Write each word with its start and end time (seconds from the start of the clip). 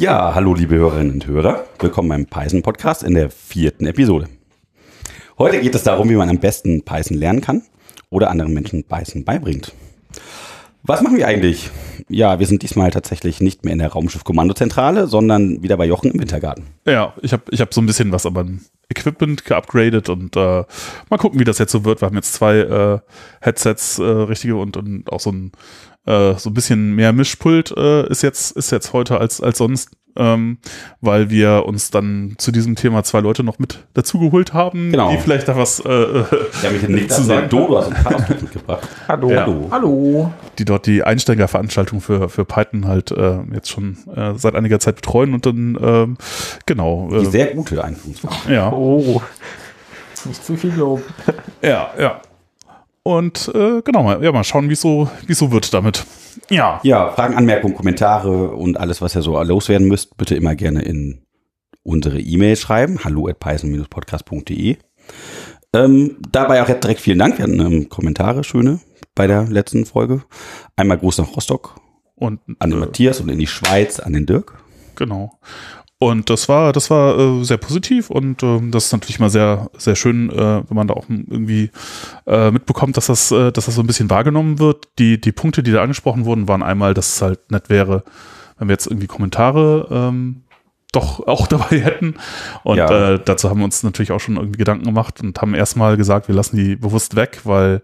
Ja, 0.00 0.32
hallo 0.32 0.54
liebe 0.54 0.76
Hörerinnen 0.76 1.14
und 1.14 1.26
Hörer. 1.26 1.64
Willkommen 1.80 2.08
beim 2.08 2.26
Python 2.26 2.62
Podcast 2.62 3.02
in 3.02 3.14
der 3.14 3.30
vierten 3.30 3.84
Episode. 3.84 4.28
Heute 5.38 5.60
geht 5.60 5.74
es 5.74 5.82
darum, 5.82 6.08
wie 6.08 6.14
man 6.14 6.28
am 6.28 6.38
besten 6.38 6.84
Python 6.84 7.16
lernen 7.16 7.40
kann 7.40 7.62
oder 8.08 8.30
anderen 8.30 8.54
Menschen 8.54 8.84
Python 8.84 9.24
beibringt. 9.24 9.72
Was 10.84 11.02
machen 11.02 11.16
wir 11.16 11.26
eigentlich? 11.26 11.70
Ja, 12.08 12.38
wir 12.38 12.46
sind 12.46 12.62
diesmal 12.62 12.92
tatsächlich 12.92 13.40
nicht 13.40 13.64
mehr 13.64 13.72
in 13.72 13.80
der 13.80 13.90
Raumschiff-Kommandozentrale, 13.90 15.08
sondern 15.08 15.64
wieder 15.64 15.76
bei 15.76 15.86
Jochen 15.86 16.12
im 16.12 16.20
Wintergarten. 16.20 16.66
Ja, 16.86 17.14
ich 17.20 17.32
habe 17.32 17.42
ich 17.50 17.60
hab 17.60 17.74
so 17.74 17.80
ein 17.80 17.86
bisschen 17.86 18.12
was 18.12 18.24
aber 18.24 18.46
Equipment 18.88 19.44
geupgradet 19.44 20.08
und 20.08 20.36
äh, 20.36 20.62
mal 21.10 21.18
gucken, 21.18 21.40
wie 21.40 21.44
das 21.44 21.58
jetzt 21.58 21.72
so 21.72 21.84
wird. 21.84 22.00
Wir 22.02 22.06
haben 22.06 22.14
jetzt 22.14 22.34
zwei 22.34 22.58
äh, 22.58 22.98
Headsets, 23.40 23.98
äh, 23.98 24.04
richtige 24.04 24.54
und, 24.54 24.76
und 24.76 25.10
auch 25.10 25.20
so 25.20 25.32
ein 25.32 25.50
äh, 26.08 26.34
so 26.38 26.50
ein 26.50 26.54
bisschen 26.54 26.94
mehr 26.94 27.12
Mischpult 27.12 27.70
äh, 27.76 28.08
ist 28.08 28.22
jetzt 28.22 28.52
ist 28.56 28.70
jetzt 28.72 28.92
heute 28.92 29.18
als 29.20 29.40
als 29.40 29.58
sonst 29.58 29.90
ähm, 30.16 30.58
weil 31.00 31.30
wir 31.30 31.64
uns 31.66 31.90
dann 31.92 32.34
zu 32.38 32.50
diesem 32.50 32.74
Thema 32.74 33.04
zwei 33.04 33.20
Leute 33.20 33.44
noch 33.44 33.60
mit 33.60 33.84
dazugeholt 33.94 34.52
haben, 34.52 34.90
Genau. 34.90 35.10
die 35.12 35.18
vielleicht 35.18 35.46
da 35.46 35.56
was 35.56 35.78
äh, 35.78 35.88
Ja, 35.92 36.70
mit 36.72 36.82
dem 36.82 37.08
zu 37.08 37.22
sagen. 37.22 37.48
Dodo 37.48 37.78
aus 37.78 37.88
dem 37.88 37.96
mitgebracht. 38.40 38.88
Hallo. 39.08 39.30
Ja. 39.30 39.42
Hallo. 39.42 39.68
Hallo. 39.70 40.32
die 40.58 40.64
dort 40.64 40.86
die 40.86 41.04
Einsteigerveranstaltung 41.04 42.00
für, 42.00 42.28
für 42.28 42.44
Python 42.44 42.88
halt 42.88 43.12
äh, 43.12 43.38
jetzt 43.54 43.70
schon 43.70 43.96
äh, 44.16 44.32
seit 44.36 44.56
einiger 44.56 44.80
Zeit 44.80 44.96
betreuen 44.96 45.34
und 45.34 45.46
dann 45.46 45.78
ähm, 45.80 46.16
genau 46.66 47.08
Die 47.12 47.26
äh, 47.26 47.30
sehr 47.30 47.54
gute 47.54 47.84
Einführungsphase. 47.84 48.52
ja 48.52 48.72
Oh. 48.72 49.22
Nicht 50.24 50.44
zu 50.44 50.56
viel 50.56 50.74
Lob. 50.74 51.00
ja 51.62 51.90
ja 51.96 52.20
und 53.08 53.50
äh, 53.54 53.80
genau 53.82 54.02
mal 54.02 54.22
ja 54.22 54.32
mal 54.32 54.44
schauen 54.44 54.68
wie 54.68 54.74
so 54.74 55.08
wie 55.26 55.32
so 55.32 55.50
wird 55.50 55.72
damit 55.72 56.04
ja 56.50 56.78
Ja, 56.82 57.10
Fragen, 57.10 57.34
Anmerkungen, 57.34 57.74
Kommentare 57.74 58.50
und 58.50 58.78
alles, 58.78 59.00
was 59.00 59.16
ihr 59.16 59.22
so 59.22 59.42
loswerden 59.42 59.88
müsst, 59.88 60.18
bitte 60.18 60.34
immer 60.34 60.54
gerne 60.54 60.82
in 60.82 61.22
unsere 61.82 62.20
E-Mail 62.20 62.56
schreiben. 62.56 63.00
Hallo 63.04 63.28
at 63.28 63.40
python-podcast.de. 63.40 64.76
Ähm, 65.74 66.16
dabei 66.30 66.62
auch 66.62 66.66
direkt 66.66 67.00
vielen 67.00 67.18
Dank. 67.18 67.38
Wir 67.38 67.44
hatten 67.44 67.60
ähm, 67.60 67.88
Kommentare, 67.88 68.44
schöne, 68.44 68.80
bei 69.14 69.26
der 69.26 69.44
letzten 69.44 69.86
Folge. 69.86 70.22
Einmal 70.76 70.98
Gruß 70.98 71.18
nach 71.18 71.34
Rostock, 71.34 71.80
und 72.14 72.40
an 72.58 72.70
den 72.70 72.78
äh, 72.78 72.86
Matthias 72.86 73.20
und 73.20 73.30
in 73.30 73.38
die 73.38 73.46
Schweiz, 73.46 74.00
an 74.00 74.12
den 74.12 74.26
Dirk. 74.26 74.58
Genau. 74.96 75.38
Und 76.00 76.30
das 76.30 76.48
war, 76.48 76.72
das 76.72 76.90
war 76.90 77.18
äh, 77.18 77.44
sehr 77.44 77.56
positiv 77.56 78.08
und 78.08 78.44
ähm, 78.44 78.70
das 78.70 78.86
ist 78.86 78.92
natürlich 78.92 79.18
mal 79.18 79.30
sehr, 79.30 79.68
sehr 79.76 79.96
schön, 79.96 80.30
äh, 80.30 80.62
wenn 80.68 80.76
man 80.76 80.86
da 80.86 80.94
auch 80.94 81.06
irgendwie 81.08 81.70
äh, 82.24 82.52
mitbekommt, 82.52 82.96
dass 82.96 83.06
das, 83.06 83.32
äh, 83.32 83.50
dass 83.50 83.66
das 83.66 83.74
so 83.74 83.80
ein 83.80 83.86
bisschen 83.88 84.08
wahrgenommen 84.08 84.60
wird. 84.60 84.86
Die, 85.00 85.20
die 85.20 85.32
Punkte, 85.32 85.64
die 85.64 85.72
da 85.72 85.82
angesprochen 85.82 86.24
wurden, 86.24 86.46
waren 86.46 86.62
einmal, 86.62 86.94
dass 86.94 87.16
es 87.16 87.22
halt 87.22 87.50
nett 87.50 87.68
wäre, 87.68 88.04
wenn 88.58 88.68
wir 88.68 88.74
jetzt 88.74 88.86
irgendwie 88.86 89.08
Kommentare 89.08 89.88
ähm, 89.90 90.42
doch 90.92 91.26
auch 91.26 91.46
dabei 91.48 91.80
hätten. 91.80 92.14
Und 92.62 92.76
Ja. 92.76 93.14
äh, 93.14 93.20
dazu 93.24 93.50
haben 93.50 93.58
wir 93.58 93.64
uns 93.64 93.82
natürlich 93.82 94.12
auch 94.12 94.20
schon 94.20 94.36
irgendwie 94.36 94.58
Gedanken 94.58 94.84
gemacht 94.84 95.20
und 95.20 95.40
haben 95.42 95.54
erstmal 95.54 95.96
gesagt, 95.96 96.28
wir 96.28 96.34
lassen 96.36 96.56
die 96.56 96.76
bewusst 96.76 97.16
weg, 97.16 97.40
weil 97.42 97.82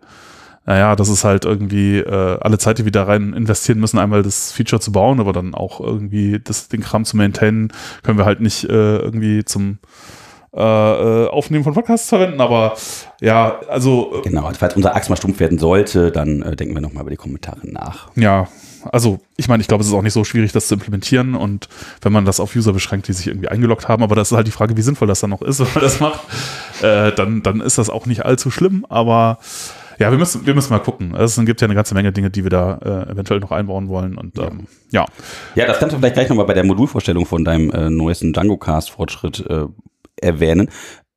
naja, 0.66 0.96
das 0.96 1.08
ist 1.08 1.24
halt 1.24 1.44
irgendwie 1.44 1.98
äh, 1.98 2.38
alle 2.40 2.58
Zeit, 2.58 2.78
die 2.78 2.84
wir 2.84 2.92
da 2.92 3.04
rein 3.04 3.32
investieren 3.34 3.80
müssen, 3.80 3.98
einmal 3.98 4.22
das 4.22 4.52
Feature 4.52 4.80
zu 4.80 4.92
bauen, 4.92 5.20
aber 5.20 5.32
dann 5.32 5.54
auch 5.54 5.80
irgendwie 5.80 6.40
das, 6.42 6.68
den 6.68 6.80
Kram 6.80 7.04
zu 7.04 7.16
maintainen, 7.16 7.72
können 8.02 8.18
wir 8.18 8.24
halt 8.24 8.40
nicht 8.40 8.64
äh, 8.64 8.96
irgendwie 8.96 9.44
zum 9.44 9.78
äh, 10.54 10.60
äh, 10.60 11.28
Aufnehmen 11.28 11.64
von 11.64 11.74
Podcasts 11.74 12.08
verwenden, 12.08 12.40
aber 12.40 12.76
ja, 13.20 13.60
also 13.68 14.14
äh, 14.18 14.22
Genau, 14.22 14.50
falls 14.56 14.76
unser 14.76 14.94
Axt 14.94 15.10
mal 15.10 15.16
stumpf 15.16 15.40
werden 15.40 15.58
sollte, 15.58 16.12
dann 16.12 16.42
äh, 16.42 16.56
denken 16.56 16.74
wir 16.74 16.80
nochmal 16.80 17.02
über 17.02 17.10
die 17.10 17.16
Kommentare 17.16 17.60
nach. 17.64 18.08
ja, 18.14 18.48
also 18.92 19.20
ich 19.36 19.48
meine, 19.48 19.62
ich 19.62 19.68
glaube, 19.68 19.82
es 19.82 19.88
ist 19.88 19.94
auch 19.94 20.02
nicht 20.02 20.12
so 20.12 20.24
schwierig, 20.24 20.52
das 20.52 20.68
zu 20.68 20.74
implementieren. 20.74 21.34
Und 21.34 21.68
wenn 22.02 22.12
man 22.12 22.24
das 22.24 22.38
auf 22.38 22.54
User 22.54 22.72
beschränkt, 22.72 23.08
die 23.08 23.12
sich 23.12 23.26
irgendwie 23.26 23.48
eingeloggt 23.48 23.88
haben, 23.88 24.02
aber 24.02 24.14
das 24.14 24.30
ist 24.30 24.36
halt 24.36 24.46
die 24.46 24.52
Frage, 24.52 24.76
wie 24.76 24.82
sinnvoll 24.82 25.08
das 25.08 25.20
dann 25.20 25.30
noch 25.30 25.42
ist, 25.42 25.60
wenn 25.60 25.68
man 25.74 25.82
das 25.82 26.00
macht, 26.00 26.20
äh, 26.82 27.12
dann, 27.12 27.42
dann 27.42 27.60
ist 27.60 27.78
das 27.78 27.90
auch 27.90 28.06
nicht 28.06 28.24
allzu 28.24 28.50
schlimm, 28.50 28.84
aber 28.88 29.38
ja, 29.98 30.10
wir 30.10 30.18
müssen, 30.18 30.46
wir 30.46 30.54
müssen 30.54 30.72
mal 30.72 30.80
gucken. 30.80 31.14
Es 31.14 31.36
gibt 31.44 31.60
ja 31.60 31.66
eine 31.66 31.74
ganze 31.74 31.94
Menge 31.94 32.12
Dinge, 32.12 32.30
die 32.30 32.44
wir 32.44 32.50
da 32.50 32.78
äh, 32.78 33.12
eventuell 33.12 33.40
noch 33.40 33.50
einbauen 33.52 33.88
wollen 33.88 34.16
und 34.16 34.38
ähm, 34.38 34.66
ja. 34.90 35.06
Ja, 35.54 35.66
das 35.66 35.78
kannst 35.78 35.94
du 35.94 35.98
vielleicht 35.98 36.14
gleich 36.14 36.28
nochmal 36.28 36.46
bei 36.46 36.54
der 36.54 36.64
Modulvorstellung 36.64 37.26
von 37.26 37.44
deinem 37.44 37.70
äh, 37.70 37.90
neuesten 37.90 38.32
Django-Cast-Fortschritt 38.32 39.46
äh, 39.48 39.66
erwähnen. 40.20 40.70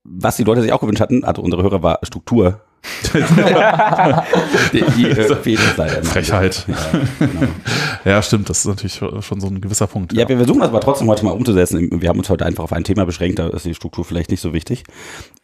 Was 0.03 0.37
die 0.37 0.43
Leute 0.43 0.61
sich 0.61 0.71
auch 0.71 0.79
gewünscht 0.79 1.01
hatten, 1.01 1.23
also 1.23 1.41
unsere 1.41 1.63
Hörer, 1.63 1.83
war 1.83 1.99
Struktur. 2.03 2.61
die 4.73 4.83
die 4.95 5.05
äh, 5.09 5.37
leider. 5.77 6.01
noch. 6.01 6.05
Frechheit. 6.11 6.65
Ja, 6.67 6.75
genau. 7.19 7.47
Ja, 8.05 8.21
stimmt, 8.21 8.49
das 8.49 8.59
ist 8.59 8.65
natürlich 8.65 8.93
schon 8.95 9.41
so 9.41 9.47
ein 9.47 9.59
gewisser 9.61 9.87
Punkt. 9.87 10.13
ja, 10.13 10.27
wir 10.27 10.37
versuchen 10.37 10.59
das 10.59 10.69
aber 10.69 10.79
trotzdem 10.79 11.07
heute 11.07 11.25
mal 11.25 11.31
umzusetzen. 11.31 12.01
Wir 12.01 12.09
haben 12.09 12.19
uns 12.19 12.29
heute 12.29 12.45
einfach 12.45 12.63
auf 12.63 12.73
ein 12.73 12.83
Thema 12.83 13.05
beschränkt, 13.05 13.39
da 13.39 13.47
ist 13.49 13.65
die 13.65 13.73
Struktur 13.75 14.05
vielleicht 14.05 14.31
nicht 14.31 14.41
so 14.41 14.53
wichtig. 14.53 14.83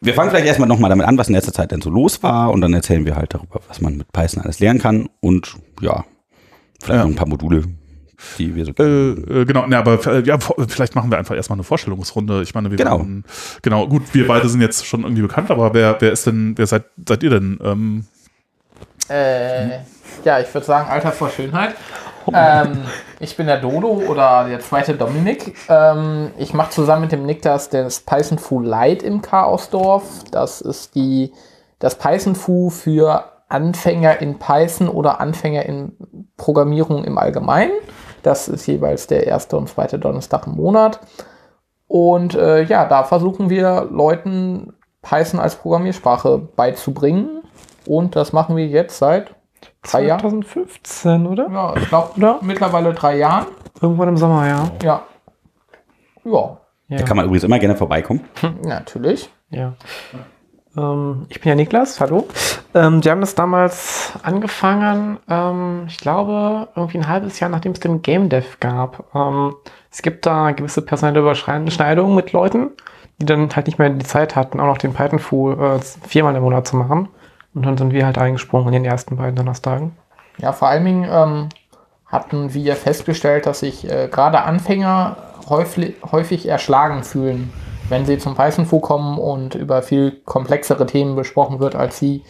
Wir 0.01 0.13
fangen 0.13 0.29
vielleicht 0.29 0.47
erstmal 0.47 0.67
nochmal 0.69 0.89
damit 0.89 1.05
an, 1.07 1.17
was 1.17 1.27
in 1.27 1.35
letzter 1.35 1.53
Zeit 1.53 1.71
denn 1.71 1.81
so 1.81 1.89
los 1.89 2.23
war 2.23 2.51
und 2.51 2.61
dann 2.61 2.73
erzählen 2.73 3.05
wir 3.05 3.16
halt 3.16 3.33
darüber, 3.33 3.59
was 3.67 3.81
man 3.81 3.97
mit 3.97 4.11
Python 4.13 4.41
alles 4.44 4.59
lernen 4.59 4.79
kann 4.79 5.09
und 5.19 5.55
ja, 5.81 6.05
vielleicht 6.81 6.97
Ja. 7.00 7.03
noch 7.03 7.11
ein 7.11 7.15
paar 7.15 7.27
Module, 7.27 7.63
die 8.38 8.56
wir 8.56 8.66
so 8.66 8.72
Äh, 8.79 9.41
äh, 9.41 9.45
genau, 9.45 9.66
ne, 9.67 9.78
aber 9.78 10.06
äh, 10.07 10.23
ja, 10.23 10.38
vielleicht 10.67 10.95
machen 10.95 11.11
wir 11.11 11.17
einfach 11.17 11.35
erstmal 11.35 11.57
eine 11.57 11.63
Vorstellungsrunde. 11.63 12.41
Ich 12.41 12.53
meine, 12.56 12.69
wir 12.72 12.78
Genau. 12.78 13.00
waren- 13.00 13.23
genau, 13.61 13.88
gut, 13.88 14.03
wir 14.13 14.28
beide 14.28 14.50
sind 14.50 14.61
jetzt 14.61 14.85
schon 14.85 15.03
irgendwie 15.03 15.22
bekannt, 15.22 15.51
aber 15.51 15.73
wer, 15.73 15.95
wer 16.00 16.11
ist 16.11 16.25
denn, 16.28 16.53
wer 16.57 16.67
seid, 16.67 16.83
seid 17.07 17.23
ihr 17.23 17.29
denn? 17.29 17.59
Ähm, 17.63 18.06
Äh, 19.09 19.79
ja, 20.23 20.39
ich 20.39 20.53
würde 20.53 20.66
sagen, 20.66 20.89
Alter 20.89 21.12
vor 21.12 21.29
Schönheit. 21.29 21.75
Ähm, 22.33 22.78
ich 23.19 23.35
bin 23.35 23.47
der 23.47 23.59
Dodo 23.59 24.01
oder 24.07 24.45
der 24.47 24.62
zweite 24.62 24.94
Dominik. 24.94 25.56
Ähm, 25.67 26.31
ich 26.38 26.53
mache 26.53 26.72
zusammen 26.72 27.01
mit 27.01 27.12
dem 27.12 27.25
Niklas 27.25 27.69
das 27.69 28.00
Python 28.00 28.38
Fu 28.38 28.62
Lite 28.62 29.06
im 29.06 29.22
Chaosdorf. 29.22 30.03
Das 30.31 30.62
ist 30.62 30.95
die, 30.95 31.33
das 31.79 31.97
Python 31.97 32.35
Fu 32.35 32.69
für 32.69 33.25
Anfänger 33.50 34.22
in 34.22 34.39
Python 34.39 34.88
oder 34.88 35.19
Anfänger 35.19 35.66
in 35.66 35.91
Programmierung 36.38 37.03
im 37.03 37.17
Allgemeinen. 37.17 37.73
Das 38.23 38.47
ist 38.47 38.66
jeweils 38.66 39.07
der 39.07 39.28
erste 39.28 39.57
und 39.57 39.69
zweite 39.69 40.00
Donnerstag 40.00 40.47
im 40.47 40.56
Monat. 40.56 41.00
Und 41.88 42.34
äh, 42.35 42.63
ja, 42.63 42.85
da 42.85 43.03
versuchen 43.03 43.50
wir 43.50 43.88
Leuten 43.91 44.73
Python 45.01 45.39
als 45.39 45.56
Programmiersprache 45.56 46.39
beizubringen. 46.56 47.44
Und 47.85 48.16
das 48.16 48.33
machen 48.33 48.56
wir 48.56 48.66
jetzt 48.66 48.97
seit 48.97 49.35
drei 49.83 50.06
Jahren. 50.06 50.22
2015, 50.22 51.28
oder? 51.28 51.50
Ja, 51.51 51.75
ich 51.75 51.89
glaube 51.89 52.39
mittlerweile 52.41 52.94
drei 52.94 53.17
Jahren. 53.17 53.47
Irgendwann 53.81 54.09
im 54.09 54.17
Sommer, 54.17 54.47
ja. 54.47 54.72
Ja. 54.81 55.03
Ja, 56.23 56.57
Ja. 56.88 56.97
Da 56.97 57.03
kann 57.03 57.17
man 57.17 57.25
übrigens 57.25 57.44
immer 57.44 57.59
gerne 57.59 57.75
vorbeikommen. 57.75 58.22
natürlich. 58.63 59.29
ja. 59.50 59.73
Ähm, 60.78 61.25
ich 61.29 61.39
bin 61.41 61.50
ja 61.50 61.56
Niklas, 61.56 62.00
hallo. 62.00 62.28
Ähm, 62.73 63.03
wir 63.03 63.11
haben 63.11 63.22
das 63.22 63.35
damals 63.35 64.13
angefangen, 64.23 65.19
ähm, 65.29 65.85
ich 65.88 65.97
glaube, 65.97 66.69
irgendwie 66.75 66.97
ein 66.97 67.07
halbes 67.07 67.39
Jahr, 67.39 67.50
nachdem 67.50 67.73
es 67.73 67.79
den 67.79 68.01
Game 68.01 68.29
Dev 68.29 68.57
gab. 68.59 69.06
Ähm, 69.13 69.56
es 69.91 70.01
gibt 70.01 70.25
da 70.25 70.51
gewisse 70.51 70.81
personelle 70.81 71.19
Überschneidungen 71.19 72.16
mit 72.16 72.31
Leuten, 72.31 72.72
die 73.19 73.25
dann 73.25 73.56
halt 73.56 73.67
nicht 73.67 73.78
mehr 73.78 73.89
die 73.89 74.06
Zeit 74.06 74.35
hatten, 74.35 74.59
auch 74.59 74.66
noch 74.66 74.78
den 74.79 74.94
Python-Fu 74.94 75.51
äh, 75.51 75.79
viermal 76.07 76.35
im 76.35 76.44
Monat 76.44 76.67
zu 76.67 76.75
machen. 76.75 77.09
Und 77.53 77.66
dann 77.66 77.78
sind 77.78 77.94
wir 77.94 78.06
halt 78.06 78.17
eingesprungen 78.17 78.67
in 78.73 78.83
den 78.83 78.85
ersten 78.85 79.17
beiden 79.17 79.35
Donnerstagen. 79.35 79.95
Ja, 80.39 80.51
vor 80.51 80.69
allen 80.69 80.85
Dingen 80.85 81.07
ähm, 81.12 81.50
hatten 82.07 82.53
wir 82.56 82.75
festgestellt, 82.75 83.45
dass 83.45 83.59
sich 83.59 83.88
äh, 83.88 84.07
gerade 84.12 84.41
Anfänger 84.41 85.17
häufig, 85.47 85.95
häufig 86.12 86.47
erschlagen 86.47 87.03
fühlen, 87.03 87.53
wenn 87.93 88.07
sie 88.07 88.17
zum 88.17 88.33
Python-Fu 88.33 88.79
kommen 88.79 89.19
und 89.19 89.53
über 89.53 89.83
viel 89.83 90.19
komplexere 90.25 90.87
Themen 90.87 91.15
besprochen 91.15 91.59
wird, 91.59 91.75
als 91.75 91.99
sie, 91.99 92.23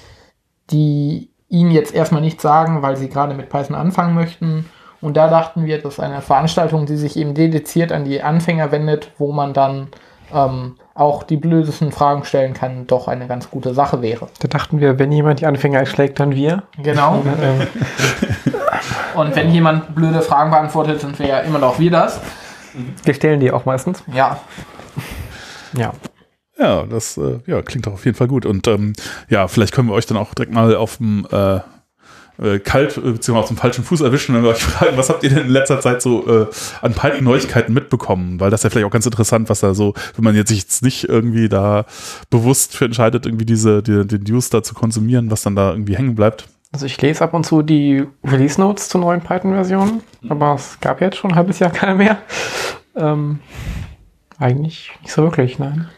die 0.69 1.29
ihnen 1.47 1.71
jetzt 1.71 1.95
erstmal 1.95 2.19
nichts 2.19 2.43
sagen, 2.43 2.81
weil 2.81 2.97
sie 2.97 3.07
gerade 3.07 3.33
mit 3.33 3.47
Python 3.47 3.75
anfangen 3.75 4.13
möchten. 4.13 4.69
Und 4.99 5.15
da 5.15 5.29
dachten 5.29 5.65
wir, 5.65 5.81
dass 5.81 6.01
eine 6.01 6.21
Veranstaltung, 6.21 6.85
die 6.85 6.97
sich 6.97 7.15
eben 7.15 7.33
dediziert 7.33 7.93
an 7.93 8.03
die 8.03 8.21
Anfänger 8.21 8.73
wendet, 8.73 9.11
wo 9.17 9.31
man 9.31 9.53
dann 9.53 9.87
ähm, 10.33 10.75
auch 10.95 11.23
die 11.23 11.37
blödesten 11.37 11.93
Fragen 11.93 12.25
stellen 12.25 12.53
kann, 12.53 12.85
doch 12.85 13.07
eine 13.07 13.27
ganz 13.27 13.49
gute 13.49 13.73
Sache 13.73 14.01
wäre. 14.01 14.27
Da 14.39 14.49
dachten 14.49 14.81
wir, 14.81 14.99
wenn 14.99 15.13
jemand 15.13 15.39
die 15.39 15.45
Anfänger 15.45 15.79
erschlägt, 15.79 16.19
dann 16.19 16.35
wir. 16.35 16.63
Genau. 16.77 17.23
Ähm, 17.41 17.67
Und 19.15 19.33
wenn 19.35 19.49
jemand 19.49 19.95
blöde 19.95 20.21
Fragen 20.21 20.51
beantwortet, 20.51 20.99
sind 20.99 21.17
wir 21.19 21.27
ja 21.27 21.39
immer 21.39 21.59
noch 21.59 21.79
wir 21.79 21.91
das. 21.91 22.19
wir 23.05 23.13
stellen 23.13 23.39
die 23.39 23.51
auch 23.51 23.63
meistens. 23.63 24.03
Ja, 24.13 24.39
Ja. 25.77 25.93
Ja, 26.57 26.83
das 26.83 27.17
äh, 27.17 27.39
ja, 27.47 27.61
klingt 27.63 27.87
doch 27.87 27.93
auf 27.93 28.05
jeden 28.05 28.15
Fall 28.15 28.27
gut. 28.27 28.45
Und 28.45 28.67
ähm, 28.67 28.93
ja, 29.29 29.47
vielleicht 29.47 29.73
können 29.73 29.87
wir 29.87 29.95
euch 29.95 30.05
dann 30.05 30.17
auch 30.17 30.33
direkt 30.35 30.53
mal 30.53 30.75
auf 30.75 30.97
dem 30.97 31.25
äh, 31.31 31.59
äh, 32.41 32.59
kalt, 32.59 32.97
äh, 32.97 33.01
beziehungsweise 33.01 33.37
auf 33.37 33.47
dem 33.47 33.57
falschen 33.57 33.83
Fuß 33.83 34.01
erwischen, 34.01 34.35
wenn 34.35 34.43
wir 34.43 34.49
euch 34.49 34.63
fragen, 34.63 34.97
was 34.97 35.09
habt 35.09 35.23
ihr 35.23 35.29
denn 35.29 35.45
in 35.45 35.49
letzter 35.49 35.79
Zeit 35.81 36.01
so 36.01 36.27
äh, 36.27 36.47
an 36.81 36.93
Python-Neuigkeiten 36.93 37.73
mitbekommen? 37.73 38.39
Weil 38.39 38.49
das 38.49 38.61
ist 38.61 38.63
ja 38.65 38.69
vielleicht 38.69 38.85
auch 38.87 38.91
ganz 38.91 39.05
interessant, 39.05 39.49
was 39.49 39.59
da 39.59 39.73
so, 39.73 39.93
wenn 40.15 40.23
man 40.23 40.35
jetzt 40.35 40.49
sich 40.49 40.59
jetzt 40.59 40.83
nicht 40.83 41.07
irgendwie 41.09 41.49
da 41.49 41.85
bewusst 42.29 42.75
für 42.75 42.85
entscheidet, 42.85 43.25
irgendwie 43.25 43.45
diese, 43.45 43.83
die, 43.83 44.05
den 44.05 44.23
News 44.23 44.49
da 44.49 44.63
zu 44.63 44.73
konsumieren, 44.73 45.31
was 45.31 45.41
dann 45.43 45.55
da 45.55 45.71
irgendwie 45.71 45.95
hängen 45.95 46.15
bleibt. 46.15 46.47
Also 46.71 46.87
ich 46.87 46.99
lese 46.99 47.23
ab 47.23 47.35
und 47.35 47.45
zu 47.45 47.61
die 47.61 48.03
Release 48.23 48.59
Notes 48.59 48.89
zur 48.89 49.01
neuen 49.01 49.21
Python-Version, 49.21 50.01
aber 50.27 50.55
es 50.55 50.79
gab 50.81 51.01
jetzt 51.01 51.17
schon 51.17 51.31
ein 51.31 51.35
halbes 51.35 51.59
Jahr 51.59 51.69
keine 51.71 51.95
mehr. 51.95 52.17
Ähm, 52.95 53.39
eigentlich 54.39 54.91
nicht 55.01 55.11
so 55.13 55.23
wirklich, 55.23 55.59
nein. 55.59 55.89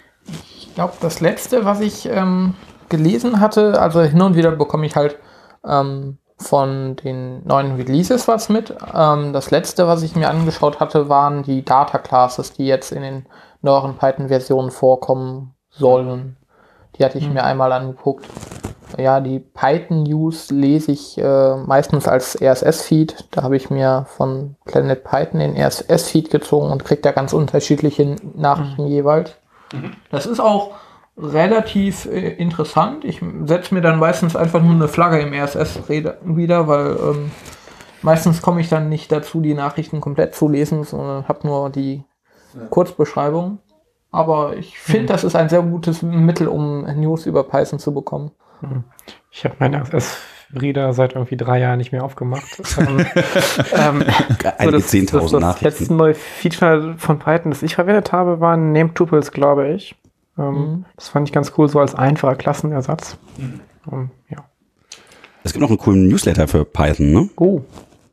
Ich 0.58 0.74
glaube, 0.76 0.94
das 1.02 1.22
letzte, 1.22 1.66
was 1.66 1.80
ich 1.80 2.08
ähm, 2.08 2.54
gelesen 2.90 3.40
hatte, 3.40 3.80
also 3.80 4.02
hin 4.02 4.22
und 4.22 4.36
wieder 4.36 4.52
bekomme 4.52 4.86
ich 4.86 4.96
halt 4.96 5.18
ähm, 5.66 6.18
von 6.38 6.96
den 6.98 7.46
neuen 7.46 7.76
Releases 7.76 8.28
was 8.28 8.50
mit. 8.50 8.76
Ähm, 8.94 9.34
das 9.34 9.52
letzte, 9.52 9.88
was 9.88 10.04
ich 10.04 10.16
mir 10.16 10.30
angeschaut 10.30 10.80
hatte, 10.80 11.08
waren 11.10 11.44
die 11.44 11.64
Data 11.64 11.98
Classes, 11.98 12.54
die 12.54 12.66
jetzt 12.66 12.92
in 12.92 13.02
den 13.02 13.26
neueren 13.62 13.98
Python-Versionen 13.98 14.72
vorkommen 14.72 15.54
sollen. 15.70 16.38
Die 16.98 17.04
hatte 17.04 17.18
ich 17.18 17.30
mir 17.30 17.44
einmal 17.44 17.72
angeguckt. 17.72 18.26
Ja, 18.98 19.20
die 19.20 19.40
Python-News 19.40 20.52
lese 20.52 20.92
ich 20.92 21.18
äh, 21.18 21.56
meistens 21.58 22.08
als 22.08 22.40
RSS-Feed. 22.42 23.28
Da 23.32 23.44
habe 23.44 23.58
ich 23.58 23.70
mir 23.70 24.06
von 24.16 24.56
Planet 24.66 25.04
Python 25.04 25.40
den 25.40 25.58
RSS-Feed 25.58 26.30
gezogen 26.30 26.72
und 26.72 26.86
kriege 26.86 27.02
da 27.02 27.12
ganz 27.12 27.34
unterschiedliche 27.34 28.16
Nachrichten 28.36 28.88
jeweils. 28.88 29.36
Das 30.12 30.26
ist 30.26 30.40
auch 30.40 30.72
relativ 31.18 32.06
äh, 32.06 32.30
interessant. 32.36 33.06
Ich 33.06 33.22
setze 33.46 33.74
mir 33.74 33.82
dann 33.82 34.00
meistens 34.00 34.36
einfach 34.36 34.62
nur 34.62 34.74
eine 34.74 34.88
Flagge 34.88 35.20
im 35.20 35.34
RSS-Reader, 35.34 36.68
weil 36.68 36.98
ähm, 36.98 37.32
meistens 38.02 38.42
komme 38.42 38.62
ich 38.62 38.70
dann 38.70 38.90
nicht 38.90 39.12
dazu, 39.12 39.42
die 39.42 39.54
Nachrichten 39.54 40.02
komplett 40.02 40.36
zu 40.36 40.48
lesen, 40.48 40.84
sondern 40.84 41.28
habe 41.28 41.48
nur 41.48 41.70
die 41.70 42.04
Kurzbeschreibung. 42.70 43.60
Aber 44.12 44.56
ich 44.56 44.80
finde, 44.80 45.08
das 45.08 45.26
ist 45.26 45.36
ein 45.36 45.50
sehr 45.50 45.62
gutes 45.62 46.02
Mittel, 46.02 46.48
um 46.48 46.84
News 46.84 47.26
über 47.26 47.44
Python 47.44 47.80
zu 47.80 47.94
bekommen. 47.94 48.32
Ich 49.32 49.44
habe 49.46 49.56
meinen 49.60 49.76
RSS-Reader 49.82 50.94
seit 50.94 51.14
irgendwie 51.14 51.38
drei 51.38 51.60
Jahren 51.60 51.78
nicht 51.78 51.92
mehr 51.92 52.04
aufgemacht. 52.04 52.46
ähm, 52.80 53.06
ähm, 53.74 54.04
Einige 54.58 54.78
das, 54.78 54.94
10.000 54.94 55.12
das, 55.12 55.32
das 55.32 55.42
Nachrichten. 55.42 55.66
letzte 55.66 55.94
neue 55.94 56.14
Feature 56.14 56.96
von 56.98 57.20
Python, 57.20 57.52
das 57.52 57.64
ich 57.64 57.76
verwendet 57.76 58.12
habe, 58.12 58.40
waren 58.40 58.72
Name-Tuples, 58.72 59.32
glaube 59.32 59.70
ich. 59.70 59.96
Ähm, 60.38 60.54
Mhm. 60.54 60.86
Das 60.96 61.10
fand 61.10 61.28
ich 61.30 61.34
ganz 61.34 61.54
cool, 61.58 61.68
so 61.70 61.80
als 61.80 61.96
einfacher 61.96 62.36
Klassenersatz. 62.36 63.18
Ähm, 63.92 64.12
ja. 64.30 64.44
Es 65.44 65.54
gibt 65.54 65.62
noch 65.62 65.70
einen 65.70 65.78
coolen 65.78 66.08
Newsletter 66.08 66.48
für 66.48 66.66
Python, 66.66 67.12
ne? 67.12 67.30
Oh, 67.38 67.62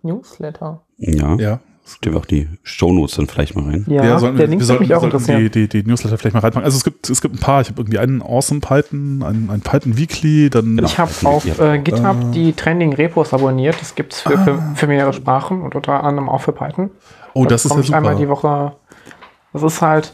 Newsletter. 0.03 0.83
Ja. 0.99 1.35
Ja. 1.37 1.61
Stimmt 1.85 2.17
auch 2.17 2.25
die 2.25 2.49
Shownotes 2.63 3.17
dann 3.17 3.27
vielleicht 3.27 3.57
mal 3.57 3.65
rein. 3.65 3.85
ja, 3.89 4.05
Ja, 4.05 4.19
sollten 4.19 4.37
der 4.37 4.47
wir, 4.47 4.51
Link 4.51 4.61
wir 4.63 4.67
würde 4.69 4.79
sollten, 4.79 4.83
mich 4.85 4.95
auch 4.95 5.01
sollten 5.01 5.17
interessieren. 5.17 5.51
die, 5.53 5.69
die, 5.69 5.83
die 5.83 5.89
Newsletter 5.89 6.17
vielleicht 6.17 6.35
mal 6.35 6.41
reinpacken. 6.41 6.65
Also 6.65 6.77
es 6.77 6.85
gibt, 6.85 7.11
es 7.11 7.21
gibt 7.21 7.35
ein 7.35 7.39
paar. 7.41 7.61
Ich 7.61 7.69
habe 7.71 7.81
irgendwie 7.81 7.99
einen 7.99 8.23
Awesome 8.23 8.61
Python, 8.61 9.23
einen, 9.23 9.51
einen 9.51 9.63
Python 9.63 9.97
Weekly, 9.99 10.49
dann 10.49 10.77
Genau. 10.77 10.87
Ich 10.89 10.99
habe 10.99 11.11
Ja. 11.23 11.29
auf 11.29 11.61
äh, 11.61 11.79
GitHub 11.81 12.17
Äh. 12.23 12.31
die 12.33 12.53
Trending 12.53 12.93
Repos 12.95 13.35
abonniert. 13.35 13.81
Das 13.81 13.95
gibt 13.95 14.13
es 14.15 14.21
für, 14.21 14.39
für, 14.39 14.63
für 14.75 14.87
mehrere 14.87 15.13
Sprachen 15.13 15.63
und 15.63 15.75
unter 15.75 16.05
anderem 16.05 16.29
auch 16.29 16.41
für 16.41 16.53
Python. 16.53 16.91
oh, 17.35 17.43
Da 17.45 17.51
das 17.51 17.65
ist 17.65 17.75
ja 17.75 17.81
ich 17.81 17.95
einmal 17.95 18.15
die 18.17 18.23
super. 18.27 18.43
Woche. 18.43 18.73
Das 19.53 19.63
ist 19.65 19.83
halt 19.83 20.13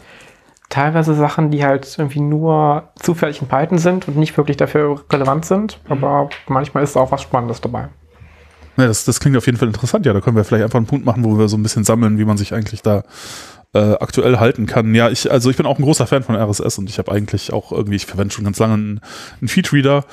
teilweise 0.71 1.15
Sachen, 1.15 1.51
die 1.51 1.65
halt 1.65 1.95
irgendwie 1.99 2.21
nur 2.21 2.89
zufällig 2.99 3.41
in 3.41 3.49
Python 3.49 3.79
sind 3.79 4.09
und 4.09 4.17
nicht 4.17 4.37
wirklich 4.37 4.57
dafür 4.57 5.01
relevant 5.13 5.45
sind. 5.45 5.81
Mhm. 5.87 5.93
Aber 5.93 6.29
manchmal 6.49 6.83
ist 6.83 6.97
auch 6.97 7.13
was 7.13 7.23
Spannendes 7.23 7.61
dabei. 7.61 7.89
Ja, 8.79 8.87
das, 8.87 9.05
das 9.05 9.19
klingt 9.19 9.37
auf 9.37 9.47
jeden 9.47 9.59
Fall 9.59 9.69
interessant. 9.69 10.07
Ja, 10.07 10.13
da 10.13 10.21
können 10.21 10.37
wir 10.37 10.45
vielleicht 10.45 10.65
einfach 10.65 10.79
einen 10.79 10.87
Punkt 10.87 11.05
machen, 11.05 11.25
wo 11.25 11.37
wir 11.37 11.49
so 11.49 11.57
ein 11.57 11.63
bisschen 11.63 11.85
sammeln, 11.85 12.19
wie 12.19 12.25
man 12.25 12.37
sich 12.37 12.55
eigentlich 12.55 12.81
da 12.81 13.03
äh, 13.75 13.95
aktuell 14.01 14.39
halten 14.39 14.67
kann. 14.67 14.95
Ja, 14.95 15.11
ich, 15.11 15.31
also 15.31 15.51
ich 15.51 15.57
bin 15.57 15.67
auch 15.67 15.79
ein 15.79 15.85
großer 15.85 16.07
Fan 16.07 16.23
von 16.23 16.37
RSS 16.37 16.79
und 16.79 16.89
ich 16.89 16.99
habe 16.99 17.13
eigentlich 17.13 17.53
auch 17.53 17.73
irgendwie, 17.73 17.97
ich 17.97 18.07
verwende 18.07 18.33
schon 18.33 18.45
ganz 18.45 18.59
lange 18.59 18.75
einen, 18.75 19.01
einen 19.41 19.49
Feedreader. 19.49 20.05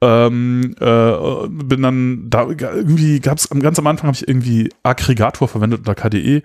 Ähm, 0.00 0.74
äh, 0.80 1.48
bin 1.48 1.82
dann 1.82 2.26
da 2.28 2.46
irgendwie 2.48 3.20
gab 3.20 3.38
es 3.38 3.48
ganz 3.48 3.78
am 3.78 3.86
Anfang 3.86 4.08
habe 4.08 4.16
ich 4.16 4.28
irgendwie 4.28 4.70
Aggregator 4.82 5.48
verwendet 5.48 5.80
unter 5.80 5.94
KDE 5.94 6.42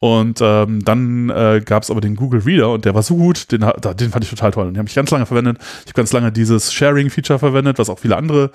und 0.00 0.40
ähm, 0.42 0.84
dann 0.84 1.30
äh, 1.30 1.62
gab 1.64 1.82
es 1.82 1.90
aber 1.90 2.00
den 2.00 2.16
Google 2.16 2.42
Reader 2.42 2.70
und 2.70 2.84
der 2.84 2.94
war 2.94 3.02
so 3.02 3.16
gut, 3.16 3.50
den, 3.52 3.60
den 3.60 4.10
fand 4.10 4.24
ich 4.24 4.30
total 4.30 4.50
toll. 4.50 4.66
Und 4.66 4.74
den 4.74 4.78
habe 4.78 4.88
ich 4.88 4.94
ganz 4.94 5.10
lange 5.10 5.24
verwendet. 5.24 5.58
Ich 5.60 5.86
habe 5.86 5.94
ganz 5.94 6.12
lange 6.12 6.30
dieses 6.30 6.72
Sharing-Feature 6.72 7.38
verwendet, 7.38 7.78
was 7.78 7.88
auch 7.88 7.98
viele 7.98 8.16
andere 8.16 8.50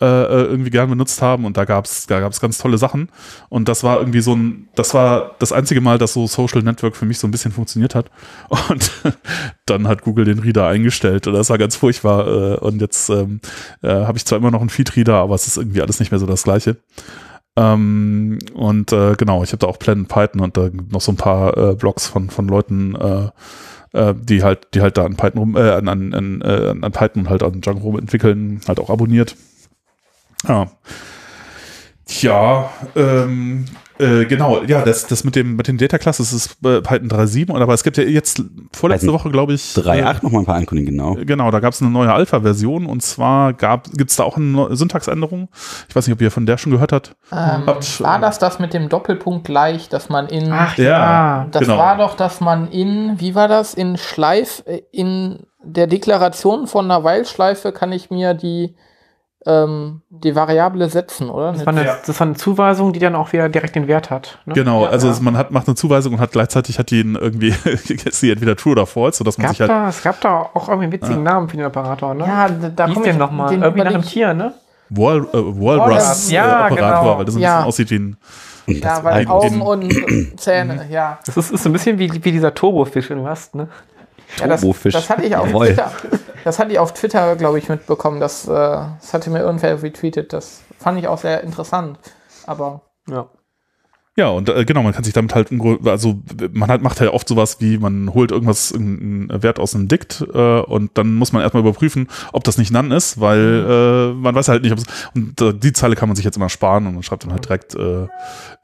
äh, 0.00 0.04
äh, 0.04 0.42
irgendwie 0.44 0.70
gern 0.70 0.90
benutzt 0.90 1.22
haben. 1.22 1.44
Und 1.44 1.56
da 1.56 1.64
gab's 1.64 2.06
da 2.06 2.20
gab's 2.20 2.40
ganz 2.40 2.58
tolle 2.58 2.76
Sachen. 2.76 3.08
Und 3.48 3.68
das 3.68 3.82
war 3.84 3.98
irgendwie 3.98 4.20
so 4.20 4.34
ein, 4.34 4.68
das 4.74 4.92
war 4.92 5.36
das 5.38 5.52
einzige 5.52 5.80
Mal, 5.80 5.98
dass 5.98 6.12
so 6.12 6.26
Social 6.26 6.62
Network 6.62 6.96
für 6.96 7.06
mich 7.06 7.18
so 7.18 7.26
ein 7.26 7.30
bisschen 7.30 7.52
funktioniert 7.52 7.94
hat. 7.94 8.10
Und 8.68 8.90
dann 9.66 9.86
hat 9.86 10.02
Google 10.02 10.24
den 10.24 10.40
Reader 10.40 10.66
eingestellt 10.66 11.26
und 11.26 11.34
das 11.34 11.48
war 11.48 11.58
ganz 11.58 11.76
furchtbar. 11.76 12.26
Äh, 12.26 12.56
und 12.56 12.80
jetzt 12.80 13.08
ähm, 13.08 13.40
äh, 13.82 13.88
habe 13.88 14.18
ich 14.18 14.24
zwar 14.24 14.38
immer 14.38 14.50
noch 14.50 14.60
einen 14.60 14.68
Feed-Reader, 14.68 15.14
aber 15.14 15.34
es 15.36 15.46
ist 15.46 15.56
irgendwie 15.56 15.80
alles 15.80 16.00
nicht 16.00 16.10
mehr 16.10 16.18
so 16.18 16.26
das 16.26 16.42
Gleiche. 16.42 16.76
Ähm, 17.56 18.38
und 18.54 18.92
äh, 18.92 19.14
genau, 19.16 19.42
ich 19.42 19.50
habe 19.50 19.58
da 19.58 19.66
auch 19.66 19.78
Planet 19.78 20.08
Python 20.08 20.40
und 20.40 20.56
da 20.56 20.70
noch 20.90 21.00
so 21.00 21.12
ein 21.12 21.16
paar 21.16 21.56
äh, 21.56 21.74
Blogs 21.74 22.06
von, 22.06 22.30
von 22.30 22.48
Leuten, 22.48 22.94
äh, 22.94 23.30
äh, 23.92 24.14
die 24.14 24.42
halt, 24.42 24.68
die 24.74 24.80
halt 24.80 24.96
da 24.96 25.04
an 25.04 25.16
Python 25.16 25.38
rum, 25.38 25.56
äh, 25.56 25.70
an, 25.70 25.88
an, 25.88 26.14
an, 26.14 26.42
äh, 26.42 26.74
an 26.80 26.92
Python 26.92 27.22
und 27.22 27.30
halt 27.30 27.42
an 27.42 27.60
Django 27.60 27.82
rum 27.82 27.98
entwickeln, 27.98 28.60
halt 28.68 28.78
auch 28.78 28.90
abonniert. 28.90 29.36
Ja. 30.46 30.70
Tja, 32.10 32.68
ähm, 32.96 33.66
äh, 34.00 34.24
genau, 34.24 34.62
ja, 34.64 34.82
das, 34.82 35.06
das 35.06 35.22
mit 35.22 35.36
dem 35.36 35.54
mit 35.56 35.68
den 35.68 35.76
Data 35.78 35.96
Classes 35.98 36.32
ist 36.32 36.56
äh, 36.64 36.80
Python 36.80 37.08
3.7, 37.08 37.52
und 37.52 37.62
aber 37.62 37.72
es 37.72 37.84
gibt 37.84 37.98
ja 37.98 38.02
jetzt 38.02 38.42
vorletzte 38.72 39.06
Python 39.06 39.20
Woche, 39.20 39.30
glaube 39.30 39.52
ich, 39.52 39.60
3.8 39.76 40.24
noch 40.24 40.32
mal 40.32 40.40
ein 40.40 40.44
paar 40.46 40.56
ankündigen, 40.56 40.96
genau. 40.96 41.16
äh, 41.16 41.24
Genau, 41.24 41.50
da 41.52 41.60
gab 41.60 41.72
es 41.72 41.80
eine 41.80 41.90
neue 41.90 42.12
Alpha-Version 42.12 42.86
und 42.86 43.00
zwar 43.02 43.52
gibt 43.52 44.10
es 44.10 44.16
da 44.16 44.24
auch 44.24 44.36
eine 44.38 44.74
Syntaxänderung. 44.74 45.48
Ich 45.88 45.94
weiß 45.94 46.06
nicht, 46.08 46.14
ob 46.14 46.20
ihr 46.20 46.32
von 46.32 46.46
der 46.46 46.58
schon 46.58 46.72
gehört 46.72 46.92
habt. 46.92 47.14
Ähm, 47.30 47.62
Habt- 47.66 48.00
war 48.00 48.18
das 48.18 48.38
das 48.40 48.58
mit 48.58 48.74
dem 48.74 48.88
Doppelpunkt 48.88 49.44
gleich, 49.44 49.88
dass 49.88 50.08
man 50.08 50.26
in. 50.26 50.50
Ach 50.50 50.76
Ja. 50.78 50.84
ja. 50.84 51.46
das 51.52 51.62
genau. 51.62 51.78
war 51.78 51.96
doch, 51.96 52.14
dass 52.16 52.40
man 52.40 52.68
in. 52.72 53.20
Wie 53.20 53.36
war 53.36 53.46
das? 53.46 53.74
In 53.74 53.96
Schleif. 53.98 54.64
äh, 54.66 54.80
In 54.90 55.44
der 55.62 55.86
Deklaration 55.86 56.66
von 56.66 56.86
einer 56.90 57.04
While-Schleife 57.04 57.70
kann 57.70 57.92
ich 57.92 58.10
mir 58.10 58.34
die. 58.34 58.74
Ähm, 59.46 60.02
die 60.10 60.34
Variable 60.36 60.90
setzen, 60.90 61.30
oder? 61.30 61.52
Das 61.52 61.64
war, 61.64 61.72
eine, 61.72 61.86
Ja. 61.86 61.96
das 62.06 62.20
war 62.20 62.26
eine 62.26 62.36
Zuweisung, 62.36 62.92
die 62.92 62.98
dann 62.98 63.14
auch 63.14 63.32
wieder 63.32 63.48
direkt 63.48 63.74
den 63.74 63.88
Wert 63.88 64.10
hat. 64.10 64.38
Ne? 64.44 64.52
Genau, 64.52 64.84
Ja, 64.84 64.90
also 64.90 65.08
ja. 65.08 65.16
man 65.22 65.34
hat, 65.38 65.50
macht 65.50 65.66
eine 65.66 65.76
Zuweisung 65.76 66.12
und 66.14 66.20
hat 66.20 66.32
gleichzeitig 66.32 66.78
hat 66.78 66.90
die 66.90 67.00
ihn 67.00 67.14
irgendwie 67.14 67.48
ist 68.04 68.20
die 68.22 68.30
entweder 68.30 68.54
true 68.54 68.72
oder 68.72 68.84
false, 68.84 69.16
sodass 69.18 69.38
man 69.38 69.46
Gab 69.46 69.50
sich 69.52 69.60
halt. 69.62 69.70
da, 69.70 69.88
es 69.88 70.02
gab 70.02 70.20
da 70.20 70.40
auch 70.52 70.68
irgendwie 70.68 70.84
einen 70.84 70.92
witzigen 70.92 71.22
Namen 71.22 71.48
für 71.48 71.56
den 71.56 71.64
Operator, 71.64 72.12
ne? 72.14 72.26
ja, 72.26 72.48
da, 72.50 72.68
da 72.68 72.84
Wie 72.84 72.88
hieß 72.88 72.94
komm 72.94 73.02
der 73.04 73.12
ich 73.14 73.18
nochmal? 73.18 73.48
den 73.50 73.62
Irgendwie 73.62 73.82
nach 73.84 73.94
einem 73.94 74.02
Tier, 74.02 74.34
ne? 74.34 74.52
Wall, 74.90 75.20
äh, 75.20 75.26
Walrus 75.32 76.30
Ja, 76.30 76.68
äh, 76.68 76.72
Operator, 76.72 77.00
genau. 77.00 77.18
weil 77.18 77.24
das 77.24 77.34
ein 77.36 77.40
Ja. 77.40 77.54
bisschen 77.56 77.68
aussieht 77.68 77.90
wie 77.90 77.96
ein. 77.98 78.16
Ja, 78.66 79.02
weil 79.04 79.26
Augen 79.26 79.62
und 79.62 80.38
Zähne, 80.38 80.86
ja. 80.90 81.18
Das 81.24 81.36
ist, 81.38 81.50
ist 81.50 81.62
so 81.62 81.70
ein 81.70 81.72
bisschen 81.72 81.98
wie, 81.98 82.12
wie 82.22 82.32
dieser 82.32 82.54
Turbofisch, 82.54 83.08
den 83.08 83.18
du 83.18 83.26
hast, 83.26 83.54
ne? 83.54 83.68
Ja 84.38 84.46
das, 84.46 84.60
Turbofisch. 84.60 84.92
das 84.94 85.10
hatte 85.10 85.22
ich 85.24 85.34
auf 85.36 85.46
Jawohl. 85.48 85.66
Twitter. 85.68 85.92
Das 86.44 86.58
hatte 86.58 86.72
ich 86.72 86.78
auf 86.78 86.94
Twitter, 86.94 87.36
glaube 87.36 87.58
ich, 87.58 87.68
mitbekommen. 87.68 88.20
Das, 88.20 88.46
äh, 88.48 88.50
das 88.50 89.12
hatte 89.12 89.30
mir 89.30 89.40
irgendwer 89.40 89.82
retweetet. 89.82 90.32
Das 90.32 90.62
fand 90.78 90.98
ich 90.98 91.06
auch 91.08 91.18
sehr 91.18 91.42
interessant. 91.42 91.98
Aber 92.46 92.80
Ja. 93.08 93.28
Ja, 94.16 94.28
und 94.28 94.48
äh, 94.48 94.64
genau, 94.64 94.82
man 94.82 94.92
kann 94.92 95.04
sich 95.04 95.14
damit 95.14 95.34
halt, 95.36 95.50
also 95.84 96.20
man 96.52 96.68
halt 96.68 96.82
macht 96.82 97.00
halt 97.00 97.12
oft 97.12 97.28
sowas 97.28 97.60
wie, 97.60 97.78
man 97.78 98.12
holt 98.12 98.32
irgendwas, 98.32 98.72
irgendeinen 98.72 99.42
Wert 99.42 99.60
aus 99.60 99.74
einem 99.74 99.86
Dict 99.86 100.26
äh, 100.34 100.60
und 100.60 100.90
dann 100.98 101.14
muss 101.14 101.32
man 101.32 101.42
erstmal 101.42 101.62
überprüfen, 101.62 102.08
ob 102.32 102.42
das 102.42 102.58
nicht 102.58 102.72
None 102.72 102.94
ist, 102.94 103.20
weil 103.20 103.38
äh, 103.38 104.12
man 104.14 104.34
weiß 104.34 104.48
halt 104.48 104.64
nicht, 104.64 104.72
ob 104.72 104.78
es, 104.78 104.84
und 105.14 105.40
äh, 105.40 105.54
die 105.54 105.72
Zeile 105.72 105.94
kann 105.94 106.08
man 106.08 106.16
sich 106.16 106.24
jetzt 106.24 106.36
immer 106.36 106.48
sparen 106.48 106.88
und 106.88 106.94
man 106.94 107.02
schreibt 107.04 107.22
dann 107.24 107.32
halt 107.32 107.44
direkt 107.44 107.76
äh, 107.76 108.08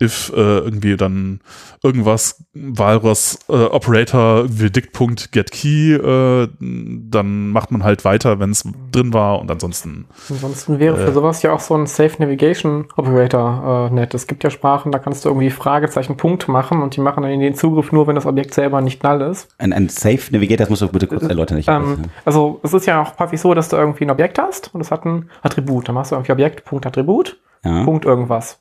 if 0.02 0.32
äh, 0.34 0.58
irgendwie 0.58 0.96
dann 0.96 1.40
irgendwas, 1.82 2.44
Walrus 2.52 3.38
äh, 3.48 3.52
Operator, 3.52 4.46
irgendwie 4.48 5.30
get 5.32 5.52
key, 5.52 5.92
äh, 5.94 6.48
dann 6.58 7.50
macht 7.50 7.70
man 7.70 7.84
halt 7.84 8.04
weiter, 8.04 8.40
wenn 8.40 8.50
es 8.50 8.64
drin 8.90 9.14
war 9.14 9.40
und 9.40 9.50
ansonsten 9.50 10.06
Ansonsten 10.28 10.80
wäre 10.80 10.96
für 10.96 11.10
Äh. 11.10 11.12
sowas 11.12 11.42
ja 11.42 11.52
auch 11.52 11.60
so 11.60 11.74
ein 11.74 11.86
Safe 11.86 12.14
Navigation 12.18 12.86
Operator 12.96 13.88
äh, 13.90 13.94
nett. 13.94 14.12
Es 14.12 14.26
gibt 14.26 14.42
ja 14.42 14.50
Sprachen, 14.50 14.90
da 14.90 14.98
kannst 14.98 15.24
du 15.24 15.35
irgendwie 15.36 15.50
Fragezeichen 15.50 16.16
Punkt 16.16 16.48
machen 16.48 16.82
und 16.82 16.96
die 16.96 17.00
machen 17.00 17.22
dann 17.22 17.38
den 17.38 17.54
Zugriff 17.54 17.92
nur, 17.92 18.06
wenn 18.06 18.14
das 18.14 18.26
Objekt 18.26 18.54
selber 18.54 18.80
nicht 18.80 19.02
null 19.04 19.20
ist. 19.22 19.48
Ein, 19.58 19.72
ein 19.72 19.88
Safe 19.88 20.20
Navigator, 20.30 20.58
das 20.64 20.70
musst 20.70 20.82
du 20.82 20.88
bitte 20.88 21.06
kurz 21.06 21.22
erläutern. 21.22 21.62
Ähm, 21.66 22.02
also 22.24 22.60
es 22.62 22.72
ist 22.74 22.86
ja 22.86 23.02
auch 23.02 23.18
häufig 23.18 23.40
so, 23.40 23.54
dass 23.54 23.68
du 23.68 23.76
irgendwie 23.76 24.04
ein 24.04 24.10
Objekt 24.10 24.38
hast 24.38 24.74
und 24.74 24.80
es 24.80 24.90
hat 24.90 25.04
ein 25.04 25.30
Attribut. 25.42 25.88
Dann 25.88 25.94
machst 25.94 26.10
du 26.10 26.16
irgendwie 26.16 26.32
Objekt, 26.32 26.64
Punkt, 26.64 26.86
Attribut, 26.86 27.38
ja. 27.64 27.84
Punkt 27.84 28.04
irgendwas. 28.04 28.60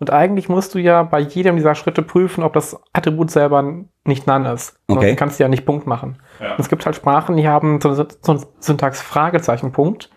Und 0.00 0.10
eigentlich 0.12 0.48
musst 0.48 0.74
du 0.74 0.78
ja 0.78 1.04
bei 1.04 1.20
jedem 1.20 1.56
dieser 1.56 1.74
Schritte 1.76 2.02
prüfen, 2.02 2.42
ob 2.42 2.52
das 2.52 2.76
Attribut 2.92 3.30
selber 3.30 3.62
nicht 4.04 4.26
none 4.26 4.52
ist. 4.52 4.76
Okay. 4.88 5.06
Sonst 5.08 5.18
kannst 5.18 5.38
du 5.38 5.44
ja 5.44 5.48
nicht 5.48 5.64
Punkt 5.64 5.86
machen. 5.86 6.18
Und 6.40 6.58
es 6.58 6.68
gibt 6.68 6.84
halt 6.84 6.96
Sprachen, 6.96 7.36
die 7.36 7.46
haben 7.48 7.80
so, 7.80 7.92
so 7.94 8.04
ein 8.32 8.44
Syntax 8.58 9.00
Fragezeichen 9.00 9.70
Punkt. 9.72 10.10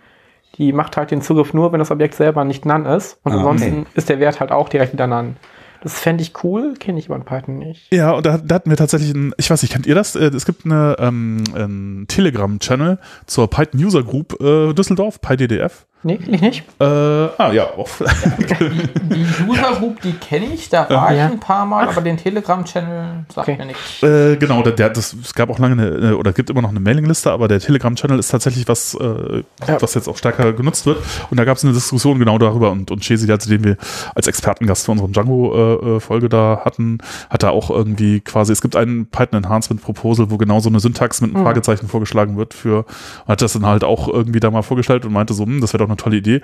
Die 0.56 0.74
macht 0.74 0.98
halt 0.98 1.12
den 1.12 1.22
Zugriff 1.22 1.54
nur, 1.54 1.72
wenn 1.72 1.80
das 1.80 1.92
Objekt 1.92 2.16
selber 2.16 2.44
nicht 2.44 2.66
none 2.66 2.96
ist. 2.96 3.20
Und 3.24 3.34
Ah, 3.34 3.38
ansonsten 3.38 3.86
ist 3.94 4.10
der 4.10 4.20
Wert 4.20 4.40
halt 4.40 4.52
auch 4.52 4.68
direkt 4.70 4.94
wieder 4.94 5.06
none. 5.06 5.36
Das 5.82 6.00
fände 6.00 6.22
ich 6.22 6.44
cool, 6.44 6.76
kenne 6.76 7.00
ich 7.00 7.08
aber 7.10 7.16
in 7.16 7.26
Python 7.26 7.58
nicht. 7.58 7.92
Ja, 7.92 8.12
und 8.12 8.26
da, 8.26 8.38
da 8.38 8.56
hatten 8.56 8.70
wir 8.70 8.78
tatsächlich 8.78 9.14
ein, 9.14 9.34
ich 9.38 9.50
weiß 9.50 9.62
nicht, 9.62 9.72
kennt 9.72 9.88
ihr 9.88 9.96
das? 9.96 10.16
Äh, 10.16 10.26
Es 10.28 10.46
gibt 10.46 10.66
eine 10.66 10.96
ähm, 11.00 11.44
einen 11.56 12.08
Telegram-Channel 12.08 13.00
zur 13.26 13.50
Python 13.50 13.84
User 13.84 14.04
Group 14.04 14.40
äh, 14.42 14.74
Düsseldorf, 14.74 15.22
PyDDF. 15.22 15.87
Nee, 16.04 16.20
ich 16.28 16.42
nicht. 16.42 16.64
Äh, 16.80 16.84
ah, 16.86 17.52
ja, 17.52 17.66
auch. 17.76 17.90
Die 18.00 19.26
User 19.50 19.74
Group, 19.80 20.00
die 20.02 20.14
kenne 20.14 20.46
ich, 20.54 20.70
da 20.70 20.88
war 20.90 21.12
Ja. 21.14 21.26
ich 21.28 21.34
ein 21.34 21.40
paar 21.40 21.66
Mal, 21.66 21.88
aber 21.90 22.02
den 22.02 22.18
Telegram-Channel 22.18 23.26
sagt 23.34 23.50
Okay. 23.50 23.58
mir 23.58 23.66
nichts. 23.66 24.04
Äh, 24.04 24.38
genau, 24.38 24.62
der, 24.62 24.74
der, 24.74 24.90
das, 24.92 25.14
es 25.14 25.34
gab 25.34 25.50
auch 25.50 25.60
lange 25.60 25.74
eine, 25.84 26.10
äh, 26.10 26.14
oder 26.14 26.34
gibt 26.34 26.50
immer 26.50 26.62
noch 26.62 26.70
eine 26.70 26.80
Mailingliste, 26.80 27.32
aber 27.32 27.48
der 27.48 27.60
Telegram-Channel 27.60 28.20
ist 28.20 28.30
tatsächlich 28.30 28.68
was, 28.68 28.94
äh, 28.94 29.44
Ja. 29.68 29.82
was 29.82 29.96
jetzt 29.96 30.08
auch 30.08 30.18
stärker 30.18 30.54
genutzt 30.54 30.86
wird. 30.86 31.00
Und 31.32 31.38
da 31.38 31.46
gab 31.46 31.58
es 31.58 31.64
eine 31.64 31.74
Diskussion 31.74 32.20
genau 32.20 32.38
darüber 32.38 32.72
und, 32.72 32.92
und 32.92 33.02
Chesi, 33.04 33.30
also 33.32 33.50
den 33.50 33.64
wir 33.64 33.78
als 34.16 34.28
Expertengast 34.28 34.86
für 34.86 34.92
unsere 34.92 35.10
Django-Folge 35.10 36.30
da 36.30 36.62
hatten, 36.64 37.00
hat 37.30 37.44
da 37.44 37.50
auch 37.50 37.70
irgendwie 37.70 38.20
quasi, 38.22 38.52
es 38.54 38.62
gibt 38.62 38.76
ein 38.76 39.08
Python 39.12 39.44
Enhancement 39.44 39.82
Proposal, 39.82 40.30
wo 40.32 40.38
genau 40.38 40.60
so 40.60 40.70
eine 40.70 40.80
Syntax 40.80 41.22
mit 41.22 41.34
einem 41.36 41.44
Fragezeichen 41.44 41.88
vorgeschlagen 41.88 42.38
wird 42.38 42.54
für, 42.54 42.86
hat 43.28 43.42
das 43.42 43.54
dann 43.54 43.66
halt 43.66 43.84
auch 43.84 44.08
irgendwie 44.08 44.40
da 44.40 44.52
mal 44.52 44.62
vorgestellt 44.62 45.04
und 45.06 45.12
meinte 45.14 45.34
so, 45.34 45.44
hm, 45.46 45.60
das 45.62 45.74
wäre 45.74 45.84
doch 45.84 45.87
eine 45.88 45.98
tolle 45.98 46.18
Idee. 46.18 46.42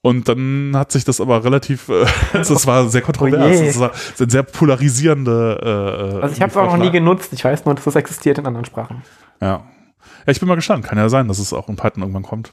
Und 0.00 0.28
dann 0.28 0.72
hat 0.74 0.92
sich 0.92 1.04
das 1.04 1.18
aber 1.20 1.44
relativ, 1.44 1.88
äh, 1.88 2.04
also 2.34 2.54
es 2.54 2.66
war 2.66 2.88
sehr 2.88 3.00
kontrovers, 3.00 3.58
Oh 3.58 3.62
je. 3.62 3.68
es 3.68 3.78
war 3.80 3.90
ein 4.20 4.28
sehr 4.30 4.42
polarisierende 4.42 6.12
äh, 6.18 6.22
Also 6.22 6.34
ich 6.36 6.42
habe 6.42 6.50
es 6.50 6.56
auch 6.56 6.66
noch 6.66 6.76
nie 6.76 6.90
genutzt. 6.90 7.32
Ich 7.32 7.44
weiß 7.44 7.64
nur, 7.64 7.74
dass 7.74 7.86
es 7.86 7.94
existiert 7.96 8.38
in 8.38 8.46
anderen 8.46 8.64
Sprachen. 8.66 9.02
ja. 9.40 9.64
Ja, 10.26 10.30
ich 10.32 10.38
bin 10.40 10.48
mal 10.48 10.54
gespannt. 10.54 10.84
Kann 10.84 10.96
ja 10.98 11.08
sein, 11.08 11.28
dass 11.28 11.38
es 11.38 11.52
auch 11.54 11.68
in 11.68 11.76
Python 11.76 12.02
irgendwann 12.02 12.22
kommt. 12.22 12.52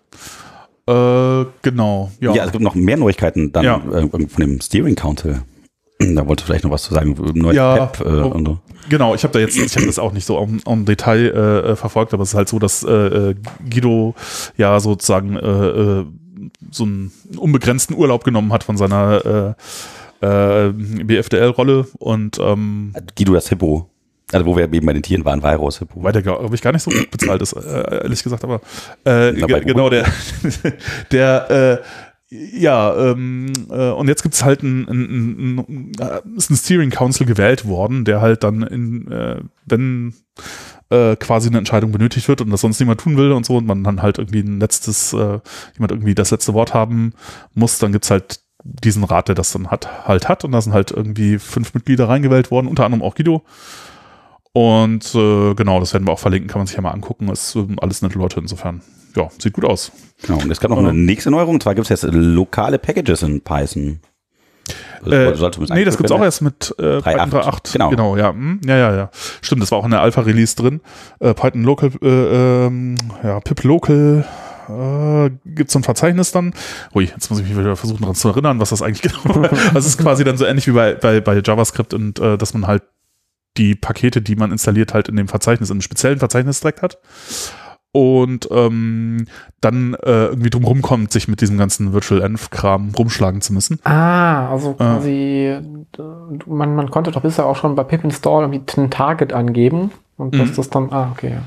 Äh, 0.88 1.46
genau. 1.62 2.12
Ja. 2.20 2.34
Ja, 2.34 2.46
es 2.46 2.52
gibt 2.52 2.64
noch 2.64 2.76
mehr 2.76 2.98
Neuigkeiten 2.98 3.52
dann 3.52 3.64
Ja. 3.64 3.78
äh, 3.94 4.08
von 4.10 4.28
dem 4.40 4.60
Steering 4.62 4.96
Council. 4.96 5.42
Da 6.16 6.28
wollte 6.28 6.44
vielleicht 6.44 6.64
noch 6.64 6.72
was 6.72 6.82
zu 6.84 6.94
sagen. 6.96 7.16
Neues 7.36 7.56
Ja, 7.56 7.86
Pep 7.86 8.06
äh, 8.08 8.10
oh. 8.10 8.28
und 8.30 8.46
so. 8.48 8.60
Genau, 8.90 9.14
ich 9.14 9.24
habe 9.24 9.34
da 9.34 9.40
jetzt, 9.40 9.56
ich 9.56 9.76
habe 9.76 9.86
das 9.86 10.00
auch 10.00 10.12
nicht 10.14 10.26
so 10.26 10.40
im, 10.40 10.60
im 10.66 10.86
Detail 10.86 11.28
äh, 11.28 11.72
äh, 11.72 11.76
verfolgt, 11.76 12.14
aber 12.16 12.24
es 12.24 12.30
ist 12.30 12.36
halt 12.36 12.50
so, 12.50 12.58
dass 12.58 12.84
äh, 12.84 12.90
äh, 12.92 13.36
Guido 13.70 14.16
ja 14.58 14.80
sozusagen 14.80 15.36
äh, 15.38 15.40
äh, 16.00 16.06
so 16.72 16.84
einen 16.84 17.12
unbegrenzten 17.38 17.96
Urlaub 17.96 18.24
genommen 18.24 18.54
hat 18.54 18.64
von 18.64 18.78
seiner 18.78 19.56
äh, 20.22 20.26
äh, 20.26 20.72
BFDL-Rolle 20.72 21.88
und 21.98 22.40
ähm, 22.40 22.94
Guido 23.18 23.34
das 23.34 23.50
Hippo. 23.50 23.88
Also 24.32 24.46
wo 24.46 24.56
wir 24.56 24.72
eben 24.72 24.86
bei 24.86 24.94
den 24.94 25.04
Tieren 25.04 25.26
waren, 25.26 25.44
Virus 25.44 25.80
Hippo. 25.80 25.98
Wobei 25.98 26.14
der, 26.14 26.22
glaube 26.22 26.56
ich, 26.56 26.62
gar 26.62 26.72
nicht 26.72 26.84
so 26.84 26.92
gut 26.92 27.12
bezahlt 27.12 27.42
ist, 27.42 27.54
äh, 27.54 28.04
ehrlich 28.04 28.24
gesagt, 28.24 28.44
aber 28.44 28.62
äh, 29.04 29.34
genau, 29.34 29.90
der, 29.90 30.06
der 31.12 31.82
äh, 31.82 31.86
ja, 32.34 33.12
ähm, 33.12 33.52
äh, 33.70 33.90
und 33.90 34.08
jetzt 34.08 34.24
gibt 34.24 34.36
es 34.36 34.46
halt 34.46 34.64
ein, 34.64 34.88
ein, 34.88 35.02
ein, 35.02 35.58
ein, 35.58 35.92
äh, 36.00 36.22
ist 36.38 36.50
ein 36.50 36.56
Steering 36.56 36.90
Council 36.90 37.28
gewählt 37.28 37.68
worden, 37.68 38.06
der 38.06 38.22
halt 38.22 38.44
dann 38.44 38.64
in, 38.64 39.12
äh, 39.12 39.42
wenn 39.66 40.14
äh, 40.92 41.16
quasi 41.16 41.50
eine 41.50 41.58
Entscheidung 41.58 41.92
benötigt 41.92 42.28
wird 42.28 42.42
und 42.42 42.52
das 42.52 42.62
sonst 42.62 42.80
niemand 42.80 43.02
tun 43.02 43.18
will 43.18 43.32
und 43.32 43.46
so 43.46 43.58
und 43.58 43.66
man 43.66 43.84
dann 43.84 44.02
halt 44.02 44.18
irgendwie 44.18 44.42
ein 44.42 44.60
letztes, 44.60 45.14
äh, 45.14 45.40
jemand 45.76 45.92
irgendwie 45.92 46.16
das 46.16 46.32
letzte 46.32 46.54
Wort 46.54 46.74
haben 46.74 47.14
muss, 47.54 47.80
dann 47.80 47.92
gibt's 47.92 48.12
halt 48.12 48.42
diesen 48.64 49.04
Rat, 49.04 49.28
der 49.28 49.36
das 49.36 49.54
dann 49.54 49.72
hat, 49.72 50.08
halt 50.08 50.30
hat 50.30 50.44
und 50.44 50.52
da 50.52 50.62
sind 50.62 50.74
halt 50.74 50.92
irgendwie 50.92 51.40
fünf 51.40 51.74
Mitglieder 51.74 52.10
reingewählt 52.10 52.52
worden, 52.52 52.68
unter 52.68 52.86
anderem 52.86 53.02
auch 53.02 53.16
Guido. 53.16 53.44
Und 54.54 55.16
äh, 55.16 55.54
genau, 55.56 55.80
das 55.80 55.94
werden 55.94 56.06
wir 56.06 56.12
auch 56.12 56.20
verlinken, 56.20 56.50
kann 56.50 56.60
man 56.60 56.68
sich 56.68 56.76
ja 56.76 56.82
mal 56.82 56.92
angucken. 56.92 57.30
Ist 57.30 57.56
ähm, 57.56 57.78
alles 57.82 58.02
nette 58.02 58.20
Leute 58.20 58.40
insofern. 58.40 58.82
Ja, 59.16 59.30
sieht 59.38 59.54
gut 59.54 59.66
aus. 59.66 59.92
Genau. 60.24 60.42
Und 60.42 60.52
es 60.52 60.60
gab 60.60 60.72
noch 60.72 60.78
eine 60.78 60.94
nächste 60.94 61.32
Neuerung. 61.32 61.56
Und 61.56 61.64
zwar 61.64 61.74
gibt 61.74 61.90
es 61.90 62.02
jetzt 62.02 62.14
lokale 62.14 62.78
Packages 62.78 63.24
in 63.24 63.42
Python. 63.42 64.02
Also, 65.04 65.46
Äh, 65.48 65.74
nee, 65.74 65.86
das 65.86 65.98
gibt's 65.98 66.12
auch 66.12 66.22
erst 66.22 66.42
mit 66.42 66.74
äh, 66.78 66.98
3.8, 66.98 67.02
Python 67.02 67.30
3.8. 67.32 67.74
genau. 67.74 67.90
genau, 67.90 68.18
ja. 68.18 68.30
Hm, 68.30 68.62
ja, 68.66 68.78
ja, 68.78 68.96
ja. 68.96 69.10
Stimmt, 69.42 69.62
das 69.62 69.72
war 69.72 69.80
auch 69.80 69.86
in 69.86 69.92
der 69.92 70.02
Alpha-Release 70.02 70.56
drin. 70.56 70.82
Äh, 71.20 71.34
Python 71.34 71.64
Local, 71.64 71.92
äh, 72.02 72.08
ähm, 72.08 72.96
ja, 73.24 73.40
pip 73.40 73.64
Local 73.64 74.26
äh, 74.70 75.32
gibt 75.46 75.72
so 75.72 75.80
ein 75.80 75.84
Verzeichnis 75.84 76.32
dann. 76.32 76.54
Ui, 76.94 77.06
jetzt 77.06 77.30
muss 77.30 77.40
ich 77.40 77.48
mich 77.48 77.58
wieder 77.58 77.76
versuchen 77.76 78.02
daran 78.02 78.16
zu 78.16 78.30
erinnern, 78.30 78.60
was 78.60 78.70
das 78.70 78.82
eigentlich 78.82 79.02
genau 79.24 79.36
war. 79.42 79.50
Das 79.74 79.86
ist 79.86 79.98
quasi 79.98 80.24
dann 80.24 80.38
so 80.38 80.46
ähnlich 80.46 80.68
wie 80.68 80.72
bei, 80.72 80.94
bei, 80.96 81.22
bei 81.22 81.42
JavaScript 81.44 81.94
und 81.94 82.20
äh, 82.20 82.38
dass 82.38 82.54
man 82.54 82.68
halt 82.68 82.84
die 83.58 83.76
Pakete, 83.76 84.22
die 84.22 84.36
man 84.36 84.52
installiert, 84.52 84.94
halt 84.94 85.10
in 85.10 85.18
dem 85.18 85.28
Verzeichnis, 85.28 85.70
in 85.70 85.76
einem 85.76 85.82
speziellen 85.82 86.20
Verzeichnis 86.20 86.62
direkt 86.62 86.82
hat. 86.82 87.00
Und 87.94 88.48
ähm, 88.52 89.26
dann 89.60 89.96
äh, 89.96 90.28
irgendwie 90.28 90.50
drum 90.50 90.64
rumkommt, 90.64 91.12
sich 91.12 91.28
mit 91.28 91.42
diesem 91.42 91.58
ganzen 91.58 91.92
Virtual 91.92 92.22
Env-Kram 92.22 92.92
rumschlagen 92.98 93.42
zu 93.42 93.52
müssen. 93.52 93.80
Ah, 93.84 94.50
also 94.50 94.74
quasi, 94.76 95.58
d- 95.98 96.04
man, 96.46 96.74
man 96.76 96.90
konnte 96.90 97.12
doch 97.12 97.22
bisher 97.22 97.46
auch 97.46 97.58
schon 97.58 97.76
bei 97.76 97.84
pip 97.84 98.04
install 98.06 98.44
irgendwie 98.44 98.64
ein 98.82 98.90
Target 98.92 99.34
angeben 99.34 99.92
und 100.16 100.36
dass 100.36 100.52
Mhm. 100.52 100.56
das 100.56 100.70
dann, 100.70 100.94
ah, 100.94 101.10
okay. 101.12 101.32
ja. 101.32 101.42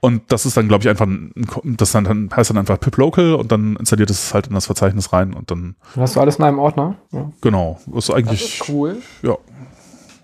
Und 0.00 0.22
das 0.32 0.46
ist 0.46 0.56
dann, 0.56 0.68
glaube 0.68 0.84
ich, 0.84 0.88
einfach, 0.88 1.06
ein, 1.06 1.32
das 1.76 1.92
dann, 1.92 2.04
dann 2.04 2.30
heißt 2.34 2.48
dann 2.50 2.58
einfach 2.58 2.80
pip 2.80 2.96
local 2.96 3.34
und 3.34 3.52
dann 3.52 3.76
installiert 3.76 4.08
es 4.08 4.32
halt 4.32 4.46
in 4.46 4.54
das 4.54 4.64
Verzeichnis 4.66 5.12
rein 5.12 5.34
und 5.34 5.50
dann, 5.50 5.74
Dann 5.94 6.02
hast 6.02 6.16
du 6.16 6.20
alles 6.20 6.36
in 6.36 6.44
einem 6.44 6.58
Ordner. 6.58 6.96
Ja. 7.12 7.30
genau, 7.42 7.78
ist 7.94 8.08
Das 8.08 8.16
eigentlich 8.16 8.60
ist 8.60 8.68
cool. 8.70 8.98
ja, 9.22 9.36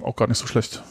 auch 0.03 0.17
gar 0.17 0.27
nicht 0.29 0.39
so 0.39 0.47
schlecht. 0.47 0.83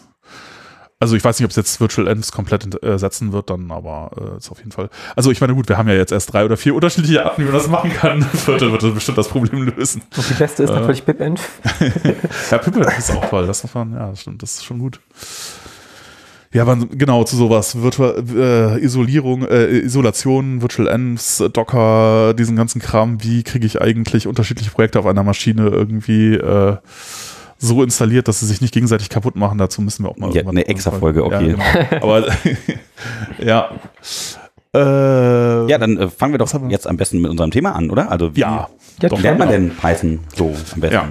Also 1.02 1.16
ich 1.16 1.24
weiß 1.24 1.40
nicht, 1.40 1.46
ob 1.46 1.50
es 1.50 1.56
jetzt 1.56 1.82
Virtual 1.82 2.08
Ends 2.08 2.32
komplett 2.32 2.76
ersetzen 2.84 3.34
wird, 3.34 3.50
dann, 3.50 3.72
aber 3.72 4.12
äh, 4.16 4.38
ist 4.38 4.52
auf 4.52 4.60
jeden 4.60 4.72
Fall. 4.72 4.90
Also 5.16 5.32
ich 5.32 5.42
meine, 5.42 5.56
gut, 5.56 5.68
wir 5.68 5.78
haben 5.80 5.90
ja 5.90 5.96
jetzt 5.96 6.12
erst 6.12 6.32
drei 6.32 6.46
oder 6.46 6.58
vier 6.58 6.76
unterschiedliche 6.76 7.26
Arten, 7.26 7.42
wie 7.42 7.46
man 7.46 7.56
das 7.56 7.68
machen 7.68 7.92
kann. 7.92 8.22
Vierte 8.34 8.72
wird 8.72 8.84
das 8.84 8.94
bestimmt 8.94 9.18
das 9.18 9.28
Problem 9.28 9.64
lösen. 9.64 10.04
Und 10.16 10.30
die 10.30 10.34
beste 10.36 10.62
ist 10.62 10.70
Äh. 10.70 10.74
natürlich 10.74 11.04
pipenv. 11.04 11.42
Ja, 12.52 12.58
Pippe 12.60 12.82
ist 12.98 13.12
auch 13.12 13.26
toll. 13.30 13.48
Das 13.48 13.64
muss 13.64 13.74
man, 13.74 13.94
ja, 13.94 14.16
stimmt, 14.16 14.44
das 14.44 14.54
ist 14.58 14.64
schon 14.66 14.78
gut. 14.78 15.00
Ja, 16.54 16.64
aber 16.64 16.76
genau, 16.76 17.24
zu 17.24 17.36
sowas, 17.38 17.82
Virtual, 17.82 18.24
äh, 18.36 18.84
Isolierung, 18.84 19.48
äh, 19.48 19.80
Isolation, 19.80 20.62
Virtual 20.62 20.88
Envs, 20.88 21.44
Docker, 21.54 22.34
diesen 22.38 22.56
ganzen 22.58 22.80
Kram, 22.82 23.24
wie 23.24 23.42
kriege 23.44 23.66
ich 23.66 23.82
eigentlich 23.82 24.28
unterschiedliche 24.28 24.70
Projekte 24.70 25.00
auf 25.00 25.06
einer 25.06 25.24
Maschine 25.24 25.70
irgendwie 25.70 26.36
äh, 26.36 26.76
so 27.62 27.84
installiert, 27.84 28.28
dass 28.28 28.40
sie 28.40 28.48
sich 28.48 28.60
nicht 28.62 28.74
gegenseitig 28.74 29.10
kaputt 29.10 29.36
machen. 29.36 29.58
Dazu 29.58 29.82
müssen 29.82 30.04
wir 30.04 30.10
auch 30.10 30.18
mal 30.18 30.36
Ja, 30.36 30.48
eine 30.48 30.68
extra 30.68 30.92
Folge, 30.92 31.24
okay. 31.24 31.56
Ja, 31.58 31.84
genau. 31.90 32.04
Aber 32.04 32.28
ja. 33.40 33.70
Äh, 34.74 35.70
Ja, 35.70 35.78
dann 35.78 35.98
äh, 35.98 36.08
fangen 36.10 36.34
wir 36.34 36.38
doch 36.40 36.52
wir? 36.52 36.70
jetzt 36.70 36.88
am 36.88 36.98
besten 36.98 37.22
mit 37.22 37.30
unserem 37.30 37.52
Thema 37.52 37.76
an, 37.76 37.92
oder? 37.92 38.10
Also 38.12 38.36
wie 38.36 38.42
ja. 38.42 38.70
Jetzt 39.00 39.18
lernt 39.20 39.40
man 39.40 39.50
denn 39.50 39.76
Python 39.76 40.20
so 40.36 40.56
am 40.74 40.82
besten? 40.82 40.94
Ja. 40.96 41.08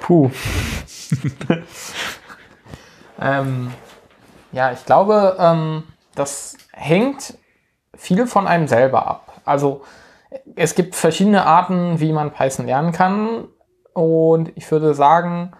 Puh. 0.00 0.30
Ähm, 3.20 3.70
ja, 4.52 4.72
ich 4.72 4.84
glaube, 4.86 5.36
ähm, 5.38 5.82
das 6.14 6.56
hängt 6.72 7.34
viel 7.94 8.26
von 8.26 8.46
einem 8.46 8.66
selber 8.66 9.06
ab. 9.06 9.40
Also 9.44 9.82
es 10.56 10.74
gibt 10.74 10.94
verschiedene 10.94 11.44
Arten, 11.44 12.00
wie 12.00 12.12
man 12.12 12.32
Python 12.32 12.66
lernen 12.66 12.92
kann. 12.92 13.44
Und 13.94 14.52
ich 14.56 14.70
würde 14.70 14.94
sagen, 14.94 15.52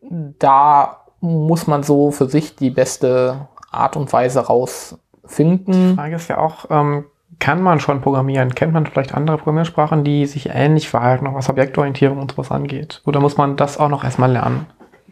da 0.00 0.98
muss 1.20 1.66
man 1.66 1.82
so 1.82 2.10
für 2.10 2.28
sich 2.28 2.56
die 2.56 2.70
beste 2.70 3.48
Art 3.70 3.96
und 3.96 4.12
Weise 4.12 4.40
rausfinden. 4.40 5.90
Die 5.90 5.94
Frage 5.94 6.16
ist 6.16 6.28
ja 6.28 6.38
auch, 6.38 6.66
ähm, 6.70 7.04
kann 7.38 7.62
man 7.62 7.80
schon 7.80 8.00
programmieren? 8.00 8.54
Kennt 8.54 8.72
man 8.72 8.86
vielleicht 8.86 9.14
andere 9.14 9.38
Programmiersprachen, 9.38 10.04
die 10.04 10.26
sich 10.26 10.50
ähnlich 10.50 10.88
verhalten, 10.88 11.26
auch 11.26 11.34
was 11.34 11.48
Objektorientierung 11.48 12.18
und 12.18 12.32
sowas 12.32 12.50
angeht? 12.50 13.02
Oder 13.06 13.20
muss 13.20 13.36
man 13.36 13.56
das 13.56 13.78
auch 13.78 13.88
noch 13.88 14.04
erstmal 14.04 14.30
lernen? 14.30 14.66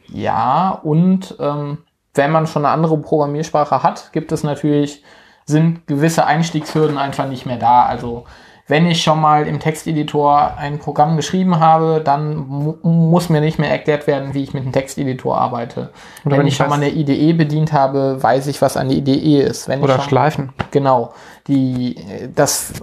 Ja, 0.09 0.71
und 0.83 1.37
ähm, 1.41 1.79
wenn 2.15 2.31
man 2.31 2.47
schon 2.47 2.65
eine 2.65 2.75
andere 2.75 2.99
Programmiersprache 2.99 3.83
hat, 3.83 4.13
gibt 4.13 4.33
es 4.33 4.43
natürlich, 4.43 5.03
sind 5.45 5.87
gewisse 5.87 6.27
Einstiegshürden 6.27 6.99
einfach 6.99 7.29
nicht 7.29 7.47
mehr 7.47 7.57
da. 7.57 7.85
Also 7.85 8.25
wenn 8.71 8.87
ich 8.87 9.03
schon 9.03 9.21
mal 9.21 9.47
im 9.49 9.59
Texteditor 9.59 10.57
ein 10.57 10.79
Programm 10.79 11.17
geschrieben 11.17 11.59
habe, 11.59 12.01
dann 12.03 12.37
mu 12.37 12.77
muss 12.83 13.29
mir 13.29 13.41
nicht 13.41 13.59
mehr 13.59 13.71
erklärt 13.71 14.07
werden, 14.07 14.33
wie 14.33 14.45
ich 14.45 14.55
mit 14.55 14.65
dem 14.65 14.73
Texteditor 14.73 15.37
arbeite. 15.37 15.91
Oder 16.25 16.33
wenn, 16.33 16.41
wenn 16.41 16.47
ich 16.47 16.57
schon 16.57 16.69
mal 16.69 16.77
eine 16.77 16.91
IDE 16.91 17.33
bedient 17.33 17.73
habe, 17.73 18.23
weiß 18.23 18.47
ich, 18.47 18.63
was 18.63 18.77
eine 18.77 18.95
IDE 18.95 19.43
ist. 19.43 19.69
Wenn 19.69 19.83
Oder 19.83 19.97
ich 19.97 20.03
schon, 20.03 20.09
Schleifen? 20.09 20.53
Genau. 20.71 21.13
Die, 21.49 21.97
das 22.35 22.75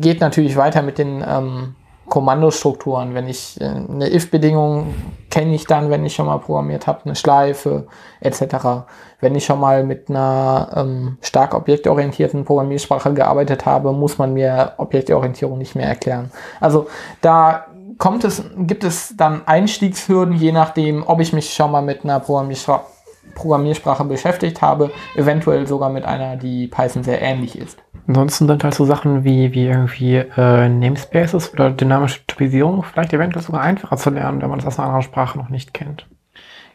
geht 0.00 0.20
natürlich 0.20 0.56
weiter 0.56 0.82
mit 0.82 0.98
den 0.98 1.24
ähm, 1.26 1.74
Kommandostrukturen. 2.08 3.14
Wenn 3.14 3.28
ich 3.28 3.60
äh, 3.60 3.64
eine 3.64 4.12
if-Bedingung 4.12 4.94
kenne 5.30 5.54
ich 5.54 5.66
dann, 5.66 5.90
wenn 5.90 6.04
ich 6.06 6.14
schon 6.14 6.26
mal 6.26 6.38
programmiert 6.38 6.86
habe, 6.86 7.00
eine 7.04 7.16
Schleife 7.16 7.86
etc. 8.20 8.86
Wenn 9.20 9.34
ich 9.34 9.44
schon 9.44 9.60
mal 9.60 9.84
mit 9.84 10.08
einer 10.08 10.70
ähm, 10.74 11.18
stark 11.20 11.54
objektorientierten 11.54 12.44
Programmiersprache 12.44 13.12
gearbeitet 13.12 13.66
habe, 13.66 13.92
muss 13.92 14.18
man 14.18 14.32
mir 14.32 14.72
Objektorientierung 14.78 15.58
nicht 15.58 15.74
mehr 15.74 15.88
erklären. 15.88 16.30
Also 16.60 16.86
da 17.20 17.66
kommt 17.98 18.24
es, 18.24 18.42
gibt 18.56 18.84
es 18.84 19.14
dann 19.16 19.42
Einstiegshürden, 19.46 20.34
je 20.34 20.52
nachdem, 20.52 21.02
ob 21.06 21.20
ich 21.20 21.32
mich 21.32 21.52
schon 21.52 21.70
mal 21.70 21.82
mit 21.82 22.04
einer 22.04 22.20
Programmiersprache 22.20 22.95
Programmiersprache 23.36 24.04
beschäftigt 24.04 24.60
habe, 24.62 24.90
eventuell 25.14 25.68
sogar 25.68 25.90
mit 25.90 26.04
einer, 26.04 26.34
die 26.36 26.66
Python 26.66 27.04
sehr 27.04 27.22
ähnlich 27.22 27.56
ist. 27.56 27.78
Ansonsten 28.08 28.48
sind 28.48 28.64
halt 28.64 28.74
so 28.74 28.84
Sachen 28.84 29.22
wie, 29.24 29.52
wie 29.52 29.66
irgendwie 29.66 30.16
äh, 30.16 30.68
Namespaces 30.68 31.52
oder 31.52 31.70
dynamische 31.70 32.26
Typisierung 32.26 32.82
vielleicht 32.82 33.12
eventuell 33.12 33.44
sogar 33.44 33.60
einfacher 33.62 33.96
zu 33.96 34.10
lernen, 34.10 34.42
wenn 34.42 34.50
man 34.50 34.58
das 34.58 34.66
aus 34.66 34.78
einer 34.78 34.86
anderen 34.88 35.02
Sprache 35.02 35.38
noch 35.38 35.48
nicht 35.48 35.72
kennt. 35.74 36.06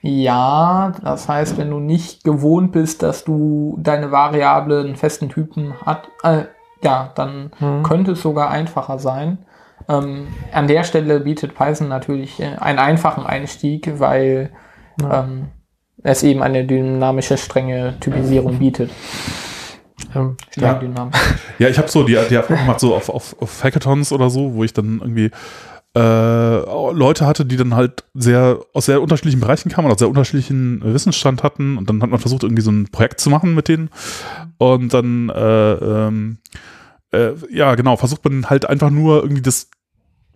Ja, 0.01 0.93
das 1.03 1.29
heißt, 1.29 1.57
wenn 1.57 1.69
du 1.69 1.79
nicht 1.79 2.23
gewohnt 2.23 2.71
bist, 2.71 3.03
dass 3.03 3.23
du 3.23 3.77
deine 3.79 4.11
Variable 4.11 4.79
einen 4.79 4.95
festen 4.95 5.29
Typen 5.29 5.73
hat, 5.85 6.07
äh, 6.23 6.45
ja, 6.83 7.11
dann 7.15 7.51
Mhm. 7.59 7.83
könnte 7.83 8.13
es 8.13 8.21
sogar 8.21 8.49
einfacher 8.49 8.97
sein. 8.97 9.37
Ähm, 9.87 10.27
an 10.51 10.67
der 10.67 10.83
Stelle 10.83 11.19
bietet 11.19 11.55
Python 11.55 11.87
natürlich 11.87 12.39
äh, 12.39 12.55
einen 12.59 12.79
einfachen 12.79 13.25
Einstieg, 13.25 13.99
weil 13.99 14.49
ähm, 15.01 15.47
es 16.03 16.23
eben 16.23 16.41
eine 16.41 16.65
dynamische, 16.65 17.37
strenge 17.37 17.95
Typisierung 17.99 18.57
bietet. 18.59 18.91
Ähm, 20.15 20.35
Ja. 20.57 21.11
Ja, 21.59 21.69
ich 21.69 21.77
habe 21.77 21.87
so 21.87 22.03
die, 22.03 22.17
die 22.29 22.35
Erfahrung 22.35 22.63
gemacht, 22.63 22.79
so 22.79 22.95
auf, 22.95 23.09
auf, 23.09 23.35
auf 23.39 23.63
Hackathons 23.63 24.11
oder 24.11 24.29
so, 24.29 24.53
wo 24.53 24.63
ich 24.63 24.73
dann 24.73 24.99
irgendwie 24.99 25.31
äh, 25.95 26.91
Leute 26.93 27.25
hatte, 27.25 27.45
die 27.45 27.57
dann 27.57 27.75
halt 27.75 28.05
sehr 28.13 28.59
aus 28.73 28.85
sehr 28.85 29.01
unterschiedlichen 29.01 29.41
Bereichen 29.41 29.69
kamen 29.69 29.87
und 29.87 29.93
aus 29.93 29.99
sehr 29.99 30.07
unterschiedlichen 30.09 30.81
Wissensstand 30.83 31.43
hatten 31.43 31.77
und 31.77 31.89
dann 31.89 32.01
hat 32.01 32.09
man 32.09 32.19
versucht, 32.19 32.43
irgendwie 32.43 32.61
so 32.61 32.71
ein 32.71 32.87
Projekt 32.91 33.19
zu 33.19 33.29
machen 33.29 33.53
mit 33.55 33.67
denen 33.67 33.89
und 34.57 34.93
dann 34.93 35.29
äh, 35.29 35.73
ähm, 35.73 36.37
äh, 37.11 37.31
ja 37.51 37.75
genau, 37.75 37.97
versucht 37.97 38.23
man 38.23 38.49
halt 38.49 38.65
einfach 38.65 38.89
nur 38.89 39.21
irgendwie 39.21 39.41
das 39.41 39.69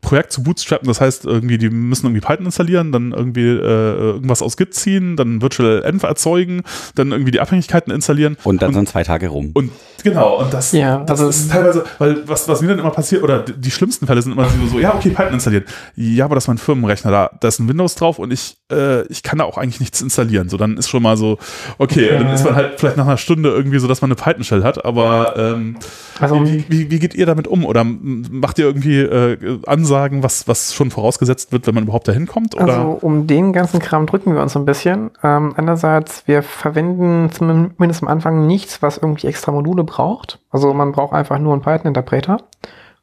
Projekt 0.06 0.32
zu 0.32 0.44
bootstrappen, 0.44 0.88
das 0.88 1.02
heißt 1.02 1.26
irgendwie, 1.26 1.58
die 1.58 1.70
müssen 1.70 2.06
irgendwie 2.06 2.22
Python 2.26 2.46
installieren, 2.46 2.92
dann 2.92 3.12
irgendwie 3.12 3.42
äh, 3.48 3.60
irgendwas 3.60 4.42
aus 4.42 4.56
Git 4.56 4.74
ziehen, 4.74 5.16
dann 5.18 5.42
Virtual 5.42 5.84
Env 5.84 6.04
erzeugen, 6.04 6.62
dann 6.96 7.12
irgendwie 7.12 7.32
die 7.32 7.40
Abhängigkeiten 7.40 7.92
installieren 7.92 8.38
Und 8.44 8.62
dann 8.62 8.74
sind 8.74 8.88
zwei 8.88 9.04
Tage 9.04 9.28
rum. 9.30 9.52
und 9.54 9.72
genau, 10.04 10.40
und 10.42 10.54
das, 10.54 10.72
Ja, 10.72 11.00
das 11.00 11.20
also- 11.20 11.30
ist 11.30 11.52
teilweise, 11.52 11.84
weil 11.98 12.28
was, 12.28 12.48
was 12.48 12.62
mir 12.62 12.68
dann 12.70 12.80
immer 12.80 12.92
passiert, 12.92 13.24
oder 13.24 13.40
die 13.40 13.54
die 13.66 13.72
schlimmsten 13.72 14.06
Fälle 14.08 14.22
sind 14.22 14.34
immer 14.34 14.46
so, 14.48 14.68
so, 14.74 14.80
ja, 14.80 14.94
okay, 14.94 15.10
Python 15.10 15.34
installieren. 15.34 15.66
Ja, 15.96 16.26
aber 16.26 16.36
das 16.36 16.44
ist 16.44 16.48
mein 16.50 16.58
Firmenrechner, 16.60 17.10
da, 17.12 17.32
da 17.42 17.48
ist 17.48 17.60
ein 17.60 17.68
Windows 17.68 17.96
drauf 17.96 18.20
und 18.20 18.32
ich, 18.32 18.58
äh, 18.72 19.02
ich 19.08 19.24
kann 19.24 19.40
da 19.40 19.46
auch 19.46 19.58
eigentlich 19.58 19.80
nichts 19.80 20.02
installieren. 20.02 20.50
So, 20.50 20.58
dann 20.58 20.78
ist 20.78 20.88
schon 20.90 21.02
mal 21.02 21.18
so, 21.18 21.40
okay, 21.80 22.10
dann 22.12 22.28
ist 22.28 22.46
man 22.46 22.54
halt 22.56 22.80
vielleicht 22.80 22.98
nach 22.98 23.08
einer 23.08 23.18
Stunde 23.18 23.50
irgendwie 23.50 23.80
so, 23.80 23.88
dass 23.88 24.02
man 24.02 24.10
eine 24.12 24.16
Python-Shell 24.16 24.64
hat, 24.64 24.86
aber 24.86 25.34
ähm, 25.38 25.78
Also 26.20 26.46
wie, 26.46 26.64
wie, 26.70 26.92
wie 26.92 27.00
geht 27.00 27.16
ihr 27.16 27.26
damit 27.26 27.48
um? 27.48 27.66
Oder 27.66 27.84
macht 27.84 28.60
ihr 28.60 28.66
irgendwie 28.66 29.00
äh, 29.00 29.60
Ansagen, 29.66 29.95
was, 30.24 30.48
was 30.48 30.74
schon 30.74 30.92
vorausgesetzt 30.92 31.52
wird, 31.52 31.68
wenn 31.68 31.76
man 31.76 31.84
überhaupt 31.84 32.08
dahin 32.08 32.28
kommt? 32.28 32.56
Oder? 32.56 32.66
Also 32.66 32.98
um 33.02 33.28
den 33.28 33.54
ganzen 33.54 33.80
Kram 33.80 34.06
drücken 34.06 34.34
wir 34.34 34.42
uns 34.42 34.54
so 34.54 34.60
ein 34.60 34.66
bisschen. 34.66 35.12
Ähm, 35.24 35.54
einerseits, 35.58 36.28
wir 36.28 36.44
verwenden 36.44 37.30
zumindest 37.32 38.04
am 38.04 38.10
Anfang 38.10 38.48
nichts, 38.48 38.82
was 38.82 38.98
irgendwie 38.98 39.28
extra 39.28 39.52
Module 39.52 39.84
braucht. 39.84 40.40
Also 40.52 40.74
man 40.74 40.92
braucht 40.92 41.14
einfach 41.14 41.40
nur 41.40 41.54
einen 41.54 41.62
Python-Interpreter. 41.62 42.38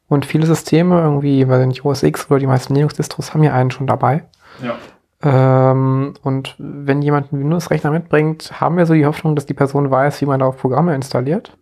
Und 0.07 0.25
viele 0.25 0.45
Systeme, 0.45 1.01
irgendwie, 1.01 1.47
weil 1.47 1.65
nicht 1.65 1.85
OS 1.85 2.03
X 2.03 2.29
oder 2.29 2.39
die 2.39 2.47
meisten 2.47 2.75
Linux-Distros 2.75 3.33
haben 3.33 3.43
ja 3.43 3.53
einen 3.53 3.71
schon 3.71 3.87
dabei. 3.87 4.23
ja. 4.61 4.75
Ähm, 5.23 6.15
und 6.21 6.55
wenn 6.57 7.01
jemand 7.01 7.31
einen 7.31 7.43
Windows-Rechner 7.43 7.91
mitbringt, 7.91 8.59
haben 8.59 8.75
wir 8.75 8.85
so 8.85 8.93
die 8.93 9.05
Hoffnung, 9.05 9.35
dass 9.35 9.45
die 9.45 9.53
Person 9.53 9.89
weiß, 9.89 10.19
wie 10.19 10.25
man 10.25 10.39
darauf 10.39 10.57
Programme 10.57 10.93
installiert. 10.93 11.57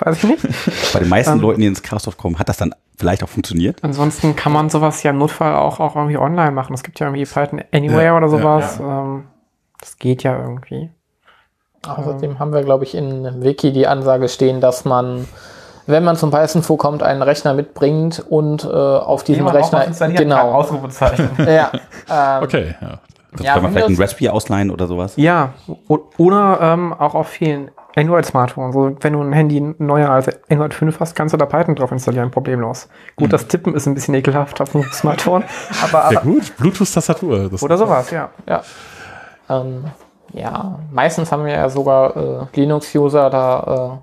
Weiß 0.00 0.16
ich 0.16 0.24
nicht. 0.24 0.42
Bei 0.92 1.00
den 1.00 1.08
meisten 1.08 1.34
Ähm, 1.34 1.40
Leuten, 1.40 1.60
die 1.60 1.66
ins 1.66 1.82
Chaos 1.82 2.08
kommen, 2.16 2.38
hat 2.38 2.48
das 2.48 2.56
dann 2.56 2.74
vielleicht 2.98 3.22
auch 3.22 3.28
funktioniert. 3.28 3.82
Ansonsten 3.82 4.34
kann 4.36 4.52
man 4.52 4.70
sowas 4.70 5.02
ja 5.02 5.10
im 5.10 5.18
Notfall 5.18 5.54
auch, 5.54 5.80
auch 5.80 5.96
irgendwie 5.96 6.18
online 6.18 6.50
machen. 6.52 6.74
Es 6.74 6.82
gibt 6.82 7.00
ja 7.00 7.06
irgendwie 7.06 7.24
Python 7.24 7.62
Anywhere 7.72 8.04
Ja, 8.04 8.16
oder 8.16 8.26
ja, 8.26 8.30
sowas. 8.38 8.80
Ähm, 8.80 9.24
das 9.80 9.98
geht 9.98 10.22
ja 10.22 10.38
irgendwie. 10.38 10.90
Außerdem 11.86 12.38
haben 12.38 12.52
wir, 12.52 12.62
glaube 12.62 12.84
ich, 12.84 12.94
in 12.94 13.42
Wiki 13.42 13.72
die 13.72 13.86
Ansage 13.86 14.28
stehen, 14.28 14.60
dass 14.60 14.84
man, 14.84 15.26
wenn 15.86 16.04
man 16.04 16.16
zum 16.16 16.30
Python 16.30 16.62
vorkommt, 16.62 17.02
einen 17.02 17.22
Rechner 17.22 17.54
mitbringt 17.54 18.22
und 18.28 18.64
äh, 18.64 18.68
auf 18.68 19.24
diesem 19.24 19.46
Rechner 19.46 19.86
genau. 20.10 20.52
Ausrufezeichen. 20.52 21.30
Ja, 21.38 21.70
ähm, 22.10 22.42
Okay, 22.42 22.74
ja. 22.80 22.98
Das 23.32 23.46
Ja, 23.46 23.54
kann 23.54 23.62
man 23.62 23.72
vielleicht 23.72 23.88
ein 23.88 23.96
Raspberry 23.96 24.28
ausleihen 24.28 24.70
oder 24.70 24.86
sowas. 24.88 25.14
ja, 25.16 25.54
oder 26.18 26.58
ähm, 26.60 26.92
auch 26.92 27.14
auf 27.14 27.28
vielen 27.28 27.70
Android-Smartphones. 27.96 28.74
So, 28.74 28.96
wenn 29.00 29.12
du 29.12 29.20
ein 29.22 29.32
Handy 29.32 29.60
neuer 29.78 30.10
als 30.10 30.28
Android 30.48 30.74
5 30.74 31.00
hast, 31.00 31.14
kannst 31.14 31.32
du 31.32 31.36
da 31.36 31.46
Python 31.46 31.74
drauf 31.74 31.92
installieren, 31.92 32.30
problemlos. 32.30 32.88
Gut, 33.16 33.32
das 33.32 33.46
Tippen 33.48 33.74
ist 33.74 33.86
ein 33.86 33.94
bisschen 33.94 34.14
ekelhaft 34.14 34.60
auf 34.60 34.72
dem 34.72 34.84
Smartphone, 34.92 35.44
aber, 35.82 36.12
Ja 36.12 36.20
aber 36.20 36.30
gut, 36.30 36.56
Bluetooth-Tastatur. 36.56 37.50
oder 37.60 37.78
sowas, 37.78 38.10
ja. 38.10 38.30
Ja. 38.46 38.62
Ähm, 39.48 39.84
ja, 40.32 40.78
meistens 40.92 41.32
haben 41.32 41.44
wir 41.44 41.52
ja 41.52 41.68
sogar 41.68 42.16
äh, 42.16 42.46
Linux-User 42.60 43.30
da. 43.30 44.02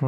Äh, 0.00 0.06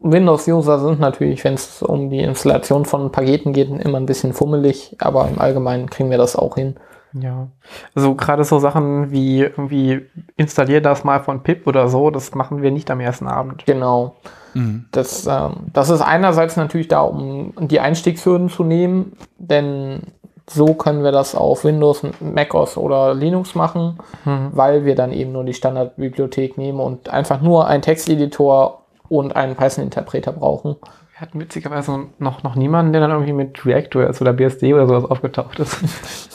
Windows-User 0.00 0.78
sind 0.78 1.00
natürlich, 1.00 1.42
wenn 1.44 1.54
es 1.54 1.82
um 1.82 2.10
die 2.10 2.20
Installation 2.20 2.84
von 2.84 3.10
Paketen 3.10 3.54
geht, 3.54 3.70
immer 3.70 3.98
ein 3.98 4.04
bisschen 4.04 4.34
fummelig, 4.34 4.94
aber 4.98 5.26
im 5.28 5.38
Allgemeinen 5.40 5.88
kriegen 5.88 6.10
wir 6.10 6.18
das 6.18 6.36
auch 6.36 6.56
hin. 6.56 6.76
Ja. 7.14 7.48
Also 7.94 8.14
gerade 8.14 8.44
so 8.44 8.58
Sachen 8.58 9.10
wie 9.10 9.40
irgendwie 9.40 10.02
installier 10.36 10.80
das 10.80 11.04
mal 11.04 11.20
von 11.20 11.42
Pip 11.42 11.66
oder 11.66 11.88
so, 11.88 12.10
das 12.10 12.34
machen 12.34 12.62
wir 12.62 12.70
nicht 12.70 12.90
am 12.90 13.00
ersten 13.00 13.28
Abend. 13.28 13.64
Genau. 13.66 14.16
Mhm. 14.54 14.86
Das, 14.90 15.26
ähm, 15.26 15.68
das 15.72 15.90
ist 15.90 16.00
einerseits 16.00 16.56
natürlich 16.56 16.88
da, 16.88 17.00
um 17.00 17.52
die 17.58 17.80
Einstiegshürden 17.80 18.48
zu 18.48 18.64
nehmen, 18.64 19.16
denn 19.38 20.02
so 20.48 20.74
können 20.74 21.02
wir 21.02 21.12
das 21.12 21.34
auf 21.34 21.64
Windows, 21.64 22.02
macOS 22.20 22.76
oder 22.76 23.14
Linux 23.14 23.54
machen, 23.54 23.98
weil 24.24 24.84
wir 24.84 24.94
dann 24.94 25.10
eben 25.10 25.32
nur 25.32 25.42
die 25.44 25.54
Standardbibliothek 25.54 26.58
nehmen 26.58 26.80
und 26.80 27.08
einfach 27.08 27.40
nur 27.40 27.66
einen 27.66 27.80
Texteditor 27.80 28.82
und 29.08 29.34
einen 29.36 29.56
Python-Interpreter 29.56 30.32
brauchen. 30.32 30.76
Wir 31.14 31.20
hatten 31.20 31.38
witzigerweise 31.38 32.08
noch, 32.18 32.42
noch 32.42 32.56
niemanden, 32.56 32.92
der 32.92 33.00
dann 33.00 33.12
irgendwie 33.12 33.32
mit 33.32 33.64
React.js 33.64 34.20
oder 34.20 34.32
BSD 34.32 34.74
oder 34.74 34.88
sowas 34.88 35.04
aufgetaucht 35.04 35.60
ist. 35.60 35.78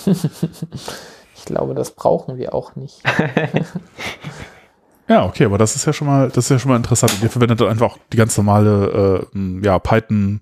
Ich 1.35 1.45
glaube, 1.45 1.73
das 1.73 1.91
brauchen 1.91 2.37
wir 2.37 2.53
auch 2.53 2.75
nicht. 2.75 3.01
Ja, 5.07 5.25
okay, 5.25 5.45
aber 5.45 5.57
das 5.57 5.75
ist 5.75 5.87
ja 5.87 5.91
schon 5.91 6.05
mal, 6.05 6.27
das 6.27 6.45
ist 6.45 6.49
ja 6.51 6.59
schon 6.59 6.69
mal 6.69 6.77
interessant. 6.77 7.17
Ihr 7.23 7.31
verwendet 7.31 7.59
dann 7.59 7.69
einfach 7.69 7.93
auch 7.93 7.97
die 8.13 8.17
ganz 8.17 8.37
normale, 8.37 9.25
äh, 9.33 9.65
ja, 9.65 9.79
Python, 9.79 10.39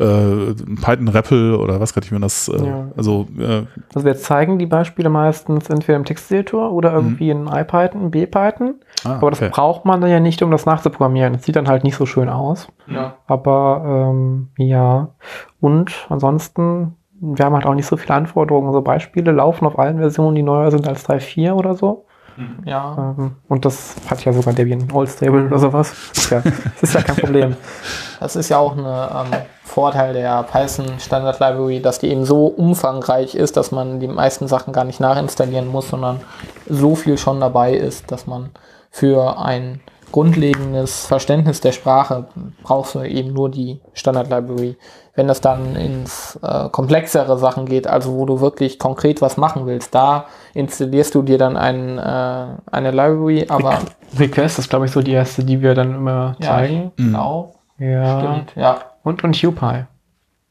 äh, 0.00 0.54
Python 0.82 1.08
REPL 1.08 1.54
oder 1.54 1.78
was 1.80 1.92
kann 1.94 2.02
ich 2.02 2.10
mir 2.10 2.20
das, 2.20 2.48
äh, 2.48 2.64
Ja. 2.64 2.88
also, 2.96 3.26
äh, 3.38 3.62
Also 3.94 4.06
wir 4.06 4.16
zeigen 4.16 4.58
die 4.58 4.66
Beispiele 4.66 5.08
meistens 5.10 5.68
entweder 5.68 5.96
im 5.96 6.04
Texteditor 6.04 6.72
oder 6.72 6.92
irgendwie 6.92 7.30
in 7.30 7.46
IPython, 7.46 8.10
BPython. 8.10 8.76
ah, 9.04 9.16
Aber 9.16 9.30
das 9.30 9.40
okay. 9.40 9.50
braucht 9.52 9.84
man 9.84 10.00
dann 10.00 10.10
ja 10.10 10.20
nicht, 10.20 10.42
um 10.42 10.50
das 10.50 10.66
nachzuprogrammieren. 10.66 11.34
Das 11.34 11.44
sieht 11.44 11.56
dann 11.56 11.68
halt 11.68 11.84
nicht 11.84 11.96
so 11.96 12.06
schön 12.06 12.28
aus. 12.28 12.68
Ja. 12.86 13.14
Aber 13.26 13.82
ähm, 14.10 14.48
ja. 14.58 15.08
Und 15.60 16.06
ansonsten, 16.08 16.96
wir 17.20 17.44
haben 17.44 17.54
halt 17.54 17.66
auch 17.66 17.74
nicht 17.74 17.86
so 17.86 17.96
viele 17.96 18.14
Anforderungen. 18.14 18.68
Also 18.68 18.80
Beispiele 18.82 19.30
laufen 19.32 19.66
auf 19.66 19.78
allen 19.78 19.98
Versionen, 19.98 20.34
die 20.36 20.42
neuer 20.42 20.70
sind 20.70 20.88
als 20.88 21.06
3.4 21.08 21.52
oder 21.52 21.74
so. 21.74 22.06
Ja. 22.64 23.14
Ähm, 23.18 23.36
und 23.48 23.64
das 23.64 23.96
hat 24.08 24.24
ja 24.24 24.32
sogar 24.32 24.54
Debian 24.54 24.88
All 24.94 25.06
Stable 25.06 25.46
oder 25.46 25.58
sowas. 25.58 25.92
Das 26.14 26.24
ist 26.24 26.30
ja, 26.30 26.40
das 26.40 26.82
ist 26.82 26.94
ja 26.94 27.02
kein 27.02 27.16
Problem. 27.16 27.56
Das 28.20 28.36
ist 28.36 28.48
ja 28.48 28.58
auch 28.58 28.76
ein 28.76 29.32
ähm, 29.32 29.40
Vorteil 29.64 30.12
der 30.12 30.42
Python 30.42 30.98
Standard 30.98 31.40
Library, 31.40 31.80
dass 31.80 31.98
die 31.98 32.08
eben 32.08 32.24
so 32.24 32.46
umfangreich 32.46 33.34
ist, 33.34 33.56
dass 33.56 33.70
man 33.70 34.00
die 34.00 34.08
meisten 34.08 34.48
Sachen 34.48 34.72
gar 34.72 34.84
nicht 34.84 35.00
nachinstallieren 35.00 35.68
muss, 35.68 35.90
sondern 35.90 36.20
so 36.68 36.94
viel 36.94 37.18
schon 37.18 37.40
dabei 37.40 37.74
ist, 37.74 38.10
dass 38.10 38.26
man 38.26 38.50
für 38.90 39.38
ein 39.38 39.80
grundlegendes 40.12 41.06
Verständnis 41.06 41.60
der 41.60 41.72
Sprache 41.72 42.26
brauchst 42.62 42.94
du 42.94 43.02
eben 43.02 43.32
nur 43.32 43.50
die 43.50 43.80
Standard 43.92 44.28
Library. 44.28 44.76
Wenn 45.20 45.28
es 45.28 45.42
dann 45.42 45.76
ins 45.76 46.38
äh, 46.42 46.70
komplexere 46.70 47.36
Sachen 47.36 47.66
geht, 47.66 47.86
also 47.86 48.14
wo 48.14 48.24
du 48.24 48.40
wirklich 48.40 48.78
konkret 48.78 49.20
was 49.20 49.36
machen 49.36 49.66
willst, 49.66 49.94
da 49.94 50.24
installierst 50.54 51.14
du 51.14 51.20
dir 51.20 51.36
dann 51.36 51.58
ein, 51.58 51.98
äh, 51.98 52.46
eine 52.72 52.90
Library, 52.90 53.44
aber 53.50 53.80
Request 54.18 54.60
ist, 54.60 54.70
glaube 54.70 54.86
ich, 54.86 54.92
so 54.92 55.02
die 55.02 55.12
erste, 55.12 55.44
die 55.44 55.60
wir 55.60 55.74
dann 55.74 55.94
immer 55.94 56.36
ja, 56.38 56.46
zeigen. 56.46 56.92
genau, 56.96 57.52
Ja. 57.76 58.18
stimmt, 58.18 58.56
ja. 58.56 58.78
Und, 59.02 59.22
und 59.22 59.44
UPy. 59.44 59.84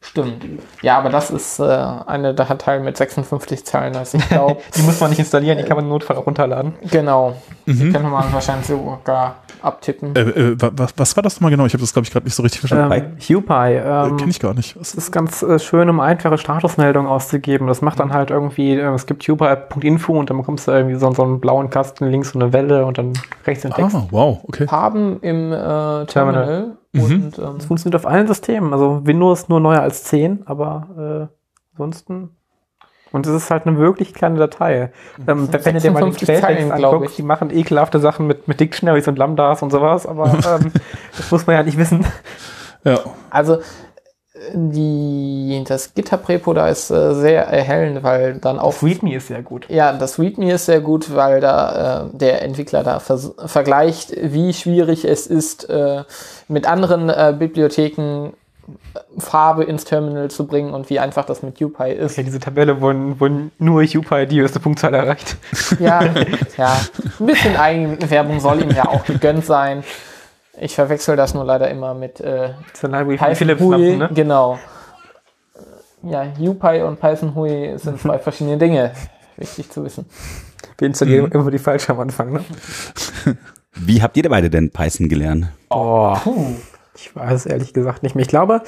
Stimmt. 0.02 0.46
Ja, 0.82 0.98
aber 0.98 1.10
das 1.10 1.30
ist 1.30 1.60
äh, 1.60 1.64
eine 1.64 2.34
Datei 2.34 2.80
mit 2.80 2.96
56 2.96 3.66
Zeilen. 3.66 3.96
Also 3.98 4.18
ich 4.18 4.30
glaube, 4.30 4.58
Die 4.78 4.82
muss 4.84 5.00
man 5.02 5.10
nicht 5.10 5.20
installieren, 5.20 5.58
die 5.58 5.66
kann 5.66 5.76
man 5.76 5.86
im 5.86 5.90
Notfall 5.90 6.16
auch 6.16 6.26
runterladen. 6.26 6.74
genau. 6.90 7.36
Die 7.66 7.74
Mhm. 7.74 7.92
könnte 7.94 8.08
man 8.08 8.32
wahrscheinlich 8.34 8.66
sogar 8.66 9.36
abtippen. 9.62 10.16
Äh, 10.16 10.22
äh, 10.22 10.62
wa- 10.62 10.72
was, 10.74 10.94
was 10.98 11.16
war 11.18 11.22
das 11.22 11.36
nochmal 11.36 11.52
genau? 11.52 11.66
Ich 11.66 11.74
habe 11.74 11.82
das, 11.82 11.92
glaube 11.94 12.06
ich, 12.06 12.12
gerade 12.14 12.24
nicht 12.26 12.34
so 12.34 12.42
richtig 12.42 12.62
verstanden. 12.62 12.92
Ähm, 13.30 13.38
UPy. 13.38 13.54
äh, 13.54 14.08
Ähm, 14.08 14.18
Kenne 14.18 14.32
ich 14.32 14.40
gar 14.40 14.54
nicht. 14.54 14.76
Es 14.78 14.96
ist 14.96 15.12
ganz 15.12 15.44
äh, 15.44 15.60
schön, 15.60 15.90
um 15.90 16.00
einfache 16.00 16.38
Statusmeldungen 16.38 17.08
auszugeben. 17.12 17.68
Das 17.68 17.82
macht 17.82 18.00
dann 18.00 18.14
halt 18.14 18.32
irgendwie, 18.32 18.72
äh, 18.76 18.94
es 18.96 19.06
gibt 19.06 19.28
UPy.info 19.28 20.14
und 20.18 20.30
dann 20.30 20.38
bekommst 20.38 20.68
du 20.68 20.72
irgendwie 20.72 20.96
so, 20.96 21.12
so 21.14 21.24
einen 21.24 21.40
blauen 21.42 21.70
Kasten, 21.70 22.08
links 22.08 22.32
so 22.32 22.40
eine 22.40 22.54
Welle 22.54 22.86
und 22.86 22.98
dann 22.98 23.14
rechts 23.46 23.64
den 23.64 23.72
Text. 23.74 23.96
Ah, 23.96 24.08
wow, 24.12 24.40
okay. 24.48 24.66
Farben 24.66 25.20
im 25.22 25.52
äh, 25.52 26.06
Terminal. 26.06 26.78
Terminal. 26.94 27.28
Und 27.28 27.38
ähm, 27.40 27.54
Das 27.58 27.66
funktioniert 27.66 27.96
auf 27.96 28.08
allen 28.08 28.28
Systemen. 28.28 28.74
Also 28.74 29.06
Windows 29.06 29.50
nur 29.50 29.60
neuer 29.60 29.82
als 29.82 30.04
10, 30.06 30.44
aber 30.46 31.30
äh, 31.30 31.36
ansonsten. 31.74 32.36
Und 33.12 33.26
es 33.26 33.34
ist 33.34 33.50
halt 33.50 33.66
eine 33.66 33.78
wirklich 33.80 34.14
kleine 34.14 34.38
Datei. 34.38 34.92
Ähm, 35.28 35.50
wenn 35.52 35.74
du 35.76 35.80
dir 35.82 35.92
mal 35.92 36.02
den 36.02 36.12
56 36.14 36.26
Quelltext 36.28 36.44
Zeilen, 36.44 36.70
glaub 36.76 36.94
anguckst, 36.94 37.12
ich. 37.14 37.16
die 37.18 37.24
machen 37.24 37.50
ekelhafte 37.50 38.00
Sachen 38.00 38.28
mit, 38.28 38.48
mit 38.48 38.60
Dictionaries 38.60 39.08
und 39.08 39.18
Lambdas 39.18 39.64
und 39.64 39.72
sowas, 39.72 40.06
aber 40.06 40.26
ähm, 40.62 40.72
das 41.18 41.32
muss 41.32 41.48
man 41.48 41.56
ja 41.56 41.64
nicht 41.64 41.78
wissen. 41.80 42.06
Ja. 42.84 43.00
also 43.32 43.58
die, 44.54 45.64
das 45.68 45.94
GitHub-Repo 45.96 46.54
da 46.54 46.70
ist 46.70 46.90
äh, 46.92 47.14
sehr 47.14 47.46
erhellend, 47.48 48.04
weil 48.04 48.36
dann 48.40 48.58
auch 48.60 48.82
README 48.82 49.16
ist 49.16 49.28
sehr 49.28 49.42
gut. 49.42 49.66
Ja, 49.70 49.92
das 49.94 50.18
README 50.20 50.54
ist 50.54 50.66
sehr 50.66 50.80
gut, 50.82 51.14
weil 51.14 51.42
da 51.42 52.06
äh, 52.06 52.18
der 52.18 52.42
Entwickler 52.44 52.84
da 52.84 53.00
vers- 53.00 53.34
vergleicht, 53.46 54.14
wie 54.22 54.54
schwierig 54.54 55.04
es 55.04 55.28
ist, 55.28 55.70
äh, 55.70 56.04
mit 56.50 56.68
anderen 56.68 57.10
äh, 57.10 57.34
Bibliotheken 57.38 58.28
äh, 58.28 59.20
Farbe 59.20 59.64
ins 59.64 59.86
Terminal 59.86 60.30
zu 60.30 60.46
bringen 60.46 60.74
und 60.74 60.90
wie 60.90 61.00
einfach 61.00 61.26
das 61.26 61.42
mit 61.44 61.62
UPy 61.62 61.92
ist. 61.94 62.18
Ja, 62.18 62.24
diese 62.24 62.40
Tabelle, 62.40 62.82
wo, 62.82 62.92
wo 63.20 63.30
nur 63.60 63.82
UPy 63.82 64.28
die 64.28 64.42
höchste 64.42 64.60
Punktzahl 64.60 64.94
erreicht. 64.94 65.38
Ja, 65.80 66.04
ja. 66.58 66.80
Ein 67.20 67.26
bisschen 67.26 67.56
Eigenwerbung 67.56 68.40
soll 68.40 68.62
ihm 68.64 68.72
ja 68.72 68.88
auch 68.90 69.06
gegönnt 69.06 69.46
sein. 69.46 69.84
Ich 70.60 70.76
verwechsel 70.76 71.16
das 71.16 71.34
nur 71.34 71.46
leider 71.46 71.70
immer 71.70 71.94
mit 71.94 72.20
äh, 72.20 72.50
Philips 72.74 73.62
Hui. 73.62 73.72
Lampen, 73.72 73.98
ne? 73.98 74.10
Genau. 74.14 74.60
Ja, 76.02 76.26
UPy 76.40 76.82
und 76.82 77.00
Python 77.00 77.36
Hui 77.36 77.78
sind 77.78 78.00
zwei 78.02 78.20
verschiedene 78.20 78.58
Dinge. 78.58 78.92
Wichtig 79.38 79.72
zu 79.72 79.84
wissen. 79.86 80.06
Wir 80.78 80.88
installieren 80.88 81.32
immer 81.32 81.52
die 81.52 81.60
falsche 81.60 81.92
am 81.92 82.00
Anfang, 82.00 82.34
ne? 82.34 82.44
Wie 83.82 84.02
habt 84.02 84.18
ihr 84.18 84.30
beide 84.30 84.50
denn 84.50 84.72
Python 84.72 85.10
gelernt? 85.10 85.48
Oh. 85.70 86.16
Ich 86.96 87.16
weiß 87.16 87.34
es 87.34 87.46
ehrlich 87.46 87.74
gesagt 87.74 88.04
nicht 88.04 88.16
mehr. 88.16 88.24
Ich 88.24 88.30
glaube, 88.30 88.62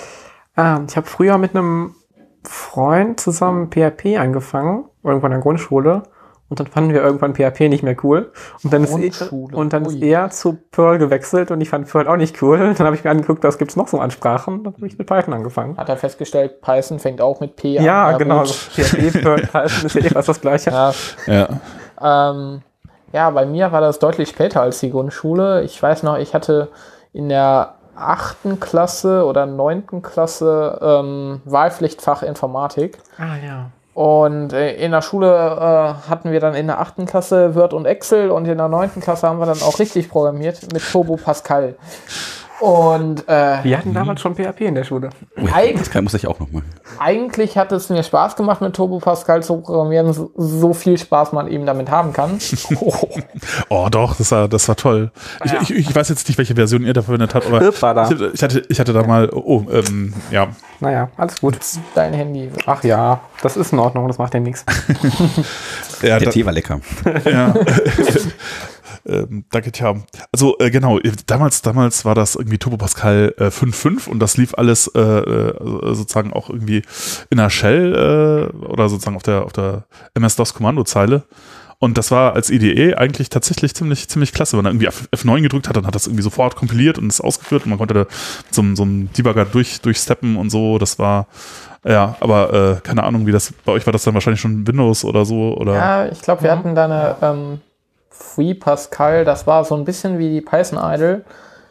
ähm, 0.56 0.86
ich 0.90 0.96
habe 0.96 1.08
früher 1.08 1.38
mit 1.38 1.56
einem 1.56 1.96
Freund 2.44 3.20
zusammen 3.20 3.70
PHP 3.70 4.18
angefangen, 4.18 4.86
irgendwann 5.04 5.32
in 5.32 5.38
der 5.38 5.42
Grundschule. 5.42 6.04
Und 6.48 6.60
dann 6.60 6.68
fanden 6.68 6.94
wir 6.94 7.02
irgendwann 7.02 7.34
PHP 7.34 7.70
nicht 7.70 7.82
mehr 7.82 7.96
cool. 8.04 8.34
Und 8.62 8.74
dann 8.74 8.84
ist, 8.84 9.22
er, 9.22 9.32
und 9.32 9.72
dann 9.72 9.86
ist 9.86 10.02
er 10.02 10.32
zu 10.32 10.58
Perl 10.72 10.98
gewechselt 10.98 11.50
und 11.50 11.62
ich 11.62 11.70
fand 11.70 11.88
Perl 11.88 12.10
auch 12.10 12.18
nicht 12.18 12.42
cool. 12.42 12.74
Dann 12.78 12.86
habe 12.86 12.94
ich 12.94 13.06
mir 13.06 13.10
angeguckt, 13.10 13.46
was 13.46 13.58
gibt's 13.58 13.78
noch 13.78 13.88
so 13.88 14.00
an 14.00 14.12
Sprachen. 14.12 14.66
Dann 14.66 14.74
habe 14.74 14.86
ich 14.86 14.98
mit 14.98 15.08
Python 15.08 15.34
angefangen. 15.34 15.78
Hat 15.78 15.88
er 15.88 15.96
festgestellt, 15.96 16.62
Python 16.62 17.00
fängt 17.00 17.22
auch 17.22 17.40
mit 17.40 17.56
P 17.56 17.80
an. 17.80 17.86
Ja, 17.86 18.18
genau. 18.18 18.40
Also 18.40 18.54
PHP, 18.54 19.22
Perl, 19.22 19.42
Python 19.44 19.86
ist 19.86 19.96
ja 19.96 20.02
eh 20.02 20.10
fast 20.10 20.28
das 20.28 20.42
Gleiche. 20.42 20.72
Ja, 20.72 20.94
Ja. 21.26 22.32
Ähm, 22.32 22.62
ja, 23.14 23.30
bei 23.30 23.46
mir 23.46 23.72
war 23.72 23.82
das 23.82 24.00
deutlich 24.00 24.30
später 24.30 24.62
als 24.62 24.80
die 24.80 24.92
Grundschule. 24.92 25.64
Ich 25.64 25.82
weiß 25.82 26.04
noch, 26.04 26.18
ich 26.18 26.34
hatte 26.34 26.70
in 27.14 27.30
der 27.30 27.76
achten 27.96 28.60
Klasse 28.60 29.26
oder 29.26 29.46
neunten 29.46 30.02
Klasse 30.02 30.80
ähm, 30.82 31.42
Wahlpflichtfach 31.46 32.24
Informatik. 32.24 32.98
Ah, 33.18 33.38
ja. 33.46 33.72
Und 33.94 34.54
äh, 34.54 34.76
in 34.76 34.92
der 34.92 35.02
Schule 35.02 35.28
äh, 35.28 36.10
hatten 36.10 36.32
wir 36.32 36.40
dann 36.40 36.56
in 36.56 36.68
der 36.68 36.80
achten 36.80 37.06
Klasse 37.06 37.56
Word 37.56 37.74
und 37.74 37.86
Excel 37.86 38.32
und 38.32 38.48
in 38.48 38.58
der 38.58 38.70
neunten 38.70 39.02
Klasse 39.02 39.28
haben 39.28 39.40
wir 39.40 39.46
dann 39.46 39.62
auch 39.62 39.80
richtig 39.80 40.10
programmiert 40.10 40.72
mit 40.74 40.82
Turbo 40.90 41.18
Pascal. 41.18 41.76
Und 42.62 43.28
äh, 43.28 43.64
Wir 43.64 43.78
hatten 43.80 43.92
damals 43.96 44.22
schon 44.22 44.36
PHP 44.36 44.62
in 44.62 44.76
der 44.76 44.84
Schule. 44.84 45.10
Eig 45.52 45.80
Das 45.80 45.90
kann, 45.90 46.04
muss 46.04 46.14
ich 46.14 46.28
auch 46.28 46.40
noch 46.40 46.52
mal. 46.52 46.62
eigentlich 47.00 47.58
hat 47.58 47.72
es 47.72 47.90
mir 47.90 48.04
Spaß 48.04 48.36
gemacht, 48.36 48.62
mit 48.62 48.76
Turbo 48.76 49.00
Pascal 49.00 49.42
zu 49.42 49.58
programmieren, 49.62 50.14
so, 50.14 50.32
so 50.38 50.72
viel 50.74 50.96
Spaß 51.00 51.34
man 51.34 51.48
eben 51.48 51.66
damit 51.66 51.90
haben 51.90 52.14
kann. 52.14 52.38
Oh, 53.70 53.88
doch, 53.90 54.16
das 54.16 54.32
war, 54.32 54.48
das 54.48 54.68
war 54.68 54.76
toll. 54.76 55.12
Ich, 55.44 55.54
ich, 55.54 55.72
ich 55.72 55.96
weiß 55.96 56.10
jetzt 56.10 56.28
nicht, 56.28 56.38
welche 56.38 56.56
Version 56.56 56.84
ihr 56.84 56.94
da 56.94 57.02
verwendet 57.02 57.34
habt, 57.34 57.48
aber 57.48 57.62
ich, 58.34 58.44
hatte, 58.44 58.64
ich 58.70 58.80
hatte 58.80 58.94
da 58.94 59.04
mal, 59.04 59.30
oh, 59.32 59.66
ähm, 59.72 60.14
ja, 60.30 60.48
Naja, 60.80 61.10
alles 61.18 61.40
gut. 61.42 61.58
Dein 61.96 62.14
Handy. 62.14 62.52
Ach 62.66 62.84
ja, 62.84 63.22
das 63.42 63.58
ist 63.58 63.74
in 63.74 63.80
Ordnung, 63.80 64.08
das 64.08 64.18
macht 64.18 64.34
ja 64.34 64.40
nichts. 64.40 64.66
ja 66.02 66.18
Der 66.20 66.26
da, 66.26 66.32
Tee 66.32 66.46
war 66.46 66.54
lecker. 66.54 66.82
ja. 67.26 67.54
ähm, 69.06 69.46
danke, 69.52 69.72
tja. 69.72 69.96
Also 70.32 70.58
äh, 70.60 70.70
genau, 70.70 71.00
damals, 71.26 71.62
damals 71.62 72.06
war 72.06 72.16
das 72.16 72.36
irgendwie 72.36 72.58
Turbo 72.58 72.78
Pascal 72.78 73.34
äh, 73.38 73.46
5.5 73.46 74.08
und 74.10 74.20
das 74.20 74.38
lief 74.38 74.54
alles 74.56 74.88
äh, 74.88 75.00
äh, 75.00 75.94
sozusagen 75.96 76.34
auch 76.34 76.50
irgendwie 76.50 76.84
in 77.30 77.38
der 77.38 77.50
Shell 77.50 77.94
äh, 78.54 78.66
oder 78.66 78.90
sozusagen 78.90 79.16
auf 79.16 79.24
der, 79.24 79.44
auf 79.46 79.54
der 79.54 79.86
MS-DOS-Kommandozeile. 80.14 81.24
Und 81.80 81.98
das 81.98 82.12
war 82.12 82.34
als 82.36 82.52
IDE 82.52 82.94
eigentlich 82.96 83.30
tatsächlich 83.30 83.74
ziemlich, 83.74 84.08
ziemlich 84.08 84.34
klasse. 84.34 84.56
Wenn 84.56 84.66
er 84.66 84.70
irgendwie 84.70 84.86
F- 84.86 85.10
F9 85.16 85.42
gedrückt 85.42 85.68
hat, 85.68 85.76
dann 85.76 85.88
hat 85.88 85.96
das 85.96 86.06
irgendwie 86.06 86.22
sofort 86.22 86.56
kompiliert 86.56 87.00
und 87.00 87.08
ist 87.08 87.22
ausgeführt 87.22 87.64
und 87.64 87.70
man 87.72 87.80
konnte 87.80 87.96
da 87.96 88.06
so, 88.52 88.64
so 88.76 88.84
einen 88.84 89.10
Debugger 89.14 89.46
durch, 89.46 89.82
durchsteppen 89.82 90.36
und 90.38 90.52
so. 90.52 90.78
Das 90.78 91.00
war, 91.00 91.26
ja, 91.84 92.16
aber 92.20 92.54
äh, 92.54 92.82
keine 92.82 93.04
Ahnung, 93.04 93.26
wie 93.26 93.32
das, 93.32 93.54
bei 93.66 93.72
euch 93.72 93.86
war 93.86 93.94
das 93.94 94.04
dann 94.04 94.14
wahrscheinlich 94.14 94.42
schon 94.42 94.68
Windows 94.68 95.04
oder 95.04 95.26
so 95.26 95.56
oder. 95.58 95.74
Ja, 95.74 96.06
ich 96.08 96.22
glaube, 96.22 96.44
wir 96.44 96.52
hatten 96.52 96.76
da 96.76 96.86
eine 96.86 97.16
ähm, 97.22 97.62
Free 98.10 98.54
Pascal, 98.54 99.26
das 99.26 99.48
war 99.48 99.64
so 99.64 99.76
ein 99.76 99.86
bisschen 99.86 100.20
wie 100.20 100.30
die 100.30 100.42
Python 100.42 100.80
Idle, 100.82 101.26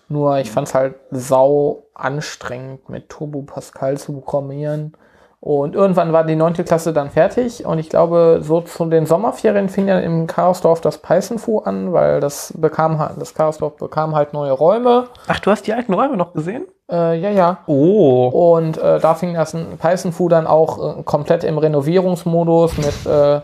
nur 0.08 0.38
ich 0.38 0.50
fand 0.50 0.68
es 0.68 0.74
halt 0.74 0.96
sau 1.10 1.84
anstrengend, 1.94 2.88
mit 2.88 3.08
Turbo 3.08 3.42
Pascal 3.42 3.98
zu 3.98 4.12
programmieren. 4.12 4.94
Und 5.42 5.74
irgendwann 5.74 6.12
war 6.12 6.24
die 6.24 6.36
neunte 6.36 6.64
Klasse 6.64 6.92
dann 6.92 7.10
fertig 7.10 7.64
und 7.64 7.78
ich 7.78 7.88
glaube, 7.88 8.40
so 8.42 8.60
zu 8.60 8.84
den 8.84 9.06
Sommerferien 9.06 9.70
fing 9.70 9.86
dann 9.86 10.02
im 10.02 10.26
Chaosdorf 10.26 10.82
das 10.82 10.98
Python-Fu 10.98 11.60
an, 11.60 11.94
weil 11.94 12.20
das 12.20 12.52
bekam 12.58 12.98
halt, 12.98 13.12
das 13.18 13.32
Chaosdorf 13.32 13.76
bekam 13.76 14.14
halt 14.14 14.34
neue 14.34 14.52
Räume. 14.52 15.06
Ach, 15.28 15.40
du 15.40 15.50
hast 15.50 15.66
die 15.66 15.72
alten 15.72 15.94
Räume 15.94 16.18
noch 16.18 16.34
gesehen? 16.34 16.66
Äh, 16.90 17.18
ja, 17.20 17.30
ja. 17.30 17.58
Oh. 17.66 18.56
Und 18.56 18.78
äh, 18.78 18.98
da 18.98 19.14
fing 19.14 19.34
das 19.34 19.56
Python-Fu 19.78 20.28
dann 20.28 20.46
auch 20.46 20.98
äh, 20.98 21.02
komplett 21.04 21.44
im 21.44 21.58
Renovierungsmodus 21.58 22.78
mit 22.78 23.06
äh, 23.06 23.40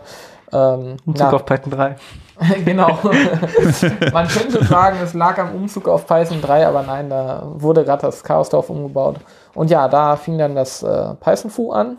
ähm, 0.51 0.97
Umzug 1.05 1.31
na, 1.31 1.33
auf 1.33 1.45
Python 1.45 1.71
3. 1.71 1.95
genau. 2.65 2.97
Man 4.13 4.27
könnte 4.27 4.63
sagen, 4.65 4.97
es 5.03 5.13
lag 5.13 5.37
am 5.39 5.55
Umzug 5.55 5.87
auf 5.87 6.05
Python 6.05 6.41
3, 6.41 6.67
aber 6.67 6.83
nein, 6.83 7.09
da 7.09 7.43
wurde 7.55 7.83
gerade 7.83 8.03
das 8.03 8.23
Chaosdorf 8.23 8.69
umgebaut. 8.69 9.17
Und 9.53 9.69
ja, 9.69 9.87
da 9.87 10.15
fing 10.15 10.37
dann 10.37 10.55
das 10.55 10.83
äh, 10.83 11.13
Python-Fu 11.19 11.71
an. 11.71 11.97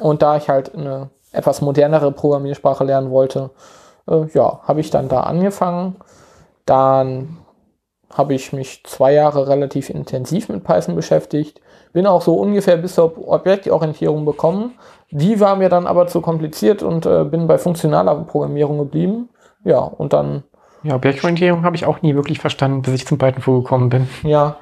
Und 0.00 0.22
da 0.22 0.36
ich 0.36 0.48
halt 0.48 0.74
eine 0.74 1.10
etwas 1.32 1.60
modernere 1.60 2.12
Programmiersprache 2.12 2.84
lernen 2.84 3.10
wollte, 3.10 3.50
äh, 4.08 4.26
ja, 4.34 4.60
habe 4.64 4.80
ich 4.80 4.90
dann 4.90 5.08
da 5.08 5.20
angefangen. 5.20 5.96
Dann 6.66 7.38
habe 8.12 8.34
ich 8.34 8.52
mich 8.52 8.82
zwei 8.84 9.12
Jahre 9.12 9.48
relativ 9.48 9.90
intensiv 9.90 10.48
mit 10.48 10.64
Python 10.64 10.96
beschäftigt. 10.96 11.60
Bin 11.92 12.06
auch 12.06 12.22
so 12.22 12.34
ungefähr 12.34 12.76
bis 12.76 12.94
zur 12.94 13.28
Objektorientierung 13.28 14.24
bekommen. 14.24 14.72
Die 15.10 15.40
war 15.40 15.56
mir 15.56 15.68
dann 15.68 15.86
aber 15.86 16.06
zu 16.06 16.20
kompliziert 16.20 16.82
und 16.82 17.06
äh, 17.06 17.24
bin 17.24 17.46
bei 17.46 17.58
funktionaler 17.58 18.14
Programmierung 18.24 18.78
geblieben. 18.78 19.28
Ja, 19.64 19.78
und 19.78 20.12
dann, 20.12 20.44
Ja, 20.82 20.94
Objektorientierung 20.94 21.64
habe 21.64 21.76
ich 21.76 21.84
auch 21.86 22.02
nie 22.02 22.14
wirklich 22.14 22.38
verstanden, 22.38 22.82
bis 22.82 22.94
ich 22.94 23.06
zum 23.06 23.18
Python 23.18 23.42
vorgekommen 23.42 23.88
bin. 23.88 24.08
ja, 24.22 24.56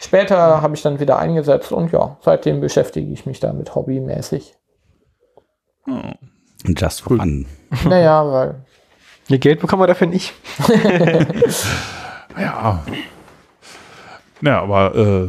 später 0.00 0.60
habe 0.62 0.74
ich 0.74 0.82
dann 0.82 1.00
wieder 1.00 1.18
eingesetzt 1.18 1.72
und 1.72 1.92
ja, 1.92 2.16
seitdem 2.20 2.60
beschäftige 2.60 3.10
ich 3.12 3.26
mich 3.26 3.40
damit 3.40 3.74
hobbymäßig. 3.74 4.54
Just 6.66 7.02
for 7.02 7.16
fun. 7.16 7.46
naja, 7.88 8.30
weil, 8.30 8.54
Ihr 9.28 9.38
Geld 9.38 9.60
bekommen 9.60 9.82
wir 9.82 9.86
dafür 9.86 10.06
nicht. 10.06 10.34
Ja. 12.38 12.84
Ja, 14.40 14.62
aber 14.62 14.94
äh, 14.94 15.28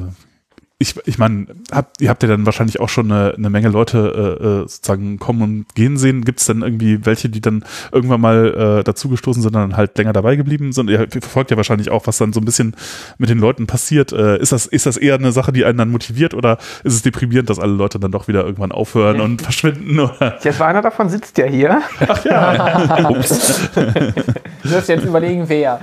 ich, 0.78 0.96
ich 1.06 1.18
meine, 1.18 1.48
habt, 1.72 2.02
ihr 2.02 2.10
habt 2.10 2.22
ja 2.22 2.28
dann 2.28 2.46
wahrscheinlich 2.46 2.82
auch 2.82 2.90
schon 2.90 3.10
eine, 3.10 3.34
eine 3.36 3.50
Menge 3.50 3.70
Leute 3.70 4.40
äh, 4.42 4.44
äh, 4.44 4.60
sozusagen 4.68 5.20
kommen 5.20 5.42
und 5.42 5.74
gehen 5.74 5.96
sehen. 5.98 6.26
Gibt 6.26 6.42
es 6.42 6.48
dann 6.48 6.64
irgendwie 6.64 7.06
welche, 7.06 7.30
die 7.30 7.40
dann 7.40 7.64
irgendwann 7.94 8.20
mal 8.20 8.80
äh, 8.80 8.84
dazugestoßen 8.84 9.42
sind 9.42 9.56
und 9.56 9.62
dann 9.62 9.78
halt 9.78 9.98
länger 9.98 10.12
dabei 10.12 10.36
geblieben 10.36 10.74
sind? 10.74 10.90
Ihr 10.90 11.08
verfolgt 11.10 11.52
ja 11.52 11.58
wahrscheinlich 11.58 11.92
auch, 11.92 12.08
was 12.08 12.18
dann 12.18 12.34
so 12.34 12.42
ein 12.42 12.46
bisschen 12.46 12.76
mit 13.18 13.30
den 13.30 13.40
Leuten 13.40 13.68
passiert. 13.68 14.12
Äh, 14.12 14.38
ist, 14.40 14.52
das, 14.52 14.66
ist 14.66 14.86
das 14.86 14.98
eher 14.98 15.16
eine 15.16 15.32
Sache, 15.32 15.54
die 15.54 15.64
einen 15.64 15.78
dann 15.78 15.92
motiviert 15.92 16.34
oder 16.34 16.58
ist 16.84 16.94
es 16.94 17.04
deprimierend, 17.04 17.50
dass 17.50 17.60
alle 17.60 17.74
Leute 17.74 17.98
dann 17.98 18.12
doch 18.12 18.28
wieder 18.28 18.44
irgendwann 18.44 18.74
aufhören 18.74 19.22
und 19.22 19.42
verschwinden? 19.44 19.98
Oder? 19.98 20.40
Jetzt 20.44 20.60
war 20.60 20.68
einer 20.68 20.82
davon 20.82 21.08
sitzt 21.08 21.38
ja 21.38 21.46
hier. 21.46 21.82
du 22.00 22.06
wirst 24.70 24.90
jetzt 24.90 25.06
überlegen, 25.06 25.48
wer. 25.48 25.80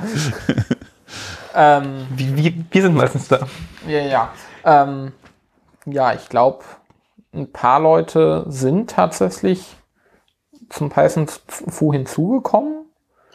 Ähm, 1.54 2.06
Wir, 2.10 2.36
wir, 2.36 2.52
wir 2.70 2.82
sind 2.82 2.94
meistens 2.94 3.28
da. 3.28 3.40
Ja, 3.86 4.00
ja. 4.00 4.30
Ähm, 4.64 5.12
ja, 5.86 6.12
ich 6.14 6.28
glaube, 6.28 6.64
ein 7.34 7.50
paar 7.50 7.80
Leute 7.80 8.44
sind 8.48 8.90
tatsächlich 8.90 9.76
zum 10.68 10.90
Python 10.90 11.26
Fu 11.48 11.92
hinzugekommen, 11.92 12.86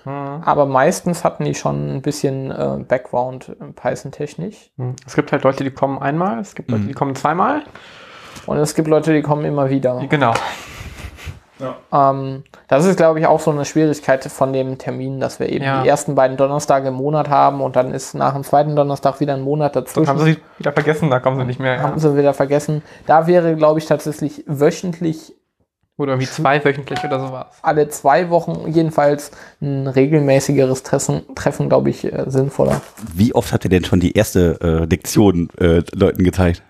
aber 0.05 0.65
meistens 0.65 1.25
hatten 1.25 1.43
die 1.43 1.53
schon 1.53 1.97
ein 1.97 2.01
bisschen 2.01 2.49
äh, 2.49 2.77
Background 2.87 3.49
äh, 3.59 3.73
Python-technisch. 3.73 4.71
Es 5.05 5.15
gibt 5.15 5.33
halt 5.33 5.43
Leute, 5.43 5.65
die 5.65 5.71
kommen 5.71 5.99
einmal, 5.99 6.39
es 6.39 6.55
gibt 6.55 6.71
Leute, 6.71 6.85
die 6.85 6.93
kommen 6.93 7.15
zweimal. 7.15 7.63
Und 8.45 8.57
es 8.57 8.73
gibt 8.73 8.87
Leute, 8.87 9.13
die 9.13 9.21
kommen 9.21 9.43
immer 9.43 9.69
wieder. 9.69 10.01
Genau. 10.07 10.33
Ähm, 11.91 12.43
das 12.67 12.85
ist, 12.85 12.97
glaube 12.97 13.19
ich, 13.19 13.25
auch 13.27 13.39
so 13.39 13.51
eine 13.51 13.65
Schwierigkeit 13.65 14.23
von 14.25 14.53
dem 14.53 14.77
Termin, 14.77 15.19
dass 15.19 15.39
wir 15.39 15.49
eben 15.49 15.63
Ja. 15.65 15.81
die 15.83 15.89
ersten 15.89 16.15
beiden 16.15 16.37
Donnerstage 16.37 16.89
im 16.89 16.93
Monat 16.95 17.29
haben 17.29 17.61
und 17.61 17.75
dann 17.75 17.93
ist 17.93 18.13
nach 18.13 18.33
dem 18.33 18.43
zweiten 18.43 18.75
Donnerstag 18.75 19.19
wieder 19.19 19.33
ein 19.33 19.41
Monat 19.41 19.75
Dann 19.75 19.83
dazwischen. 19.85 20.07
haben 20.07 20.19
sie 20.19 20.25
sich 20.25 20.37
wieder 20.57 20.71
vergessen, 20.73 21.09
da 21.09 21.19
kommen 21.19 21.37
sie 21.39 21.45
nicht 21.45 21.59
mehr. 21.59 21.81
haben 21.81 21.99
sie 21.99 22.15
wieder 22.15 22.33
vergessen. 22.33 22.83
Da 23.05 23.27
wäre, 23.27 23.55
glaube 23.55 23.79
ich, 23.79 23.85
tatsächlich 23.85 24.43
wöchentlich 24.47 25.33
Oder 25.97 26.13
irgendwie 26.13 26.27
zweiwöchentlich 26.29 27.03
oder 27.03 27.19
sowas. 27.19 27.47
alle 27.63 27.87
zwei 27.89 28.29
Wochen 28.29 28.71
jedenfalls 28.71 29.31
ein 29.61 29.87
regelmäßigeres 29.87 30.83
Treffen, 30.83 31.23
Treffen 31.35 31.69
glaube 31.69 31.89
ich, 31.89 32.05
äh, 32.11 32.25
sinnvoller. 32.27 32.81
Wie 33.15 33.33
oft 33.33 33.51
habt 33.51 33.63
ihr 33.63 33.69
denn 33.71 33.83
schon 33.83 33.99
die 33.99 34.11
erste 34.13 34.59
äh, 34.61 34.85
Lektion 34.85 35.49
äh, 35.59 35.81
Leuten 35.95 36.23
gezeigt? 36.23 36.61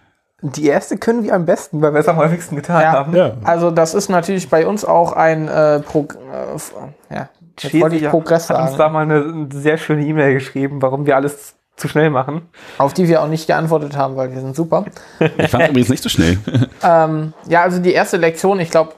Die 0.41 0.67
erste 0.67 0.97
können 0.97 1.23
wir 1.23 1.34
am 1.34 1.45
besten, 1.45 1.82
weil 1.82 1.93
wir 1.93 2.00
es 2.00 2.08
am 2.08 2.17
häufigsten 2.17 2.56
getan 2.56 2.82
Ja. 2.82 2.91
haben. 2.91 3.15
Ja. 3.15 3.34
Also 3.43 3.71
das 3.71 3.93
ist 3.95 4.08
natürlich 4.10 4.50
bei 4.50 4.67
uns 4.67 4.86
auch 4.86 5.13
ein 5.13 5.47
äh, 5.47 5.80
Prog 5.80 6.15
äh, 6.15 7.13
ja, 7.15 7.30
jetzt 7.60 7.73
wollte 7.73 7.95
ich 7.95 8.02
Schädlicher 8.02 8.10
Progress 8.12 8.50
hat 8.50 8.62
uns 8.69 8.78
da 8.78 8.89
mal 8.89 9.02
eine 9.02 9.47
sehr 9.52 9.78
schöne 9.78 10.06
E-Mail 10.06 10.36
geschrieben, 10.36 10.80
warum 10.82 11.06
wir 11.08 11.15
alles 11.15 11.56
zu 11.76 11.88
schnell 11.88 12.10
machen. 12.12 12.50
auf 12.78 12.93
die 12.93 13.08
wir 13.08 13.21
auch 13.23 13.28
nicht 13.28 13.47
geantwortet 13.47 13.95
haben, 13.97 14.15
weil 14.15 14.32
wir 14.32 14.41
sind 14.41 14.56
super. 14.56 14.86
Ich 15.38 15.50
fand 15.50 15.69
übrigens 15.69 15.89
nicht 15.89 16.04
so 16.04 16.10
schnell. 16.10 16.38
Ähm, 16.84 17.34
ja, 17.47 17.63
also 17.63 17.80
die 17.80 17.93
erste 17.93 18.17
Lektion, 18.17 18.60
ich 18.60 18.69
glaube, 18.69 18.93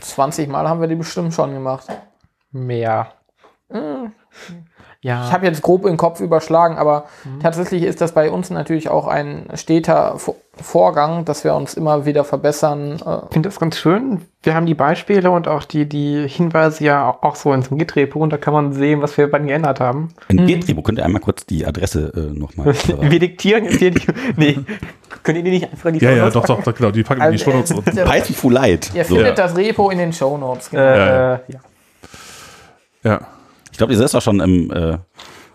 20 0.00 0.48
Mal 0.48 0.68
haben 0.68 0.80
wir 0.82 0.88
die 0.88 0.94
bestimmt 0.94 1.32
schon 1.32 1.52
gemacht. 1.54 1.86
Mehr. 2.52 3.08
Ja. 5.00 5.26
Ich 5.28 5.32
habe 5.32 5.46
jetzt 5.46 5.62
grob 5.62 5.86
im 5.86 5.96
Kopf 5.96 6.18
überschlagen, 6.18 6.76
aber 6.76 7.04
tatsächlich 7.40 7.84
ist 7.84 8.00
das 8.00 8.10
bei 8.12 8.32
uns 8.32 8.50
natürlich 8.50 8.88
auch 8.88 9.06
ein 9.06 9.46
steter 9.54 10.16
Vo- 10.16 10.34
Vorgang, 10.60 11.24
dass 11.24 11.44
wir 11.44 11.54
uns 11.54 11.74
immer 11.74 12.04
wieder 12.04 12.24
verbessern. 12.24 12.96
Äh, 13.06 13.18
Ich 13.28 13.32
finde 13.32 13.48
das 13.48 13.60
ganz 13.60 13.78
schön. 13.78 14.22
Wir 14.42 14.56
haben 14.56 14.66
die 14.66 14.74
Beispiele 14.74 15.30
und 15.30 15.46
auch 15.46 15.62
die, 15.62 15.88
die 15.88 16.26
Hinweise 16.28 16.82
ja 16.82 17.16
auch 17.20 17.36
so 17.36 17.52
in 17.52 17.62
so 17.62 17.70
einem 17.70 17.78
Git-Repo 17.78 18.18
und 18.18 18.32
da 18.32 18.38
kann 18.38 18.52
man 18.52 18.72
sehen, 18.72 19.00
was 19.00 19.16
wir 19.16 19.30
wann 19.30 19.46
geändert 19.46 19.78
haben. 19.78 20.08
In 20.28 20.48
Getriebo 20.48 20.82
könnt 20.82 20.98
ihr 20.98 21.04
einmal 21.04 21.20
kurz 21.22 21.46
die 21.46 21.64
Adresse 21.64 22.12
äh, 22.16 22.36
nochmal. 22.36 22.74
Wir 23.00 23.20
diktieren 23.20 23.66
jetzt 23.66 23.78
hier 23.78 23.92
die. 23.92 24.02
Nee, 24.36 24.58
könnt 25.22 25.38
ihr 25.38 25.44
die 25.44 25.50
nicht 25.50 25.70
einfach 25.70 25.90
in 25.90 25.98
die 26.00 26.04
Ja, 26.04 26.10
ja, 26.10 26.28
doch, 26.30 26.44
doch, 26.44 26.60
doch, 26.60 26.74
genau. 26.74 26.90
Die 26.90 27.04
packen 27.04 27.20
wir 27.20 27.28
in 27.28 27.36
die 27.36 27.38
Also, 27.38 27.50
Shownotes 27.52 27.70
äh, 27.70 27.74
unten. 27.74 27.94
der- 27.94 28.04
Python 28.04 28.34
Full 28.34 28.52
Light. 28.52 28.90
Ihr 28.94 29.04
So. 29.04 29.14
findet 29.14 29.38
das 29.38 29.56
Repo 29.56 29.90
in 29.90 29.98
den 29.98 30.12
Shownotes. 30.12 30.70
Genau. 30.70 30.82
Äh, 30.82 30.96
Ja, 30.98 31.34
äh, 31.34 31.38
ja. 31.52 31.60
Ja. 33.04 33.20
Ich 33.78 33.80
glaube, 33.80 33.92
ihr 33.92 33.98
seid 34.00 34.12
auch 34.16 34.22
schon 34.22 34.40
im, 34.40 34.72
äh, 34.72 34.98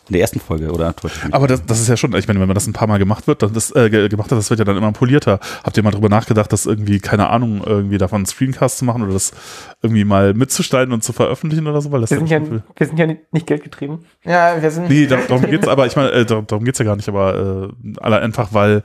in 0.09 0.13
der 0.13 0.21
ersten 0.21 0.39
Folge, 0.39 0.69
oder? 0.71 0.93
Aber 1.31 1.47
das, 1.47 1.65
das 1.65 1.79
ist 1.79 1.87
ja 1.87 1.95
schon, 1.95 2.13
ich 2.15 2.27
meine, 2.27 2.39
wenn 2.41 2.47
man 2.47 2.55
das 2.55 2.67
ein 2.67 2.73
paar 2.73 2.87
Mal 2.87 2.99
gemacht 2.99 3.25
wird, 3.27 3.41
dann 3.41 3.53
das, 3.53 3.73
äh, 3.75 3.89
ge- 3.89 4.09
gemacht 4.09 4.29
hat, 4.31 4.37
das 4.37 4.49
wird 4.49 4.59
ja 4.59 4.65
dann 4.65 4.75
immer 4.77 4.91
polierter. 4.91 5.39
Habt 5.63 5.77
ihr 5.77 5.83
mal 5.83 5.91
drüber 5.91 6.09
nachgedacht, 6.09 6.51
das 6.51 6.65
irgendwie, 6.65 6.99
keine 6.99 7.29
Ahnung, 7.29 7.61
irgendwie 7.65 7.97
davon 7.97 8.17
einen 8.17 8.25
Screencast 8.25 8.79
zu 8.79 8.85
machen 8.85 9.01
oder 9.03 9.13
das 9.13 9.31
irgendwie 9.81 10.03
mal 10.03 10.33
mitzustellen 10.33 10.91
und 10.91 11.03
zu 11.03 11.13
veröffentlichen 11.13 11.67
oder 11.67 11.81
so? 11.81 11.91
Weil 11.91 12.01
das 12.01 12.11
Wir, 12.11 12.17
sind 12.17 12.29
ja, 12.29 12.41
viel- 12.41 12.63
wir 12.75 12.87
sind 12.87 12.99
ja 12.99 13.07
nicht 13.31 13.47
geldgetrieben. 13.47 13.99
Ja, 14.25 14.61
wir 14.61 14.71
sind. 14.71 14.89
Nee, 14.89 15.07
da, 15.07 15.17
darum 15.27 15.45
geht's, 15.49 15.67
aber 15.67 15.85
ich 15.85 15.95
meine, 15.95 16.11
äh, 16.11 16.25
darum, 16.25 16.63
geht's 16.65 16.79
ja 16.79 16.85
gar 16.85 16.95
nicht, 16.97 17.07
aber 17.07 17.69
äh, 17.73 17.99
aller 18.01 18.19
einfach, 18.21 18.49
weil 18.53 18.83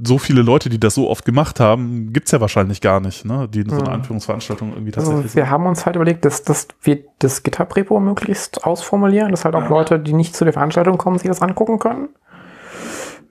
so 0.00 0.18
viele 0.18 0.42
Leute, 0.42 0.68
die 0.68 0.78
das 0.78 0.94
so 0.94 1.08
oft 1.10 1.24
gemacht 1.24 1.58
haben, 1.60 2.12
gibt's 2.12 2.30
ja 2.30 2.40
wahrscheinlich 2.40 2.80
gar 2.80 3.00
nicht, 3.00 3.24
ne? 3.24 3.48
Die 3.52 3.60
in 3.60 3.68
so 3.70 3.76
einer 3.76 3.88
Mhm. 3.88 3.94
Anführungsveranstaltung 3.94 4.72
irgendwie 4.74 4.94
Also 4.94 5.10
tatsächlich 5.10 5.34
wir 5.34 5.50
haben 5.50 5.66
uns 5.66 5.86
halt 5.86 5.96
überlegt, 5.96 6.24
dass, 6.24 6.42
dass 6.44 6.68
wir 6.82 6.98
das 7.18 7.42
GitHub-Repo 7.42 7.98
möglichst 7.98 8.64
ausformulieren, 8.64 9.30
dass 9.32 9.44
halt 9.44 9.56
auch 9.56 9.68
Leute, 9.68 9.98
die 9.98 10.12
nicht 10.12 10.36
zu 10.36 10.44
der 10.44 10.52
Veranstaltung 10.58 10.98
kommen, 10.98 11.18
sich 11.18 11.28
das 11.28 11.40
angucken 11.40 11.78
können. 11.78 12.08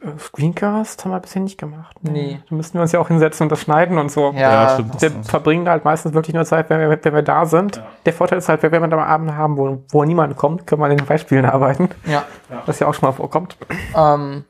Äh, 0.01 0.17
Screencast 0.17 1.03
haben 1.03 1.11
wir 1.11 1.19
bisher 1.19 1.41
nicht 1.41 1.57
gemacht. 1.57 1.97
Nee. 2.01 2.39
Da 2.49 2.55
müssten 2.55 2.75
wir 2.75 2.81
uns 2.83 2.93
ja 2.93 2.99
auch 2.99 3.09
hinsetzen 3.09 3.45
und 3.45 3.51
das 3.51 3.59
schneiden 3.59 3.97
und 3.97 4.09
so. 4.11 4.31
Ja, 4.31 4.39
Ja, 4.39 4.69
stimmt. 4.73 5.01
Wir 5.01 5.11
verbringen 5.23 5.65
da 5.65 5.71
halt 5.71 5.83
meistens 5.83 6.13
wirklich 6.13 6.33
nur 6.33 6.45
Zeit, 6.45 6.69
wenn 6.69 6.79
wir, 6.79 6.89
wenn 6.89 7.13
wir 7.13 7.21
da 7.21 7.45
sind. 7.45 7.83
Der 8.05 8.13
Vorteil 8.13 8.37
ist 8.37 8.47
halt, 8.47 8.63
wenn 8.63 8.71
wir 8.71 8.79
dann 8.79 8.93
am 8.93 8.99
Abend 8.99 9.35
haben, 9.35 9.57
wo, 9.57 9.83
wo 9.89 10.03
niemand 10.05 10.37
kommt, 10.37 10.67
können 10.67 10.81
wir 10.81 10.85
an 10.85 10.95
den 10.95 11.05
Beispielen 11.05 11.45
arbeiten. 11.45 11.89
ja. 12.05 12.23
Was 12.65 12.79
ja 12.79 12.87
auch 12.87 12.93
schon 12.93 13.09
mal 13.09 13.13
vorkommt. 13.13 13.57
Ähm, 13.95 14.45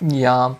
ja, 0.00 0.56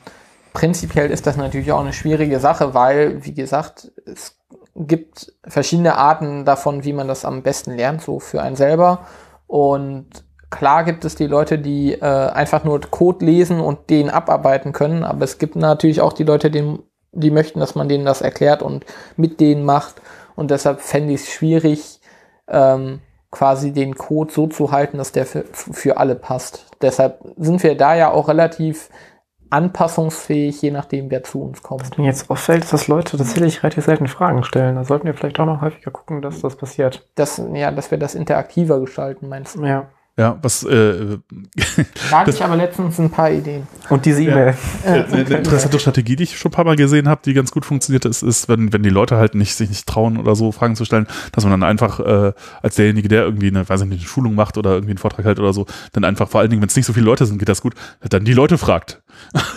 prinzipiell 0.54 1.10
ist 1.10 1.26
das 1.26 1.36
natürlich 1.36 1.72
auch 1.72 1.80
eine 1.80 1.92
schwierige 1.92 2.38
Sache, 2.40 2.72
weil, 2.74 3.24
wie 3.24 3.34
gesagt, 3.34 3.92
es 4.06 4.38
gibt 4.74 5.32
verschiedene 5.46 5.96
Arten 5.98 6.44
davon, 6.46 6.84
wie 6.84 6.94
man 6.94 7.08
das 7.08 7.24
am 7.24 7.42
besten 7.42 7.72
lernt, 7.72 8.00
so 8.00 8.20
für 8.20 8.40
einen 8.40 8.56
selber. 8.56 9.00
Und 9.46 10.24
klar 10.52 10.84
gibt 10.84 11.04
es 11.04 11.16
die 11.16 11.26
Leute, 11.26 11.58
die 11.58 11.94
äh, 11.94 12.04
einfach 12.04 12.62
nur 12.62 12.80
Code 12.80 13.24
lesen 13.24 13.58
und 13.58 13.90
den 13.90 14.10
abarbeiten 14.10 14.72
können, 14.72 15.02
aber 15.02 15.24
es 15.24 15.38
gibt 15.38 15.56
natürlich 15.56 16.00
auch 16.00 16.12
die 16.12 16.22
Leute, 16.22 16.50
die, 16.50 16.78
die 17.10 17.30
möchten, 17.32 17.58
dass 17.58 17.74
man 17.74 17.88
denen 17.88 18.04
das 18.04 18.20
erklärt 18.20 18.62
und 18.62 18.84
mit 19.16 19.40
denen 19.40 19.64
macht. 19.64 20.00
Und 20.36 20.50
deshalb 20.50 20.80
fände 20.80 21.14
ich 21.14 21.22
es 21.22 21.30
schwierig, 21.30 22.00
ähm, 22.48 23.00
quasi 23.30 23.72
den 23.72 23.96
Code 23.96 24.32
so 24.32 24.46
zu 24.46 24.70
halten, 24.70 24.98
dass 24.98 25.10
der 25.10 25.26
für, 25.26 25.44
für 25.52 25.96
alle 25.96 26.14
passt. 26.14 26.66
Deshalb 26.82 27.20
sind 27.38 27.62
wir 27.62 27.76
da 27.76 27.96
ja 27.96 28.10
auch 28.10 28.28
relativ 28.28 28.90
anpassungsfähig, 29.48 30.60
je 30.62 30.70
nachdem, 30.70 31.10
wer 31.10 31.22
zu 31.22 31.42
uns 31.42 31.62
kommt. 31.62 31.98
Mir 31.98 32.06
jetzt 32.06 32.30
auffällt, 32.30 32.70
dass 32.72 32.88
Leute 32.88 33.16
tatsächlich 33.16 33.62
relativ 33.62 33.84
selten 33.84 34.06
Fragen 34.06 34.44
stellen. 34.44 34.76
Da 34.76 34.84
sollten 34.84 35.06
wir 35.06 35.14
vielleicht 35.14 35.40
auch 35.40 35.46
noch 35.46 35.60
häufiger 35.60 35.90
gucken, 35.90 36.22
dass 36.22 36.40
das 36.40 36.56
passiert. 36.56 37.08
Das, 37.14 37.42
ja, 37.52 37.70
dass 37.70 37.90
wir 37.90 37.98
das 37.98 38.14
interaktiver 38.14 38.80
gestalten, 38.80 39.28
meinst 39.28 39.56
du? 39.56 39.64
Ja. 39.64 39.88
Ja, 40.18 40.38
was 40.42 40.62
äh, 40.64 41.18
Da 42.10 42.18
hatte 42.18 42.30
ich 42.30 42.44
aber 42.44 42.56
letztens 42.56 42.98
ein 42.98 43.10
paar 43.10 43.30
Ideen. 43.30 43.66
Und 43.88 44.04
diese 44.04 44.22
E-Mail. 44.22 44.54
Eine 44.84 45.06
eine 45.06 45.20
interessante 45.38 45.78
Strategie, 45.78 46.16
die 46.16 46.24
ich 46.24 46.36
schon 46.36 46.50
ein 46.50 46.54
paar 46.54 46.66
Mal 46.66 46.76
gesehen 46.76 47.08
habe, 47.08 47.22
die 47.24 47.32
ganz 47.32 47.50
gut 47.50 47.64
funktioniert, 47.64 48.04
ist, 48.04 48.22
ist 48.22 48.46
wenn, 48.48 48.74
wenn 48.74 48.82
die 48.82 48.90
Leute 48.90 49.16
halt 49.16 49.34
nicht, 49.34 49.54
sich 49.54 49.70
nicht 49.70 49.86
trauen 49.86 50.18
oder 50.18 50.34
so 50.34 50.52
Fragen 50.52 50.76
zu 50.76 50.84
stellen, 50.84 51.06
dass 51.32 51.44
man 51.44 51.52
dann 51.52 51.62
einfach 51.62 51.98
äh, 52.00 52.32
als 52.60 52.76
derjenige, 52.76 53.08
der 53.08 53.22
irgendwie 53.24 53.48
eine, 53.48 53.66
weiß 53.66 53.80
ich 53.82 53.88
nicht, 53.88 54.00
eine 54.00 54.08
Schulung 54.08 54.34
macht 54.34 54.58
oder 54.58 54.72
irgendwie 54.72 54.92
einen 54.92 54.98
Vortrag 54.98 55.24
hält 55.24 55.40
oder 55.40 55.54
so, 55.54 55.66
dann 55.92 56.04
einfach 56.04 56.28
vor 56.28 56.40
allen 56.40 56.50
Dingen, 56.50 56.60
wenn 56.60 56.68
es 56.68 56.76
nicht 56.76 56.86
so 56.86 56.92
viele 56.92 57.06
Leute 57.06 57.24
sind, 57.24 57.38
geht 57.38 57.48
das 57.48 57.62
gut, 57.62 57.74
dann 58.00 58.24
die 58.24 58.34
Leute 58.34 58.58
fragt. 58.58 59.01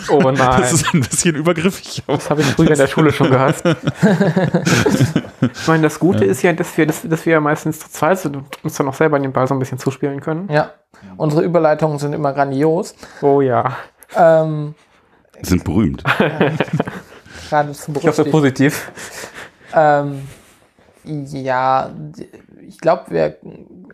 Oh 0.10 0.20
nein. 0.32 0.36
Das 0.36 0.74
ist 0.74 0.94
ein 0.94 1.02
bisschen 1.02 1.36
übergriffig. 1.36 2.04
Das 2.08 2.30
habe 2.30 2.42
ich 2.42 2.48
früher 2.48 2.72
in 2.72 2.78
der 2.78 2.88
Schule 2.88 3.12
schon 3.12 3.30
gehasst. 3.30 3.66
ich 5.42 5.68
meine, 5.68 5.84
das 5.84 6.00
Gute 6.00 6.26
ist 6.26 6.42
ja, 6.42 6.54
dass 6.54 6.78
wir, 6.78 6.86
dass, 6.88 7.02
dass 7.04 7.26
wir 7.26 7.34
ja 7.34 7.40
meistens 7.40 7.80
zu 7.80 7.90
zweit 7.90 8.20
sind 8.20 8.36
und 8.36 8.64
uns 8.64 8.76
dann 8.76 8.88
auch 8.88 8.94
selber 8.94 9.20
den 9.20 9.32
Ball 9.32 9.48
so 9.48 9.56
ein 9.56 9.60
bisschen 9.60 9.80
zuspielen 9.80 10.22
können. 10.22 10.50
Ja, 10.52 10.72
unsere 11.18 11.44
Überleitungen 11.44 12.00
sind 12.00 12.14
immer 12.14 12.34
grandios. 12.34 12.96
Oh 13.22 13.42
ja. 13.42 13.76
Ähm, 14.16 14.76
Sind 15.42 15.64
berühmt. 15.64 16.04
geradezu 17.50 17.92
Ich 17.98 18.08
hoffe 18.08 18.26
positiv. 18.26 18.92
Ähm, 19.74 20.28
ja, 21.04 21.92
ich 22.68 22.80
glaube, 22.80 23.04
wir 23.10 23.38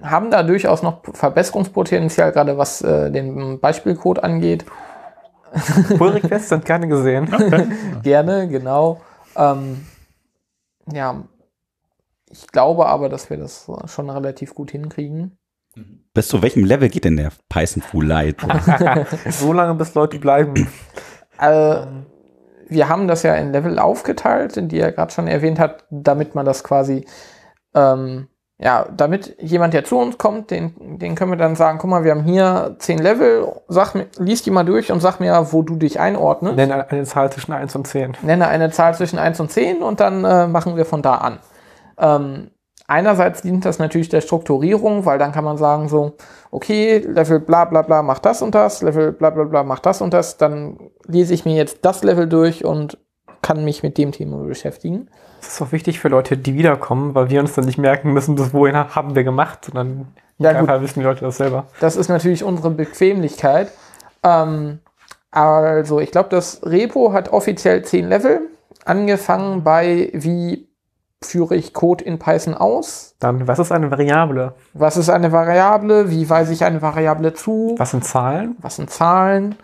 haben 0.01 0.31
da 0.31 0.43
durchaus 0.43 0.81
noch 0.81 1.01
Verbesserungspotenzial, 1.13 2.31
gerade 2.31 2.57
was 2.57 2.81
äh, 2.81 3.11
den 3.11 3.59
Beispielcode 3.59 4.23
angeht. 4.23 4.65
Pull-Requests 5.97 6.49
sind 6.49 6.65
gerne 6.65 6.87
gesehen. 6.87 7.27
Gerne, 8.03 8.47
genau. 8.47 9.01
Ähm, 9.35 9.85
ja, 10.91 11.23
ich 12.29 12.47
glaube 12.47 12.85
aber, 12.85 13.09
dass 13.09 13.29
wir 13.29 13.37
das 13.37 13.69
schon 13.85 14.09
relativ 14.09 14.55
gut 14.55 14.71
hinkriegen. 14.71 15.37
Bis 16.13 16.27
zu 16.27 16.41
welchem 16.41 16.65
Level 16.65 16.89
geht 16.89 17.05
denn 17.05 17.17
der 17.17 17.31
Python 17.49 17.81
Full 17.81 18.05
Light? 18.05 18.37
so 19.29 19.53
lange, 19.53 19.75
bis 19.75 19.93
Leute 19.93 20.19
bleiben. 20.19 20.67
Äh, 21.39 21.85
wir 22.67 22.89
haben 22.89 23.07
das 23.07 23.23
ja 23.23 23.35
in 23.35 23.51
Level 23.51 23.79
aufgeteilt, 23.79 24.71
die 24.71 24.79
er 24.79 24.91
gerade 24.91 25.11
schon 25.11 25.27
erwähnt 25.27 25.59
hat, 25.59 25.85
damit 25.89 26.35
man 26.35 26.45
das 26.45 26.63
quasi, 26.63 27.05
ähm, 27.73 28.27
ja, 28.63 28.85
damit 28.95 29.35
jemand, 29.41 29.73
der 29.73 29.83
zu 29.83 29.97
uns 29.97 30.19
kommt, 30.19 30.51
den, 30.51 30.99
den 30.99 31.15
können 31.15 31.31
wir 31.31 31.37
dann 31.37 31.55
sagen, 31.55 31.79
guck 31.79 31.89
mal, 31.89 32.03
wir 32.03 32.11
haben 32.11 32.23
hier 32.23 32.75
zehn 32.77 32.99
Level, 32.99 33.47
sag 33.67 33.95
lies 34.19 34.43
die 34.43 34.51
mal 34.51 34.63
durch 34.63 34.91
und 34.91 34.99
sag 34.99 35.19
mir, 35.19 35.47
wo 35.51 35.63
du 35.63 35.77
dich 35.77 35.99
einordnest. 35.99 36.57
Nenne 36.57 36.87
eine 36.87 37.03
Zahl 37.05 37.31
zwischen 37.31 37.53
1 37.53 37.75
und 37.75 37.87
10. 37.87 38.17
Nenne 38.21 38.47
eine 38.47 38.69
Zahl 38.69 38.93
zwischen 38.93 39.17
1 39.17 39.39
und 39.39 39.51
10 39.51 39.81
und 39.81 39.99
dann 39.99 40.23
äh, 40.23 40.45
machen 40.45 40.77
wir 40.77 40.85
von 40.85 41.01
da 41.01 41.15
an. 41.15 41.39
Ähm, 41.97 42.51
einerseits 42.85 43.41
dient 43.41 43.65
das 43.65 43.79
natürlich 43.79 44.09
der 44.09 44.21
Strukturierung, 44.21 45.07
weil 45.07 45.17
dann 45.17 45.31
kann 45.31 45.43
man 45.43 45.57
sagen 45.57 45.89
so, 45.89 46.13
okay, 46.51 46.99
Level 46.99 47.39
bla 47.39 47.65
bla 47.65 47.81
bla 47.81 48.03
macht 48.03 48.25
das 48.25 48.43
und 48.43 48.53
das, 48.53 48.83
Level 48.83 49.11
bla 49.11 49.31
bla 49.31 49.45
bla 49.45 49.63
macht 49.63 49.87
das 49.87 50.01
und 50.01 50.13
das, 50.13 50.37
dann 50.37 50.91
lese 51.07 51.33
ich 51.33 51.45
mir 51.45 51.55
jetzt 51.55 51.79
das 51.81 52.03
Level 52.03 52.29
durch 52.29 52.63
und 52.63 52.99
kann 53.41 53.63
mich 53.63 53.81
mit 53.81 53.97
dem 53.97 54.11
Thema 54.11 54.37
beschäftigen. 54.43 55.09
Das 55.41 55.53
ist 55.53 55.61
auch 55.61 55.71
wichtig 55.71 55.99
für 55.99 56.07
Leute, 56.07 56.37
die 56.37 56.53
wiederkommen, 56.53 57.15
weil 57.15 57.29
wir 57.29 57.39
uns 57.39 57.53
dann 57.53 57.65
nicht 57.65 57.77
merken 57.77 58.13
müssen, 58.13 58.35
bis 58.35 58.53
wohin 58.53 58.75
haben 58.75 59.15
wir 59.15 59.23
gemacht, 59.23 59.65
sondern 59.65 60.07
Ja, 60.37 60.59
gut. 60.59 60.69
wissen 60.81 60.99
die 60.99 61.05
Leute 61.05 61.25
das 61.25 61.37
selber. 61.37 61.65
Das 61.79 61.95
ist 61.95 62.09
natürlich 62.09 62.43
unsere 62.43 62.69
Bequemlichkeit. 62.69 63.71
Ähm, 64.23 64.79
also, 65.31 65.99
ich 65.99 66.11
glaube, 66.11 66.29
das 66.29 66.61
Repo 66.63 67.11
hat 67.11 67.29
offiziell 67.33 67.83
10 67.83 68.07
Level, 68.07 68.41
angefangen 68.85 69.63
bei 69.63 70.09
wie 70.13 70.67
führe 71.23 71.55
ich 71.55 71.73
Code 71.73 72.03
in 72.03 72.17
Python 72.19 72.53
aus, 72.55 73.15
Dann, 73.19 73.47
was 73.47 73.59
ist 73.59 73.71
eine 73.71 73.91
Variable? 73.91 74.53
Was 74.73 74.97
ist 74.97 75.09
eine 75.09 75.31
Variable? 75.31 76.09
Wie 76.09 76.27
weise 76.29 76.51
ich 76.53 76.63
eine 76.63 76.81
Variable 76.81 77.33
zu? 77.33 77.75
Was 77.77 77.91
sind 77.91 78.03
Zahlen? 78.03 78.55
Was 78.59 78.77
sind 78.77 78.89
Zahlen? 78.89 79.55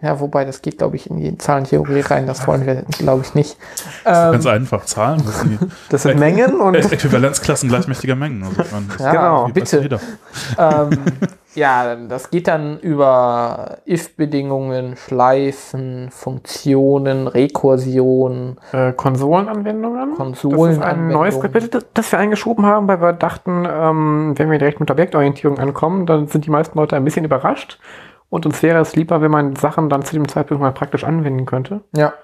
Ja, 0.00 0.18
wobei 0.18 0.46
das 0.46 0.62
geht, 0.62 0.78
glaube 0.78 0.96
ich, 0.96 1.10
in 1.10 1.18
die 1.18 1.36
Zahlentheorie 1.36 2.00
rein. 2.00 2.26
Das 2.26 2.46
wollen 2.46 2.64
wir, 2.64 2.84
glaube 2.98 3.22
ich, 3.22 3.34
nicht. 3.34 3.58
Ähm, 4.06 4.32
Ganz 4.32 4.46
einfach, 4.46 4.86
Zahlen, 4.86 5.22
das 5.26 5.40
sind 5.40 5.60
die 5.60 5.66
Das 5.90 6.04
sind 6.04 6.18
Mengen 6.18 6.58
und 6.58 6.74
Äquivalenzklassen 6.74 7.68
gleichmächtiger 7.68 8.16
Mengen. 8.16 8.42
Also, 8.42 8.62
das 8.62 8.98
Ja, 8.98 9.12
genau, 9.12 9.48
bitte. 9.52 10.00
ähm, 10.58 10.90
ja, 11.54 11.94
das 11.96 12.30
geht 12.30 12.48
dann 12.48 12.78
über 12.80 13.76
if-Bedingungen, 13.86 14.96
Schleifen, 14.96 16.08
Funktionen, 16.10 17.28
Rekursion. 17.28 18.56
äh, 18.72 18.92
Konsolenanwendungen. 18.94 19.98
Das 19.98 20.08
ist 20.08 20.10
ein 20.10 20.16
Konsolenanwendungen. 20.16 21.12
neues 21.12 21.38
Kapitel, 21.38 21.82
das 21.92 22.10
wir 22.10 22.18
eingeschoben 22.18 22.64
haben, 22.64 22.88
weil 22.88 23.02
wir 23.02 23.12
dachten, 23.12 23.68
ähm, 23.70 24.32
wenn 24.38 24.50
wir 24.50 24.58
direkt 24.58 24.80
mit 24.80 24.90
Objektorientierung 24.90 25.58
ankommen, 25.58 26.06
dann 26.06 26.26
sind 26.28 26.46
die 26.46 26.50
meisten 26.50 26.78
Leute 26.78 26.96
ein 26.96 27.04
bisschen 27.04 27.26
überrascht. 27.26 27.78
Und 28.32 28.46
uns 28.46 28.62
wäre 28.62 28.80
es 28.80 28.96
lieber, 28.96 29.20
wenn 29.20 29.30
man 29.30 29.56
Sachen 29.56 29.90
dann 29.90 30.00
zu 30.00 30.14
dem 30.14 30.26
Zeitpunkt 30.26 30.62
mal 30.62 30.72
praktisch 30.72 31.04
anwenden 31.04 31.44
könnte. 31.44 31.82
Ja. 31.94 32.14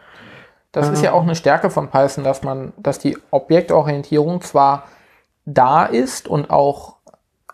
Das 0.73 0.89
ist 0.89 1.03
ja 1.03 1.13
auch 1.13 1.23
eine 1.23 1.35
Stärke 1.35 1.69
von 1.69 1.91
Python, 1.91 2.25
dass 2.25 2.43
man, 2.43 2.73
dass 2.79 2.99
die 2.99 3.19
Objektorientierung 3.31 4.41
zwar 4.41 4.85
da 5.45 5.85
ist 5.85 6.27
und 6.27 6.49
auch 6.49 6.97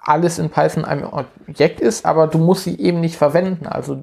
alles 0.00 0.38
in 0.38 0.50
Python 0.50 0.84
ein 0.84 1.04
Objekt 1.04 1.80
ist, 1.80 2.06
aber 2.06 2.28
du 2.28 2.38
musst 2.38 2.62
sie 2.62 2.78
eben 2.78 3.00
nicht 3.00 3.16
verwenden. 3.16 3.66
Also 3.66 3.96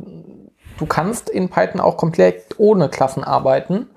du 0.77 0.85
kannst 0.85 1.29
in 1.29 1.47
Python 1.47 1.79
auch 1.79 1.95
komplett 1.95 2.55
ohne 2.57 2.89
Klassen 2.89 3.23
arbeiten. 3.23 3.87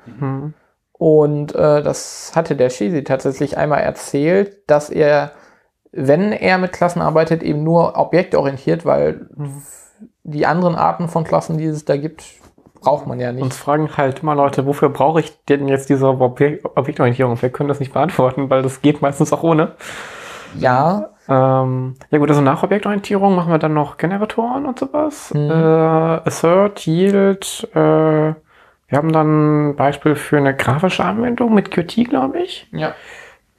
Und 0.92 1.52
äh, 1.56 1.82
das 1.82 2.30
hatte 2.36 2.54
der 2.54 2.70
Shisi 2.70 3.02
tatsächlich 3.02 3.58
einmal 3.58 3.80
erzählt, 3.80 4.70
dass 4.70 4.88
er, 4.88 5.32
wenn 5.90 6.30
er 6.30 6.58
mit 6.58 6.72
Klassen 6.72 7.02
arbeitet, 7.02 7.42
eben 7.42 7.64
nur 7.64 7.96
objektorientiert, 7.96 8.84
weil 8.84 9.28
die 10.24 10.46
anderen 10.46 10.74
Arten 10.74 11.08
von 11.08 11.24
Klassen, 11.24 11.58
die 11.58 11.66
es 11.66 11.84
da 11.84 11.96
gibt, 11.96 12.24
braucht 12.80 13.06
man 13.06 13.20
ja 13.20 13.32
nicht. 13.32 13.42
Uns 13.42 13.56
fragen 13.56 13.96
halt 13.96 14.20
immer 14.22 14.34
Leute, 14.34 14.66
wofür 14.66 14.88
brauche 14.90 15.20
ich 15.20 15.32
denn 15.46 15.68
jetzt 15.68 15.88
diese 15.88 16.08
Objek 16.08 16.64
Objektorientierung? 16.74 17.40
Wir 17.40 17.50
können 17.50 17.68
das 17.68 17.80
nicht 17.80 17.92
beantworten, 17.92 18.50
weil 18.50 18.62
das 18.62 18.82
geht 18.82 19.00
meistens 19.02 19.32
auch 19.32 19.42
ohne. 19.42 19.72
ja, 20.58 21.10
Ähm, 21.26 21.94
ja 22.10 22.18
gut, 22.18 22.28
also 22.28 22.42
nach 22.42 22.62
Objektorientierung 22.62 23.34
machen 23.34 23.50
wir 23.50 23.58
dann 23.58 23.72
noch 23.72 23.96
Generatoren 23.96 24.66
und 24.66 24.78
sowas. 24.78 25.32
Mhm. 25.32 25.50
Äh, 25.50 25.54
Assert, 25.54 26.86
Yield. 26.86 27.68
Äh, 27.74 28.34
wir 28.88 28.98
haben 28.98 29.12
dann 29.12 29.70
ein 29.70 29.76
Beispiel 29.76 30.14
für 30.16 30.36
eine 30.36 30.54
grafische 30.54 31.04
Anwendung 31.04 31.54
mit 31.54 31.70
Qt, 31.70 32.08
glaube 32.08 32.40
ich. 32.40 32.68
ja. 32.72 32.94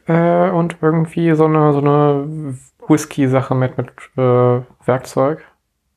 Äh, 0.07 0.51
und 0.51 0.77
irgendwie 0.81 1.33
so 1.33 1.45
eine, 1.45 1.73
so 1.73 1.79
eine 1.79 2.55
Whisky-Sache 2.87 3.55
mit, 3.55 3.77
mit 3.77 3.89
äh, 4.17 4.61
Werkzeug. 4.85 5.43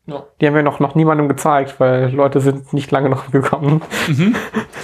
Ja. 0.08 0.24
Die 0.40 0.46
haben 0.46 0.54
wir 0.54 0.62
noch, 0.62 0.80
noch 0.80 0.94
niemandem 0.94 1.28
gezeigt, 1.28 1.78
weil 1.80 2.10
Leute 2.10 2.40
sind 2.40 2.72
nicht 2.72 2.90
lange 2.90 3.10
noch 3.10 3.30
gekommen. 3.30 3.82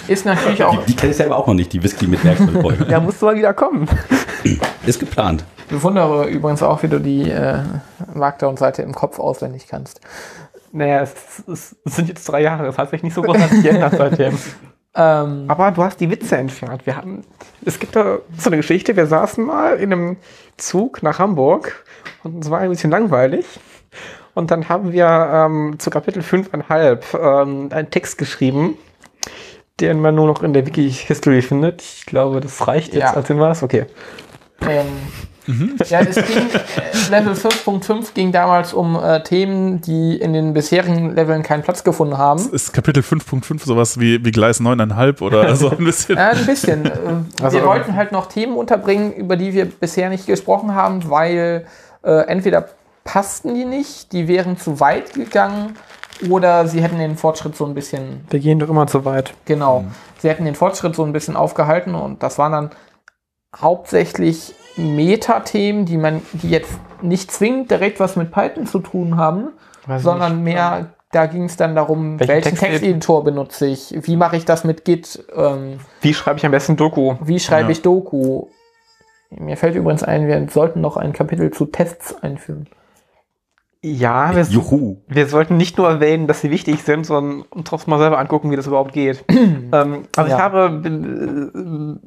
Ist 0.07 0.27
natürlich 0.27 0.63
auch, 0.63 0.85
Die, 0.85 0.93
die 0.93 0.97
kenne 0.97 1.13
ich 1.13 1.17
selber 1.17 1.37
auch 1.37 1.47
noch 1.47 1.55
nicht, 1.55 1.73
die 1.73 1.83
Whisky 1.83 2.07
mit 2.07 2.23
Werkzeugbeutel. 2.23 2.87
Ja, 2.91 3.01
musst 3.01 3.23
du 3.23 3.27
mal 3.27 3.35
wieder 3.35 3.55
kommen. 3.55 3.89
Ist 4.87 5.01
geplant. 5.01 5.45
ich 5.57 5.65
bewundere 5.65 6.29
übrigens 6.29 6.63
auch, 6.63 6.83
wie 6.83 6.89
du 6.89 7.01
die 7.01 7.31
äh, 7.31 7.61
Markdown-Seite 8.13 8.83
im 8.83 8.95
Kopf 8.95 9.19
auswendig 9.19 9.67
kannst. 9.67 10.03
Naja, 10.73 11.01
es, 11.01 11.15
es, 11.51 11.77
es 11.85 11.97
sind 11.97 12.09
jetzt 12.09 12.29
drei 12.29 12.43
Jahre, 12.43 12.67
es 12.67 12.77
hat 12.77 12.91
sich 12.91 13.03
nicht 13.03 13.15
so 13.15 13.23
großartig 13.23 13.63
geändert 13.63 13.95
seitdem. 13.97 14.37
Ähm, 14.95 15.45
Aber 15.49 15.71
du 15.71 15.83
hast 15.83 16.01
die 16.01 16.11
Witze 16.11 16.37
entfernt. 16.37 16.85
Wir 16.85 16.97
hatten, 16.97 17.25
es 17.65 17.79
gibt 17.79 17.97
da 17.97 18.19
so 18.37 18.51
eine 18.51 18.59
Geschichte, 18.59 18.95
wir 18.95 19.07
saßen 19.07 19.43
mal 19.43 19.77
in 19.77 19.91
einem 19.91 20.17
Zug 20.59 21.03
nach 21.03 21.19
Hamburg 21.19 21.83
und 22.25 22.45
es 22.45 22.51
war 22.51 22.59
ein 22.61 22.69
bisschen 22.69 22.91
langweilig. 22.91 23.47
Und 24.35 24.51
dann 24.51 24.69
haben 24.69 24.93
wir 24.93 25.07
ähm, 25.33 25.77
zu 25.79 25.91
Kapitel 25.91 26.23
5,5 26.23 27.19
ähm, 27.43 27.69
einen 27.73 27.91
Text 27.91 28.19
geschrieben, 28.19 28.77
den 29.81 30.01
man 30.01 30.15
nur 30.15 30.27
noch 30.27 30.43
in 30.43 30.53
der 30.53 30.67
Wiki-History 30.67 31.43
findet. 31.43 31.83
Ich 31.83 32.07
glaube, 32.07 32.41
das 32.41 32.67
reicht 32.67 32.95
jetzt 32.95 33.03
Ja. 33.03 33.15
als 33.15 33.29
Hinweis. 33.29 33.63
Okay. 33.63 33.87
Ähm, 34.63 34.87
Ja, 35.91 36.01
es 36.01 36.15
ging, 36.17 36.25
äh, 36.49 37.11
Level 37.11 37.35
5.5 37.35 38.15
ging 38.15 38.33
damals 38.33 38.73
um 38.73 38.97
äh, 38.97 39.23
Themen, 39.23 39.83
die 39.83 40.17
in 40.17 40.33
den 40.33 40.55
bisherigen 40.55 41.15
Leveln 41.15 41.43
keinen 41.43 41.63
Platz 41.63 41.85
gefunden 41.85 42.17
haben. 42.17 42.49
Ist 42.51 42.73
Kapitel 42.73 43.03
5.5 43.03 43.63
sowas 43.67 44.01
wie, 44.01 44.25
wie 44.25 44.31
Gleis 44.31 44.59
9,5 44.63 45.21
oder 45.21 45.55
so 45.57 45.69
ein 45.71 45.85
bisschen? 45.85 46.17
Ja, 46.17 46.31
ein 46.31 46.47
bisschen. 46.47 46.87
Äh, 46.87 46.91
Also- 47.43 47.59
wir 47.59 47.67
wollten 47.67 47.95
halt 47.95 48.11
noch 48.11 48.27
Themen 48.27 48.57
unterbringen, 48.57 49.13
über 49.13 49.37
die 49.37 49.53
wir 49.53 49.67
bisher 49.67 50.09
nicht 50.09 50.27
gesprochen 50.27 50.75
haben, 50.75 51.11
weil 51.11 51.67
äh, 52.03 52.21
entweder 52.27 52.69
passten 53.05 53.55
die 53.55 53.65
nicht, 53.65 54.13
die 54.13 54.27
wären 54.29 54.57
zu 54.57 54.81
weit 54.81 55.15
gegangen 55.15 55.77
oder 56.31 56.67
sie 56.67 56.83
hätten 56.83 56.99
den 56.99 57.17
Fortschritt 57.17 57.57
so 57.57 57.65
ein 57.67 57.75
bisschen 57.75 58.25
Wir 58.31 58.41
gehen 58.41 58.59
doch 58.59 58.69
immer 58.69 58.87
zu 58.87 59.05
weit. 59.05 59.35
Genau. 59.45 59.85
Sie 60.19 60.29
hätten 60.29 60.45
den 60.45 60.55
Fortschritt 60.55 60.95
so 60.97 61.05
ein 61.05 61.13
bisschen 61.13 61.37
aufgehalten 61.37 61.95
und 61.95 62.23
das 62.23 62.39
waren 62.39 62.53
dann 62.53 62.71
hauptsächlich 63.61 64.55
Metathemen, 64.77 65.85
die 65.87 65.97
man, 65.97 66.23
die 66.33 66.51
jetzt 66.51 66.73
nicht 67.03 67.31
zwingend 67.31 67.71
direkt 67.71 68.01
was 68.01 68.17
mit 68.17 68.33
Python 68.33 68.67
zu 68.67 68.81
tun 68.81 69.17
haben, 69.17 69.49
Weiß 69.87 70.03
sondern 70.03 70.37
nicht. 70.43 70.55
mehr, 70.55 70.87
da 71.13 71.27
ging 71.27 71.45
es 71.45 71.57
dann 71.57 71.75
darum, 71.77 72.19
Welchen 72.19 72.29
welchen, 72.33 72.49
Text- 72.57 72.63
Texteditor 72.63 73.23
benutze 73.23 73.67
ich, 73.67 73.95
wie 74.07 74.17
mache 74.17 74.37
ich 74.37 74.45
das 74.45 74.65
mit 74.65 74.85
Git, 74.85 75.25
ähm, 75.37 75.79
Wie 76.01 76.15
schreibe 76.15 76.39
ich 76.39 76.47
am 76.47 76.51
besten 76.53 76.77
Doku? 76.77 77.15
wie 77.21 77.39
schreibe 77.39 77.65
Ja. 77.67 77.71
ich 77.71 77.83
Doku. 77.83 78.47
Mir 79.31 79.57
fällt 79.57 79.75
übrigens 79.77 80.03
ein, 80.03 80.27
wir 80.27 80.49
sollten 80.51 80.81
noch 80.81 80.97
ein 80.97 81.13
Kapitel 81.13 81.51
zu 81.53 81.67
Tests 81.67 82.15
einführen. 82.23 82.67
Ja, 83.87 84.35
wir, 84.35 84.45
Juhu. 84.45 84.97
wir 85.09 85.27
sollten 85.27 85.59
nicht 85.59 85.77
nur 85.77 85.87
erwähnen, 85.89 86.27
dass 86.27 86.41
sie 86.41 86.51
wichtig 86.51 86.83
sind, 86.83 87.05
sondern 87.05 87.43
uns 87.51 87.69
trotzdem 87.69 87.91
mal 87.91 87.99
selber 87.99 88.19
angucken, 88.19 88.51
wie 88.51 88.57
das 88.57 88.67
überhaupt 88.67 88.95
geht. 88.95 89.23
ähm, 89.31 90.05
also 90.17 90.31
Ja. 90.31 90.37
ich 90.37 90.43
habe 90.43 90.81
äh, 90.87 91.99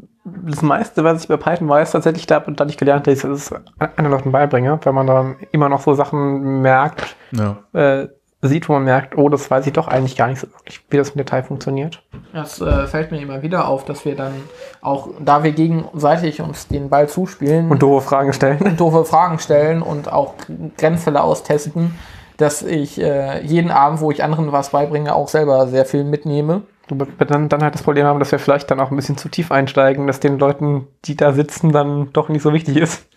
das 0.49 0.61
meiste, 0.63 1.03
was 1.03 1.21
ich 1.21 1.27
bei 1.27 1.37
Python 1.37 1.69
weiß, 1.69 1.91
tatsächlich 1.91 2.25
da, 2.25 2.39
da 2.39 2.65
ich 2.65 2.77
gelernt 2.77 3.01
habe, 3.05 3.11
ist, 3.11 3.23
dass 3.23 3.51
ich 3.51 3.51
es 3.51 3.89
anderen 3.97 4.11
Leuten 4.11 4.31
beibringe, 4.31 4.79
weil 4.83 4.93
man 4.93 5.05
dann 5.05 5.35
immer 5.51 5.69
noch 5.69 5.81
so 5.81 5.93
Sachen 5.93 6.61
merkt, 6.63 7.15
Ja. 7.31 7.57
äh, 7.73 8.07
sieht, 8.41 8.69
wo 8.69 8.73
man 8.73 8.83
merkt, 8.83 9.17
oh, 9.17 9.29
das 9.29 9.49
weiß 9.49 9.65
ich 9.65 9.73
doch 9.73 9.87
eigentlich 9.87 10.15
gar 10.15 10.27
nicht 10.27 10.39
so 10.39 10.47
wirklich, 10.47 10.81
wie 10.89 10.97
das 10.97 11.09
im 11.09 11.17
Detail 11.17 11.43
funktioniert. 11.43 12.03
Das 12.33 12.61
äh, 12.61 12.85
fällt 12.85 13.11
mir 13.11 13.19
immer 13.19 13.41
wieder 13.41 13.67
auf, 13.67 13.85
dass 13.85 14.05
wir 14.05 14.15
dann 14.15 14.33
auch, 14.81 15.09
da 15.19 15.43
wir 15.43 15.51
gegenseitig 15.51 16.41
uns 16.41 16.67
den 16.67 16.89
Ball 16.89 17.09
zuspielen, 17.09 17.69
Und 17.69 17.81
doofe 17.81 18.07
Fragen 18.07 18.33
stellen. 18.33 18.77
doofe 18.77 19.05
Fragen 19.05 19.39
stellen 19.39 19.81
und 19.81 20.11
auch 20.11 20.35
Grenzfälle 20.77 21.23
austesten, 21.23 21.95
dass 22.37 22.61
ich 22.61 23.01
äh, 23.01 23.43
jeden 23.43 23.71
Abend, 23.71 24.01
wo 24.01 24.11
ich 24.11 24.23
anderen 24.23 24.51
was 24.51 24.69
beibringe, 24.69 25.15
auch 25.15 25.27
selber 25.27 25.67
sehr 25.67 25.85
viel 25.85 26.03
mitnehme. 26.03 26.61
Du 26.87 26.97
wir 26.97 27.25
dann, 27.25 27.49
dann 27.49 27.63
halt 27.63 27.73
das 27.73 27.83
Problem 27.83 28.05
haben, 28.05 28.19
dass 28.19 28.31
wir 28.31 28.39
vielleicht 28.39 28.71
dann 28.71 28.79
auch 28.79 28.91
ein 28.91 28.95
bisschen 28.95 29.17
zu 29.17 29.27
tief 29.27 29.51
einsteigen, 29.51 30.07
dass 30.07 30.21
den 30.21 30.39
Leuten, 30.39 30.87
die 31.03 31.17
da 31.17 31.33
sitzen, 31.33 31.71
dann 31.71 32.13
doch 32.13 32.29
nicht 32.29 32.43
so 32.43 32.53
wichtig 32.53 32.77
ist. 32.77 33.07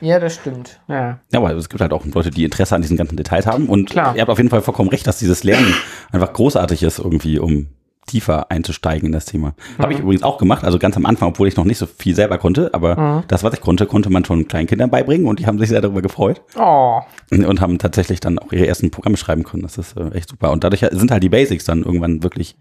Ja, 0.00 0.18
das 0.20 0.34
stimmt. 0.34 0.80
Ja. 0.88 1.18
Ja, 1.32 1.38
aber 1.40 1.52
es 1.54 1.68
gibt 1.68 1.80
halt 1.80 1.92
auch 1.92 2.04
Leute, 2.06 2.30
die 2.30 2.44
Interesse 2.44 2.74
an 2.74 2.82
diesen 2.82 2.96
ganzen 2.96 3.16
Details 3.16 3.46
haben. 3.46 3.68
Und 3.68 3.90
Klar. 3.90 4.14
ihr 4.14 4.20
habt 4.22 4.30
auf 4.30 4.38
jeden 4.38 4.50
Fall 4.50 4.62
vollkommen 4.62 4.88
recht, 4.90 5.06
dass 5.06 5.18
dieses 5.18 5.44
Lernen 5.44 5.74
einfach 6.12 6.32
großartig 6.32 6.82
ist, 6.82 6.98
irgendwie, 6.98 7.38
um 7.38 7.68
tiefer 8.06 8.50
einzusteigen 8.50 9.06
in 9.08 9.12
das 9.12 9.26
Thema. 9.26 9.52
Habe 9.78 9.92
ich 9.92 9.98
übrigens 9.98 10.22
auch 10.22 10.38
gemacht, 10.38 10.64
also 10.64 10.78
ganz 10.78 10.96
am 10.96 11.04
Anfang, 11.04 11.28
obwohl 11.28 11.46
ich 11.46 11.56
noch 11.56 11.66
nicht 11.66 11.76
so 11.76 11.84
viel 11.84 12.14
selber 12.14 12.38
konnte, 12.38 12.72
aber 12.72 13.22
das, 13.28 13.44
was 13.44 13.52
ich 13.52 13.60
konnte, 13.60 13.84
konnte 13.84 14.08
man 14.08 14.24
schon 14.24 14.48
Kleinkindern 14.48 14.88
beibringen 14.88 15.26
und 15.26 15.40
die 15.40 15.46
haben 15.46 15.58
sich 15.58 15.68
sehr 15.68 15.82
darüber 15.82 16.00
gefreut 16.00 16.40
Oh. 16.58 17.00
und 17.30 17.60
haben 17.60 17.78
tatsächlich 17.78 18.20
dann 18.20 18.38
auch 18.38 18.50
ihre 18.50 18.66
ersten 18.66 18.90
Programme 18.90 19.18
schreiben 19.18 19.42
können. 19.44 19.62
Das 19.62 19.76
ist 19.76 19.94
äh, 19.98 20.08
echt 20.16 20.30
super. 20.30 20.52
Und 20.52 20.64
dadurch 20.64 20.86
sind 20.90 21.10
halt 21.10 21.22
die 21.22 21.28
Basics 21.28 21.66
dann 21.66 21.82
irgendwann 21.82 22.22
wirklich 22.22 22.56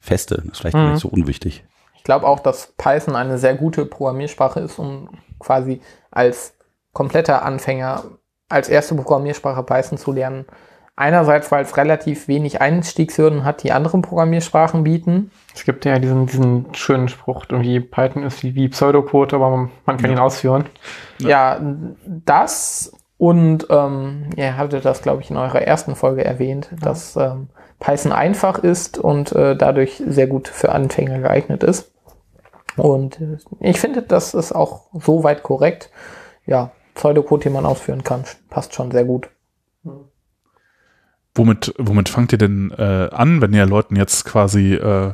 feste. 0.00 0.36
Das 0.38 0.44
ist 0.46 0.58
vielleicht 0.58 0.74
gar 0.74 0.90
nicht 0.90 1.00
so 1.00 1.08
unwichtig. 1.08 1.64
Ich 1.96 2.02
glaube 2.02 2.26
auch, 2.26 2.40
dass 2.40 2.72
Python 2.76 3.14
eine 3.14 3.38
sehr 3.38 3.54
gute 3.54 3.86
Programmiersprache 3.86 4.58
ist, 4.58 4.80
um 4.80 5.10
quasi 5.38 5.80
als 6.10 6.54
kompletter 6.98 7.44
Anfänger 7.44 8.02
als 8.48 8.68
erste 8.68 8.96
Programmiersprache 8.96 9.62
Python 9.62 9.98
zu 9.98 10.10
lernen. 10.10 10.46
Einerseits, 10.96 11.52
weil 11.52 11.62
es 11.62 11.76
relativ 11.76 12.26
wenig 12.26 12.60
Einstiegshürden 12.60 13.44
hat, 13.44 13.62
die 13.62 13.70
andere 13.70 14.00
Programmiersprachen 14.00 14.82
bieten. 14.82 15.30
Es 15.54 15.64
gibt 15.64 15.84
ja 15.84 16.00
diesen, 16.00 16.26
diesen 16.26 16.74
schönen 16.74 17.08
Spruch, 17.08 17.44
irgendwie 17.48 17.78
Python 17.78 18.24
ist 18.24 18.42
wie, 18.42 18.56
wie 18.56 18.68
Pseudocode, 18.68 19.34
aber 19.34 19.48
man, 19.48 19.70
man 19.86 19.96
kann 19.96 20.10
ihn 20.10 20.18
ausführen. 20.18 20.64
Ja, 21.18 21.60
das 22.04 22.92
und 23.16 23.68
ähm, 23.70 24.30
ihr 24.34 24.56
hattet 24.56 24.84
das, 24.84 25.00
glaube 25.00 25.22
ich, 25.22 25.30
in 25.30 25.36
eurer 25.36 25.62
ersten 25.62 25.94
Folge 25.94 26.24
erwähnt, 26.24 26.70
dass 26.82 27.14
ähm, 27.14 27.48
Python 27.78 28.10
einfach 28.10 28.58
ist 28.58 28.98
und 28.98 29.30
äh, 29.32 29.54
dadurch 29.54 30.02
sehr 30.04 30.26
gut 30.26 30.48
für 30.48 30.72
Anfänger 30.72 31.20
geeignet 31.20 31.62
ist. 31.62 31.92
Und 32.76 33.20
äh, 33.20 33.38
ich 33.60 33.78
finde, 33.78 34.02
das 34.02 34.34
ist 34.34 34.52
auch 34.52 34.88
soweit 34.94 35.44
korrekt. 35.44 35.90
Ja, 36.44 36.72
Pseudocode, 36.98 37.44
den 37.44 37.54
man 37.54 37.64
ausführen 37.64 38.04
kann, 38.04 38.24
passt 38.50 38.74
schon 38.74 38.90
sehr 38.90 39.04
gut. 39.04 39.30
Womit, 41.34 41.72
womit 41.78 42.08
fangt 42.08 42.32
ihr 42.32 42.38
denn 42.38 42.72
äh, 42.76 43.08
an, 43.12 43.40
wenn 43.40 43.54
ihr 43.54 43.64
Leuten 43.64 43.94
jetzt 43.94 44.24
quasi 44.24 44.74
äh, 44.74 45.12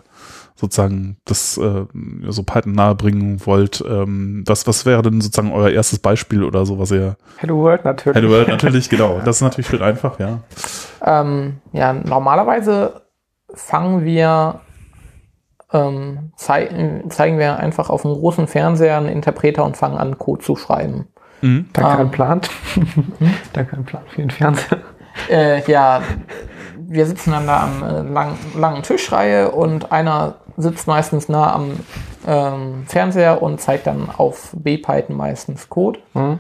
sozusagen 0.55 1.19
das 1.27 1.59
äh, 1.59 1.85
so 2.29 2.43
Python 2.43 2.73
nahebringen 2.73 3.45
wollt? 3.45 3.85
Ähm, 3.87 4.43
was, 4.47 4.67
was 4.67 4.87
wäre 4.87 5.03
denn 5.03 5.21
sozusagen 5.21 5.53
euer 5.53 5.69
erstes 5.69 5.99
Beispiel 5.99 6.43
oder 6.43 6.65
so, 6.65 6.79
was 6.79 6.91
ihr 6.91 7.17
Hello 7.37 7.59
World 7.59 7.85
natürlich. 7.85 8.17
Hello 8.17 8.31
World 8.31 8.49
natürlich, 8.49 8.89
genau. 8.89 9.21
Das 9.25 9.37
ist 9.37 9.43
natürlich 9.43 9.69
viel 9.69 9.83
einfach, 9.83 10.19
ja. 10.19 10.41
Ähm, 11.05 11.61
ja, 11.73 11.93
normalerweise 11.93 13.03
fangen 13.53 14.07
wir, 14.07 14.61
ähm, 15.73 16.33
zei 16.37 17.03
zeigen 17.11 17.39
wir 17.39 17.59
einfach 17.59 17.91
auf 17.91 18.07
einem 18.07 18.15
großen 18.15 18.47
Fernseher 18.47 18.97
einen 18.97 19.09
Interpreter 19.09 19.65
und 19.65 19.77
fangen 19.77 19.99
an, 19.99 20.19
Code 20.19 20.43
zu 20.43 20.57
schreiben. 20.57 21.09
Mhm. 21.41 21.69
Da 21.73 21.83
kein 21.83 22.01
Ähm. 22.01 22.11
Plan. 22.11 22.41
da 23.53 23.65
kein 23.65 23.85
Plan 23.85 24.03
für 24.09 24.23
den 24.23 24.31
Fernseher. 24.31 24.79
Äh, 25.31 25.71
ja, 25.71 26.03
wir 26.77 27.07
sitzen 27.07 27.31
dann 27.33 27.47
da 27.47 27.63
am 27.63 27.83
äh, 27.83 28.13
lang, 28.13 28.39
langen 28.57 28.83
Tischreihe 28.83 29.51
und 29.51 29.93
einer 29.93 30.37
sitzt 30.57 30.87
meistens 30.87 31.29
nah 31.29 31.53
am 31.53 31.81
ähm, 32.27 32.85
Fernseher 32.87 33.43
und 33.43 33.61
zeigt 33.61 33.87
dann 33.87 34.09
auf 34.17 34.51
B-Python 34.57 35.17
meistens 35.17 35.69
Code. 35.69 36.01
Mhm. 36.15 36.39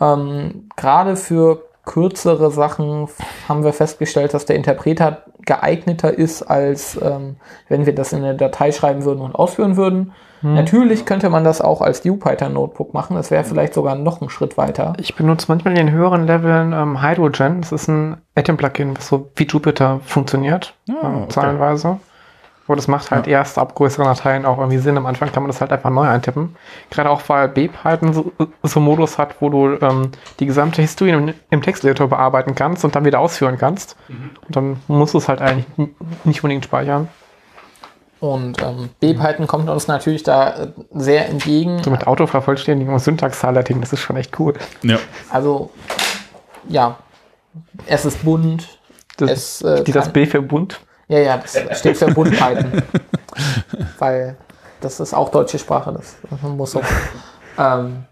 Ähm, 0.00 0.68
Gerade 0.76 1.16
für 1.16 1.62
kürzere 1.84 2.50
Sachen 2.50 3.08
haben 3.48 3.64
wir 3.64 3.72
festgestellt, 3.72 4.34
dass 4.34 4.46
der 4.46 4.56
Interpreter 4.56 5.22
geeigneter 5.40 6.16
ist, 6.16 6.42
als 6.42 6.98
ähm, 7.00 7.36
wenn 7.68 7.86
wir 7.86 7.94
das 7.94 8.12
in 8.12 8.24
eine 8.24 8.34
Datei 8.34 8.72
schreiben 8.72 9.04
würden 9.04 9.20
und 9.20 9.34
ausführen 9.34 9.76
würden. 9.76 10.12
Natürlich 10.44 11.06
könnte 11.06 11.30
man 11.30 11.42
das 11.44 11.60
auch 11.60 11.80
als 11.80 12.02
DuPython-Notebook 12.02 12.92
machen. 12.94 13.16
Das 13.16 13.30
wäre 13.30 13.44
vielleicht 13.44 13.74
sogar 13.74 13.94
noch 13.94 14.20
einen 14.20 14.30
Schritt 14.30 14.56
weiter. 14.58 14.92
Ich 14.98 15.14
benutze 15.16 15.46
manchmal 15.48 15.76
in 15.78 15.86
den 15.86 15.94
höheren 15.94 16.26
Leveln 16.26 16.72
ähm, 16.72 17.02
Hydrogen. 17.02 17.62
Das 17.62 17.72
ist 17.72 17.88
ein 17.88 18.18
Atom-Plugin, 18.36 18.96
was 18.96 19.08
so 19.08 19.30
wie 19.36 19.44
Jupyter 19.46 20.00
funktioniert, 20.04 20.74
Ah, 20.90 20.92
ähm, 21.04 21.16
okay. 21.22 21.28
zahlenweise. 21.30 21.98
Aber 22.66 22.76
das 22.76 22.88
macht 22.88 23.10
halt 23.10 23.26
erst 23.26 23.58
ab 23.58 23.74
größeren 23.74 24.06
Dateien 24.06 24.46
auch 24.46 24.56
irgendwie 24.56 24.78
Sinn. 24.78 24.96
Am 24.96 25.04
Anfang 25.04 25.30
kann 25.30 25.42
man 25.42 25.50
das 25.50 25.60
halt 25.60 25.70
einfach 25.70 25.90
neu 25.90 26.08
eintippen. 26.08 26.56
Gerade 26.90 27.10
auch, 27.10 27.20
weil 27.26 27.48
B-Python 27.48 28.14
so, 28.14 28.32
so 28.62 28.80
einen 28.80 28.86
Modus 28.86 29.18
hat, 29.18 29.36
wo 29.40 29.50
du 29.50 29.76
ähm, 29.82 30.12
die 30.40 30.46
gesamte 30.46 30.80
Historie 30.80 31.10
im, 31.10 31.34
im 31.50 31.60
Texteditor 31.60 32.08
bearbeiten 32.08 32.54
kannst 32.54 32.82
und 32.86 32.96
dann 32.96 33.04
wieder 33.04 33.20
ausführen 33.20 33.58
kannst. 33.58 33.96
Und 34.46 34.56
dann 34.56 34.76
musst 34.88 35.12
du 35.12 35.18
es 35.18 35.28
halt 35.28 35.42
eigentlich 35.42 35.66
nicht 36.24 36.42
unbedingt 36.42 36.64
speichern. 36.64 37.08
Und 38.20 38.62
ähm, 38.62 38.90
B-Python 39.00 39.46
kommt 39.46 39.68
uns 39.68 39.86
natürlich 39.86 40.22
da 40.22 40.54
äh, 40.54 40.66
sehr 40.94 41.28
entgegen. 41.28 41.82
So 41.82 41.90
mit 41.90 42.06
Autovervollständigung 42.06 42.94
und 42.94 43.00
Syntax-Highlighting, 43.00 43.80
das 43.80 43.92
ist 43.92 44.00
schon 44.00 44.16
echt 44.16 44.38
cool. 44.38 44.54
Ja. 44.82 44.98
Also, 45.30 45.70
ja, 46.68 46.96
es 47.86 48.04
ist 48.04 48.24
bunt. 48.24 48.78
Das, 49.16 49.30
es, 49.30 49.62
äh, 49.62 49.84
die 49.84 49.92
das 49.92 50.12
B 50.12 50.26
für 50.26 50.42
bunt. 50.42 50.80
Ja, 51.08 51.18
ja, 51.18 51.36
das 51.36 51.78
steht 51.78 51.96
für 51.96 52.12
bunt 52.12 52.32
Python. 52.36 52.82
Weil 53.98 54.36
das 54.80 55.00
ist 55.00 55.14
auch 55.14 55.30
deutsche 55.30 55.58
Sprache, 55.58 55.92
das 55.92 56.16
muss 56.42 56.72
so. 56.72 56.80
ähm, 57.58 58.04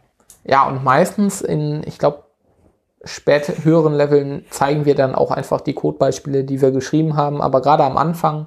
ja, 0.45 0.67
und 0.67 0.83
meistens 0.85 1.41
in, 1.41 1.83
ich 1.87 1.99
glaube, 1.99 2.25
später 3.05 3.65
höheren 3.65 3.95
Leveln 3.95 4.45
zeigen 4.51 4.85
wir 4.85 4.95
dann 4.95 5.15
auch 5.15 5.31
einfach 5.31 5.61
die 5.61 5.75
Codebeispiele, 5.75 6.45
die 6.45 6.61
wir 6.61 6.71
geschrieben 6.71 7.17
haben. 7.17 7.41
Aber 7.41 7.61
gerade 7.63 7.85
am 7.85 7.97
Anfang, 7.97 8.47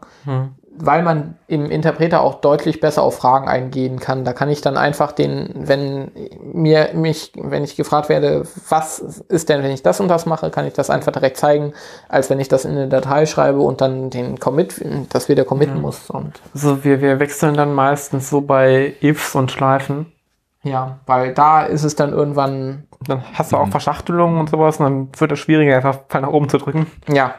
weil 0.77 1.03
man 1.03 1.37
im 1.47 1.69
Interpreter 1.71 2.21
auch 2.21 2.35
deutlich 2.41 2.79
besser 2.79 3.01
auf 3.03 3.17
Fragen 3.17 3.47
eingehen 3.47 3.99
kann, 3.99 4.25
da 4.25 4.33
kann 4.33 4.49
ich 4.49 4.61
dann 4.61 4.77
einfach 4.77 5.11
den, 5.11 5.49
wenn 5.55 6.11
mir 6.41 6.89
mich, 6.93 7.31
wenn 7.35 7.63
ich 7.63 7.75
gefragt 7.75 8.09
werde, 8.09 8.43
was 8.69 8.99
ist 8.99 9.49
denn, 9.49 9.63
wenn 9.63 9.71
ich 9.71 9.83
das 9.83 9.99
und 9.99 10.07
das 10.07 10.25
mache, 10.25 10.49
kann 10.49 10.65
ich 10.65 10.73
das 10.73 10.89
einfach 10.89 11.11
direkt 11.11 11.37
zeigen, 11.37 11.73
als 12.09 12.29
wenn 12.29 12.39
ich 12.39 12.47
das 12.47 12.65
in 12.65 12.71
eine 12.71 12.87
Datei 12.87 13.25
schreibe 13.25 13.59
und 13.59 13.81
dann 13.81 14.09
den 14.09 14.39
Commit, 14.39 14.83
das 15.09 15.29
wieder 15.29 15.45
committen 15.45 15.81
muss. 15.81 16.09
Und 16.09 16.41
Also 16.53 16.83
wir, 16.83 17.01
wir 17.01 17.19
wechseln 17.19 17.55
dann 17.55 17.73
meistens 17.73 18.29
so 18.29 18.41
bei 18.41 18.93
Ifs 19.01 19.35
und 19.35 19.51
Schleifen. 19.51 20.11
ja, 20.63 20.99
weil 21.05 21.33
da 21.33 21.63
ist 21.63 21.83
es 21.83 21.95
dann 21.95 22.11
irgendwann, 22.11 22.87
Dann 23.07 23.23
hast 23.33 23.51
du 23.51 23.57
auch 23.57 23.69
Verschachtelungen 23.69 24.39
und 24.39 24.49
sowas 24.49 24.79
und 24.79 24.85
dann 24.85 25.09
wird 25.17 25.31
es 25.31 25.39
schwieriger, 25.39 25.75
einfach 25.75 25.99
Pfeil 26.09 26.21
nach 26.21 26.29
oben 26.29 26.49
zu 26.49 26.57
drücken. 26.57 26.87
ja, 27.07 27.35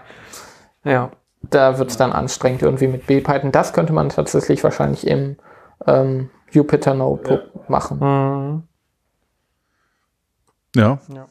Ja. 0.85 1.11
Da 1.51 1.79
wird 1.79 1.91
es 1.91 1.97
dann 1.97 2.13
anstrengend 2.13 2.63
irgendwie 2.63 2.89
mit 2.89 3.07
B-Python. 3.07 3.53
Das 3.53 3.73
könnte 3.73 3.93
man 3.93 4.09
tatsächlich 4.09 4.63
wahrscheinlich 4.65 5.07
im 5.07 5.37
ähm, 5.87 6.31
Jupyter 6.51 6.95
Notebook 6.95 7.69
machen. 7.69 7.99
Mhm. 8.01 8.63
Ja. 10.75 10.99
Ja. 11.09 11.27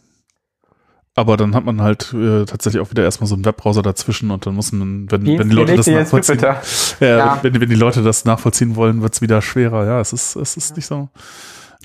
Aber 1.18 1.38
dann 1.38 1.55
hat 1.55 1.63
man 1.63 1.82
halt 1.82 2.13
äh, 2.13 2.43
tatsächlich 2.43 2.82
auch 2.82 2.91
wieder 2.91 3.03
erstmal 3.03 3.28
so 3.28 3.36
einen 3.36 3.45
Webbrowser 3.45 3.82
dazwischen 3.82 4.32
und 4.32 4.45
dann 4.45 4.53
muss 4.53 4.74
man, 4.74 5.09
wenn, 5.09 5.26
wenn 5.26 5.49
die 5.49 5.55
Leute 5.55 5.78
das 5.78 5.88
nachvollziehen, 5.88 6.39
ja, 6.41 6.61
Ja. 6.99 7.39
Wenn, 7.41 7.61
wenn 7.61 7.70
die 7.70 7.76
Leute 7.76 8.03
das 8.03 8.26
nachvollziehen 8.26 8.76
wollen, 8.76 9.01
wird 9.01 9.13
es 9.13 9.22
wieder 9.22 9.41
schwerer. 9.41 9.86
Ja, 9.86 10.01
es 10.01 10.11
ist, 10.11 10.36
es 10.36 10.57
ist 10.57 10.76
nicht 10.76 10.88
so. 10.88 11.07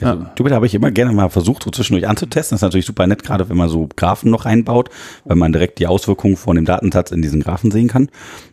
Also, 0.02 0.26
Jupyter 0.36 0.56
habe 0.56 0.66
ich 0.66 0.74
immer 0.74 0.90
gerne 0.90 1.12
mal 1.12 1.28
versucht, 1.28 1.62
so 1.62 1.70
zwischendurch 1.70 2.08
anzutesten. 2.08 2.54
Das 2.54 2.58
ist 2.58 2.62
natürlich 2.62 2.86
super 2.86 3.06
nett, 3.06 3.22
gerade 3.22 3.48
wenn 3.48 3.56
man 3.56 3.68
so 3.68 3.88
Graphen 3.96 4.30
noch 4.30 4.44
reinbaut, 4.44 4.90
weil 5.24 5.36
man 5.36 5.52
direkt 5.52 5.78
die 5.78 5.86
Auswirkungen 5.86 6.36
von 6.36 6.56
dem 6.56 6.64
Datensatz 6.64 7.10
in 7.10 7.22
diesen 7.22 7.42
Graphen 7.42 7.70
sehen 7.70 7.88
kann. 7.88 8.08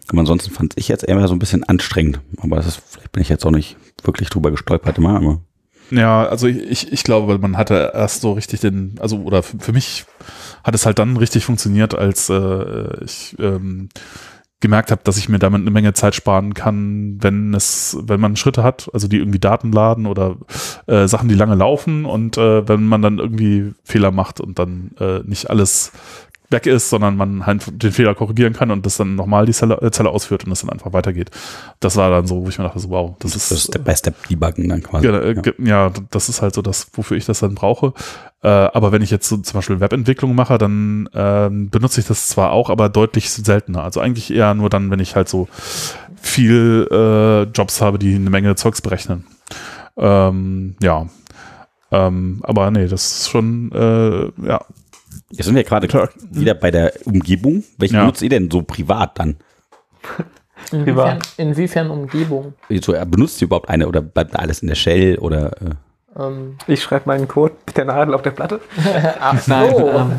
Aber 0.09 0.19
ansonsten 0.19 0.51
fand 0.51 0.73
ich 0.75 0.87
jetzt 0.87 1.07
eher 1.07 1.27
so 1.27 1.33
ein 1.33 1.39
bisschen 1.39 1.63
anstrengend. 1.63 2.19
Aber 2.41 2.55
das 2.57 2.67
ist, 2.67 2.81
vielleicht 2.89 3.11
bin 3.11 3.21
ich 3.21 3.29
jetzt 3.29 3.45
auch 3.45 3.51
nicht 3.51 3.77
wirklich 4.03 4.29
drüber 4.29 4.51
gestolpert 4.51 4.97
immer, 4.97 5.15
aber 5.15 5.41
Ja, 5.91 6.25
also 6.25 6.47
ich, 6.47 6.91
ich, 6.91 7.03
glaube, 7.03 7.37
man 7.39 7.57
hatte 7.57 7.91
erst 7.93 8.21
so 8.21 8.33
richtig 8.33 8.59
den, 8.61 8.95
also 8.99 9.17
oder 9.17 9.43
für, 9.43 9.59
für 9.59 9.73
mich 9.73 10.05
hat 10.63 10.75
es 10.75 10.85
halt 10.85 10.99
dann 10.99 11.17
richtig 11.17 11.45
funktioniert, 11.45 11.95
als 11.95 12.29
äh, 12.29 13.03
ich 13.03 13.35
ähm, 13.39 13.89
gemerkt 14.59 14.89
habe, 14.89 15.01
dass 15.03 15.17
ich 15.17 15.29
mir 15.29 15.37
damit 15.37 15.61
eine 15.61 15.69
Menge 15.69 15.93
Zeit 15.93 16.15
sparen 16.15 16.55
kann, 16.55 17.17
wenn 17.21 17.53
es, 17.53 17.97
wenn 18.01 18.19
man 18.19 18.35
Schritte 18.35 18.63
hat, 18.63 18.89
also 18.91 19.07
die 19.07 19.17
irgendwie 19.17 19.39
Daten 19.39 19.71
laden 19.71 20.07
oder 20.07 20.37
äh, 20.87 21.07
Sachen, 21.07 21.29
die 21.29 21.35
lange 21.35 21.53
laufen 21.53 22.05
und 22.05 22.37
äh, 22.37 22.67
wenn 22.67 22.83
man 22.85 23.03
dann 23.03 23.19
irgendwie 23.19 23.73
Fehler 23.83 24.11
macht 24.11 24.41
und 24.41 24.57
dann 24.57 24.91
äh, 24.99 25.19
nicht 25.25 25.51
alles 25.51 25.91
weg 26.49 26.65
ist, 26.65 26.89
sondern 26.89 27.17
man 27.17 27.45
halt 27.45 27.63
den 27.83 27.91
Fehler 27.91 28.15
korrigieren 28.15 28.53
kann 28.53 28.71
und 28.71 28.85
das 28.85 28.97
dann 28.97 29.15
nochmal 29.15 29.45
die 29.45 29.51
Zelle, 29.51 29.81
äh, 29.81 29.91
Zelle 29.91 30.09
ausführt 30.09 30.45
und 30.45 30.49
das 30.51 30.61
dann 30.61 30.69
einfach 30.69 30.93
weitergeht. 30.93 31.29
Das 31.79 31.97
war 31.97 32.09
dann 32.09 32.25
so, 32.25 32.43
wo 32.45 32.49
ich 32.49 32.57
mir 32.57 32.63
dachte, 32.63 32.79
so, 32.79 32.89
wow, 32.89 33.15
das 33.19 33.35
ist, 33.35 33.51
das 33.51 33.57
ist 33.59 33.67
Step-by-Step-Debuggen 33.67 34.69
dann 34.69 34.81
quasi. 34.81 35.07
ja, 35.07 35.19
äh, 35.21 35.33
ge- 35.35 35.55
ja, 35.59 35.91
das 36.11 36.29
ist 36.29 36.41
halt 36.41 36.55
so 36.55 36.61
das, 36.61 36.87
wofür 36.93 37.17
ich 37.17 37.25
das 37.25 37.39
dann 37.39 37.55
brauche. 37.55 37.93
Äh, 38.43 38.47
aber 38.47 38.91
wenn 38.91 39.01
ich 39.01 39.11
jetzt 39.11 39.27
so 39.27 39.37
zum 39.37 39.57
Beispiel 39.57 39.79
Webentwicklung 39.79 40.35
mache, 40.35 40.57
dann 40.57 41.09
ähm, 41.13 41.69
benutze 41.69 41.99
ich 41.99 42.07
das 42.07 42.27
zwar 42.29 42.51
auch, 42.51 42.69
aber 42.69 42.87
deutlich 42.87 43.29
seltener. 43.29 43.83
Also 43.83 43.99
eigentlich 43.99 44.33
eher 44.33 44.53
nur 44.53 44.69
dann, 44.69 44.89
wenn 44.89 44.99
ich 44.99 45.15
halt 45.15 45.27
so 45.27 45.47
viel 46.21 46.87
äh, 46.91 47.43
Jobs 47.51 47.81
habe, 47.81 47.99
die 47.99 48.15
eine 48.15 48.29
Menge 48.29 48.55
Zeugs 48.55 48.81
berechnen. 48.81 49.25
Ähm, 49.97 50.75
ja. 50.81 51.07
Ähm, 51.91 52.41
aber 52.43 52.69
nee, 52.71 52.87
das 52.87 53.19
ist 53.19 53.29
schon, 53.29 53.71
äh, 53.71 54.47
ja. 54.47 54.61
Jetzt 55.29 55.45
sind 55.45 55.55
wir 55.55 55.63
gerade 55.63 55.87
wieder 56.31 56.53
bei 56.53 56.71
der 56.71 56.93
Umgebung. 57.05 57.63
Welche 57.77 57.95
Ja. 57.95 58.01
benutzt 58.01 58.21
ihr 58.21 58.29
denn 58.29 58.49
so 58.51 58.61
privat 58.61 59.19
dann? 59.19 59.37
Inwiefern, 60.71 61.19
inwiefern 61.37 61.89
Umgebung? 61.89 62.53
So, 62.81 62.93
äh, 62.93 63.05
benutzt 63.05 63.41
ihr 63.41 63.45
überhaupt 63.45 63.69
eine 63.69 63.87
oder 63.87 64.01
bleibt 64.01 64.33
da 64.33 64.39
alles 64.39 64.61
in 64.61 64.67
der 64.67 64.75
Shell 64.75 65.17
oder 65.19 65.51
äh, 65.61 65.75
Ähm, 66.19 66.57
Ich 66.65 66.81
schreibe 66.81 67.03
meinen 67.05 67.27
Code 67.27 67.53
mit 67.65 67.77
der 67.77 67.85
Nadel 67.85 68.15
auf 68.15 68.23
der 68.23 68.31
Platte. 68.31 68.59
ach 69.19 69.39
so. 69.39 69.51
Nein, 69.51 69.75
ähm, 69.77 70.11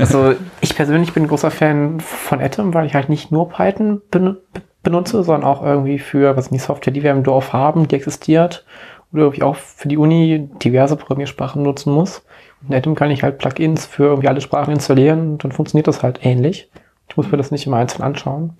also 0.00 0.34
ich 0.60 0.74
persönlich 0.74 1.12
bin 1.12 1.24
ein 1.24 1.28
großer 1.28 1.50
Fan 1.50 2.00
von 2.00 2.40
Atom, 2.40 2.72
weil 2.74 2.86
ich 2.86 2.94
halt 2.94 3.08
nicht 3.10 3.30
nur 3.30 3.48
Python 3.50 4.00
ben 4.10 4.38
benutze, 4.82 5.22
sondern 5.22 5.44
auch 5.44 5.62
irgendwie 5.64 6.00
für, 6.00 6.36
was 6.36 6.50
nicht, 6.50 6.62
Software, 6.64 6.92
die 6.92 7.04
wir 7.04 7.12
im 7.12 7.22
Dorf 7.22 7.52
haben, 7.52 7.86
die 7.86 7.94
existiert 7.94 8.64
oder 9.12 9.22
irgendwie 9.24 9.42
auch 9.44 9.54
für 9.56 9.86
die 9.86 9.96
Uni 9.98 10.48
diverse 10.64 10.96
Programmiersprachen 10.96 11.62
nutzen 11.62 11.92
muss. 11.92 12.24
In 12.68 12.74
Atom 12.74 12.94
kann 12.94 13.10
ich 13.10 13.22
halt 13.22 13.38
Plugins 13.38 13.86
für 13.86 14.04
irgendwie 14.04 14.28
alle 14.28 14.40
Sprachen 14.40 14.72
installieren 14.72 15.32
und 15.32 15.44
dann 15.44 15.52
funktioniert 15.52 15.88
das 15.88 16.02
halt 16.02 16.24
ähnlich. 16.24 16.70
Ich 17.08 17.16
muss 17.16 17.30
mir 17.30 17.36
das 17.36 17.50
nicht 17.50 17.66
immer 17.66 17.78
einzeln 17.78 18.02
anschauen. 18.02 18.56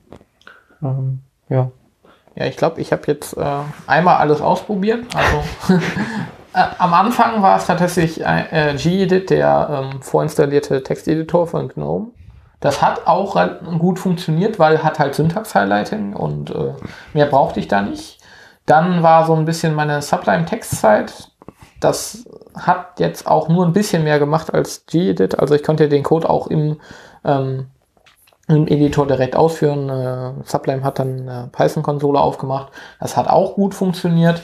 Ähm, 0.83 1.21
ja. 1.49 1.71
Ja, 2.35 2.47
ich 2.47 2.57
glaube, 2.57 2.81
ich 2.81 2.93
habe 2.93 3.03
jetzt 3.07 3.37
äh, 3.37 3.45
einmal 3.87 4.17
alles 4.17 4.41
ausprobiert. 4.41 5.05
Also 5.15 5.75
äh, 6.55 6.65
am 6.79 6.95
Anfang 6.95 7.43
war 7.43 7.59
es 7.59 7.67
tatsächlich 7.67 8.25
äh, 8.25 8.75
Gedit, 8.77 9.31
der 9.31 9.91
ähm, 9.93 10.03
vorinstallierte 10.03 10.83
Texteditor 10.83 11.47
von 11.47 11.69
GNOME. 11.69 12.09
Das 12.61 12.81
hat 12.81 13.09
auch 13.09 13.37
gut 13.79 13.99
funktioniert, 13.99 14.61
weil 14.61 14.85
hat 14.85 15.01
halt 15.01 15.17
Syntax-Highlighting 15.17 16.15
und 16.15 16.51
äh, 16.51 16.75
mehr 17.13 17.27
brauchte 17.27 17.59
ich 17.59 17.67
da 17.67 17.83
nicht. 17.83 18.21
Dann 18.67 19.03
war 19.03 19.27
so 19.27 19.35
ein 19.35 19.45
bisschen 19.45 19.75
meine 19.75 20.01
Sublime-Textzeit. 20.01 21.33
Das 21.81 22.25
hat 22.55 23.01
jetzt 23.01 23.27
auch 23.27 23.49
nur 23.49 23.65
ein 23.65 23.73
bisschen 23.73 24.05
mehr 24.05 24.19
gemacht 24.19 24.53
als 24.53 24.87
Gedit. 24.87 25.39
Also 25.39 25.55
ich 25.55 25.63
konnte 25.63 25.89
den 25.89 26.03
Code 26.03 26.29
auch 26.29 26.47
im 26.47 26.81
ähm, 27.25 27.67
im 28.49 28.67
Editor 28.67 29.07
direkt 29.07 29.37
ausführen. 29.37 29.89
Äh, 29.89 30.33
Sublime 30.45 30.83
hat 30.83 30.99
dann 30.99 31.29
eine 31.29 31.49
Python-Konsole 31.53 32.19
aufgemacht. 32.19 32.73
Das 33.01 33.17
hat 33.17 33.29
auch 33.29 33.55
gut 33.55 33.75
funktioniert. 33.75 34.43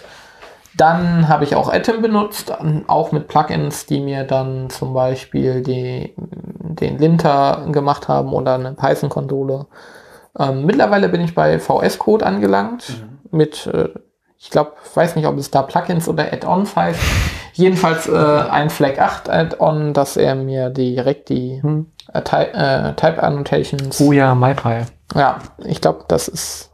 Dann 0.76 1.28
habe 1.28 1.42
ich 1.44 1.56
auch 1.56 1.72
Atom 1.72 2.02
benutzt, 2.02 2.52
auch 2.86 3.10
mit 3.10 3.26
Plugins, 3.26 3.86
die 3.86 4.00
mir 4.00 4.22
dann 4.22 4.70
zum 4.70 4.94
Beispiel 4.94 5.62
die, 5.62 6.14
den 6.16 6.98
Linter 6.98 7.66
gemacht 7.72 8.06
haben 8.06 8.32
oder 8.32 8.54
eine 8.54 8.74
Python-Konsole. 8.74 9.66
Ähm, 10.38 10.64
mittlerweile 10.66 11.08
bin 11.08 11.22
ich 11.22 11.34
bei 11.34 11.58
VS 11.58 11.98
Code 11.98 12.24
angelangt 12.24 13.04
mit, 13.32 13.66
äh, 13.66 13.88
ich 14.38 14.50
glaube, 14.50 14.74
weiß 14.94 15.16
nicht, 15.16 15.26
ob 15.26 15.36
es 15.36 15.50
da 15.50 15.62
Plugins 15.62 16.08
oder 16.08 16.32
Add-ons 16.32 16.76
heißt. 16.76 17.00
Jedenfalls 17.54 18.08
äh, 18.08 18.12
ein 18.16 18.70
Flag 18.70 18.98
8 18.98 19.28
Add-on, 19.30 19.92
dass 19.94 20.16
er 20.16 20.34
mir 20.34 20.70
direkt 20.70 21.28
die 21.28 21.60
Hm. 21.62 21.86
äh, 22.12 22.22
Ty 22.22 22.36
äh, 22.52 22.94
Type 22.94 23.22
Annotations. 23.22 24.00
Oh 24.00 24.12
ja, 24.12 24.34
MyPy. 24.34 24.82
Ja, 25.14 25.38
ich 25.64 25.80
glaube, 25.80 26.04
das 26.08 26.28
ist. 26.28 26.70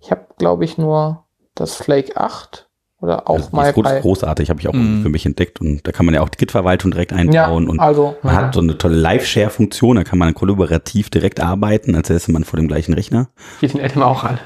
Ich 0.00 0.10
habe, 0.10 0.26
glaube 0.38 0.64
ich, 0.64 0.78
nur 0.78 1.24
das 1.54 1.74
Flake 1.74 2.16
8 2.16 2.68
oder 3.00 3.28
auch 3.28 3.34
also 3.36 3.50
die 3.52 3.68
ist 3.68 3.74
groß, 3.74 3.84
MyPy. 3.84 4.00
großartig, 4.00 4.50
habe 4.50 4.60
ich 4.60 4.68
auch 4.68 4.72
Mhm. 4.72 5.02
für 5.02 5.08
mich 5.10 5.26
entdeckt. 5.26 5.60
Und 5.60 5.86
da 5.86 5.92
kann 5.92 6.06
man 6.06 6.14
ja 6.14 6.22
auch 6.22 6.28
die 6.28 6.38
Git-Verwaltung 6.38 6.90
direkt 6.92 7.12
Ja, 7.12 7.18
einbauen 7.18 7.68
und 7.68 7.78
also. 7.78 8.16
man 8.22 8.34
hat 8.34 8.54
so 8.54 8.60
eine 8.60 8.78
tolle 8.78 8.96
Live-Share-Funktion, 8.96 9.96
da 9.96 10.04
kann 10.04 10.18
man 10.18 10.32
kollaborativ 10.34 11.10
direkt 11.10 11.40
arbeiten, 11.40 11.94
als 11.94 12.08
säße 12.08 12.32
man 12.32 12.44
vor 12.44 12.56
dem 12.58 12.68
gleichen 12.68 12.94
Rechner. 12.94 13.28
Geht 13.60 13.74
in 13.74 13.80
Atom 13.84 14.02
auch 14.02 14.24
alles. 14.24 14.40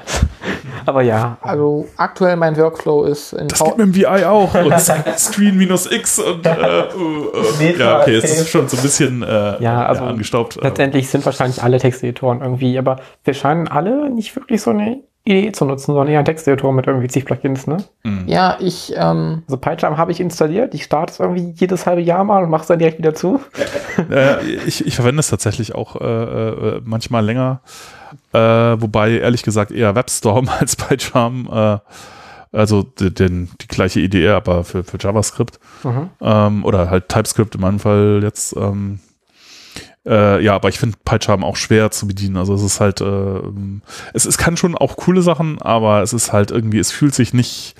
Aber 0.85 1.01
ja, 1.01 1.37
Also 1.41 1.87
aktuell 1.97 2.35
mein 2.35 2.55
Workflow 2.57 3.03
ist 3.03 3.33
in 3.33 3.47
Das 3.47 3.59
V- 3.59 3.65
geht 3.65 3.77
mit 3.77 3.87
dem 3.87 3.95
VI 3.95 4.25
auch. 4.25 4.53
Und 4.63 4.79
Screen 5.19 5.57
minus 5.57 5.91
X 5.91 6.19
und 6.19 6.45
äh, 6.45 6.49
äh, 6.51 7.77
ja, 7.77 7.99
okay, 8.01 8.15
es 8.15 8.23
ist 8.39 8.49
schon 8.49 8.67
so 8.67 8.77
ein 8.77 8.83
bisschen 8.83 9.23
äh, 9.23 9.61
Ja, 9.61 9.85
also 9.85 10.03
angestaubt. 10.03 10.57
aber- 10.57 10.67
letztendlich 10.67 11.09
sind 11.09 11.25
wahrscheinlich 11.25 11.61
alle 11.63 11.77
Texteditoren 11.79 12.41
irgendwie, 12.41 12.77
aber 12.77 12.97
wir 13.23 13.33
scheinen 13.33 13.67
alle 13.67 14.09
nicht 14.09 14.35
wirklich 14.35 14.61
so 14.61 14.71
eine 14.71 14.99
Idee 15.23 15.51
zu 15.51 15.65
nutzen, 15.65 15.85
sondern 15.93 16.07
eher 16.07 16.17
einen 16.17 16.25
Texteditor 16.25 16.73
mit 16.73 16.87
irgendwie 16.87 17.07
zig 17.07 17.25
Plugins, 17.25 17.67
ne? 17.67 17.77
Ja, 18.25 18.57
ich, 18.59 18.91
ähm, 18.97 19.43
Also 19.45 19.57
PyCharm 19.57 19.97
habe 19.97 20.11
ich 20.11 20.19
installiert, 20.19 20.73
ich 20.73 20.83
starte 20.83 21.13
es 21.13 21.19
irgendwie 21.19 21.53
jedes 21.55 21.85
halbe 21.85 22.01
Jahr 22.01 22.23
mal 22.23 22.43
und 22.43 22.49
mache 22.49 22.61
es 22.63 22.67
dann 22.67 22.79
direkt 22.79 22.97
wieder 22.97 23.13
zu. 23.13 23.39
Äh, 24.09 24.41
ich, 24.65 24.85
ich 24.87 24.95
verwende 24.95 25.19
es 25.19 25.29
tatsächlich 25.29 25.75
auch 25.75 25.95
äh, 26.01 26.05
äh, 26.05 26.81
manchmal 26.83 27.23
länger, 27.23 27.61
äh, 28.33 28.39
wobei 28.39 29.11
ehrlich 29.19 29.43
gesagt 29.43 29.71
eher 29.71 29.95
WebStorm 29.95 30.49
als 30.59 30.75
PyCharm, 30.75 31.49
äh, 31.51 31.77
also 32.53 32.83
den, 32.83 33.49
die 33.61 33.67
gleiche 33.67 33.99
Idee, 34.01 34.29
aber 34.29 34.63
für, 34.63 34.83
für 34.83 34.97
JavaScript 34.99 35.59
Mhm. 35.83 36.09
ähm, 36.21 36.65
oder 36.65 36.89
halt 36.89 37.09
TypeScript 37.09 37.55
in 37.55 37.61
meinem 37.61 37.79
Fall 37.79 38.19
jetzt. 38.23 38.55
Ähm, 38.55 38.99
äh, 40.05 40.43
ja, 40.43 40.55
aber 40.55 40.69
ich 40.69 40.79
finde 40.79 40.97
PyCharm 41.05 41.43
auch 41.43 41.55
schwer 41.55 41.91
zu 41.91 42.07
bedienen. 42.07 42.37
Also 42.37 42.53
es 42.55 42.63
ist 42.63 42.79
halt, 42.79 43.01
äh, 43.01 43.39
es, 44.13 44.25
es 44.25 44.37
kann 44.37 44.57
schon 44.57 44.75
auch 44.75 44.97
coole 44.97 45.21
Sachen, 45.21 45.61
aber 45.61 46.01
es 46.01 46.11
ist 46.13 46.33
halt 46.33 46.51
irgendwie, 46.51 46.79
es 46.79 46.91
fühlt 46.91 47.13
sich 47.13 47.33
nicht 47.33 47.75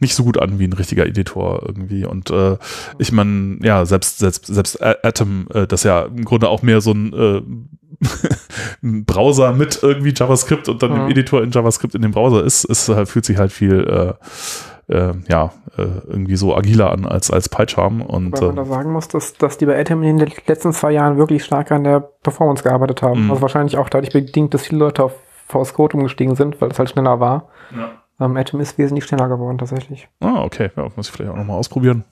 nicht 0.00 0.14
so 0.14 0.24
gut 0.24 0.38
an 0.40 0.58
wie 0.58 0.64
ein 0.66 0.72
richtiger 0.72 1.06
Editor 1.06 1.62
irgendwie. 1.66 2.04
Und 2.04 2.30
äh, 2.30 2.56
ich 2.98 3.12
meine, 3.12 3.58
ja, 3.62 3.84
selbst, 3.84 4.18
selbst, 4.18 4.46
selbst 4.46 4.82
Atom, 4.82 5.46
äh, 5.52 5.66
das 5.66 5.82
ja 5.84 6.02
im 6.02 6.24
Grunde 6.24 6.48
auch 6.48 6.62
mehr 6.62 6.80
so 6.80 6.92
ein, 6.92 7.12
äh, 7.12 7.42
Browser 8.82 9.52
mit 9.52 9.80
irgendwie 9.82 10.12
JavaScript 10.16 10.68
und 10.68 10.82
dann 10.82 10.92
Mhm. 10.92 11.00
im 11.00 11.08
Editor 11.08 11.42
in 11.42 11.50
JavaScript 11.50 11.94
in 11.94 12.02
dem 12.02 12.12
Browser 12.12 12.42
ist, 12.44 12.64
ist 12.64 12.88
äh, 12.88 13.04
fühlt 13.06 13.24
sich 13.24 13.36
halt 13.38 13.52
viel 13.52 14.16
äh, 14.88 14.94
äh, 14.94 15.12
ja, 15.28 15.52
äh, 15.76 15.82
irgendwie 16.08 16.36
so 16.36 16.56
agiler 16.56 16.90
an 16.90 17.06
als, 17.06 17.30
als 17.30 17.48
PyCharm. 17.48 18.00
Und 18.00 18.32
Weil 18.40 18.48
man 18.48 18.56
da 18.56 18.62
äh, 18.62 18.66
sagen 18.66 18.92
muss, 18.92 19.08
dass, 19.08 19.34
dass 19.34 19.58
die 19.58 19.66
bei 19.66 19.78
Atom 19.78 20.02
in 20.02 20.16
den 20.16 20.32
letzten 20.46 20.72
zwei 20.72 20.92
Jahren 20.92 21.16
wirklich 21.16 21.44
stark 21.44 21.70
an 21.70 21.84
der 21.84 22.00
Performance 22.00 22.62
gearbeitet 22.62 23.02
haben. 23.02 23.24
Mhm. 23.24 23.30
Also 23.30 23.42
wahrscheinlich 23.42 23.76
auch 23.76 23.88
dadurch 23.88 24.12
bedingt, 24.12 24.54
dass 24.54 24.62
viele 24.66 24.80
Leute 24.80 25.04
auf 25.04 25.12
VS 25.48 25.74
Code 25.74 25.96
umgestiegen 25.96 26.34
sind, 26.36 26.60
weil 26.60 26.70
es 26.70 26.78
halt 26.78 26.90
schneller 26.90 27.20
war. 27.20 27.48
Ähm, 28.20 28.36
Atom 28.36 28.60
ist 28.60 28.76
wesentlich 28.78 29.04
schneller 29.04 29.28
geworden 29.28 29.58
tatsächlich. 29.58 30.08
ah, 30.20 30.42
okay, 30.44 30.70
ja, 30.76 30.88
muss 30.94 31.08
ich 31.08 31.12
vielleicht 31.12 31.30
auch 31.30 31.36
nochmal 31.36 31.56
ausprobieren. 31.58 32.04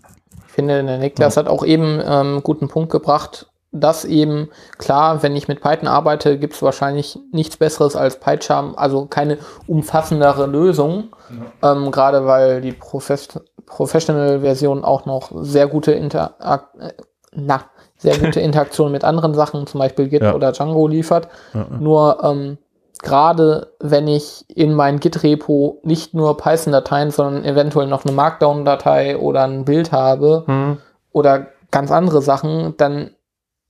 Ich 0.46 0.52
finde, 0.54 0.82
der 0.82 0.98
Niklas 0.98 1.36
hat 1.36 1.46
auch 1.48 1.64
eben 1.64 2.00
ähm, 2.00 2.04
einen 2.08 2.42
guten 2.42 2.68
Punkt 2.68 2.90
gebracht, 2.90 3.46
dass 3.70 4.04
eben, 4.04 4.48
klar, 4.78 5.22
wenn 5.22 5.36
ich 5.36 5.46
mit 5.46 5.60
Python 5.60 5.88
arbeite, 5.88 6.38
gibt 6.38 6.54
es 6.54 6.62
wahrscheinlich 6.62 7.18
nichts 7.32 7.58
Besseres 7.58 7.96
als 7.96 8.18
PyCharm, 8.18 8.74
also 8.76 9.04
keine 9.06 9.38
umfassendere 9.66 10.46
Lösung, 10.46 11.14
ähm, 11.62 11.90
gerade 11.90 12.26
weil 12.26 12.60
die 12.62 12.72
Profes 12.72 13.28
Professional-Version 13.66 14.84
auch 14.84 15.04
noch 15.06 15.30
sehr 15.42 15.66
gute 15.66 15.92
Interak 15.92 16.64
äh, 16.80 16.92
na, 17.34 17.60
sehr 17.98 18.16
gute 18.16 18.40
Interaktion 18.48 18.90
mit 18.90 19.04
anderen 19.04 19.34
Sachen, 19.34 19.66
zum 19.66 19.78
Beispiel 19.80 20.08
Git 20.08 20.22
Ja. 20.22 20.34
oder 20.34 20.52
Django 20.52 20.88
liefert. 20.88 21.28
Ja, 21.52 21.60
ja. 21.70 21.76
Nur 21.78 22.24
ähm, 22.24 22.58
gerade 23.02 23.72
wenn 23.80 24.08
ich 24.08 24.44
in 24.48 24.74
mein 24.74 25.00
Git-Repo 25.00 25.78
nicht 25.82 26.14
nur 26.14 26.36
Python-Dateien, 26.36 27.10
sondern 27.10 27.44
eventuell 27.44 27.86
noch 27.86 28.04
eine 28.04 28.14
Markdown-Datei 28.14 29.16
oder 29.18 29.44
ein 29.44 29.64
Bild 29.64 29.92
habe 29.92 30.44
Mhm. 30.46 30.78
oder 31.12 31.46
ganz 31.70 31.90
andere 31.90 32.22
Sachen, 32.22 32.74
dann 32.76 33.10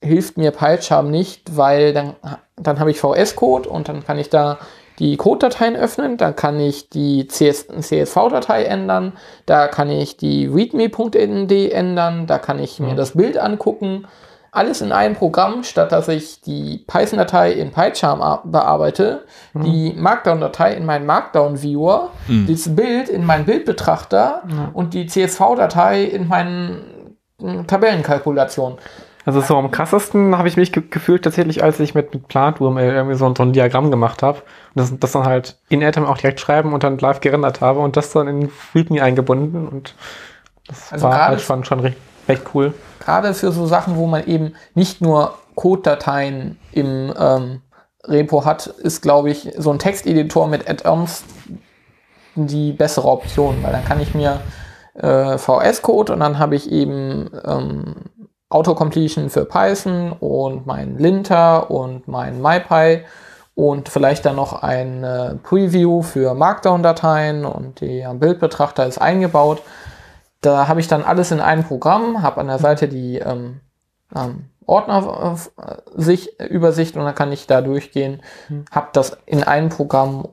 hilft 0.02 0.38
mir 0.38 0.52
PyCharm 0.52 1.10
nicht, 1.10 1.56
weil 1.56 1.92
dann, 1.92 2.14
dann 2.56 2.78
habe 2.78 2.90
ich 2.90 3.00
VS-Code 3.00 3.68
und 3.68 3.88
dann 3.88 4.04
kann 4.04 4.18
ich 4.18 4.30
da 4.30 4.58
die 4.98 5.16
Code-Dateien 5.16 5.76
öffnen, 5.76 6.16
dann 6.16 6.34
kann 6.34 6.58
ich 6.58 6.88
die 6.88 7.26
CS 7.26 7.66
CSV-Datei 7.68 8.64
ändern, 8.64 9.12
da 9.46 9.68
kann 9.68 9.90
ich 9.90 10.16
die 10.16 10.46
readme.nd 10.46 11.52
ändern, 11.72 12.26
da 12.26 12.38
kann 12.38 12.58
ich 12.58 12.80
mir 12.80 12.94
das 12.94 13.12
Bild 13.12 13.38
angucken. 13.38 14.06
Alles 14.58 14.80
in 14.80 14.90
einem 14.92 15.14
Programm, 15.14 15.62
statt 15.62 15.92
dass 15.92 16.08
ich 16.08 16.40
die 16.40 16.84
Python-Datei 16.86 17.52
in 17.52 17.70
PyCharm 17.70 18.40
bearbeite, 18.50 19.24
die 19.54 19.94
Markdown-Datei 19.96 20.74
in 20.74 20.84
meinen 20.84 21.06
Markdown-Viewer, 21.06 22.10
das 22.48 22.74
Bild 22.74 23.08
in 23.08 23.24
meinen 23.24 23.44
Bildbetrachter 23.44 24.42
und 24.74 24.94
die 24.94 25.06
CSV-Datei 25.06 26.02
in 26.04 26.26
meinen 26.28 27.14
mm, 27.40 27.66
Tabellenkalkulation. 27.66 28.78
Also 29.24 29.40
so 29.42 29.56
am 29.58 29.70
krassesten 29.70 30.38
habe 30.38 30.48
ich 30.48 30.56
mich 30.56 30.72
ge 30.72 30.82
gefühlt 30.88 31.22
tatsächlich, 31.22 31.62
als 31.62 31.78
ich 31.80 31.94
mit, 31.94 32.14
mit 32.14 32.28
Plant.uml 32.28 32.82
irgendwie 32.82 33.14
so, 33.16 33.26
ein- 33.26 33.36
so 33.36 33.42
ein 33.42 33.52
Diagramm 33.52 33.90
gemacht 33.90 34.22
habe. 34.22 34.38
Und 34.74 34.80
das, 34.82 34.98
das 34.98 35.12
dann 35.12 35.24
halt 35.26 35.56
in 35.68 35.84
Atom 35.84 36.06
auch 36.06 36.16
direkt 36.18 36.40
schreiben 36.40 36.72
und 36.72 36.82
dann 36.82 36.96
live 36.98 37.20
gerendert 37.20 37.60
habe 37.60 37.80
und 37.80 37.96
das 37.96 38.10
dann 38.12 38.26
in 38.26 38.50
README 38.74 39.02
eingebunden 39.02 39.68
und 39.68 39.94
das 40.66 40.92
Also 40.92 41.06
war 41.06 41.26
halt 41.28 41.40
schon, 41.42 41.64
schon 41.64 41.80
recht, 41.80 41.96
recht 42.28 42.42
cool. 42.54 42.72
Gerade 43.08 43.32
für 43.32 43.52
so 43.52 43.64
Sachen, 43.64 43.96
wo 43.96 44.06
man 44.06 44.26
eben 44.26 44.52
nicht 44.74 45.00
nur 45.00 45.38
Code-Dateien 45.54 46.58
im 46.72 47.10
ähm, 47.18 47.62
Repo 48.04 48.44
hat, 48.44 48.66
ist, 48.66 49.00
glaube 49.00 49.30
ich, 49.30 49.50
so 49.56 49.70
ein 49.70 49.78
Texteditor 49.78 50.46
mit 50.46 50.68
Add-ons 50.68 51.24
die 52.34 52.72
bessere 52.72 53.08
Option, 53.08 53.62
weil 53.62 53.72
dann 53.72 53.86
kann 53.86 53.98
ich 53.98 54.14
mir 54.14 54.40
äh, 54.92 55.38
VS-Code 55.38 56.12
und 56.12 56.20
dann 56.20 56.38
habe 56.38 56.54
ich 56.54 56.70
eben 56.70 57.30
ähm, 57.46 57.94
Autocompletion 58.50 59.30
für 59.30 59.46
Python 59.46 60.12
und 60.12 60.66
mein 60.66 60.98
Linter 60.98 61.70
und 61.70 62.08
mein 62.08 62.42
MyPy 62.42 63.06
und 63.54 63.88
vielleicht 63.88 64.26
dann 64.26 64.36
noch 64.36 64.62
ein 64.62 65.40
Preview 65.44 66.02
für 66.02 66.34
Markdown-Dateien 66.34 67.46
und 67.46 67.80
der 67.80 68.12
Bildbetrachter 68.12 68.86
ist 68.86 68.98
eingebaut. 68.98 69.62
Da 70.40 70.68
habe 70.68 70.80
ich 70.80 70.88
dann 70.88 71.02
alles 71.02 71.30
in 71.32 71.40
einem 71.40 71.64
Programm, 71.64 72.22
habe 72.22 72.40
an 72.40 72.46
der 72.46 72.58
Seite 72.58 72.88
die 72.88 73.18
ähm, 73.18 73.60
ähm, 74.14 74.44
Ordner 74.66 75.36
äh, 75.58 75.74
sich, 76.00 76.38
Übersicht 76.40 76.96
und 76.96 77.04
dann 77.04 77.14
kann 77.14 77.32
ich 77.32 77.46
da 77.46 77.60
durchgehen, 77.62 78.22
habe 78.70 78.88
das 78.92 79.16
in 79.26 79.42
einem 79.42 79.68
Programm, 79.70 80.28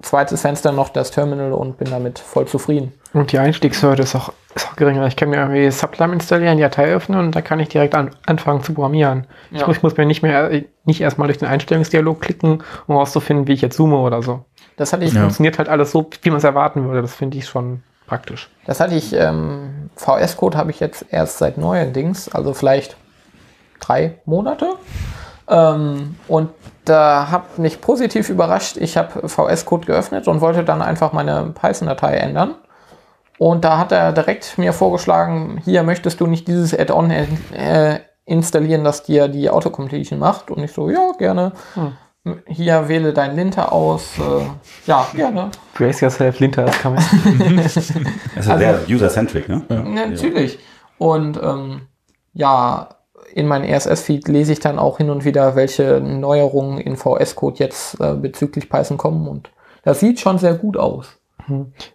zweites 0.00 0.40
Fenster 0.42 0.72
noch 0.72 0.88
das 0.88 1.10
Terminal 1.10 1.52
und 1.52 1.76
bin 1.76 1.90
damit 1.90 2.18
voll 2.18 2.46
zufrieden. 2.46 2.94
Und 3.12 3.32
die 3.32 3.38
Einstiegshürde 3.38 4.02
ist 4.04 4.14
auch, 4.14 4.32
ist 4.54 4.68
auch 4.68 4.76
geringer. 4.76 5.06
Ich 5.06 5.16
kann 5.16 5.28
mir 5.28 5.36
irgendwie 5.36 5.70
Sublime 5.70 6.14
installieren, 6.14 6.56
die 6.56 6.62
Datei 6.62 6.94
öffnen 6.94 7.18
und 7.18 7.36
da 7.36 7.42
kann 7.42 7.60
ich 7.60 7.68
direkt 7.68 7.94
an, 7.94 8.10
anfangen 8.24 8.62
zu 8.62 8.72
programmieren. 8.72 9.26
Ich, 9.50 9.60
Ja. 9.60 9.66
muss, 9.66 9.76
ich 9.76 9.82
muss 9.82 9.96
mir 9.98 10.06
nicht 10.06 10.22
mehr 10.22 10.50
äh, 10.50 10.64
nicht 10.84 11.00
erstmal 11.02 11.28
durch 11.28 11.38
den 11.38 11.48
Einstellungsdialog 11.48 12.20
klicken, 12.20 12.62
um 12.86 12.94
herauszufinden, 12.94 13.46
wie 13.46 13.52
ich 13.52 13.60
jetzt 13.60 13.76
zoome 13.76 13.98
oder 13.98 14.22
so. 14.22 14.44
Das 14.76 14.92
hatte 14.94 15.04
ich, 15.04 15.12
Ja. 15.12 15.20
Funktioniert 15.22 15.58
halt 15.58 15.68
alles 15.68 15.90
so, 15.90 16.08
wie 16.22 16.30
man 16.30 16.38
es 16.38 16.44
erwarten 16.44 16.84
würde. 16.86 17.02
Das 17.02 17.14
finde 17.14 17.36
ich 17.36 17.46
schon 17.46 17.82
praktisch. 18.10 18.50
das 18.66 18.80
hatte 18.80 18.96
ich, 18.96 19.12
ähm, 19.12 19.88
VS-Code 19.94 20.58
habe 20.58 20.72
ich 20.72 20.80
jetzt 20.80 21.06
erst 21.10 21.38
seit 21.38 21.58
neuerdings, 21.58 22.28
also 22.28 22.54
vielleicht 22.54 22.96
drei 23.78 24.18
Monate. 24.24 24.74
Ähm, 25.48 26.16
und 26.26 26.50
da 26.84 27.30
hat 27.30 27.60
mich 27.60 27.80
positiv 27.80 28.28
überrascht. 28.28 28.78
Ich 28.78 28.96
habe 28.96 29.28
VS-Code 29.28 29.86
geöffnet 29.86 30.26
und 30.26 30.40
wollte 30.40 30.64
dann 30.64 30.82
einfach 30.82 31.12
meine 31.12 31.54
Python-Datei 31.54 32.16
ändern. 32.16 32.56
Und 33.38 33.64
da 33.64 33.78
hat 33.78 33.92
er 33.92 34.12
direkt 34.12 34.58
mir 34.58 34.72
vorgeschlagen, 34.72 35.60
hier 35.64 35.84
möchtest 35.84 36.20
du 36.20 36.26
nicht 36.26 36.48
dieses 36.48 36.76
Add-on 36.76 37.12
äh, 37.12 38.00
installieren, 38.24 38.82
das 38.82 39.04
dir 39.04 39.28
die 39.28 39.50
Autocompletion 39.50 40.18
macht. 40.18 40.50
Und 40.50 40.64
ich 40.64 40.72
so, 40.72 40.90
ja, 40.90 41.12
gerne. 41.16 41.52
Hier 42.46 42.88
wähle 42.88 43.12
dein 43.14 43.34
Linter 43.34 43.72
aus. 43.72 44.18
Äh, 44.18 44.44
ja, 44.86 45.06
gerne. 45.14 45.50
Brace 45.74 46.02
yourself, 46.02 46.38
Linter 46.38 46.66
ist 46.66 46.82
coming. 46.82 47.00
Das 47.56 47.76
ist 47.76 47.90
ja 47.94 48.00
Also- 48.36 48.58
sehr 48.58 48.80
user-centric, 48.88 49.48
ne? 49.48 49.62
Ja, 49.68 49.82
natürlich. 49.82 50.58
Und 50.98 51.40
ähm, 51.42 51.82
ja, 52.34 52.90
in 53.32 53.46
meinem 53.46 53.64
RSS-Feed 53.72 54.28
lese 54.28 54.52
ich 54.52 54.60
dann 54.60 54.78
auch 54.78 54.98
hin 54.98 55.08
und 55.08 55.24
wieder, 55.24 55.56
welche 55.56 56.00
Neuerungen 56.00 56.78
in 56.78 56.96
VS-Code 56.96 57.58
jetzt 57.58 57.98
äh, 58.00 58.14
bezüglich 58.14 58.68
Python 58.68 58.98
kommen. 58.98 59.26
Und 59.26 59.50
das 59.82 60.00
sieht 60.00 60.20
schon 60.20 60.36
sehr 60.38 60.54
gut 60.54 60.76
aus. 60.76 61.16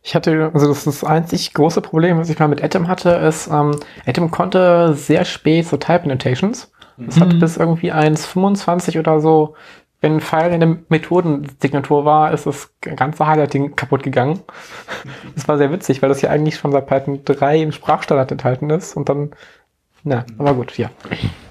Ich 0.01 0.15
hatte, 0.15 0.51
also 0.53 0.67
das, 0.67 0.83
das 0.83 1.03
einzig 1.05 1.53
große 1.53 1.79
Problem, 1.79 2.17
was 2.17 2.29
ich 2.29 2.39
mal 2.39 2.47
mit 2.49 2.61
Atom 2.63 2.87
hatte, 2.89 3.11
ist, 3.11 3.47
ähm, 3.47 3.71
Atom 4.05 4.29
konnte 4.31 4.95
sehr 4.95 5.23
spät 5.23 5.67
so 5.67 5.77
Type 5.77 6.03
Annotations. 6.03 6.71
Das 6.97 7.19
hat 7.19 7.39
bis 7.39 7.55
irgendwie 7.57 7.93
1.25 7.93 8.99
oder 8.99 9.19
so, 9.19 9.53
wenn 10.05 10.17
ein 10.17 10.21
Pfeil 10.21 10.53
in 10.53 10.59
der 10.59 10.77
Methodensignatur 10.89 12.05
war, 12.05 12.31
ist 12.31 12.45
das 12.45 12.69
ganze 12.79 13.25
Highlighting 13.25 13.75
kaputt 13.75 14.03
gegangen. 14.03 14.41
Das 15.35 15.47
war 15.47 15.57
sehr 15.57 15.71
witzig, 15.71 16.01
weil 16.01 16.09
das 16.09 16.21
ja 16.21 16.29
eigentlich 16.29 16.57
schon 16.57 16.71
seit 16.71 16.85
Python 16.85 17.21
3 17.25 17.61
im 17.61 17.71
Sprachstandard 17.71 18.31
enthalten 18.31 18.69
ist 18.69 18.95
und 18.95 19.09
dann, 19.09 19.31
na, 20.03 20.25
aber 20.37 20.53
gut, 20.53 20.77
ja. 20.77 20.89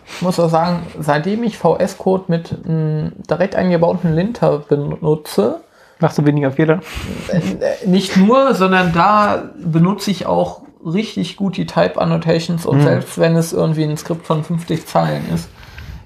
Ich 0.07 0.23
muss 0.23 0.39
auch 0.39 0.49
sagen, 0.49 0.87
seitdem 0.99 1.43
ich 1.43 1.59
VS-Code 1.59 2.25
mit 2.29 2.57
einem 2.65 3.13
direkt 3.29 3.57
eingebauten 3.57 4.15
Linter 4.15 4.61
benutze, 4.61 5.61
Machst 5.99 6.19
du 6.19 6.25
weniger 6.25 6.53
Fehler? 6.53 6.81
äh, 7.29 7.87
nicht 7.87 8.17
nur, 8.17 8.55
sondern 8.55 8.93
da 8.93 9.51
benutze 9.59 10.11
ich 10.13 10.27
auch 10.27 10.63
richtig 10.85 11.37
gut 11.37 11.57
die 11.57 11.67
Type 11.67 12.01
Annotations 12.01 12.67
und 12.67 12.83
selbst 12.83 13.19
wenn 13.19 13.35
es 13.37 13.53
irgendwie 13.53 13.85
ein 13.85 13.97
Skript 13.97 14.27
von 14.27 14.45
50 14.45 14.87
Zeilen 14.87 15.25
ist, 15.33 15.49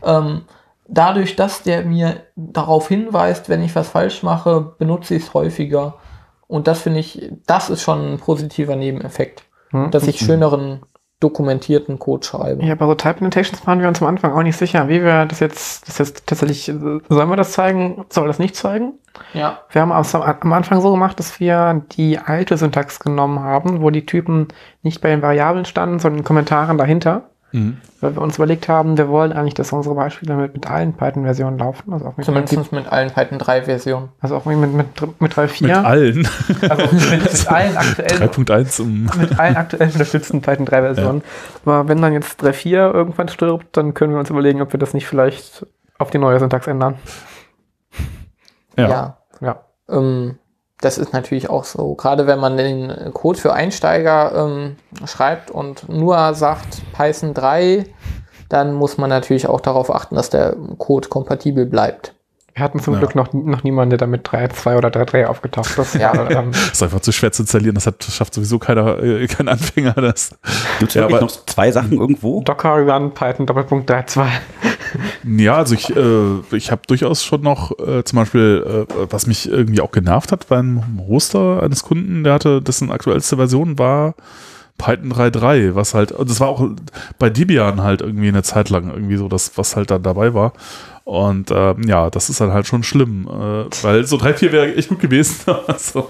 ähm, 0.04 0.42
dadurch, 0.88 1.36
dass 1.36 1.62
der 1.62 1.84
mir 1.84 2.22
darauf 2.34 2.88
hinweist, 2.88 3.48
wenn 3.48 3.62
ich 3.62 3.76
was 3.76 3.88
falsch 3.88 4.22
mache, 4.22 4.74
benutze 4.78 5.14
ich 5.14 5.24
es 5.24 5.34
häufiger 5.34 5.94
Und 6.46 6.66
das 6.66 6.80
finde 6.80 7.00
ich, 7.00 7.30
das 7.46 7.70
ist 7.70 7.82
schon 7.82 8.14
ein 8.14 8.18
positiver 8.18 8.74
Nebeneffekt, 8.74 9.44
Hm? 9.70 9.90
dass 9.90 10.06
ich 10.06 10.18
schöneren 10.18 10.80
dokumentierten 11.20 11.98
Code 11.98 12.24
schreibe. 12.24 12.64
Ja, 12.64 12.74
bei 12.76 12.86
so 12.86 12.94
Type 12.94 13.20
Annotations 13.20 13.66
waren 13.66 13.80
wir 13.80 13.88
uns 13.88 14.00
am 14.00 14.08
Anfang 14.08 14.32
auch 14.32 14.42
nicht 14.42 14.56
sicher, 14.56 14.88
wie 14.88 15.02
wir 15.02 15.26
das 15.26 15.40
jetzt, 15.40 15.88
das 15.88 15.98
jetzt 15.98 16.26
tatsächlich, 16.26 16.64
sollen 16.64 17.28
wir 17.28 17.36
das 17.36 17.52
zeigen, 17.52 18.06
soll 18.08 18.28
das 18.28 18.38
nicht 18.38 18.54
zeigen? 18.54 18.94
Ja. 19.34 19.58
Wir 19.70 19.82
haben 19.82 19.90
am 19.90 20.52
Anfang 20.52 20.80
so 20.80 20.92
gemacht, 20.92 21.18
dass 21.18 21.40
wir 21.40 21.82
die 21.92 22.18
alte 22.18 22.56
Syntax 22.56 23.00
genommen 23.00 23.40
haben, 23.40 23.82
wo 23.82 23.90
die 23.90 24.06
Typen 24.06 24.48
nicht 24.82 25.00
bei 25.00 25.08
den 25.08 25.20
Variablen 25.20 25.64
standen, 25.64 25.98
sondern 25.98 26.20
in 26.20 26.24
Kommentaren 26.24 26.78
dahinter. 26.78 27.30
Mhm. 27.52 27.78
Weil 28.00 28.14
wir 28.14 28.22
uns 28.22 28.36
überlegt 28.36 28.68
haben, 28.68 28.98
wir 28.98 29.08
wollen 29.08 29.32
eigentlich, 29.32 29.54
dass 29.54 29.72
unsere 29.72 29.94
Beispiele 29.94 30.34
mit, 30.34 30.54
mit 30.54 30.70
allen 30.70 30.92
Python-Versionen 30.92 31.58
laufen. 31.58 31.92
Also 31.92 32.06
auch 32.06 32.16
mit, 32.16 32.26
Zumindest 32.26 32.72
mit 32.72 32.86
allen 32.92 33.10
Python 33.10 33.38
3 33.38 33.62
Versionen. 33.62 34.10
also 34.20 34.36
auch 34.36 34.44
mit, 34.44 34.58
mit, 34.58 34.72
mit 35.20 35.34
3.4. 35.34 35.62
Mit 35.66 35.76
allen. 35.76 36.28
Also 36.68 36.96
mit, 36.96 37.22
mit 37.22 37.48
allen 37.48 37.76
aktuellen 37.76 38.22
3.1 38.30 38.82
um. 38.82 39.10
mit 39.18 39.38
allen 39.38 39.56
aktuell 39.56 39.90
unterstützten 39.90 40.42
Python 40.42 40.66
3 40.66 40.82
Versionen. 40.82 41.22
Aber 41.64 41.88
wenn 41.88 42.02
dann 42.02 42.12
jetzt 42.12 42.42
3.4 42.42 42.92
irgendwann 42.92 43.28
stirbt, 43.28 43.76
dann 43.76 43.94
können 43.94 44.12
wir 44.12 44.20
uns 44.20 44.30
überlegen, 44.30 44.60
ob 44.60 44.72
wir 44.72 44.78
das 44.78 44.92
nicht 44.94 45.06
vielleicht 45.06 45.66
auf 45.98 46.10
die 46.10 46.18
neue 46.18 46.38
Syntax 46.38 46.66
ändern. 46.66 46.96
Ja. 48.76 48.88
Ja. 48.88 49.16
Ja. 49.40 49.60
Ähm, 49.88 50.38
das 50.80 50.98
ist 50.98 51.12
natürlich 51.12 51.50
auch 51.50 51.64
so. 51.64 51.94
Gerade 51.94 52.26
wenn 52.26 52.38
man 52.38 52.56
den 52.56 53.12
Code 53.12 53.38
für 53.38 53.52
Einsteiger 53.52 54.32
ähm, 54.46 54.76
schreibt 55.06 55.50
und 55.50 55.88
nur 55.88 56.34
sagt 56.34 56.82
Python 56.96 57.34
3, 57.34 57.84
dann 58.48 58.74
muss 58.74 58.96
man 58.98 59.10
natürlich 59.10 59.46
auch 59.48 59.60
darauf 59.60 59.94
achten, 59.94 60.14
dass 60.14 60.30
der 60.30 60.54
Code 60.78 61.08
kompatibel 61.08 61.66
bleibt. 61.66 62.14
Wir 62.54 62.64
hatten 62.64 62.80
zum 62.80 62.94
Ja. 62.94 62.98
Glück 63.00 63.14
noch, 63.14 63.32
noch 63.32 63.62
niemanden, 63.62 63.90
der 63.90 63.98
da 63.98 64.06
mit 64.08 64.26
3.2 64.28 64.76
oder 64.78 64.88
3.3 64.88 65.26
aufgetaucht 65.26 65.78
ist. 65.78 65.94
Ja. 65.94 66.12
ähm, 66.28 66.50
Das 66.50 66.70
ist 66.72 66.82
einfach 66.82 66.98
zu 67.00 67.12
schwer 67.12 67.30
zu 67.30 67.42
installieren. 67.42 67.74
Das 67.76 67.86
hat, 67.86 68.02
schafft 68.02 68.34
sowieso 68.34 68.58
keiner, 68.58 69.00
äh, 69.00 69.26
kein 69.28 69.46
Anfänger. 69.48 69.92
Das. 69.92 70.30
Gibt 70.80 70.90
es 70.90 70.94
Ja, 70.94 71.02
wirklich 71.02 71.16
aber- 71.18 71.26
noch 71.26 71.44
zwei 71.46 71.70
Sachen 71.70 71.92
irgendwo? 71.92 72.40
Docker 72.42 72.78
Run 72.78 73.12
Python 73.14 73.46
Doppelpunkt 73.46 73.88
3.2. 73.88 74.26
Ja, 75.24 75.56
also 75.56 75.74
ich, 75.74 75.94
äh, 75.94 76.56
ich 76.56 76.70
habe 76.70 76.82
durchaus 76.86 77.24
schon 77.24 77.42
noch 77.42 77.78
äh, 77.78 78.04
zum 78.04 78.16
Beispiel, 78.16 78.86
äh, 78.88 78.94
was 79.10 79.26
mich 79.26 79.50
irgendwie 79.50 79.80
auch 79.80 79.90
genervt 79.90 80.32
hat, 80.32 80.48
beim 80.48 80.82
Hoster 81.06 81.62
eines 81.62 81.82
Kunden, 81.82 82.24
der 82.24 82.34
hatte, 82.34 82.62
dessen 82.62 82.90
aktuellste 82.90 83.36
Version 83.36 83.78
war 83.78 84.14
Python 84.78 85.12
3.3, 85.12 85.74
was 85.74 85.92
halt, 85.92 86.14
das 86.16 86.40
war 86.40 86.48
auch 86.48 86.68
bei 87.18 87.30
Debian 87.30 87.82
halt 87.82 88.00
irgendwie 88.00 88.28
eine 88.28 88.44
Zeit 88.44 88.70
lang 88.70 88.88
irgendwie 88.88 89.16
so 89.16 89.28
das, 89.28 89.58
was 89.58 89.76
halt 89.76 89.90
da 89.90 89.98
dabei 89.98 90.34
war. 90.34 90.52
Und 91.04 91.50
ähm, 91.50 91.82
ja, 91.88 92.10
das 92.10 92.30
ist 92.30 92.40
dann 92.40 92.52
halt 92.52 92.66
schon 92.66 92.82
schlimm, 92.82 93.26
äh, 93.26 93.64
weil 93.82 94.04
so 94.04 94.16
3.4 94.16 94.52
wäre 94.52 94.74
echt 94.74 94.88
gut 94.90 95.00
gewesen. 95.00 95.50
also, 95.66 96.08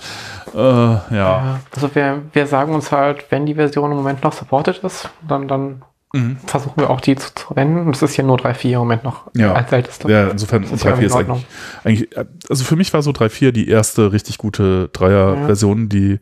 äh, 0.55 0.59
ja. 0.59 1.05
Ja. 1.11 1.61
Also 1.75 1.95
wir, 1.95 2.23
wir 2.33 2.47
sagen 2.47 2.75
uns 2.75 2.93
halt, 2.93 3.25
wenn 3.31 3.47
die 3.47 3.55
Version 3.55 3.91
im 3.91 3.97
Moment 3.97 4.23
noch 4.23 4.33
supported 4.33 4.79
ist, 4.79 5.09
dann, 5.27 5.49
dann 5.49 5.83
Mhm. 6.19 6.37
versuchen 6.47 6.75
wir 6.81 6.91
auch 6.91 7.01
die 7.01 7.17
zu, 7.17 7.35
zu 7.35 7.47
verwenden. 7.47 7.79
Und 7.87 7.95
es 7.97 8.03
ist 8.03 8.17
ja 8.17 8.25
nur 8.25 8.37
3.4 8.37 8.73
im 8.73 8.79
Moment 8.79 9.05
noch 9.05 9.31
Ja. 9.35 9.53
als 9.55 9.71
älteste. 9.73 10.11
Ja, 10.11 10.29
insofern 10.29 10.63
Das 10.63 10.73
ist 10.73 10.85
ja 10.85 10.93
3.4 10.95 11.03
ist 11.07 11.13
eigentlich, 11.17 11.47
eigentlich, 11.85 12.09
also 12.51 12.65
für 12.65 12.77
mich 12.77 12.93
war 12.93 13.03
so 13.03 13.11
3.4 13.13 13.51
die 13.53 13.69
erste 13.69 14.13
richtig 14.13 14.39
gute 14.39 14.89
Dreier-Version, 14.93 15.89
die, 15.89 16.19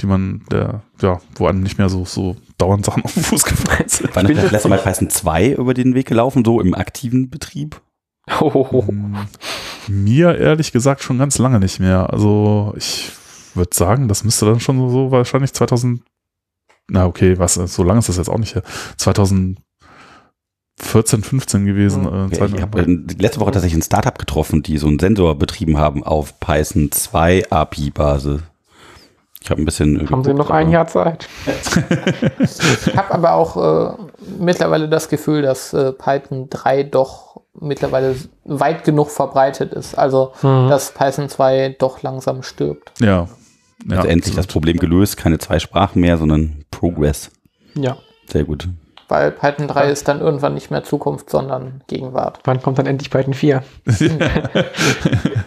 die 0.00 0.06
man, 0.06 0.42
der, 0.50 0.82
ja, 1.00 1.20
wo 1.36 1.46
einem 1.46 1.62
nicht 1.62 1.78
mehr 1.78 1.88
so, 1.88 2.04
so 2.04 2.36
dauernd 2.58 2.84
Sachen 2.84 3.04
auf 3.04 3.14
den 3.14 3.22
Fuß 3.22 3.44
gefallen 3.44 3.88
sind. 3.88 4.10
Wann 4.14 4.26
bin 4.26 4.36
ist 4.36 4.44
das 4.44 4.52
letzte 4.52 4.68
Mal 4.68 4.78
Python 4.78 5.10
2 5.10 5.48
über 5.52 5.74
den 5.74 5.94
Weg 5.94 6.06
gelaufen, 6.06 6.44
so 6.44 6.60
im 6.60 6.74
aktiven 6.74 7.30
Betrieb? 7.30 7.80
Ho, 8.40 8.52
ho, 8.52 8.68
ho. 8.72 8.84
Hm, 8.88 9.16
Mir 9.88 10.36
ehrlich 10.36 10.72
gesagt 10.72 11.02
schon 11.02 11.18
ganz 11.18 11.38
lange 11.38 11.60
nicht 11.60 11.78
mehr. 11.78 12.10
Also 12.12 12.74
ich 12.76 13.12
würde 13.54 13.70
sagen, 13.74 14.08
das 14.08 14.24
müsste 14.24 14.46
dann 14.46 14.58
schon 14.60 14.78
so, 14.78 14.88
so 14.88 15.10
wahrscheinlich 15.12 15.52
2000, 15.52 16.00
na 16.88 17.06
okay, 17.06 17.38
was, 17.38 17.54
so 17.54 17.82
lange 17.82 17.98
ist 18.00 18.08
das 18.08 18.16
jetzt 18.16 18.28
auch 18.28 18.38
nicht 18.38 18.54
her, 18.54 18.62
2014, 18.96 19.58
15 21.22 21.64
gewesen. 21.66 22.06
Äh, 22.06 22.34
Ja, 22.34 22.38
Zeit- 22.38 22.54
ich 22.54 22.62
habe 22.62 22.82
letzte 23.18 23.40
Woche 23.40 23.52
tatsächlich 23.52 23.78
ein 23.80 23.82
Startup 23.84 24.18
getroffen, 24.18 24.62
die 24.62 24.78
so 24.78 24.86
einen 24.86 24.98
Sensor 24.98 25.34
betrieben 25.38 25.78
haben 25.78 26.04
auf 26.04 26.38
Python 26.40 26.90
2 26.92 27.50
API-Basis. 27.50 28.40
Ich 29.42 29.50
habe 29.50 29.62
ein 29.62 29.64
bisschen. 29.64 29.96
Haben 30.10 30.24
Sie 30.24 30.30
geguckt, 30.30 30.38
noch 30.38 30.50
ein 30.50 30.70
Jahr 30.70 30.86
Zeit? 30.88 31.28
Ich 32.38 32.96
habe 32.96 33.14
aber 33.14 33.34
auch 33.34 33.56
äh, 33.56 33.94
mittlerweile 34.40 34.88
das 34.88 35.08
Gefühl, 35.08 35.42
dass 35.42 35.72
äh, 35.72 35.92
Python 35.92 36.48
3 36.50 36.82
doch 36.84 37.40
mittlerweile 37.60 38.16
weit 38.44 38.82
genug 38.84 39.10
verbreitet 39.10 39.72
ist. 39.72 39.96
Also, 39.96 40.32
Mhm. 40.42 40.68
dass 40.68 40.92
Python 40.92 41.28
2 41.28 41.76
doch 41.78 42.02
langsam 42.02 42.42
stirbt. 42.42 42.92
ja. 43.00 43.28
Ja. 43.88 43.96
Also 43.98 44.08
endlich 44.08 44.34
das 44.34 44.46
Problem 44.46 44.78
gelöst, 44.78 45.16
keine 45.16 45.38
zwei 45.38 45.58
Sprachen 45.58 46.00
mehr, 46.00 46.16
sondern 46.18 46.64
Progress. 46.70 47.30
Ja. 47.74 47.96
Sehr 48.28 48.44
gut. 48.44 48.68
Weil 49.08 49.30
Python 49.30 49.68
3 49.68 49.90
ist 49.92 50.08
dann 50.08 50.20
irgendwann 50.20 50.54
nicht 50.54 50.72
mehr 50.72 50.82
Zukunft, 50.82 51.30
sondern 51.30 51.80
Gegenwart. 51.86 52.40
Wann 52.42 52.60
kommt 52.60 52.78
dann 52.78 52.86
endlich 52.86 53.08
Python 53.08 53.34
4? 53.34 53.62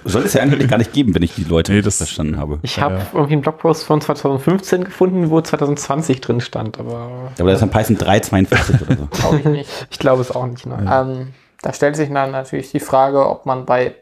Soll 0.05 0.23
es 0.23 0.33
ja 0.33 0.41
eigentlich 0.41 0.67
gar 0.69 0.77
nicht 0.77 0.93
geben, 0.93 1.13
wenn 1.13 1.23
ich 1.23 1.35
die 1.35 1.43
Leute 1.43 1.71
Nee, 1.71 1.77
nicht 1.79 1.87
das- 1.87 1.97
verstanden 1.97 2.37
habe. 2.37 2.59
Ich 2.61 2.77
Ja, 2.77 2.83
habe 2.83 2.95
ja. 2.95 3.05
irgendwie 3.13 3.33
einen 3.33 3.41
Blogpost 3.41 3.83
von 3.83 4.01
2015 4.01 4.85
gefunden, 4.85 5.29
wo 5.29 5.41
2020 5.41 6.21
drin 6.21 6.41
stand, 6.41 6.79
aber 6.79 7.31
Aber 7.37 7.51
das 7.51 7.55
ist 7.55 7.61
dann 7.61 7.69
Python 7.71 7.97
342 7.97 8.81
oder 8.81 8.95
so. 8.97 9.05
Glaube 9.11 9.37
ich 9.39 9.45
nicht. 9.45 9.87
ich 9.89 9.99
glaube 9.99 10.21
es 10.21 10.31
auch 10.31 10.45
nicht. 10.47 10.65
Nein. 10.65 10.89
ähm, 10.91 11.27
da 11.61 11.73
stellt 11.73 11.95
sich 11.97 12.09
dann 12.09 12.31
natürlich 12.31 12.71
die 12.71 12.79
Frage, 12.79 13.27
ob 13.29 13.45
man 13.45 13.65
bei 13.65 13.93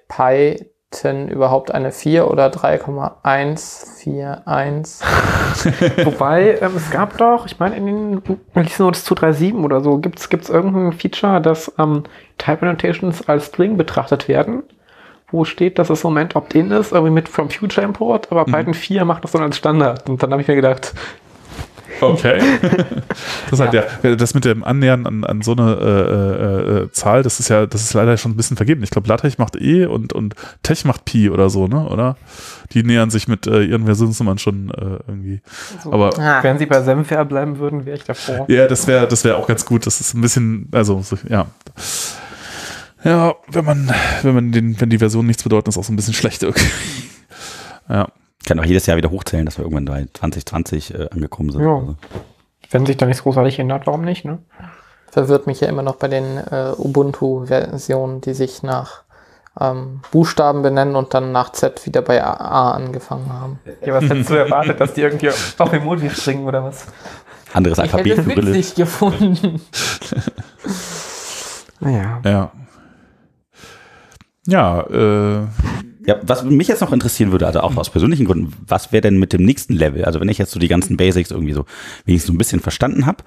Python 0.89 1.27
überhaupt 1.27 1.71
eine 1.71 1.91
4 1.91 2.31
oder 2.31 2.49
3,141 2.49 5.05
Wobei, 6.05 6.57
ähm, 6.61 6.71
es 6.75 6.89
gab 6.91 7.17
doch, 7.17 7.45
ich 7.45 7.59
meine, 7.59 7.75
in 7.75 7.85
den 7.85 8.21
Release 8.55 8.81
Notes 8.81 9.03
237 9.03 9.63
oder 9.63 9.81
so, 9.81 9.97
gibt 9.97 10.19
es 10.19 10.49
irgendein 10.49 10.93
Feature, 10.93 11.41
dass 11.41 11.73
ähm, 11.77 12.03
Type 12.37 12.65
Annotations 12.65 13.27
als 13.27 13.47
String 13.47 13.75
betrachtet 13.75 14.29
werden, 14.29 14.63
wo 15.29 15.43
steht, 15.43 15.77
dass 15.77 15.89
es 15.89 16.03
im 16.03 16.11
Moment 16.11 16.37
Opt-in 16.37 16.71
ist, 16.71 16.93
irgendwie 16.93 17.11
mit 17.11 17.27
From 17.27 17.49
Future 17.49 17.85
Import, 17.85 18.31
aber 18.31 18.45
Python 18.45 18.73
4 18.73 19.03
macht 19.03 19.25
das 19.25 19.33
dann 19.33 19.43
als 19.43 19.57
Standard. 19.57 20.09
Und 20.09 20.23
dann 20.23 20.31
habe 20.31 20.41
ich 20.41 20.47
mir 20.47 20.55
gedacht, 20.55 20.93
Okay. 22.01 22.39
Das 23.49 23.59
ist 23.59 23.59
halt 23.59 23.73
ja, 23.73 24.15
das 24.15 24.33
mit 24.33 24.43
dem 24.45 24.63
Annähern 24.63 25.05
an, 25.07 25.23
an 25.23 25.41
so 25.41 25.53
eine 25.53 25.73
äh, 25.75 26.83
äh, 26.83 26.91
Zahl, 26.91 27.23
das 27.23 27.39
ist 27.39 27.47
ja, 27.49 27.65
das 27.65 27.81
ist 27.81 27.93
leider 27.93 28.17
schon 28.17 28.31
ein 28.31 28.35
bisschen 28.35 28.57
vergeben. 28.57 28.83
Ich 28.83 28.89
glaube, 28.89 29.07
LaTeX 29.07 29.37
macht 29.37 29.55
E 29.55 29.85
und, 29.85 30.11
und 30.13 30.35
Tech 30.63 30.83
macht 30.85 31.05
Pi 31.05 31.29
oder 31.29 31.49
so, 31.49 31.67
ne? 31.67 31.87
Oder? 31.87 32.17
Die 32.73 32.83
nähern 32.83 33.09
sich 33.09 33.27
mit 33.27 33.47
äh, 33.47 33.63
ihren 33.63 33.85
Versionsnummern 33.85 34.37
schon 34.37 34.69
äh, 34.71 34.99
irgendwie. 35.07 35.41
Aber 35.85 36.17
Ah, 36.19 36.43
wenn 36.43 36.57
sie 36.59 36.65
bei 36.65 36.81
Semfair 36.81 37.23
bleiben 37.25 37.57
würden, 37.57 37.85
wäre 37.85 37.95
ich 37.97 38.03
davor. 38.03 38.45
ja, 38.49 38.67
das 38.67 38.85
wäre, 38.87 39.07
das 39.07 39.23
wäre 39.23 39.37
auch 39.37 39.47
ganz 39.47 39.65
gut. 39.65 39.85
Das 39.85 40.01
ist 40.01 40.13
ein 40.13 40.21
bisschen, 40.21 40.67
also 40.73 41.01
so, 41.01 41.17
ja. 41.29 41.47
Ja, 43.03 43.35
wenn 43.47 43.63
man, 43.65 43.89
wenn 44.23 44.35
man 44.35 44.51
den, 44.51 44.79
wenn 44.81 44.89
die 44.89 44.97
Version 44.97 45.25
nichts 45.25 45.43
bedeuten, 45.43 45.69
ist 45.69 45.77
auch 45.77 45.83
so 45.83 45.93
ein 45.93 45.95
bisschen 45.95 46.13
schlecht 46.13 46.43
irgendwie. 46.43 46.65
Ja. 47.89 48.09
Ich 48.47 48.49
kann 48.49 48.61
auch 48.61 48.65
jedes 48.65 48.85
Jahr 48.85 48.95
wieder 48.95 49.11
hochzählen, 49.11 49.45
dass 49.45 49.57
wir 49.57 49.65
irgendwann 49.65 49.83
bei 49.83 50.07
2020 50.13 50.93
äh, 50.93 51.09
angekommen 51.09 51.49
sind. 51.49 51.63
Ja. 51.63 51.75
Also, 51.75 51.95
Wenn 52.71 52.85
sich 52.85 52.95
da 52.95 53.05
nichts 53.05 53.23
großartig 53.23 53.59
ändert, 53.59 53.87
warum 53.87 54.05
nicht? 54.05 54.23
Ne? 54.23 54.39
verwirrt 55.11 55.47
mich 55.47 55.59
ja 55.59 55.67
immer 55.67 55.81
noch 55.81 55.97
bei 55.97 56.07
den 56.07 56.37
äh, 56.37 56.71
Ubuntu-Versionen, 56.77 58.21
die 58.21 58.33
sich 58.33 58.63
nach 58.63 59.03
ähm, 59.59 59.99
Buchstaben 60.11 60.61
benennen 60.61 60.95
und 60.95 61.13
dann 61.13 61.33
nach 61.33 61.51
Z 61.51 61.85
wieder 61.85 62.01
bei 62.01 62.23
A, 62.23 62.31
A 62.35 62.71
angefangen 62.71 63.33
haben. 63.33 63.59
Ja, 63.85 63.95
was 63.95 64.05
hättest 64.05 64.29
du 64.29 64.35
erwartet, 64.35 64.79
dass 64.79 64.93
die 64.93 65.01
irgendwie 65.01 65.27
auf 65.29 65.73
Emoji 65.73 66.09
springen 66.09 66.45
oder 66.45 66.63
was? 66.63 66.85
anderes 67.51 67.79
Ich 67.79 67.83
Alphabet 67.83 68.17
es 68.17 68.23
für 68.23 68.29
Brille. 68.29 68.53
witzig 68.53 68.75
gefunden. 68.75 69.61
Naja. 71.79 72.19
Ja. 72.25 72.51
Ja, 74.47 74.81
äh, 74.81 75.47
Ja, 76.07 76.15
was 76.21 76.43
mich 76.45 76.69
jetzt 76.69 76.79
noch 76.79 76.93
interessieren 76.93 77.31
würde, 77.31 77.45
also 77.45 77.59
auch 77.59 77.75
aus 77.75 77.89
persönlichen 77.89 78.25
Gründen, 78.25 78.53
was 78.65 78.93
wäre 78.93 79.01
denn 79.01 79.19
mit 79.19 79.33
dem 79.33 79.43
nächsten 79.43 79.73
Level? 79.73 80.05
Also 80.05 80.21
wenn 80.21 80.29
ich 80.29 80.37
jetzt 80.37 80.51
so 80.51 80.59
die 80.59 80.69
ganzen 80.69 80.95
Basics 80.95 81.31
irgendwie 81.31 81.51
so, 81.51 81.65
ich 82.05 82.23
so 82.23 82.31
ein 82.31 82.37
bisschen 82.37 82.61
verstanden 82.61 83.05
habe, 83.05 83.25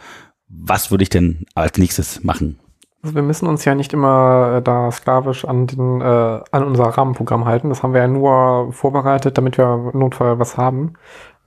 was 0.48 0.90
würde 0.90 1.02
ich 1.02 1.10
denn 1.10 1.44
als 1.54 1.76
nächstes 1.76 2.24
machen? 2.24 2.58
Also 3.02 3.14
wir 3.14 3.22
müssen 3.22 3.46
uns 3.46 3.66
ja 3.66 3.74
nicht 3.74 3.92
immer 3.92 4.56
äh, 4.56 4.62
da 4.62 4.90
sklavisch 4.90 5.44
an, 5.44 5.66
den, 5.66 6.00
äh, 6.00 6.04
an 6.04 6.64
unser 6.64 6.84
Rahmenprogramm 6.84 7.44
halten. 7.44 7.68
Das 7.68 7.82
haben 7.82 7.92
wir 7.92 8.00
ja 8.00 8.08
nur 8.08 8.72
vorbereitet, 8.72 9.36
damit 9.36 9.58
wir 9.58 9.90
Notfall 9.92 10.38
was 10.38 10.56
haben. 10.56 10.94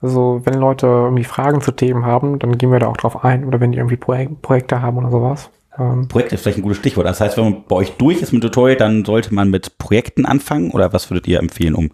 Also 0.00 0.40
wenn 0.44 0.54
Leute 0.54 0.86
irgendwie 0.86 1.24
Fragen 1.24 1.60
zu 1.60 1.72
Themen 1.72 2.06
haben, 2.06 2.38
dann 2.38 2.58
gehen 2.58 2.70
wir 2.70 2.78
da 2.78 2.86
auch 2.86 2.96
drauf 2.96 3.24
ein. 3.24 3.44
Oder 3.44 3.58
wenn 3.58 3.72
die 3.72 3.78
irgendwie 3.78 3.96
Projek 3.96 4.40
Projekte 4.40 4.82
haben 4.82 4.98
oder 4.98 5.10
sowas. 5.10 5.50
Ähm, 5.78 6.08
Projekt 6.08 6.32
ist 6.32 6.42
vielleicht 6.42 6.58
ein 6.58 6.62
gutes 6.62 6.78
Stichwort. 6.78 7.06
Das 7.06 7.20
heißt, 7.20 7.36
wenn 7.36 7.44
man 7.44 7.64
bei 7.66 7.76
euch 7.76 7.92
durch 7.96 8.22
ist 8.22 8.32
mit 8.32 8.42
Tutorial, 8.42 8.76
dann 8.76 9.04
sollte 9.04 9.34
man 9.34 9.50
mit 9.50 9.78
Projekten 9.78 10.26
anfangen 10.26 10.70
oder 10.70 10.92
was 10.92 11.10
würdet 11.10 11.26
ihr 11.26 11.38
empfehlen, 11.40 11.74
um 11.74 11.90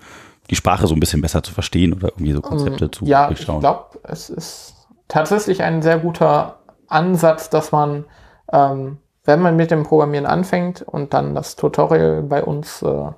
die 0.50 0.56
Sprache 0.56 0.86
so 0.86 0.94
ein 0.94 1.00
bisschen 1.00 1.22
besser 1.22 1.42
zu 1.42 1.52
verstehen 1.52 1.92
oder 1.92 2.08
irgendwie 2.08 2.32
so 2.32 2.42
Konzepte 2.42 2.90
zu 2.90 3.04
Ähm, 3.04 3.08
ja, 3.08 3.22
ich 3.30 3.36
durchschauen? 3.36 3.60
glaube, 3.60 3.98
es 4.02 4.30
ist 4.30 4.74
tatsächlich 5.08 5.62
ein 5.62 5.82
sehr 5.82 5.98
guter 5.98 6.58
Ansatz, 6.88 7.50
dass 7.50 7.72
man, 7.72 8.04
ähm, 8.52 8.98
wenn 9.24 9.40
man 9.40 9.56
mit 9.56 9.70
dem 9.70 9.84
Programmieren 9.84 10.26
anfängt 10.26 10.82
und 10.82 11.14
dann 11.14 11.34
das 11.34 11.56
Tutorial 11.56 12.22
bei 12.22 12.42
uns 12.42 12.82
äh, 12.82 13.12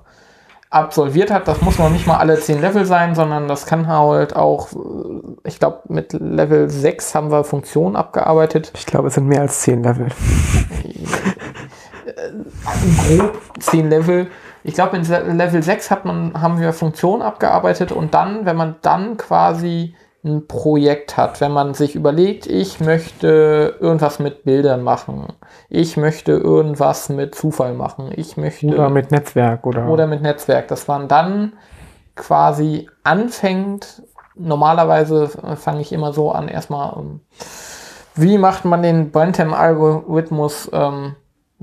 absolviert 0.73 1.31
hat. 1.31 1.47
Das 1.47 1.61
muss 1.61 1.77
noch 1.77 1.89
nicht 1.89 2.07
mal 2.07 2.17
alle 2.17 2.39
10 2.39 2.61
Level 2.61 2.85
sein, 2.85 3.15
sondern 3.15 3.47
das 3.47 3.65
kann 3.65 3.87
halt 3.87 4.35
auch, 4.35 4.71
äh, 4.73 4.77
ich 5.47 5.59
glaube, 5.59 5.81
mit 5.87 6.13
Level 6.13 6.69
6 6.69 7.15
haben 7.15 7.31
wir 7.31 7.43
Funktionen 7.43 7.95
abgearbeitet. 7.95 8.71
Ich 8.75 8.85
glaube, 8.85 9.07
es 9.07 9.15
sind 9.15 9.27
mehr 9.27 9.41
als 9.41 9.61
zehn 9.61 9.83
Level. 9.83 10.07
grob 13.07 13.41
10 13.59 13.89
Level. 13.89 14.27
Ich 14.63 14.75
glaube, 14.75 14.97
in 14.97 15.03
Level 15.37 15.61
6 15.61 15.91
hat 15.91 16.05
man, 16.05 16.41
haben 16.41 16.59
wir 16.59 16.71
Funktionen 16.73 17.21
abgearbeitet 17.21 17.91
und 17.91 18.13
dann, 18.13 18.45
wenn 18.45 18.55
man 18.55 18.75
dann 18.81 19.17
quasi 19.17 19.93
ein 20.25 20.47
Projekt 20.47 21.17
hat, 21.17 21.41
wenn 21.41 21.51
man 21.51 21.73
sich 21.73 21.95
überlegt, 21.95 22.47
ich 22.47 22.79
möchte 22.79 23.75
irgendwas 23.79 24.19
mit 24.19 24.45
Bildern 24.45 24.81
machen, 24.81 25.27
ich 25.69 25.97
möchte 25.97 26.31
irgendwas 26.31 27.09
mit 27.09 27.35
Zufall 27.35 27.73
machen, 27.73 28.11
ich 28.15 28.37
möchte 28.37 28.67
Oder 28.67 28.89
mit 28.89 29.11
Netzwerk 29.11 29.65
oder. 29.65 29.89
oder 29.89 30.07
mit 30.07 30.21
Netzwerk, 30.21 30.69
dass 30.69 30.87
man 30.87 31.09
dann 31.09 31.53
quasi 32.15 32.89
anfängt, 33.03 34.03
normalerweise 34.35 35.29
fange 35.57 35.81
ich 35.81 35.91
immer 35.91 36.13
so 36.13 36.31
an, 36.31 36.47
erstmal, 36.47 36.93
ähm, 36.97 37.19
wie 38.15 38.37
macht 38.37 38.63
man 38.63 38.81
den 38.81 39.11
Bentham-Algorithmus 39.11 40.69
ähm, 40.71 41.15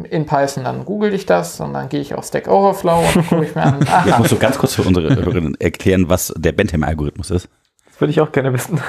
in 0.02 0.26
Python? 0.26 0.64
Dann 0.64 0.84
google 0.84 1.14
ich 1.14 1.24
das 1.24 1.60
und 1.60 1.72
dann 1.72 1.88
gehe 1.88 2.00
ich 2.00 2.14
auf 2.14 2.26
Stack 2.26 2.48
Overflow 2.48 3.04
und 3.14 3.28
gucke 3.28 3.44
ich 3.44 3.54
mir 3.54 3.62
an, 3.62 3.78
Jetzt 3.78 3.90
aha, 3.90 4.18
musst 4.18 4.32
du 4.32 4.36
ganz 4.36 4.58
kurz 4.58 4.74
für 4.74 4.82
unsere 4.82 5.14
Hörerinnen 5.14 5.54
erklären, 5.60 6.08
was 6.08 6.34
der 6.36 6.52
Bentham-Algorithmus 6.52 7.30
ist. 7.30 7.48
Das 8.00 8.02
würde 8.02 8.12
ich 8.12 8.20
auch 8.22 8.32
gerne 8.32 8.50
wissen. 8.54 8.80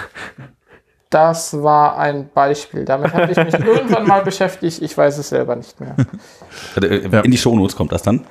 das 1.09 1.61
war 1.61 1.97
ein 1.97 2.29
Beispiel. 2.33 2.85
Damit 2.85 3.13
habe 3.13 3.29
ich 3.29 3.37
mich 3.37 3.53
irgendwann 3.65 4.07
mal 4.07 4.21
beschäftigt, 4.23 4.81
ich 4.81 4.97
weiß 4.97 5.17
es 5.17 5.27
selber 5.27 5.57
nicht 5.57 5.77
mehr. 5.81 5.97
Äh. 6.81 7.25
In 7.25 7.31
die 7.31 7.37
Shownotes 7.37 7.75
kommt 7.75 7.91
das 7.91 8.03
dann. 8.03 8.25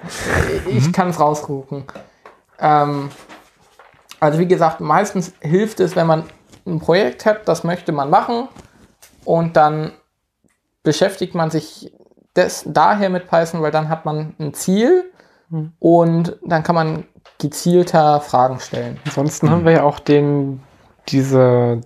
Ich 0.71 0.91
kann 0.91 1.11
es 1.11 1.21
rausrufen. 1.21 1.85
Ähm, 2.59 3.11
also 4.21 4.39
wie 4.39 4.49
gesagt, 4.49 4.81
meistens 4.81 5.35
hilft 5.41 5.81
es, 5.81 5.97
wenn 5.97 6.07
man 6.07 6.25
ein 6.67 6.81
Projekt 6.81 7.27
hat, 7.27 7.47
das 7.47 7.63
möchte 7.63 7.93
man 7.93 8.09
machen 8.09 8.49
und 9.27 9.59
dann 9.59 9.93
beschäftigt 10.83 11.35
man 11.35 11.51
sich 11.51 11.93
des, 12.35 12.65
daher 12.67 13.11
mit 13.11 13.29
Python, 13.29 13.61
weil 13.61 13.71
dann 13.71 13.91
hat 13.91 14.07
man 14.07 14.35
ein 14.39 14.55
Ziel 14.55 15.11
Hm. 15.51 15.73
und 15.81 16.39
dann 16.45 16.63
kann 16.63 16.75
man 16.75 17.05
gezielter 17.39 18.21
Fragen 18.21 18.61
stellen. 18.61 18.99
Ansonsten 19.05 19.51
haben 19.51 19.65
wir 19.65 19.73
ja 19.73 19.83
auch 19.83 19.99
den, 19.99 20.63
diese, 21.13 21.81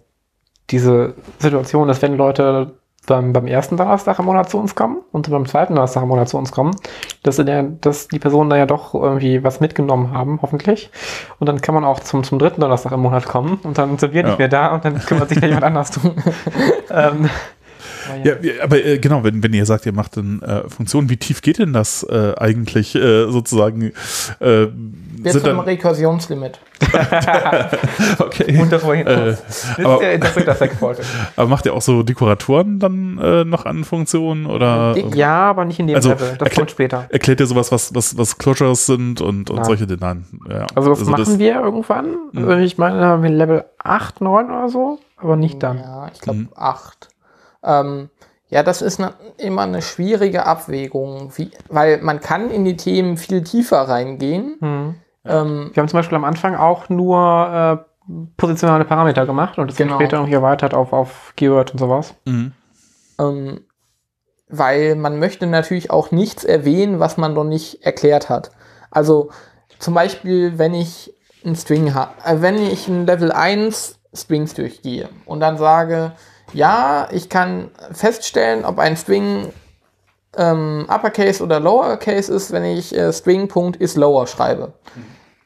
diese 0.70 1.14
Situation, 1.39 1.89
dass 1.89 2.03
wenn 2.03 2.16
Leute 2.16 2.75
beim, 3.07 3.33
beim 3.33 3.47
ersten 3.47 3.77
Donnerstag 3.77 4.18
im 4.18 4.25
Monat 4.25 4.49
zu 4.49 4.59
uns 4.59 4.75
kommen 4.75 4.99
und 5.12 5.31
beim 5.31 5.47
zweiten 5.47 5.75
Donnerstag 5.75 6.03
im 6.03 6.09
Monat 6.09 6.29
zu 6.29 6.39
uns 6.39 6.53
kommen, 6.53 6.75
dass, 7.22 7.37
der, 7.37 7.62
dass 7.62 8.09
die 8.09 8.18
Personen 8.18 8.51
da 8.51 8.57
ja 8.57 8.66
doch 8.66 8.95
irgendwie 8.95 9.45
was 9.45 9.61
mitgenommen 9.61 10.12
haben, 10.12 10.39
hoffentlich. 10.43 10.91
Und 11.39 11.49
dann 11.49 11.61
kann 11.61 11.75
man 11.75 11.85
auch 11.85 12.01
zum, 12.01 12.25
zum 12.25 12.39
dritten 12.39 12.61
Donnerstag 12.61 12.93
im 12.93 13.01
Monat 13.01 13.27
kommen 13.27 13.61
und 13.62 13.77
dann 13.79 13.99
sind 13.99 14.14
wir 14.14 14.22
Ja. 14.22 14.29
nicht 14.29 14.39
mehr 14.39 14.49
da 14.49 14.75
und 14.75 14.85
dann 14.85 14.99
kümmert 15.01 15.29
sich 15.29 15.41
da 15.41 15.47
jemand 15.47 15.64
anders 15.64 15.91
drum. 15.91 16.14
ähm, 16.91 17.29
aber 18.09 18.25
Ja, 18.25 18.43
wie- 18.43 18.61
aber 18.61 18.85
äh, 18.85 18.99
genau, 18.99 19.25
wenn, 19.25 19.43
wenn 19.43 19.53
ihr 19.53 19.67
sagt, 19.67 19.87
ihr 19.87 19.93
macht 19.93 20.17
dann 20.17 20.43
äh, 20.43 20.69
Funktionen, 20.69 21.09
wie 21.11 21.17
tief 21.17 21.43
geht 21.43 21.59
denn 21.59 21.73
das 21.73 22.03
äh, 22.05 22.33
eigentlich 22.39 22.95
äh, 22.95 23.31
sozusagen? 23.31 23.93
Äh, 24.41 24.67
Bis 25.19 25.33
sind 25.33 25.45
zum 25.45 25.59
Rekursionslimit. 25.61 26.59
okay. 28.19 28.45
Hinaus. 28.53 28.83
Äh, 28.83 29.05
das 29.15 29.65
ist 29.65 29.79
aber- 29.85 29.99
der 30.01 30.15
Interpreter 30.15 30.55
Segfault. 30.55 31.01
aber 31.37 31.49
macht 31.49 31.67
ihr 31.67 31.75
auch 31.75 31.83
so 31.83 32.03
Dekoratoren 32.03 32.79
dann 32.79 33.19
äh, 33.19 33.45
noch 33.45 33.65
an 33.67 33.85
Funktionen 33.85 34.47
oder 34.47 34.97
Ja, 35.15 35.51
aber 35.51 35.65
nicht 35.65 35.79
in 35.81 35.87
dem 35.87 35.97
Also, 35.97 36.11
Level. 36.11 36.37
Das 36.39 36.51
kommt 36.55 36.71
später. 36.71 37.07
erklärt 37.11 37.41
ihr 37.41 37.47
sowas, 37.47 37.73
was, 37.73 37.95
was, 37.95 38.17
was 38.19 38.39
Closures 38.39 38.87
sind 38.87 39.21
und, 39.21 39.51
und 39.51 39.65
solche 39.65 39.87
Dinge? 39.87 40.01
Nein. 40.01 40.25
Ja. 40.51 40.67
Also 40.75 40.91
das 40.91 41.05
machen 41.05 41.25
das, 41.25 41.39
wir 41.39 41.55
irgendwann. 41.61 42.17
Mhm. 42.33 42.51
Ich 42.61 42.79
meine, 42.79 43.01
haben 43.01 43.23
wir 43.23 43.31
Level 43.31 43.65
8, 43.79 44.21
9 44.21 44.47
oder 44.47 44.69
so, 44.69 44.99
aber 45.17 45.37
nicht 45.37 45.63
dann. 45.63 45.79
Ja, 45.79 46.11
ich 46.13 46.21
glaube 46.21 46.41
Mhm. 46.41 46.49
acht. 46.55 47.09
Ähm, 47.65 48.11
ja, 48.49 48.62
das 48.62 48.83
ist 48.83 49.01
ne, 49.01 49.15
immer 49.39 49.62
eine 49.62 49.83
schwierige 49.83 50.47
Abwägung, 50.47 51.33
wie, 51.37 51.51
weil 51.69 52.01
man 52.03 52.21
kann 52.21 52.51
in 52.51 52.65
die 52.65 52.77
Themen 52.77 53.17
viel 53.17 53.43
tiefer 53.43 53.81
reingehen. 53.89 54.57
Mhm. 54.61 54.95
Ähm, 55.25 55.71
Wir 55.73 55.81
haben 55.81 55.89
zum 55.89 55.99
Beispiel 55.99 56.17
am 56.17 56.25
Anfang 56.25 56.55
auch 56.55 56.89
nur 56.89 57.87
äh, 58.09 58.12
positionale 58.37 58.85
Parameter 58.85 59.25
gemacht 59.27 59.59
und 59.59 59.71
das 59.71 59.77
Genau. 59.77 59.95
später 59.95 60.19
irgendwie 60.19 60.35
erweitert 60.35 60.75
auf, 60.75 60.93
auf 60.93 61.33
Keyword 61.37 61.73
und 61.73 61.79
sowas. 61.79 62.15
Mhm. 62.27 62.53
ähm, 63.19 63.61
weil 64.49 64.95
man 64.95 65.19
möchte 65.19 65.47
natürlich 65.47 65.91
auch 65.91 66.11
nichts 66.11 66.45
erwähnen, 66.45 67.01
was 67.01 67.17
man 67.17 67.33
noch 67.33 67.45
nicht 67.45 67.83
erklärt 67.85 68.29
hat. 68.29 68.51
Also 68.91 69.31
zum 69.79 69.95
Beispiel, 69.95 70.59
wenn 70.59 70.75
ich 70.75 71.15
ein 71.45 71.57
String 71.57 71.95
habe, 71.95 72.12
äh, 72.25 72.41
wenn 72.43 72.59
ich 72.59 72.87
ein 72.87 73.07
Level 73.07 73.33
1 73.33 73.99
Strings 74.12 74.55
durchgehe 74.55 75.09
und 75.25 75.41
dann 75.41 75.57
sage, 75.57 76.12
ja, 76.55 77.09
ich 77.11 77.29
kann 77.29 77.71
feststellen, 77.93 78.65
ob 78.65 78.79
ein 78.79 78.97
String 78.97 79.53
ähm, 80.37 80.87
Uppercase 80.89 81.43
oder 81.43 81.61
Lowercase 81.61 82.33
ist, 82.33 82.53
wenn 82.53 82.65
ich 82.65 82.97
äh, 82.97 83.13
String.isLower 83.13 84.27
schreibe. 84.27 84.73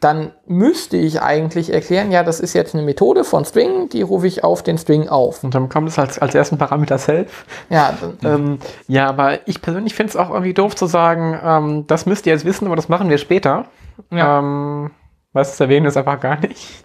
Dann 0.01 0.31
müsste 0.47 0.97
ich 0.97 1.23
eigentlich 1.23 1.73
erklären, 1.73 2.13
ja, 2.13 2.23
das 2.23 2.39
ist 2.39 2.53
jetzt 2.53 2.73
eine 2.73 2.85
Methode 2.85 3.25
von 3.25 3.45
String, 3.45 3.89
die 3.89 4.03
rufe 4.03 4.29
ich 4.29 4.45
auf 4.45 4.63
den 4.63 4.79
String 4.79 5.09
auf. 5.09 5.43
Und 5.43 5.57
dann 5.57 5.69
kommt 5.69 5.89
es 5.89 5.99
als, 5.99 6.21
als 6.21 6.37
ersten 6.37 6.57
Parameter 6.57 6.99
Self. 6.99 7.45
Ja, 7.69 7.99
Ähm, 8.23 8.61
ja, 8.87 9.09
aber 9.09 9.49
ich 9.49 9.61
persönlich 9.61 9.95
finde 9.95 10.11
es 10.11 10.17
auch 10.17 10.31
irgendwie 10.31 10.55
doof 10.55 10.77
zu 10.77 10.87
sagen, 10.87 11.39
ähm, 11.43 11.87
das 11.89 12.07
müsst 12.07 12.27
ihr 12.27 12.33
jetzt 12.33 12.45
wissen, 12.45 12.67
aber 12.67 12.77
das 12.77 12.89
machen 12.89 13.11
wir 13.11 13.19
später. 13.19 13.67
Ja. 14.11 14.39
Ähm, 14.39 14.93
was 15.33 15.55
es 15.55 15.61
erwähnen 15.61 15.87
ist 15.87 15.97
einfach 15.97 16.21
gar 16.21 16.39
nicht. 16.41 16.85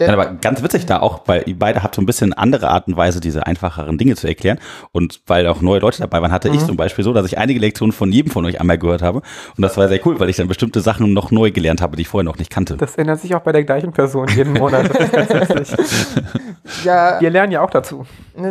Ja, 0.00 0.12
aber 0.12 0.26
ganz 0.34 0.62
witzig 0.62 0.86
da 0.86 1.00
auch, 1.00 1.22
weil 1.26 1.42
ihr 1.46 1.58
beide 1.58 1.82
habt 1.82 1.94
so 1.94 2.02
ein 2.02 2.06
bisschen 2.06 2.32
andere 2.32 2.68
Art 2.68 2.88
und 2.88 2.96
Weise, 2.96 3.20
diese 3.20 3.46
einfacheren 3.46 3.98
Dinge 3.98 4.16
zu 4.16 4.26
erklären. 4.26 4.58
Und 4.92 5.20
weil 5.26 5.46
auch 5.46 5.60
neue 5.60 5.80
Leute 5.80 6.00
dabei 6.00 6.22
waren, 6.22 6.32
hatte 6.32 6.48
ich 6.48 6.64
zum 6.64 6.76
Beispiel 6.76 7.04
so, 7.04 7.12
dass 7.12 7.26
ich 7.26 7.38
einige 7.38 7.60
Lektionen 7.60 7.92
von 7.92 8.10
jedem 8.10 8.30
von 8.32 8.44
euch 8.46 8.60
einmal 8.60 8.78
gehört 8.78 9.02
habe. 9.02 9.18
Und 9.56 9.62
das 9.62 9.76
war 9.76 9.88
sehr 9.88 10.04
cool, 10.06 10.18
weil 10.18 10.30
ich 10.30 10.36
dann 10.36 10.48
bestimmte 10.48 10.80
Sachen 10.80 11.12
noch 11.12 11.30
neu 11.30 11.50
gelernt 11.50 11.82
habe, 11.82 11.96
die 11.96 12.02
ich 12.02 12.08
vorher 12.08 12.24
noch 12.24 12.38
nicht 12.38 12.50
kannte. 12.50 12.76
Das 12.76 12.96
ändert 12.96 13.20
sich 13.20 13.34
auch 13.34 13.42
bei 13.42 13.52
der 13.52 13.64
gleichen 13.64 13.92
Person 13.92 14.28
jeden 14.34 14.54
Monat. 14.54 14.88
Das 14.88 15.00
ist 15.00 15.12
ganz 15.12 15.50
witzig. 15.50 15.78
ja, 16.84 17.20
Wir 17.20 17.30
lernen 17.30 17.52
ja 17.52 17.60
auch 17.60 17.70
dazu. 17.70 18.06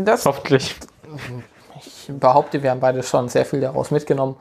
das 0.05 0.25
Hoffentlich. 0.25 0.75
ich 2.09 2.19
behaupte, 2.19 2.63
wir 2.63 2.71
haben 2.71 2.79
beide 2.79 3.03
schon 3.03 3.29
sehr 3.29 3.45
viel 3.45 3.61
daraus 3.61 3.91
mitgenommen. 3.91 4.35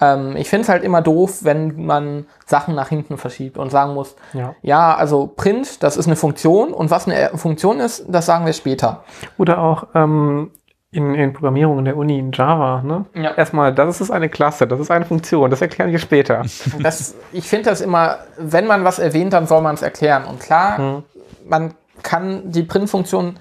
Ähm, 0.00 0.36
ich 0.36 0.48
finde 0.48 0.62
es 0.62 0.68
halt 0.68 0.84
immer 0.84 1.02
doof, 1.02 1.38
wenn 1.42 1.84
man 1.84 2.26
Sachen 2.46 2.74
nach 2.74 2.88
hinten 2.88 3.18
verschiebt 3.18 3.58
und 3.58 3.70
sagen 3.70 3.94
muss, 3.94 4.14
Ja. 4.32 4.54
ja, 4.62 4.94
also 4.94 5.26
Print, 5.26 5.82
das 5.82 5.96
ist 5.96 6.06
eine 6.06 6.16
Funktion 6.16 6.72
und 6.72 6.90
was 6.90 7.08
eine 7.08 7.30
Funktion 7.36 7.80
ist, 7.80 8.04
das 8.08 8.26
sagen 8.26 8.46
wir 8.46 8.52
später. 8.52 9.04
Oder 9.38 9.58
auch 9.58 9.86
ähm, 9.94 10.50
in, 10.90 11.14
in 11.14 11.32
Programmierung 11.32 11.80
in 11.80 11.84
der 11.86 11.96
Uni 11.96 12.18
in 12.18 12.30
Java. 12.32 12.82
Ne? 12.82 13.04
Ja. 13.14 13.32
Erstmal, 13.34 13.74
das 13.74 14.00
ist 14.00 14.10
eine 14.10 14.28
Klasse, 14.28 14.66
das 14.66 14.78
ist 14.78 14.90
eine 14.90 15.04
Funktion, 15.04 15.50
das 15.50 15.60
erklären 15.60 15.90
wir 15.90 15.98
später. 15.98 16.42
Das, 16.82 17.14
ich 17.32 17.48
finde 17.48 17.70
das 17.70 17.80
immer, 17.80 18.18
wenn 18.38 18.66
man 18.66 18.84
was 18.84 18.98
erwähnt, 18.98 19.32
dann 19.32 19.46
soll 19.46 19.60
man 19.62 19.74
es 19.74 19.82
erklären. 19.82 20.24
Und 20.24 20.40
klar, 20.40 21.02
man 21.48 21.74
kann 22.02 22.50
die 22.52 22.62
Print-Funktion, 22.62 23.38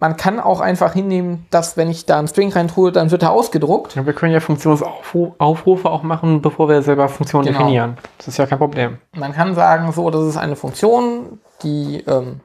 man 0.00 0.16
kann 0.16 0.38
auch 0.40 0.60
einfach 0.60 0.92
hinnehmen, 0.92 1.46
dass 1.50 1.76
wenn 1.76 1.90
ich 1.90 2.06
da 2.06 2.18
einen 2.18 2.28
String 2.28 2.52
rein 2.52 2.68
tue, 2.68 2.92
dann 2.92 3.10
wird 3.10 3.22
er 3.22 3.32
ausgedruckt. 3.32 3.96
Ja, 3.96 4.06
wir 4.06 4.12
können 4.12 4.32
ja 4.32 4.40
Funktionsaufrufe 4.40 5.90
auch 5.90 6.02
machen, 6.02 6.40
bevor 6.40 6.68
wir 6.68 6.82
selber 6.82 7.08
Funktionen 7.08 7.46
Genau. 7.46 7.58
definieren. 7.58 7.96
Das 8.18 8.28
ist 8.28 8.36
ja 8.36 8.46
kein 8.46 8.58
Problem. 8.58 8.98
Man 9.16 9.32
kann 9.32 9.54
sagen, 9.54 9.90
so, 9.92 10.08
das 10.10 10.22
ist 10.24 10.36
eine 10.36 10.56
Funktion, 10.56 11.40
die 11.62 12.04
ähm, 12.06 12.40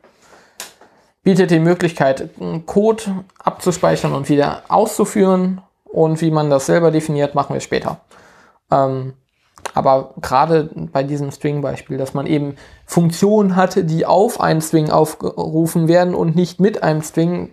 bietet 1.23 1.51
die 1.51 1.59
Möglichkeit, 1.59 2.29
einen 2.39 2.65
Code 2.65 3.03
abzuspeichern 3.43 4.13
und 4.13 4.29
wieder 4.29 4.63
auszuführen. 4.69 5.61
Und 5.85 6.21
wie 6.21 6.31
man 6.31 6.49
das 6.49 6.65
selber 6.65 6.89
definiert, 6.89 7.35
machen 7.35 7.53
wir 7.53 7.59
später. 7.61 7.97
Ähm, 8.71 9.13
aber 9.73 10.13
gerade 10.21 10.69
bei 10.91 11.03
diesem 11.03 11.31
String-Beispiel, 11.31 11.97
dass 11.97 12.13
man 12.13 12.25
eben 12.27 12.55
Funktionen 12.85 13.55
hatte, 13.55 13.83
die 13.83 14.05
auf 14.05 14.39
einen 14.39 14.61
String 14.61 14.89
aufgerufen 14.89 15.87
werden 15.87 16.15
und 16.15 16.35
nicht 16.35 16.59
mit 16.59 16.83
einem 16.83 17.01
String, 17.01 17.51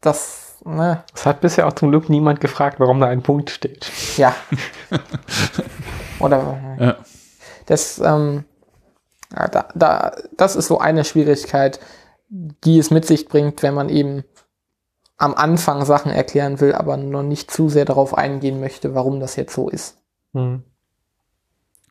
das, 0.00 0.56
ne, 0.64 1.04
Es 1.14 1.26
hat 1.26 1.40
bisher 1.40 1.66
auch 1.66 1.72
zum 1.74 1.90
Glück 1.90 2.08
niemand 2.08 2.40
gefragt, 2.40 2.80
warum 2.80 3.00
da 3.00 3.06
ein 3.06 3.22
Punkt 3.22 3.50
steht. 3.50 3.90
ja. 4.16 4.34
Oder 6.18 6.58
Ja. 6.78 6.96
das, 7.66 7.98
ähm, 7.98 8.44
ja, 9.34 9.48
da, 9.48 9.68
da, 9.74 10.12
das 10.36 10.56
ist 10.56 10.66
so 10.66 10.78
eine 10.78 11.04
Schwierigkeit, 11.04 11.80
die 12.28 12.78
es 12.78 12.90
mit 12.90 13.06
sich 13.06 13.28
bringt, 13.28 13.62
wenn 13.62 13.74
man 13.74 13.88
eben 13.88 14.24
am 15.16 15.34
Anfang 15.34 15.84
Sachen 15.84 16.10
erklären 16.10 16.60
will, 16.60 16.74
aber 16.74 16.96
noch 16.96 17.22
nicht 17.22 17.50
zu 17.50 17.68
sehr 17.68 17.84
darauf 17.84 18.16
eingehen 18.16 18.58
möchte, 18.60 18.94
warum 18.94 19.20
das 19.20 19.36
jetzt 19.36 19.54
so 19.54 19.68
ist. 19.68 19.98
Hm. 20.32 20.62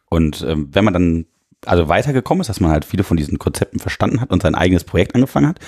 Und 0.10 0.42
ähm, 0.48 0.70
wenn 0.72 0.84
man 0.84 0.94
dann 0.94 1.26
also 1.66 1.90
weitergekommen 1.90 2.42
ist, 2.42 2.48
dass 2.48 2.62
man 2.62 2.72
halt 2.72 2.86
viele 2.86 3.04
von 3.04 3.18
diesen 3.18 3.38
Konzepten 3.38 3.80
verstanden 3.80 4.22
hat 4.22 4.32
und 4.32 4.42
sein 4.42 4.56
eigenes 4.56 4.84
Projekt 4.84 5.16
angefangen 5.16 5.48
hat, 5.48 5.60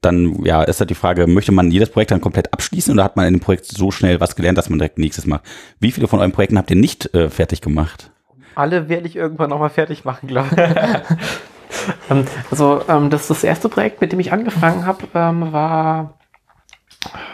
dann 0.00 0.44
ja 0.44 0.62
ist 0.62 0.80
halt 0.80 0.90
die 0.90 0.94
Frage, 0.94 1.26
möchte 1.26 1.52
man 1.52 1.70
jedes 1.70 1.90
Projekt 1.90 2.12
dann 2.12 2.20
komplett 2.20 2.52
abschließen 2.52 2.92
oder 2.94 3.04
hat 3.04 3.16
man 3.16 3.26
in 3.26 3.34
dem 3.34 3.40
Projekt 3.40 3.66
so 3.66 3.90
schnell 3.90 4.20
was 4.20 4.36
gelernt, 4.36 4.58
dass 4.58 4.70
man 4.70 4.78
direkt 4.78 4.98
nächstes 4.98 5.26
macht? 5.26 5.42
Wie 5.80 5.90
viele 5.90 6.06
von 6.06 6.20
euren 6.20 6.32
Projekten 6.32 6.58
habt 6.58 6.70
ihr 6.70 6.76
nicht 6.76 7.12
äh, 7.14 7.30
fertig 7.30 7.60
gemacht? 7.60 8.10
Alle 8.54 8.88
werde 8.88 9.06
ich 9.06 9.16
irgendwann 9.16 9.50
nochmal 9.50 9.70
fertig 9.70 10.04
machen, 10.04 10.28
glaube 10.28 10.48
ich. 10.50 11.18
Ähm, 12.10 12.24
also 12.50 12.82
ähm, 12.88 13.10
das, 13.10 13.28
das 13.28 13.44
erste 13.44 13.68
Projekt, 13.68 14.00
mit 14.00 14.12
dem 14.12 14.20
ich 14.20 14.32
angefangen 14.32 14.84
habe, 14.84 15.06
ähm, 15.14 15.52
war 15.52 16.18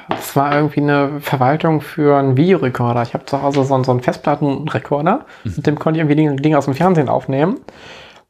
das 0.08 0.36
war 0.36 0.54
irgendwie 0.54 0.80
eine 0.80 1.20
Verwaltung 1.20 1.80
für 1.80 2.16
einen 2.16 2.36
Videorekorder. 2.36 3.02
Ich 3.02 3.14
habe 3.14 3.26
zu 3.26 3.42
Hause 3.42 3.64
so, 3.64 3.82
so 3.82 3.90
einen 3.90 4.00
Festplattenrekorder, 4.00 5.26
mit 5.44 5.66
dem 5.66 5.78
konnte 5.78 6.00
ich 6.00 6.08
irgendwie 6.08 6.42
Dinge, 6.42 6.58
aus 6.58 6.66
dem 6.66 6.74
Fernsehen 6.74 7.08
aufnehmen. 7.08 7.58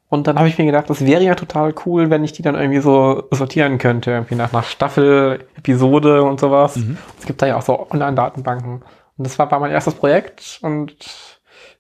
Und 0.09 0.29
dann 0.29 0.39
habe 0.39 0.49
ich 0.49 0.57
mir 0.57 0.65
gedacht, 0.65 0.89
das 0.89 1.05
wäre 1.05 1.23
ja 1.23 1.35
total 1.35 1.75
cool, 1.85 2.11
wenn 2.11 2.25
ich 2.25 2.33
die 2.33 2.43
dann 2.43 2.55
irgendwie 2.55 2.81
so 2.81 3.25
sortieren 3.33 3.79
könnte, 3.79 4.13
irgendwie 4.13 4.37
nach, 4.37 4.53
nach 4.53 4.65
Staffel, 4.65 5.45
Episode 5.57 6.23
und 6.23 6.39
sowas. 6.39 6.77
Es 7.19 7.27
gibt 7.27 7.43
da 7.43 7.47
ja 7.47 7.57
auch 7.57 7.63
so 7.63 7.91
Online-Datenbanken. 7.91 8.83
Und 9.19 9.27
das 9.27 9.39
war, 9.39 9.51
war 9.51 9.61
mein 9.61 9.73
erstes 9.73 9.95
Projekt 9.95 10.61
und 10.63 10.97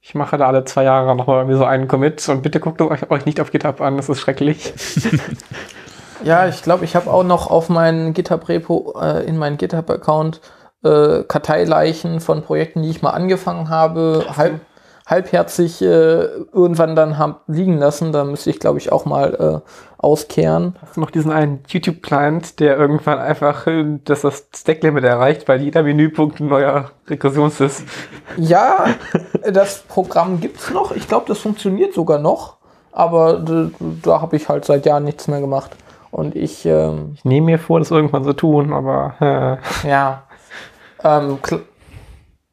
ich 0.02 0.14
mache 0.14 0.36
da 0.36 0.46
alle 0.46 0.64
zwei 0.64 0.84
Jahre 0.84 1.16
nochmal 1.16 1.38
irgendwie 1.38 1.59
so 1.59 1.64
einen 1.64 1.88
Commit 1.88 2.28
und 2.28 2.42
bitte 2.42 2.61
guckt 2.61 2.80
es 2.80 2.88
euch, 2.88 3.11
euch 3.11 3.26
nicht 3.26 3.40
auf 3.40 3.50
GitHub 3.50 3.80
an, 3.80 3.96
das 3.96 4.09
ist 4.09 4.20
schrecklich. 4.20 4.72
Ja, 6.24 6.48
ich 6.48 6.62
glaube, 6.62 6.84
ich 6.84 6.96
habe 6.96 7.10
auch 7.10 7.24
noch 7.24 7.50
auf 7.50 7.68
meinen 7.68 8.12
GitHub-Repo, 8.12 8.94
äh, 9.00 9.26
in 9.26 9.36
meinen 9.36 9.58
GitHub-Account, 9.58 10.40
äh, 10.84 11.22
Karteileichen 11.24 12.20
von 12.20 12.42
Projekten, 12.42 12.82
die 12.82 12.90
ich 12.90 13.02
mal 13.02 13.10
angefangen 13.10 13.68
habe, 13.68 14.24
halb, 14.36 14.60
halbherzig 15.06 15.82
äh, 15.82 15.86
irgendwann 15.86 16.96
dann 16.96 17.18
hab 17.18 17.42
liegen 17.46 17.78
lassen. 17.78 18.12
Da 18.12 18.24
müsste 18.24 18.50
ich, 18.50 18.58
glaube 18.58 18.78
ich, 18.78 18.92
auch 18.92 19.04
mal 19.04 19.62
äh, 19.64 19.70
auskehren. 19.98 20.76
Hast 20.82 20.96
du 20.96 21.00
noch 21.00 21.10
diesen 21.10 21.32
einen 21.32 21.60
YouTube-Client, 21.68 22.60
der 22.60 22.76
irgendwann 22.76 23.18
einfach 23.18 23.66
äh, 23.66 23.84
dass 24.04 24.22
das 24.22 24.48
Stack-Limit 24.54 25.04
erreicht, 25.04 25.48
weil 25.48 25.62
jeder 25.62 25.82
Menüpunkt 25.82 26.40
ein 26.40 26.48
neuer 26.48 26.90
Rekursions 27.08 27.60
ist? 27.60 27.84
Ja, 28.36 28.86
das 29.52 29.84
Programm 29.88 30.40
gibt's 30.40 30.70
noch. 30.70 30.92
Ich 30.92 31.08
glaube, 31.08 31.26
das 31.28 31.38
funktioniert 31.38 31.94
sogar 31.94 32.18
noch. 32.18 32.56
Aber 32.92 33.34
da, 33.34 33.68
da 34.02 34.20
habe 34.22 34.36
ich 34.36 34.48
halt 34.48 34.64
seit 34.64 34.86
Jahren 34.86 35.04
nichts 35.04 35.28
mehr 35.28 35.40
gemacht. 35.40 35.76
Und 36.16 36.34
ich, 36.34 36.64
ähm, 36.64 37.12
Ich 37.14 37.26
nehme 37.26 37.44
mir 37.44 37.58
vor, 37.58 37.78
das 37.78 37.90
irgendwann 37.90 38.24
zu 38.24 38.32
tun, 38.32 38.72
aber 38.72 39.60
äh, 39.84 39.86
ja, 39.86 40.22
ähm, 41.04 41.38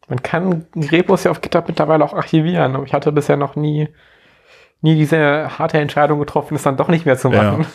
man 0.10 0.22
kann 0.22 0.66
Repos 0.76 1.24
ja 1.24 1.32
auf 1.32 1.40
GitHub 1.40 1.70
mittlerweile 1.70 2.04
auch 2.04 2.14
archivieren, 2.14 2.76
aber 2.76 2.84
ich 2.84 2.94
hatte 2.94 3.14
bisher 3.14 3.38
noch 3.38 3.56
nie, 3.56 3.88
nie 4.82 4.96
diese 4.96 5.58
harte 5.58 5.78
Entscheidung 5.78 6.20
getroffen, 6.20 6.56
es 6.56 6.64
dann 6.64 6.76
doch 6.76 6.90
nicht 6.90 7.06
mehr 7.06 7.18
zu 7.18 7.30
Ja. 7.30 7.54
machen. 7.54 7.66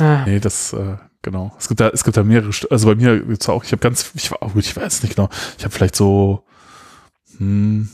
Nee, 0.26 0.40
das, 0.40 0.72
äh, 0.72 0.96
genau. 1.22 1.52
Es 1.56 1.68
gibt 1.68 1.78
da, 1.78 1.88
es 1.90 2.02
gibt 2.02 2.16
da 2.16 2.24
mehrere, 2.24 2.50
also 2.68 2.88
bei 2.88 2.96
mir 2.96 3.20
gibt's 3.20 3.48
auch, 3.48 3.62
ich 3.62 3.70
habe 3.70 3.80
ganz, 3.80 4.10
ich 4.16 4.32
war, 4.32 4.38
oh 4.40 4.48
gut, 4.48 4.64
ich 4.64 4.76
weiß 4.76 5.04
nicht 5.04 5.14
genau, 5.14 5.28
ich 5.58 5.64
habe 5.64 5.72
vielleicht 5.72 5.94
so 5.94 6.42
hm, 7.38 7.88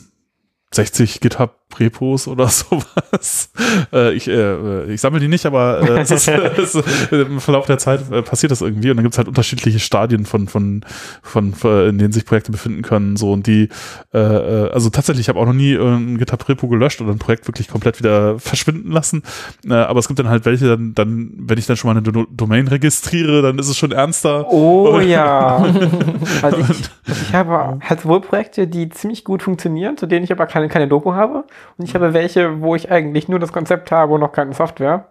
60 0.70 1.20
GitHub-Repos 1.68 2.28
oder 2.28 2.48
sowas. 2.48 3.50
Äh, 3.92 4.14
ich 4.14 4.28
äh, 4.28 4.92
ich 4.92 5.00
sammle 5.00 5.20
die 5.20 5.28
nicht, 5.28 5.46
aber 5.46 5.80
äh, 5.82 6.00
es 6.00 6.10
ist, 6.10 6.28
es 6.58 6.74
im 7.10 7.40
Verlauf 7.40 7.66
der 7.66 7.78
Zeit 7.78 8.10
äh, 8.10 8.22
passiert 8.22 8.52
das 8.52 8.60
irgendwie 8.60 8.90
und 8.90 8.96
dann 8.96 9.04
gibt's 9.04 9.18
halt 9.18 9.28
unterschiedliche 9.28 9.78
Stadien 9.78 10.24
von, 10.26 10.48
von, 10.48 10.84
von, 11.22 11.54
von, 11.54 11.88
in 11.88 11.98
denen 11.98 12.12
sich 12.12 12.24
Projekte 12.24 12.52
befinden 12.52 12.82
können. 12.82 13.16
So 13.16 13.32
und 13.32 13.46
die, 13.46 13.68
äh, 14.12 14.18
äh, 14.18 14.70
also 14.70 14.90
tatsächlich, 14.90 15.26
ich 15.26 15.28
habe 15.28 15.38
auch 15.38 15.46
noch 15.46 15.52
nie 15.52 15.74
äh, 15.74 15.80
ein 15.80 16.18
GitHub-Repo 16.18 16.68
gelöscht 16.68 17.00
oder 17.00 17.12
ein 17.12 17.18
Projekt 17.18 17.46
wirklich 17.46 17.68
komplett 17.68 17.98
wieder 17.98 18.38
verschwinden 18.38 18.90
lassen. 18.90 19.22
Äh, 19.68 19.74
aber 19.74 20.00
es 20.00 20.08
gibt 20.08 20.18
dann 20.18 20.28
halt 20.28 20.44
welche, 20.44 20.66
dann, 20.66 20.94
dann, 20.94 21.32
wenn 21.36 21.58
ich 21.58 21.66
dann 21.66 21.76
schon 21.76 21.88
mal 21.88 21.98
eine 21.98 22.02
Do 22.02 22.26
Domain 22.30 22.68
registriere, 22.68 23.42
dann 23.42 23.58
ist 23.58 23.68
es 23.68 23.76
schon 23.76 23.92
ernster. 23.92 24.50
Oh 24.50 25.00
ja. 25.00 25.56
also 26.42 26.58
ich, 26.58 26.80
ich 27.06 27.34
habe 27.34 27.78
halt 27.82 28.00
sowohl 28.00 28.20
Projekte, 28.20 28.66
die 28.66 28.88
ziemlich 28.88 29.24
gut 29.24 29.42
funktionieren, 29.42 29.96
zu 29.96 30.06
denen 30.06 30.24
ich 30.24 30.32
aber 30.32 30.46
keine, 30.46 30.68
keine 30.68 30.88
Doku 30.88 31.14
habe. 31.14 31.44
Und 31.76 31.84
ich 31.84 31.94
habe 31.94 32.12
welche, 32.14 32.60
wo 32.60 32.74
ich 32.74 32.90
eigentlich 32.90 33.28
nur 33.28 33.38
das 33.38 33.52
Konzept 33.52 33.92
habe 33.92 34.14
und 34.14 34.20
noch 34.20 34.32
keine 34.32 34.54
Software. 34.54 35.08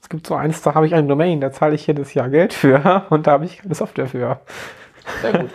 Es 0.00 0.08
gibt 0.08 0.26
so 0.26 0.34
eins, 0.34 0.62
da 0.62 0.74
habe 0.74 0.86
ich 0.86 0.94
eine 0.94 1.08
Domain, 1.08 1.40
da 1.40 1.52
zahle 1.52 1.74
ich 1.74 1.86
jedes 1.86 2.14
Jahr 2.14 2.28
Geld 2.28 2.52
für 2.52 3.06
und 3.10 3.26
da 3.26 3.32
habe 3.32 3.44
ich 3.44 3.58
keine 3.58 3.74
Software 3.74 4.06
für. 4.06 4.40
Sehr 5.22 5.32
gut. 5.32 5.50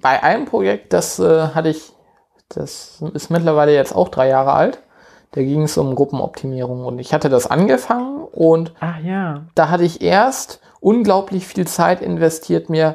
Bei 0.00 0.22
einem 0.22 0.46
Projekt, 0.46 0.92
das 0.92 1.18
äh, 1.18 1.48
hatte 1.48 1.68
ich, 1.68 1.92
das 2.48 3.02
ist 3.14 3.30
mittlerweile 3.30 3.74
jetzt 3.74 3.94
auch 3.94 4.08
drei 4.08 4.28
Jahre 4.28 4.52
alt. 4.52 4.80
Da 5.32 5.42
ging 5.42 5.62
es 5.62 5.76
um 5.76 5.94
Gruppenoptimierung 5.94 6.84
und 6.84 6.98
ich 7.00 7.12
hatte 7.12 7.28
das 7.28 7.48
angefangen 7.48 8.24
und 8.30 8.72
Ah 8.78 8.98
ja. 9.02 9.42
da 9.56 9.68
hatte 9.68 9.82
ich 9.82 10.00
erst 10.00 10.60
unglaublich 10.80 11.46
viel 11.46 11.66
Zeit 11.66 12.00
investiert, 12.02 12.70
mir 12.70 12.94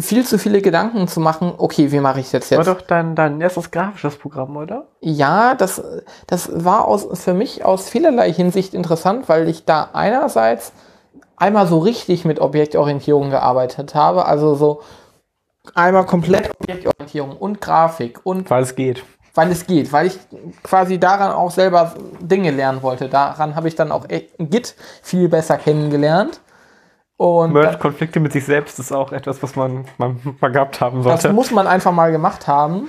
viel 0.00 0.24
zu 0.26 0.38
viele 0.38 0.62
Gedanken 0.62 1.08
zu 1.08 1.20
machen. 1.20 1.52
Okay, 1.56 1.92
wie 1.92 2.00
mache 2.00 2.20
ich 2.20 2.30
das 2.30 2.50
War 2.50 2.58
jetzt? 2.58 2.66
doch 2.68 2.80
dein, 2.82 3.14
dein 3.14 3.40
erstes 3.40 3.70
grafisches 3.70 4.16
Programm, 4.16 4.56
oder? 4.56 4.86
Ja, 5.00 5.54
das, 5.54 5.82
das 6.26 6.50
war 6.52 6.86
aus, 6.86 7.06
für 7.20 7.34
mich 7.34 7.64
aus 7.64 7.88
vielerlei 7.88 8.32
Hinsicht 8.32 8.74
interessant, 8.74 9.28
weil 9.28 9.48
ich 9.48 9.64
da 9.64 9.90
einerseits 9.92 10.72
einmal 11.36 11.66
so 11.66 11.78
richtig 11.78 12.24
mit 12.24 12.40
Objektorientierung 12.40 13.30
gearbeitet 13.30 13.94
habe, 13.94 14.26
also 14.26 14.54
so 14.54 14.82
einmal 15.74 16.06
komplett 16.06 16.50
Objektorientierung 16.60 17.36
und 17.36 17.60
Grafik 17.60 18.20
und 18.24 18.48
Weil 18.50 18.62
es 18.62 18.74
geht. 18.74 19.02
weil 19.34 19.50
es 19.50 19.66
geht, 19.66 19.92
weil 19.92 20.06
ich 20.06 20.18
quasi 20.62 20.98
daran 20.98 21.30
auch 21.32 21.50
selber 21.50 21.94
Dinge 22.20 22.50
lernen 22.50 22.82
wollte. 22.82 23.08
Daran 23.08 23.54
habe 23.54 23.68
ich 23.68 23.74
dann 23.74 23.92
auch 23.92 24.08
echt 24.08 24.30
Git 24.38 24.74
viel 25.02 25.28
besser 25.28 25.56
kennengelernt. 25.56 26.40
Und 27.20 27.52
Merge-Konflikte 27.52 28.18
mit 28.18 28.32
sich 28.32 28.46
selbst 28.46 28.78
ist 28.78 28.92
auch 28.92 29.12
etwas, 29.12 29.42
was 29.42 29.54
man, 29.54 29.84
man 29.98 30.18
mal 30.40 30.50
gehabt 30.50 30.80
haben 30.80 31.02
Das 31.02 31.20
sollte. 31.20 31.34
muss 31.34 31.50
man 31.50 31.66
einfach 31.66 31.92
mal 31.92 32.10
gemacht 32.12 32.46
haben. 32.46 32.88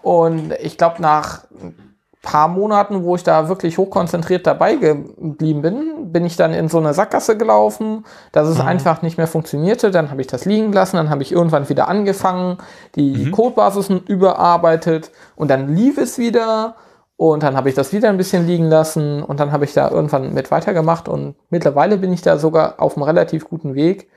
Und 0.00 0.54
ich 0.62 0.78
glaube, 0.78 1.02
nach 1.02 1.44
ein 1.50 1.74
paar 2.22 2.48
Monaten, 2.48 3.04
wo 3.04 3.16
ich 3.16 3.22
da 3.22 3.50
wirklich 3.50 3.76
hochkonzentriert 3.76 4.46
dabei 4.46 4.76
geblieben 4.76 5.60
bin, 5.60 6.10
bin 6.10 6.24
ich 6.24 6.36
dann 6.36 6.54
in 6.54 6.70
so 6.70 6.78
eine 6.78 6.94
Sackgasse 6.94 7.36
gelaufen, 7.36 8.06
dass 8.32 8.48
es 8.48 8.60
einfach 8.60 9.02
nicht 9.02 9.18
mehr 9.18 9.26
funktionierte. 9.26 9.90
Dann 9.90 10.10
habe 10.10 10.22
ich 10.22 10.26
das 10.26 10.46
liegen 10.46 10.72
lassen, 10.72 10.96
dann 10.96 11.10
habe 11.10 11.22
ich 11.22 11.30
irgendwann 11.32 11.68
wieder 11.68 11.86
angefangen, 11.86 12.56
die 12.94 13.30
Codebasis 13.30 13.90
überarbeitet 13.90 15.10
und 15.34 15.50
dann 15.50 15.76
lief 15.76 15.98
es 15.98 16.16
wieder. 16.16 16.76
Und 17.16 17.42
dann 17.42 17.56
habe 17.56 17.70
ich 17.70 17.74
das 17.74 17.92
wieder 17.92 18.10
ein 18.10 18.18
bisschen 18.18 18.46
liegen 18.46 18.68
lassen 18.68 19.22
und 19.22 19.40
dann 19.40 19.50
habe 19.50 19.64
ich 19.64 19.72
da 19.72 19.90
irgendwann 19.90 20.34
mit 20.34 20.50
weitergemacht 20.50 21.08
und 21.08 21.34
mittlerweile 21.48 21.96
bin 21.96 22.12
ich 22.12 22.20
da 22.20 22.38
sogar 22.38 22.74
auf 22.78 22.96
einem 22.96 23.04
relativ 23.04 23.48
guten 23.48 23.74
Weg. 23.74 24.10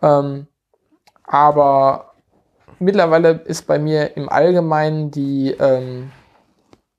Ähm, 0.00 0.46
aber 1.24 2.12
mittlerweile 2.78 3.30
ist 3.30 3.66
bei 3.66 3.80
mir 3.80 4.16
im 4.16 4.28
Allgemeinen 4.28 5.10
die, 5.10 5.56
ähm, 5.58 6.12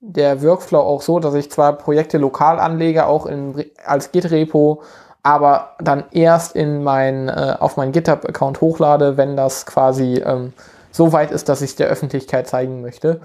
der 0.00 0.42
Workflow 0.42 0.80
auch 0.80 1.00
so, 1.00 1.18
dass 1.18 1.34
ich 1.34 1.50
zwar 1.50 1.72
Projekte 1.72 2.18
lokal 2.18 2.60
anlege, 2.60 3.06
auch 3.06 3.24
in, 3.24 3.64
als 3.86 4.12
Git-Repo, 4.12 4.82
aber 5.22 5.76
dann 5.80 6.04
erst 6.12 6.56
in 6.56 6.84
mein, 6.84 7.28
äh, 7.28 7.56
auf 7.58 7.78
meinen 7.78 7.92
GitHub-Account 7.92 8.60
hochlade, 8.60 9.16
wenn 9.16 9.36
das 9.36 9.64
quasi 9.64 10.22
ähm, 10.24 10.52
so 10.92 11.12
weit 11.12 11.30
ist, 11.30 11.48
dass 11.48 11.62
ich 11.62 11.70
es 11.70 11.76
der 11.76 11.88
Öffentlichkeit 11.88 12.46
zeigen 12.46 12.82
möchte. 12.82 13.20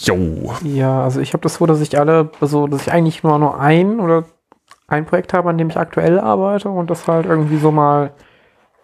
Jo. 0.00 0.54
Ja, 0.64 1.04
also 1.04 1.20
ich 1.20 1.32
habe 1.34 1.42
das 1.42 1.54
so, 1.56 1.66
dass 1.66 1.80
ich 1.80 1.98
alle, 1.98 2.30
also 2.40 2.66
dass 2.66 2.82
ich 2.82 2.92
eigentlich 2.92 3.22
nur 3.22 3.38
nur 3.38 3.60
ein 3.60 4.00
oder 4.00 4.24
ein 4.88 5.06
Projekt 5.06 5.32
habe, 5.34 5.50
an 5.50 5.58
dem 5.58 5.68
ich 5.68 5.76
aktuell 5.76 6.18
arbeite 6.18 6.70
und 6.70 6.90
das 6.90 7.06
halt 7.06 7.26
irgendwie 7.26 7.58
so 7.58 7.70
mal 7.70 8.12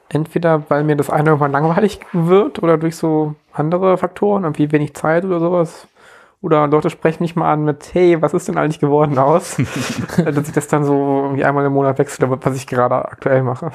entweder, 0.09 0.69
weil 0.71 0.85
mir 0.85 0.97
das 0.97 1.11
eine 1.11 1.31
irgendwann 1.31 1.53
langweilig 1.53 2.01
wird 2.13 2.63
oder 2.63 2.79
durch 2.79 2.97
so 2.97 3.35
andere 3.53 3.97
Faktoren, 3.99 4.45
irgendwie 4.45 4.71
wenig 4.73 4.95
Zeit 4.95 5.25
oder 5.25 5.41
sowas. 5.41 5.89
Oder 6.43 6.67
Leute 6.69 6.91
sprechen 6.91 7.23
mich 7.23 7.35
mal 7.35 7.53
an 7.53 7.65
mit, 7.65 7.95
hey, 7.95 8.21
was 8.21 8.35
ist 8.35 8.47
denn 8.47 8.59
eigentlich 8.59 8.79
geworden 8.79 9.19
aus? 9.19 9.57
dass 10.25 10.49
ich 10.49 10.55
das 10.55 10.69
dann 10.69 10.85
so 10.85 11.23
irgendwie 11.25 11.45
einmal 11.45 11.65
im 11.65 11.73
Monat 11.73 11.99
wechsle, 11.99 12.29
was 12.31 12.57
ich 12.57 12.67
gerade 12.67 12.95
aktuell 12.97 13.43
mache. 13.43 13.73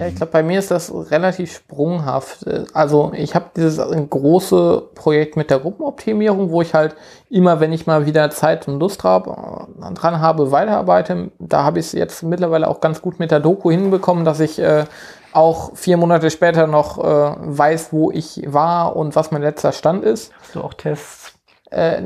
Ja, 0.00 0.06
ich 0.06 0.14
glaube, 0.14 0.32
bei 0.32 0.42
mir 0.42 0.58
ist 0.58 0.70
das 0.70 0.90
relativ 1.10 1.54
sprunghaft. 1.54 2.46
Also 2.72 3.12
ich 3.14 3.34
habe 3.34 3.50
dieses 3.54 3.76
äh, 3.76 4.06
große 4.08 4.82
Projekt 4.94 5.36
mit 5.36 5.50
der 5.50 5.58
Gruppenoptimierung, 5.58 6.50
wo 6.50 6.62
ich 6.62 6.72
halt 6.72 6.96
immer, 7.28 7.60
wenn 7.60 7.70
ich 7.70 7.86
mal 7.86 8.06
wieder 8.06 8.30
Zeit 8.30 8.66
und 8.66 8.80
Lust 8.80 9.04
hab, 9.04 9.26
äh, 9.26 9.92
dran 9.92 10.20
habe, 10.20 10.52
weiterarbeite. 10.52 11.32
Da 11.38 11.64
habe 11.64 11.80
ich 11.80 11.86
es 11.86 11.92
jetzt 11.92 12.22
mittlerweile 12.22 12.68
auch 12.68 12.80
ganz 12.80 13.02
gut 13.02 13.18
mit 13.18 13.30
der 13.30 13.40
Doku 13.40 13.70
hinbekommen, 13.70 14.24
dass 14.24 14.40
ich 14.40 14.58
äh, 14.58 14.86
auch 15.34 15.76
vier 15.76 15.98
Monate 15.98 16.30
später 16.30 16.66
noch 16.66 16.96
äh, 16.98 17.34
weiß, 17.38 17.92
wo 17.92 18.10
ich 18.10 18.42
war 18.46 18.96
und 18.96 19.14
was 19.16 19.30
mein 19.32 19.42
letzter 19.42 19.72
Stand 19.72 20.02
ist. 20.02 20.32
Hast 20.40 20.54
du 20.54 20.62
auch 20.62 20.72
Tests? 20.72 21.34
Äh, 21.70 22.04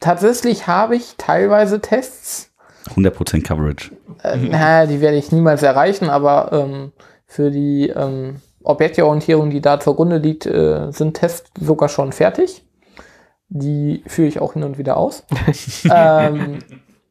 tatsächlich 0.00 0.66
habe 0.66 0.96
ich 0.96 1.16
teilweise 1.18 1.80
Tests. 1.80 2.50
100% 2.96 3.42
Coverage. 3.42 3.90
Äh, 4.22 4.36
na, 4.36 4.86
die 4.86 5.02
werde 5.02 5.18
ich 5.18 5.30
niemals 5.30 5.62
erreichen, 5.62 6.08
aber 6.08 6.50
ähm, 6.52 6.92
für 7.34 7.50
die 7.50 7.88
ähm, 7.88 8.40
Objektorientierung, 8.62 9.50
die 9.50 9.60
da 9.60 9.80
zugrunde 9.80 10.18
liegt, 10.18 10.46
äh, 10.46 10.92
sind 10.92 11.14
Tests 11.14 11.50
sogar 11.60 11.88
schon 11.88 12.12
fertig. 12.12 12.64
Die 13.48 14.04
führe 14.06 14.28
ich 14.28 14.38
auch 14.38 14.52
hin 14.52 14.62
und 14.62 14.78
wieder 14.78 14.96
aus. 14.96 15.24
ähm, 15.92 16.60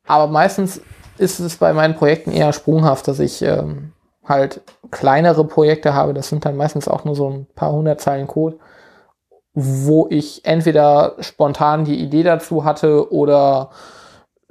aber 0.07 0.31
meistens 0.31 0.79
ist 1.17 1.41
es 1.41 1.57
bei 1.57 1.73
meinen 1.73 1.95
Projekten 1.95 2.31
eher 2.31 2.53
sprunghaft, 2.53 3.09
dass 3.09 3.19
ich 3.19 3.41
ähm, 3.41 3.91
halt 4.23 4.61
kleinere 4.91 5.45
Projekte 5.45 5.93
habe. 5.93 6.13
Das 6.13 6.29
sind 6.29 6.45
dann 6.45 6.55
meistens 6.55 6.87
auch 6.87 7.03
nur 7.03 7.15
so 7.15 7.29
ein 7.29 7.45
paar 7.53 7.73
hundert 7.73 7.99
Zeilen 7.99 8.27
Code. 8.27 8.57
wo 9.53 10.07
ich 10.09 10.45
entweder 10.45 11.17
spontan 11.19 11.83
die 11.83 12.01
Idee 12.01 12.23
dazu 12.23 12.63
hatte 12.63 13.11
oder 13.11 13.71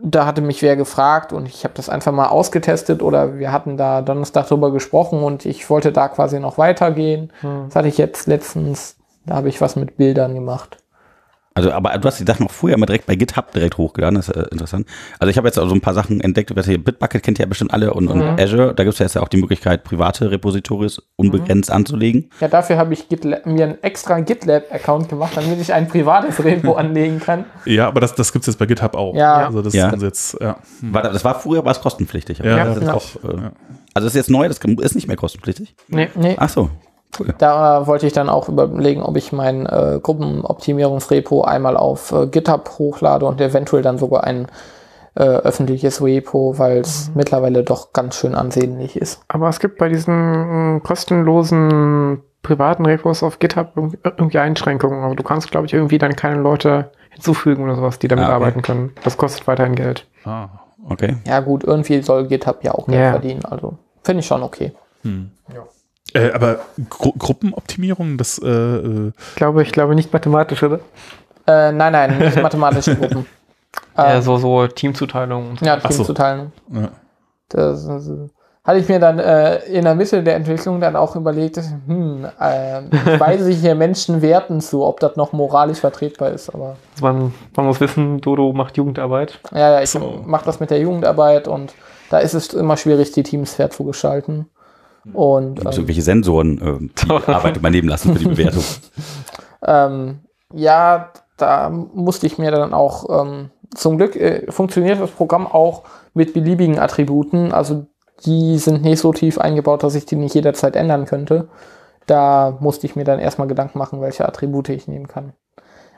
da 0.03 0.27
hatte 0.27 0.43
mich 0.43 0.63
wer 0.63 0.77
gefragt 0.77 1.33
und 1.33 1.47
ich 1.47 1.65
habe 1.65 1.75
das 1.75 1.89
einfach 1.89 2.13
mal 2.13 2.27
ausgetestet 2.27 3.03
oder 3.03 3.39
wir 3.39 3.53
hatten 3.53 3.77
da 3.77 4.03
Donnerstag 4.03 4.49
drüber 4.49 4.73
gesprochen 4.73 5.23
und 5.23 5.47
ich 5.47 5.69
wollte 5.71 5.93
da 5.93 6.09
quasi 6.09 6.41
noch 6.41 6.59
weitergehen. 6.59 7.33
Hm. 7.41 7.67
Das 7.67 7.77
hatte 7.77 7.89
ich 7.89 7.99
jetzt 7.99 8.27
letztens, 8.27 8.97
da 9.27 9.37
habe 9.37 9.49
ich 9.49 9.61
was 9.61 9.77
mit 9.77 9.97
Bildern 9.97 10.35
gemacht. 10.35 10.82
Also, 11.55 11.71
aber 11.73 11.91
du 11.99 12.07
hast 12.09 12.19
die 12.19 12.25
Sachen 12.25 12.47
auch 12.47 12.51
vorher 12.51 12.79
mal 12.79 12.87
direkt 12.87 13.07
bei 13.07 13.15
GitHub 13.15 13.53
direkt 13.53 13.77
hochgeladen, 13.77 14.15
das 14.17 14.29
ist 14.29 14.37
äh, 14.37 14.45
interessant. 14.51 14.87
Also 15.19 15.31
ich 15.31 15.37
habe 15.37 15.47
jetzt 15.49 15.59
auch 15.59 15.69
so 15.69 15.75
ein 15.75 15.81
paar 15.83 15.93
Sachen 15.95 16.21
entdeckt, 16.21 16.55
was 16.57 16.67
hier 16.67 16.83
Bitbucket 16.83 17.23
kennt 17.23 17.39
ihr 17.39 17.45
ja 17.45 17.49
bestimmt 17.49 17.73
alle 17.75 17.93
und, 17.93 18.09
und 18.09 18.19
Mhm. 18.21 18.37
Azure, 18.39 18.75
da 18.75 18.85
gibt 18.85 18.95
es 18.95 18.99
ja 19.01 19.07
jetzt 19.07 19.19
auch 19.19 19.29
die 19.29 19.37
Möglichkeit, 19.37 19.85
private 19.85 20.31
Repositories 20.31 21.03
unbegrenzt 21.17 21.71
anzulegen. 21.71 22.31
Ja, 22.41 22.49
dafür 22.49 22.79
habe 22.79 22.95
ich 22.95 23.09
GitLab, 23.09 23.45
mir 23.47 23.65
einen 23.65 23.83
extra 23.83 24.21
GitLab-Account 24.21 25.09
gemacht, 25.09 25.33
damit 25.37 25.61
ich 25.61 25.73
ein 25.73 25.89
privates 25.89 26.43
Repo 26.45 26.75
anlegen 26.75 27.21
kann. 27.21 27.45
Ja, 27.65 27.89
aber 27.89 28.01
das, 28.01 28.15
das 28.15 28.33
gibt 28.33 28.45
es 28.45 28.47
jetzt 28.47 28.59
bei 28.59 28.67
GitHub 28.67 28.95
auch. 28.95 29.15
Ja. 29.15 29.47
Also 29.47 29.61
das 29.63 29.75
Ja. 29.75 29.91
ist 29.91 30.03
jetzt, 30.03 30.39
ja. 30.41 30.57
Hm. 30.81 30.95
War, 30.95 31.03
das 31.03 31.25
war 31.25 31.39
früher, 31.41 31.65
war 31.65 31.73
es 31.73 31.81
kostenpflichtig. 31.81 32.41
aber 32.41 32.49
Ja, 32.51 32.65
das 32.65 32.77
ist 32.79 32.83
ja. 32.87 32.95
auch, 32.95 33.05
äh, 33.25 33.29
Also 33.95 34.07
das 34.07 34.07
ist 34.07 34.15
jetzt 34.15 34.31
neu, 34.31 34.49
das 34.49 34.59
ist 34.59 34.95
nicht 34.95 35.07
mehr 35.09 35.17
kostenpflichtig. 35.17 35.75
Nee. 35.89 36.09
Nee, 36.15 36.37
Ach 36.39 36.49
so, 36.49 36.71
cool. 37.19 37.35
da 37.39 37.87
wollte 37.87 38.07
ich 38.07 38.13
dann 38.13 38.29
auch 38.29 38.49
überlegen, 38.49 39.03
ob 39.03 39.17
ich 39.17 39.33
mein 39.33 39.67
äh, 39.67 40.01
Gruppenoptimierungsrepo 40.03 41.43
einmal 41.43 41.77
auf 41.77 42.13
äh, 42.13 42.27
GitHub 42.27 42.71
hochlade 42.79 43.27
und 43.27 43.41
eventuell 43.41 43.83
dann 43.83 43.99
sogar 43.99 44.25
ein 44.25 44.47
äh, 45.15 45.23
öffentliches 45.25 46.03
Repo, 46.03 46.59
weil 46.59 46.79
es 46.79 47.11
mittlerweile 47.15 47.63
doch 47.65 47.93
ganz 47.93 48.15
schön 48.17 48.35
ansehnlich 48.35 48.97
ist. 48.97 49.21
Aber 49.29 49.49
es 49.49 49.61
gibt 49.61 49.77
bei 49.79 49.89
diesen 49.91 50.77
mm, 50.77 50.83
kostenlosen 50.83 52.23
privaten 52.43 52.87
Repos 52.87 53.23
auf 53.23 53.39
GitHub 53.39 53.73
irgendwie- 54.05 54.39
Einschränkungen. 54.39 55.05
Aber 55.05 55.15
du 55.15 55.23
kannst, 55.23 55.51
glaube 55.51 55.67
ich, 55.67 55.75
irgendwie 55.75 55.99
dann 55.99 56.17
keine 56.17 56.41
Leute 56.41 56.91
hinzufügen 57.11 57.63
oder 57.65 57.77
sowas, 57.77 57.99
die 57.99 58.09
damit 58.09 58.25
Ah, 58.25 58.29
okay. 58.29 58.35
arbeiten 58.37 58.63
können. 58.63 58.93
Das 59.05 59.17
kostet 59.19 59.47
weiterhin 59.47 59.75
Geld. 59.75 60.07
Ah. 60.25 60.49
Okay. 60.89 61.17
Ja 61.27 61.39
gut, 61.41 61.63
irgendwie 61.63 62.03
soll 62.03 62.27
GitHub 62.27 62.65
ja 62.65 62.73
auch 62.73 62.87
Geld 62.87 62.99
Ja. 62.99 63.11
verdienen, 63.13 63.45
also 63.45 63.75
finde 64.03 64.21
ich 64.21 64.27
schon 64.27 64.43
okay. 64.43 64.73
Äh, 66.15 66.33
aber 66.33 66.61
Gru 66.91 67.13
Gruppenoptimierung, 67.19 68.19
das 68.19 68.39
äh, 68.39 68.49
äh, 68.49 69.13
Ich 69.31 69.35
glaube, 69.37 69.63
ich 69.63 69.73
glaube 69.73 69.95
nicht 69.95 70.13
mathematisch, 70.13 70.63
oder? 70.63 70.81
Äh, 71.47 71.73
nein, 71.73 71.93
nein, 71.93 72.19
nicht 72.19 72.41
mathematische 72.41 72.97
Gruppen. 72.97 73.27
Ja, 73.97 74.17
Ähm, 74.17 74.23
so, 74.23 74.37
so 74.37 74.67
Teamzuteilungen. 74.67 75.51
und 75.51 75.59
so. 75.61 75.65
ja, 75.65 75.81
so. 75.81 75.89
Teamzuteilung. 75.89 76.53
ja. 76.75 76.89
Das, 77.49 77.87
das 77.87 78.11
hatte 78.65 78.79
ich 78.79 78.89
mir 78.89 78.99
dann 79.01 79.19
äh, 79.19 79.61
in 79.65 79.85
der 79.85 79.95
Mitte 79.95 80.23
der 80.23 80.37
Entwicklung 80.37 80.79
dann 80.81 80.95
auch 80.95 81.17
überlegt, 81.17 81.59
hm, 81.87 82.27
äh, 82.39 82.83
weise 83.19 83.51
ich 83.51 83.61
hier 83.61 83.75
Menschen 83.75 84.21
Werten 84.21 84.61
zu, 84.61 84.85
ob 84.85 85.01
das 85.01 85.17
noch 85.17 85.33
moralisch 85.33 85.79
vertretbar 85.79 86.31
ist. 86.31 86.51
Aber 86.55 86.77
Man, 87.01 87.33
man 87.57 87.65
muss 87.67 87.81
wissen, 87.81 88.21
Dodo 88.21 88.53
macht 88.53 88.77
Jugendarbeit. 88.77 89.41
ja, 89.53 89.73
ja 89.73 89.83
ich 89.83 89.89
So. 89.91 90.23
mache 90.27 90.45
das 90.45 90.61
mit 90.61 90.71
der 90.71 90.79
Jugendarbeit 90.81 91.49
und 91.49 91.73
da 92.11 92.19
ist 92.19 92.35
es 92.35 92.53
immer 92.53 92.77
schwierig, 92.77 93.13
die 93.13 93.23
Teams 93.23 93.55
fair 93.55 93.71
zu 93.71 93.85
gestalten. 93.85 94.49
Und 95.13 95.57
Gibt 95.57 95.69
es 95.69 95.75
ähm, 95.75 95.81
irgendwelche 95.81 96.03
Sensoren, 96.03 96.61
ähm, 96.63 96.91
die 97.03 97.11
Arbeit 97.33 97.57
übernehmen 97.57 97.89
lassen 97.89 98.13
für 98.13 98.19
die 98.19 98.29
Bewertung? 98.29 98.65
ähm, 99.67 100.21
ja, 100.55 101.13
da 101.37 101.71
musste 101.71 102.27
ich 102.27 102.39
mir 102.39 102.51
dann 102.51 102.73
auch, 102.73 103.23
ähm, 103.23 103.51
zum 103.75 103.97
Glück 103.97 104.17
äh, 104.17 104.51
funktioniert 104.51 105.01
das 105.01 105.11
Programm 105.11 105.47
auch 105.47 105.83
mit 106.15 106.35
beliebigen 106.35 106.79
Attributen. 106.79 107.53
Also 107.53 107.87
die 108.25 108.59
sind 108.59 108.83
nicht 108.83 109.01
so 109.01 109.13
tief 109.13 109.39
eingebaut, 109.39 109.83
dass 109.83 109.95
ich 109.95 110.07
die 110.07 110.17
nicht 110.17 110.35
jederzeit 110.35 110.77
ändern 110.77 111.07
könnte. 111.07 111.49
Da 112.07 112.57
musste 112.61 112.87
ich 112.87 112.97
mir 112.97 113.05
dann 113.05 113.19
erstmal 113.19 113.49
Gedanken 113.49 113.79
machen, 113.79 114.01
welche 114.01 114.27
Attribute 114.27 114.69
ich 114.69 114.89
nehmen 114.89 115.09
kann. 115.09 115.33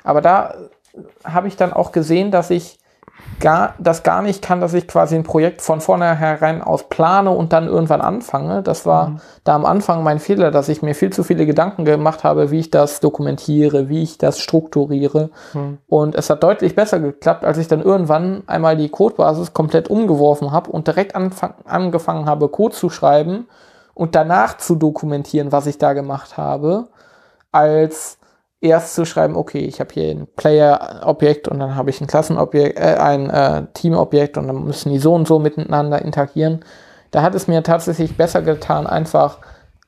Aber 0.03 0.21
da 0.21 0.55
habe 1.25 1.49
ich 1.49 1.57
dann 1.57 1.73
auch 1.73 1.93
gesehen, 1.93 2.31
dass 2.31 2.51
ich 2.51 2.79
gar, 3.41 3.75
das 3.79 4.03
gar 4.03 4.23
nicht 4.23 4.43
kann, 4.43 4.61
dass 4.61 4.75
ich 4.75 4.89
quasi 4.89 5.15
ein 5.15 5.23
Projekt 5.23 5.61
von 5.61 5.81
vornherein 5.81 6.63
aus 6.63 6.89
plane 6.89 7.31
und 7.31 7.53
dann 7.53 7.67
irgendwann 7.67 8.01
anfange. 8.01 8.63
Das 8.63 8.87
war 8.87 9.21
da 9.45 9.55
am 9.55 9.65
Anfang 9.65 10.03
mein 10.03 10.19
Fehler, 10.19 10.51
dass 10.51 10.69
ich 10.69 10.83
mir 10.83 10.95
viel 10.95 11.11
zu 11.11 11.23
viele 11.25 11.47
Gedanken 11.47 11.85
gemacht 11.85 12.25
habe, 12.25 12.51
wie 12.51 12.61
ich 12.61 12.71
das 12.71 13.01
dokumentiere, 13.01 13.89
wie 13.89 14.03
ich 14.03 14.19
das 14.19 14.39
strukturiere. 14.39 15.31
Hm. 15.53 15.79
Und 15.89 16.15
es 16.15 16.31
hat 16.31 16.43
deutlich 16.43 16.75
besser 16.75 17.01
geklappt, 17.01 17.45
als 17.45 17.59
ich 17.59 17.69
dann 17.69 17.83
irgendwann 17.83 18.43
einmal 18.47 18.77
die 18.77 18.89
Codebasis 18.89 19.53
komplett 19.53 19.89
umgeworfen 19.89 20.53
habe 20.53 20.71
und 20.71 20.87
direkt 20.87 21.15
angefangen 21.15 22.27
habe, 22.27 22.49
Code 22.49 22.75
zu 22.75 22.89
schreiben 22.89 23.47
und 23.95 24.15
danach 24.15 24.57
zu 24.57 24.75
dokumentieren, 24.75 25.53
was 25.53 25.67
ich 25.67 25.79
da 25.79 25.93
gemacht 25.93 26.37
habe, 26.37 26.89
als 27.53 28.19
erst 28.65 28.95
zu 28.95 29.05
schreiben, 29.05 29.37
okay, 29.37 29.61
ich 29.61 29.79
habe 29.79 29.93
hier 29.93 30.11
ein 30.11 30.27
Player-Objekt 30.37 31.49
und 31.49 31.59
dann 31.59 31.77
habe 31.77 31.91
ich 31.91 32.01
ein 32.01 32.07
Klassenobjekt, 32.07 32.79
äh, 32.79 32.97
ein 32.97 33.31
äh, 33.31 33.67
Team-Objekt 33.75 34.39
und 34.39 34.47
dann 34.49 34.65
müssen 34.65 34.91
die 34.91 34.99
so 34.99 35.15
und 35.15 35.29
so 35.29 35.39
miteinander 35.39 36.03
interagieren. 36.03 36.65
Da 37.11 37.23
hat 37.23 37.35
es 37.35 37.47
mir 37.47 37.63
tatsächlich 37.63 38.17
besser 38.17 38.43
getan, 38.43 38.87
einfach 38.87 39.39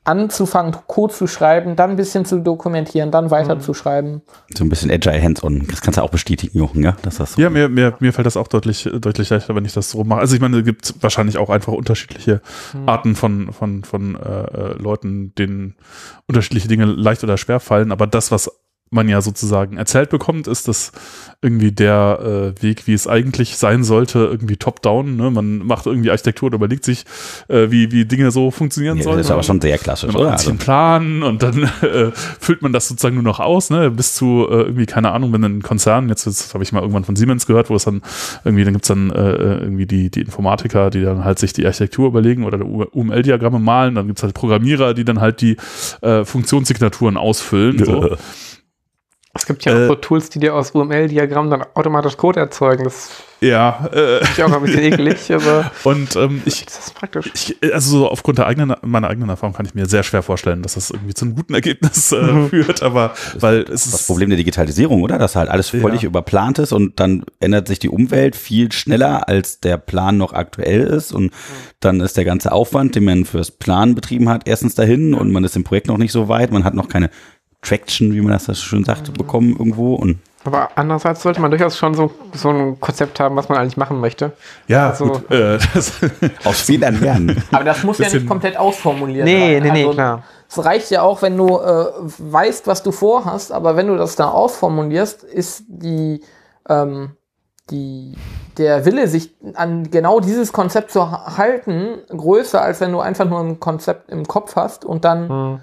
anzufangen, 0.07 0.73
Code 0.87 1.13
zu 1.13 1.27
schreiben, 1.27 1.75
dann 1.75 1.91
ein 1.91 1.95
bisschen 1.97 2.23
zu 2.23 2.39
dokumentieren, 2.39 3.11
dann 3.11 3.29
weiter 3.29 3.59
zu 3.59 3.73
schreiben. 3.73 4.21
So 4.55 4.63
ein 4.63 4.69
bisschen 4.69 4.89
Agile 4.89 5.21
Hands-on. 5.21 5.67
Das 5.69 5.81
kannst 5.81 5.97
du 5.97 6.01
auch 6.01 6.09
bestätigen, 6.09 6.57
Jochen, 6.57 6.81
ja? 6.81 6.95
Dass 7.01 7.17
das 7.17 7.33
so 7.33 7.41
Ja, 7.41 7.49
mir, 7.49 7.67
mir, 7.67 7.93
mir 7.99 8.13
fällt 8.13 8.25
das 8.25 8.37
auch 8.37 8.47
deutlich, 8.47 8.89
deutlich 9.01 9.29
leichter, 9.29 9.53
wenn 9.53 9.65
ich 9.65 9.73
das 9.73 9.91
so 9.91 10.05
mache. 10.05 10.21
Also 10.21 10.35
ich 10.35 10.41
meine, 10.41 10.59
es 10.59 10.65
gibt 10.65 11.03
wahrscheinlich 11.03 11.37
auch 11.37 11.49
einfach 11.49 11.73
unterschiedliche 11.73 12.41
Arten 12.85 13.15
von, 13.15 13.51
von, 13.51 13.83
von 13.83 14.15
äh, 14.15 14.43
äh, 14.43 14.81
Leuten, 14.81 15.35
denen 15.35 15.75
unterschiedliche 16.25 16.69
Dinge 16.69 16.85
leicht 16.85 17.25
oder 17.25 17.37
schwer 17.37 17.59
fallen. 17.59 17.91
Aber 17.91 18.07
das, 18.07 18.31
was 18.31 18.49
man 18.89 19.09
ja 19.09 19.21
sozusagen 19.21 19.77
erzählt 19.77 20.09
bekommt, 20.09 20.47
ist 20.47 20.67
das 20.67 20.91
irgendwie 21.41 21.71
der 21.71 22.53
äh, 22.57 22.63
Weg, 22.63 22.87
wie 22.87 22.93
es 22.93 23.07
eigentlich 23.07 23.57
sein 23.57 23.83
sollte, 23.83 24.19
irgendwie 24.19 24.57
top-down. 24.57 25.15
Ne? 25.15 25.29
Man 25.29 25.59
macht 25.59 25.85
irgendwie 25.85 26.09
Architektur 26.09 26.47
und 26.47 26.55
überlegt 26.55 26.83
sich, 26.83 27.05
äh, 27.47 27.69
wie, 27.69 27.91
wie 27.91 28.05
Dinge 28.05 28.31
so 28.31 28.49
funktionieren 28.49 28.97
Ja, 28.97 29.03
sollen. 29.03 29.17
das 29.17 29.27
ist 29.27 29.31
aber 29.31 29.43
schon 29.43 29.61
sehr 29.61 29.77
klassisch, 29.77 30.13
Man 30.13 30.21
oder? 30.21 30.31
Also, 30.31 30.49
einen 30.49 30.59
Plan 30.59 31.23
und 31.23 31.43
dann 31.43 31.63
äh, 31.81 32.11
füllt 32.13 32.61
man 32.61 32.73
das 32.73 32.87
sozusagen 32.87 33.15
nur 33.15 33.23
noch 33.23 33.39
aus, 33.39 33.69
ne? 33.69 33.91
Bis 33.91 34.15
zu 34.15 34.47
äh, 34.49 34.61
irgendwie, 34.63 34.85
keine 34.85 35.11
Ahnung, 35.11 35.31
wenn 35.33 35.43
ein 35.43 35.61
Konzern, 35.61 36.09
jetzt, 36.09 36.25
jetzt 36.25 36.53
habe 36.53 36.63
ich 36.63 36.71
mal 36.71 36.81
irgendwann 36.81 37.03
von 37.03 37.15
Siemens 37.15 37.45
gehört, 37.45 37.69
wo 37.69 37.75
es 37.75 37.83
dann 37.83 38.01
irgendwie, 38.43 38.63
dann 38.63 38.73
gibt's 38.73 38.87
dann 38.87 39.11
äh, 39.11 39.57
irgendwie 39.57 39.85
die, 39.85 40.09
die 40.09 40.21
Informatiker, 40.21 40.89
die 40.89 41.03
dann 41.03 41.23
halt 41.23 41.39
sich 41.39 41.53
die 41.53 41.65
Architektur 41.65 42.07
überlegen 42.07 42.45
oder 42.45 42.59
UML-Diagramme 42.65 43.59
malen, 43.59 43.95
dann 43.95 44.07
gibt's 44.07 44.23
halt 44.23 44.33
Programmierer, 44.33 44.93
die 44.93 45.05
dann 45.05 45.21
halt 45.21 45.41
die 45.41 45.57
äh, 46.01 46.25
Funktionssignaturen 46.25 47.17
ausfüllen. 47.17 47.83
So. 47.83 48.17
Es 49.37 49.45
gibt 49.45 49.63
ja 49.65 49.73
Äh, 49.73 49.83
auch 49.85 49.87
so 49.89 49.95
Tools, 49.95 50.29
die 50.29 50.39
dir 50.39 50.55
aus 50.55 50.71
UML-Diagrammen 50.71 51.49
dann 51.51 51.63
automatisch 51.75 52.17
Code 52.17 52.39
erzeugen. 52.39 52.83
Das 52.83 53.09
Ja, 53.39 53.87
äh, 53.93 54.21
ist 54.23 54.37
ja 54.37 54.47
auch 54.47 54.51
ein 54.51 54.61
bisschen 54.63 54.81
eklig, 54.81 55.31
aber 55.31 55.71
und 55.83 56.15
ähm, 56.15 56.41
ich, 56.45 56.65
das 56.65 56.79
ist 56.87 56.95
praktisch. 56.95 57.31
ich, 57.35 57.73
also 57.73 57.99
so 57.99 58.09
aufgrund 58.09 58.39
der 58.39 58.47
eigenen, 58.47 58.75
meiner 58.81 59.09
eigenen 59.09 59.29
Erfahrung 59.29 59.53
kann 59.55 59.65
ich 59.67 59.75
mir 59.75 59.85
sehr 59.85 60.01
schwer 60.03 60.23
vorstellen, 60.23 60.63
dass 60.63 60.73
das 60.73 60.89
irgendwie 60.89 61.13
zu 61.13 61.25
einem 61.25 61.35
guten 61.35 61.53
Ergebnis 61.53 62.11
äh, 62.11 62.15
Mhm. 62.21 62.49
führt, 62.49 62.81
aber 62.81 63.13
weil 63.39 63.61
es 63.61 63.89
das 63.91 64.01
ist 64.01 64.07
Problem 64.07 64.29
der 64.29 64.37
Digitalisierung, 64.37 65.01
oder? 65.03 65.17
Dass 65.19 65.35
halt 65.35 65.49
alles 65.49 65.69
völlig 65.69 66.01
Ja. 66.01 66.07
überplant 66.07 66.57
ist 66.59 66.73
und 66.73 66.99
dann 66.99 67.23
ändert 67.39 67.67
sich 67.67 67.77
die 67.79 67.89
Umwelt 67.89 68.35
viel 68.35 68.71
schneller, 68.71 69.27
als 69.29 69.59
der 69.59 69.77
Plan 69.77 70.17
noch 70.17 70.33
aktuell 70.33 70.81
ist. 70.81 71.11
Und 71.13 71.31
dann 71.79 72.01
ist 72.01 72.17
der 72.17 72.25
ganze 72.25 72.51
Aufwand, 72.51 72.95
den 72.95 73.03
man 73.05 73.25
fürs 73.25 73.51
Plan 73.51 73.93
betrieben 73.93 74.29
hat, 74.29 74.47
erstens 74.47 74.73
dahin 74.73 75.13
und 75.13 75.31
man 75.31 75.43
ist 75.43 75.55
im 75.55 75.63
Projekt 75.63 75.87
noch 75.87 75.97
nicht 75.99 76.11
so 76.11 76.27
weit. 76.27 76.51
Man 76.51 76.63
hat 76.63 76.73
noch 76.73 76.87
keine 76.89 77.11
Traction, 77.61 78.13
wie 78.13 78.21
man 78.21 78.33
das 78.33 78.45
so 78.45 78.53
schön 78.53 78.83
sagt, 78.83 79.13
bekommen 79.17 79.55
irgendwo. 79.57 79.95
Und 79.95 80.19
Aber 80.45 80.69
andererseits 80.75 81.21
sollte 81.23 81.41
man 81.41 81.51
durchaus 81.51 81.77
schon 81.77 81.93
so, 81.95 82.11
so 82.33 82.49
ein 82.49 82.79
Konzept 82.79 83.19
haben, 83.19 83.35
was 83.35 83.49
man 83.49 83.57
eigentlich 83.57 83.77
machen 83.77 83.99
möchte. 83.99 84.31
ja 84.67 84.89
Also- 84.89 85.05
gut, 85.05 85.31
äh, 85.31 85.57
das, 85.73 85.93
aus 86.45 86.61
Fehlern 86.61 86.99
lernen. 87.01 87.43
Aber 87.51 87.63
das 87.63 87.83
muss 87.83 87.97
ja 87.97 88.09
nicht 88.09 88.27
komplett 88.27 88.57
ausformuliert 88.57 89.25
Nee, 89.25 89.59
nee, 89.59 89.71
nee, 89.71 89.81
Also, 89.83 89.93
klar. 89.93 90.23
Es 90.49 90.63
reicht 90.63 90.91
ja 90.91 91.01
auch, 91.01 91.21
wenn 91.21 91.35
du 91.35 91.57
äh, 91.59 91.85
weißt, 92.19 92.67
was 92.67 92.81
du 92.83 92.91
vorhast, 92.93 93.51
aber 93.51 93.75
wenn 93.75 93.87
du 93.87 93.97
das 93.97 94.15
da 94.15 94.29
ausformulierst, 94.29 95.23
ist 95.23 95.63
die, 95.67 96.21
ähm, 96.69 97.11
die, 97.69 98.13
der 98.57 98.85
Wille, 98.85 99.09
sich 99.09 99.35
an 99.55 99.91
genau 99.91 100.21
dieses 100.21 100.53
Konzept 100.53 100.91
zu 100.91 101.11
ha- 101.11 101.35
halten, 101.37 101.97
größer, 102.07 102.61
als 102.61 102.79
wenn 102.79 102.93
du 102.93 103.01
einfach 103.01 103.25
nur 103.25 103.41
ein 103.41 103.59
Konzept 103.59 104.09
im 104.09 104.25
Kopf 104.25 104.55
hast 104.55 104.85
und 104.85 105.03
dann, 105.03 105.27
Hm. 105.29 105.59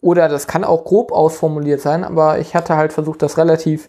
Oder 0.00 0.28
das 0.28 0.46
kann 0.46 0.64
auch 0.64 0.84
grob 0.84 1.12
ausformuliert 1.12 1.80
sein, 1.80 2.04
aber 2.04 2.38
ich 2.38 2.54
hatte 2.54 2.76
halt 2.76 2.92
versucht, 2.92 3.22
das 3.22 3.36
relativ 3.38 3.88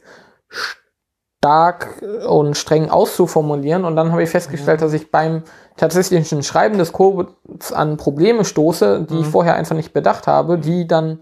stark 1.41 2.03
und 2.27 2.55
streng 2.55 2.89
auszuformulieren. 2.89 3.85
Und 3.85 3.95
dann 3.95 4.11
habe 4.11 4.23
ich 4.23 4.29
festgestellt, 4.29 4.81
dass 4.81 4.93
ich 4.93 5.09
beim 5.09 5.43
tatsächlichen 5.75 6.43
Schreiben 6.43 6.77
des 6.77 6.91
Codes 6.91 7.71
an 7.73 7.97
Probleme 7.97 8.45
stoße, 8.45 9.07
die 9.09 9.21
ich 9.21 9.27
vorher 9.27 9.55
einfach 9.55 9.75
nicht 9.75 9.93
bedacht 9.93 10.27
habe, 10.27 10.59
die 10.59 10.85
dann, 10.85 11.19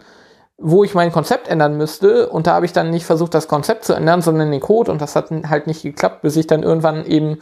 wo 0.58 0.84
ich 0.84 0.94
mein 0.94 1.14
Konzept 1.14 1.48
ändern 1.48 1.78
müsste. 1.78 2.30
Und 2.30 2.48
da 2.48 2.56
habe 2.56 2.66
ich 2.66 2.74
dann 2.74 2.90
nicht 2.90 3.06
versucht, 3.06 3.34
das 3.34 3.48
Konzept 3.48 3.86
zu 3.86 3.94
ändern, 3.94 4.22
sondern 4.22 4.52
den 4.52 4.60
Code. 4.60 4.92
Und 4.92 5.02
das 5.02 5.16
hat 5.16 5.32
halt 5.48 5.68
nicht 5.68 5.84
geklappt, 5.84 6.22
bis 6.22 6.36
ich 6.36 6.48
dann 6.48 6.64
irgendwann 6.64 7.06
eben 7.06 7.40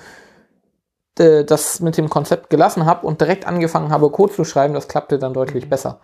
äh, 1.18 1.44
das 1.46 1.80
mit 1.80 1.98
dem 1.98 2.10
Konzept 2.10 2.50
gelassen 2.50 2.86
habe 2.86 3.08
und 3.08 3.22
direkt 3.22 3.48
angefangen 3.48 3.90
habe, 3.90 4.12
Code 4.12 4.34
zu 4.34 4.44
schreiben, 4.44 4.76
das 4.76 4.88
klappte 4.88 5.18
dann 5.18 5.34
deutlich 5.34 5.70
besser. 5.70 6.00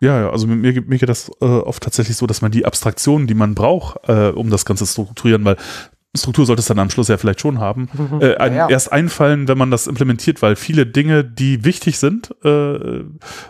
Ja, 0.00 0.20
ja, 0.20 0.30
also 0.30 0.46
mir, 0.46 0.56
mir 0.56 0.98
geht 0.98 1.08
das 1.08 1.30
äh, 1.40 1.44
oft 1.46 1.82
tatsächlich 1.82 2.18
so, 2.18 2.26
dass 2.26 2.42
man 2.42 2.52
die 2.52 2.66
Abstraktionen, 2.66 3.26
die 3.26 3.34
man 3.34 3.54
braucht, 3.54 4.06
äh, 4.08 4.28
um 4.28 4.50
das 4.50 4.66
Ganze 4.66 4.84
zu 4.84 5.04
strukturieren, 5.04 5.44
weil 5.44 5.56
Struktur 6.16 6.46
sollte 6.46 6.60
es 6.60 6.66
dann 6.66 6.78
am 6.78 6.90
Schluss 6.90 7.08
ja 7.08 7.16
vielleicht 7.16 7.40
schon 7.40 7.58
haben, 7.58 7.88
äh, 8.20 8.36
ein, 8.36 8.54
Ja. 8.54 8.68
erst 8.68 8.92
einfallen, 8.92 9.48
wenn 9.48 9.58
man 9.58 9.70
das 9.70 9.86
implementiert, 9.86 10.42
weil 10.42 10.56
viele 10.56 10.86
Dinge, 10.86 11.24
die 11.24 11.64
wichtig 11.64 11.98
sind 11.98 12.34
äh, 12.44 13.04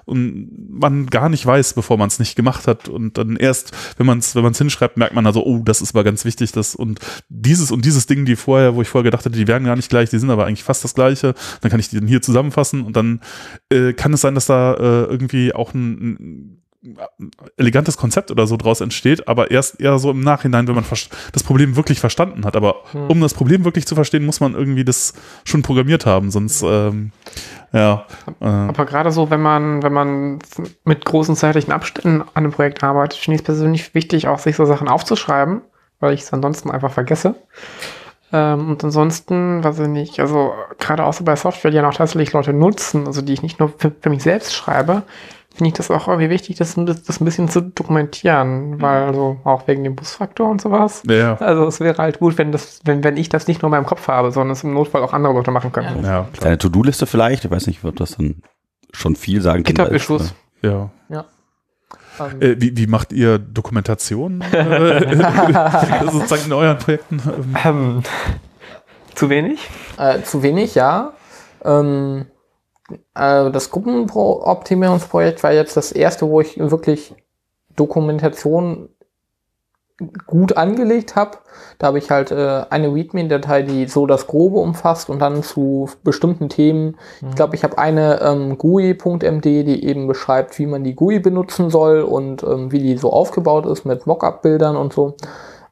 und 0.04 0.48
man 0.70 1.06
gar 1.06 1.28
nicht 1.28 1.44
weiß, 1.44 1.74
bevor 1.74 1.96
man 1.98 2.08
es 2.08 2.18
nicht 2.18 2.36
gemacht 2.36 2.66
hat. 2.66 2.88
Und 2.88 3.18
dann 3.18 3.36
erst, 3.36 3.72
wenn 3.96 4.06
man 4.06 4.18
es 4.18 4.34
wenn 4.34 4.52
hinschreibt, 4.52 4.96
merkt 4.96 5.14
man 5.14 5.26
also, 5.26 5.44
oh, 5.44 5.62
das 5.64 5.80
ist 5.80 5.94
aber 5.94 6.04
ganz 6.04 6.24
wichtig, 6.24 6.52
das 6.52 6.74
und 6.74 7.00
dieses 7.28 7.70
und 7.70 7.84
dieses 7.84 8.06
Ding, 8.06 8.24
die 8.24 8.36
vorher, 8.36 8.74
wo 8.74 8.82
ich 8.82 8.88
vorher 8.88 9.04
gedacht 9.04 9.24
hatte, 9.24 9.36
die 9.36 9.48
wären 9.48 9.64
gar 9.64 9.76
nicht 9.76 9.88
gleich, 9.88 10.10
die 10.10 10.18
sind 10.18 10.30
aber 10.30 10.46
eigentlich 10.46 10.64
fast 10.64 10.84
das 10.84 10.94
gleiche, 10.94 11.34
dann 11.60 11.70
kann 11.70 11.80
ich 11.80 11.88
die 11.88 11.98
dann 11.98 12.08
hier 12.08 12.22
zusammenfassen. 12.22 12.82
Und 12.82 12.96
dann 12.96 13.20
äh, 13.70 13.92
kann 13.92 14.12
es 14.12 14.20
sein, 14.20 14.34
dass 14.34 14.46
da 14.46 14.74
äh, 14.74 15.04
irgendwie 15.04 15.54
auch 15.54 15.74
ein, 15.74 16.14
ein 16.14 16.55
elegantes 17.56 17.96
Konzept 17.96 18.30
oder 18.30 18.46
so 18.46 18.56
draus 18.56 18.80
entsteht, 18.80 19.28
aber 19.28 19.50
erst 19.50 19.80
eher 19.80 19.98
so 19.98 20.10
im 20.10 20.20
Nachhinein, 20.20 20.66
wenn 20.68 20.74
man 20.74 20.84
das 21.32 21.42
Problem 21.42 21.76
wirklich 21.76 22.00
verstanden 22.00 22.44
hat. 22.44 22.56
Aber 22.56 22.76
um 23.08 23.20
das 23.20 23.34
Problem 23.34 23.64
wirklich 23.64 23.86
zu 23.86 23.94
verstehen, 23.94 24.24
muss 24.24 24.40
man 24.40 24.54
irgendwie 24.54 24.84
das 24.84 25.14
schon 25.44 25.62
programmiert 25.62 26.06
haben, 26.06 26.30
sonst 26.30 26.62
ähm, 26.62 27.12
ja. 27.72 28.06
Äh, 28.40 28.46
Aber 28.46 28.86
gerade 28.86 29.10
so, 29.10 29.30
wenn 29.30 29.42
man, 29.42 29.82
wenn 29.82 29.92
man 29.92 30.38
mit 30.84 31.04
großen 31.04 31.36
zeitlichen 31.36 31.72
Abständen 31.72 32.22
an 32.22 32.28
einem 32.34 32.52
Projekt 32.52 32.82
arbeitet, 32.82 33.18
finde 33.18 33.36
ich 33.36 33.40
es 33.42 33.44
persönlich 33.44 33.94
wichtig, 33.94 34.28
auch 34.28 34.38
sich 34.38 34.56
so 34.56 34.64
Sachen 34.64 34.88
aufzuschreiben, 34.88 35.62
weil 36.00 36.14
ich 36.14 36.22
es 36.22 36.32
ansonsten 36.32 36.70
einfach 36.70 36.92
vergesse. 36.92 37.34
Ähm, 38.32 38.70
und 38.70 38.82
ansonsten, 38.82 39.62
weiß 39.62 39.80
ich 39.80 39.88
nicht, 39.88 40.20
also 40.20 40.52
gerade 40.78 41.04
auch 41.04 41.12
so 41.12 41.24
bei 41.24 41.36
Software, 41.36 41.70
die 41.70 41.76
ja 41.76 41.88
auch 41.88 41.94
tatsächlich 41.94 42.32
Leute 42.32 42.52
nutzen, 42.52 43.06
also 43.06 43.22
die 43.22 43.32
ich 43.32 43.42
nicht 43.42 43.60
nur 43.60 43.72
für, 43.76 43.92
für 44.00 44.10
mich 44.10 44.22
selbst 44.22 44.54
schreibe, 44.54 45.02
finde 45.56 45.68
ich 45.68 45.74
das 45.74 45.90
auch 45.90 46.06
irgendwie 46.08 46.30
wichtig, 46.30 46.56
das, 46.56 46.74
das 46.74 47.20
ein 47.20 47.24
bisschen 47.24 47.48
zu 47.48 47.62
dokumentieren, 47.62 48.80
weil 48.80 49.04
also 49.04 49.38
auch 49.44 49.66
wegen 49.66 49.84
dem 49.84 49.96
Busfaktor 49.96 50.48
und 50.48 50.60
sowas. 50.60 51.02
ja, 51.08 51.34
Also 51.36 51.66
es 51.66 51.80
wäre 51.80 51.98
halt 51.98 52.20
gut, 52.20 52.38
wenn 52.38 52.52
das, 52.52 52.80
wenn, 52.84 53.02
wenn 53.04 53.16
ich 53.16 53.28
das 53.28 53.46
nicht 53.48 53.62
nur 53.62 53.68
in 53.68 53.72
meinem 53.72 53.86
Kopf 53.86 54.08
habe, 54.08 54.30
sondern 54.30 54.52
es 54.52 54.62
im 54.64 54.74
Notfall 54.74 55.02
auch 55.02 55.12
andere 55.12 55.32
Leute 55.32 55.50
machen 55.50 55.72
können. 55.72 55.96
ja, 55.96 56.02
klar. 56.02 56.28
Deine 56.40 56.58
To-Do-Liste 56.58 57.06
vielleicht, 57.06 57.44
ich 57.44 57.50
weiß 57.50 57.66
nicht, 57.66 57.82
wird 57.84 58.00
das 58.00 58.16
dann 58.16 58.42
schon 58.92 59.16
viel 59.16 59.40
sagen. 59.40 59.62
können, 59.64 59.78
weil 59.78 59.94
es, 59.96 60.06
GitHub-Issues. 60.06 60.34
ja. 60.62 60.90
Ähm, 62.18 62.40
Äh, 62.40 62.56
wie, 62.58 62.76
wie 62.76 62.86
macht 62.86 63.12
ihr 63.12 63.38
Dokumentation 63.38 64.42
sozusagen 66.12 66.46
in 66.46 66.52
euren 66.52 66.78
Projekten? 66.78 67.20
Ähm, 67.26 67.56
Ähm, 67.64 68.02
zu 69.14 69.28
wenig? 69.30 69.60
Äh, 69.98 70.22
zu 70.22 70.42
wenig, 70.42 70.74
ja. 70.74 71.12
Ähm, 71.64 72.26
äh, 72.90 73.50
das 73.50 73.70
Gruppenoptimierungsprojekt 73.70 75.42
war 75.42 75.52
jetzt 75.52 75.76
das 75.76 75.92
erste, 75.92 76.28
wo 76.28 76.40
ich 76.40 76.58
wirklich 76.58 77.14
Dokumentation 77.74 78.88
gut 80.26 80.56
angelegt 80.58 81.16
habe. 81.16 81.38
Da 81.78 81.86
habe 81.86 81.98
ich 81.98 82.10
halt 82.10 82.30
äh, 82.30 82.64
eine 82.68 82.92
README-Datei, 82.92 83.62
die 83.62 83.86
so 83.86 84.06
das 84.06 84.26
Grobe 84.26 84.58
umfasst 84.58 85.08
und 85.08 85.20
dann 85.20 85.42
zu 85.42 85.88
bestimmten 86.04 86.50
Themen. 86.50 86.96
Ich 87.30 87.34
glaube, 87.34 87.56
ich 87.56 87.64
habe 87.64 87.78
eine 87.78 88.20
ähm, 88.20 88.58
GUI.md, 88.58 89.64
die 89.64 89.84
eben 89.84 90.06
beschreibt, 90.06 90.58
wie 90.58 90.66
man 90.66 90.84
die 90.84 90.94
GUI 90.94 91.18
benutzen 91.18 91.70
soll 91.70 92.02
und 92.02 92.42
ähm, 92.42 92.72
wie 92.72 92.80
die 92.80 92.98
so 92.98 93.10
aufgebaut 93.10 93.64
ist 93.64 93.86
mit 93.86 94.06
Mockup-Bildern 94.06 94.76
und 94.76 94.92
so. 94.92 95.16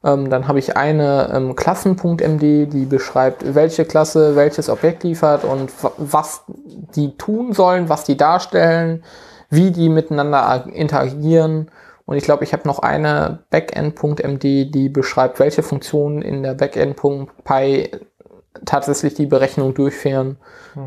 Ähm, 0.05 0.29
dann 0.29 0.47
habe 0.47 0.59
ich 0.59 0.77
eine 0.77 1.31
ähm, 1.33 1.55
Klassen.md, 1.55 2.67
die 2.67 2.85
beschreibt, 2.85 3.55
welche 3.55 3.85
Klasse 3.85 4.35
welches 4.35 4.69
Objekt 4.69 5.03
liefert 5.03 5.43
und 5.43 5.71
wa- 5.83 5.91
was 5.97 6.43
die 6.95 7.17
tun 7.17 7.53
sollen, 7.53 7.89
was 7.89 8.03
die 8.03 8.15
darstellen, 8.15 9.03
wie 9.49 9.71
die 9.71 9.89
miteinander 9.89 10.47
ag- 10.47 10.67
interagieren. 10.71 11.71
Und 12.05 12.17
ich 12.17 12.23
glaube, 12.23 12.43
ich 12.43 12.53
habe 12.53 12.67
noch 12.67 12.79
eine 12.79 13.39
Backend.md, 13.49 14.65
die 14.71 14.89
beschreibt, 14.89 15.39
welche 15.39 15.63
Funktionen 15.63 16.21
in 16.21 16.43
der 16.43 16.53
Backend.py 16.53 17.89
tatsächlich 18.63 19.15
die 19.15 19.25
Berechnung 19.25 19.73
durchführen. 19.73 20.37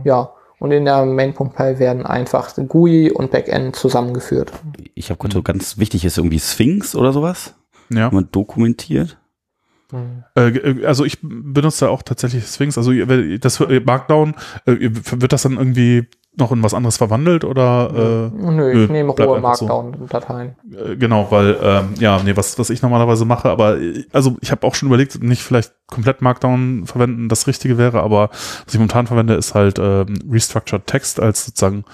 Ja. 0.05 0.31
Und 0.61 0.73
in 0.73 0.85
der 0.85 1.05
Main.py 1.05 1.79
werden 1.79 2.05
einfach 2.07 2.55
GUI 2.57 3.11
und 3.13 3.31
Backend 3.31 3.77
zusammengeführt. 3.77 4.53
Ich 4.95 5.11
habe 5.11 5.19
gerade 5.19 5.35
so 5.35 5.43
ganz 5.43 5.79
wichtig 5.79 6.05
ist 6.05 6.19
irgendwie 6.19 6.41
Sphinx 6.41 6.97
oder 6.97 7.13
sowas, 7.13 7.55
ja. 7.91 8.11
man 8.11 8.29
dokumentiert. 8.31 9.19
Äh, 10.37 10.49
äh, 10.49 10.87
also 10.87 11.05
ich 11.05 11.19
benutze 11.23 11.87
da 11.87 11.91
auch 11.91 12.03
tatsächlich 12.03 12.45
Sphinx. 12.45 12.77
Also 12.77 12.93
das 12.93 13.61
Markdown, 13.61 14.35
äh, 14.67 14.77
wird 14.81 15.33
das 15.33 15.43
dann 15.43 15.57
irgendwie 15.57 16.07
noch 16.39 16.53
in 16.53 16.63
was 16.63 16.75
anderes 16.75 16.97
verwandelt 16.97 17.45
oder 17.45 18.31
äh, 18.33 18.37
Nö, 18.37 18.71
ich 18.71 18.89
Nö, 18.89 18.93
nehme 18.93 19.11
rohe 19.11 19.37
so. 19.37 19.41
Markdown-Dateien. 19.41 20.57
Äh, 20.73 20.97
Genau, 20.97 21.27
weil, 21.31 21.57
ähm, 21.61 21.95
ja, 21.99 22.23
nee, 22.23 22.37
was, 22.37 22.59
was 22.59 22.71
ich 22.71 22.81
normalerweise 22.81 23.25
mache, 23.25 23.51
aber 23.51 23.79
also 24.13 24.37
ich 24.41 24.51
habe 24.51 24.67
auch 24.67 24.75
schon 24.75 24.89
überlegt, 24.89 25.21
nicht 25.23 25.43
vielleicht 25.43 25.73
komplett 25.87 26.23
Markdown 26.23 26.87
verwenden, 26.87 27.29
das 27.29 27.47
Richtige 27.47 27.77
wäre, 27.77 28.03
aber 28.03 28.31
was 28.31 28.75
ich 28.75 28.79
momentan 28.79 29.07
verwende, 29.07 29.35
ist 29.35 29.55
halt 29.55 29.79
ähm, 29.81 30.19
Restructured 30.31 30.87
Text 30.87 31.19
als 31.21 31.47
sozusagen 31.47 31.85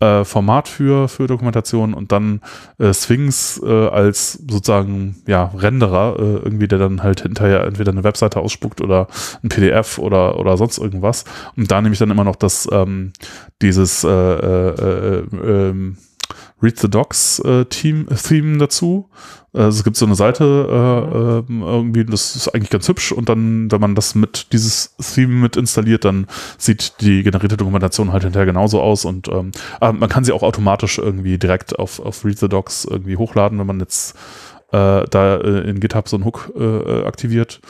äh, 0.00 0.24
Format 0.24 0.68
für, 0.68 1.08
für 1.08 1.26
Dokumentation 1.26 1.94
und 1.94 2.12
dann 2.12 2.40
äh, 2.78 2.92
Sphinx 2.94 3.60
äh, 3.64 3.88
als 3.88 4.34
sozusagen 4.34 5.16
ja, 5.26 5.52
Renderer, 5.56 6.16
äh, 6.18 6.36
irgendwie, 6.44 6.68
der 6.68 6.78
dann 6.78 7.02
halt 7.02 7.22
hinterher 7.22 7.64
entweder 7.64 7.92
eine 7.92 8.04
Webseite 8.04 8.40
ausspuckt 8.40 8.80
oder 8.80 9.08
ein 9.42 9.48
PDF 9.48 9.98
oder, 9.98 10.38
oder 10.38 10.56
sonst 10.56 10.78
irgendwas. 10.78 11.24
Und 11.56 11.70
da 11.70 11.80
nehme 11.80 11.92
ich 11.92 11.98
dann 11.98 12.10
immer 12.10 12.24
noch 12.24 12.36
das, 12.36 12.68
ähm, 12.70 13.12
dieses 13.60 14.04
äh, 14.04 14.08
äh, 14.08 14.68
äh, 14.70 15.24
ähm, 15.44 15.96
Read 16.62 16.78
the 16.78 16.88
Docs 16.88 17.40
äh, 17.40 17.64
Team, 17.66 18.06
Theme 18.08 18.58
dazu. 18.58 19.08
Also 19.52 19.78
es 19.78 19.84
gibt 19.84 19.96
so 19.96 20.04
eine 20.04 20.14
Seite 20.14 20.44
äh, 20.44 21.50
ähm, 21.50 21.62
irgendwie, 21.62 22.04
das 22.04 22.36
ist 22.36 22.48
eigentlich 22.48 22.70
ganz 22.70 22.86
hübsch 22.86 23.12
und 23.12 23.28
dann, 23.28 23.70
wenn 23.70 23.80
man 23.80 23.94
das 23.94 24.14
mit 24.14 24.52
dieses 24.52 24.94
Theme 24.96 25.34
mit 25.34 25.56
installiert, 25.56 26.04
dann 26.04 26.26
sieht 26.58 27.00
die 27.00 27.22
generierte 27.22 27.56
Dokumentation 27.56 28.12
halt 28.12 28.24
hinterher 28.24 28.46
genauso 28.46 28.80
aus 28.80 29.04
und 29.04 29.28
ähm, 29.28 29.52
aber 29.80 29.94
man 29.94 30.08
kann 30.08 30.24
sie 30.24 30.32
auch 30.32 30.42
automatisch 30.42 30.98
irgendwie 30.98 31.38
direkt 31.38 31.78
auf, 31.78 31.98
auf 31.98 32.24
Read 32.24 32.38
the 32.38 32.48
Docs 32.48 32.84
irgendwie 32.84 33.16
hochladen, 33.16 33.58
wenn 33.58 33.66
man 33.66 33.80
jetzt 33.80 34.14
äh, 34.72 35.04
da 35.08 35.36
äh, 35.36 35.68
in 35.68 35.80
GitHub 35.80 36.08
so 36.08 36.16
einen 36.16 36.24
Hook 36.26 36.52
äh, 36.54 37.04
aktiviert. 37.04 37.60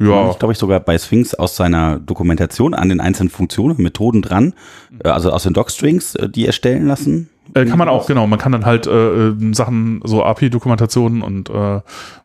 Ja, 0.00 0.30
Ich 0.30 0.38
glaube, 0.38 0.52
ich 0.52 0.58
sogar 0.58 0.78
bei 0.78 0.96
Sphinx 0.96 1.34
aus 1.34 1.56
seiner 1.56 1.98
Dokumentation 1.98 2.72
an 2.74 2.88
den 2.88 3.00
einzelnen 3.00 3.30
Funktionen, 3.30 3.76
und 3.76 3.82
Methoden 3.82 4.22
dran, 4.22 4.54
äh, 5.02 5.08
also 5.08 5.32
aus 5.32 5.42
den 5.42 5.54
Docstrings, 5.54 6.14
äh, 6.14 6.28
die 6.28 6.46
erstellen 6.46 6.86
lassen. 6.86 7.28
Äh, 7.54 7.64
kann 7.66 7.78
man 7.78 7.88
auch, 7.88 8.06
genau. 8.06 8.26
Man 8.26 8.38
kann 8.38 8.52
dann 8.52 8.64
halt 8.66 8.86
äh, 8.86 9.28
äh, 9.28 9.54
Sachen, 9.54 10.00
so 10.04 10.24
API-Dokumentationen 10.24 11.22
und 11.22 11.50
äh, 11.50 11.80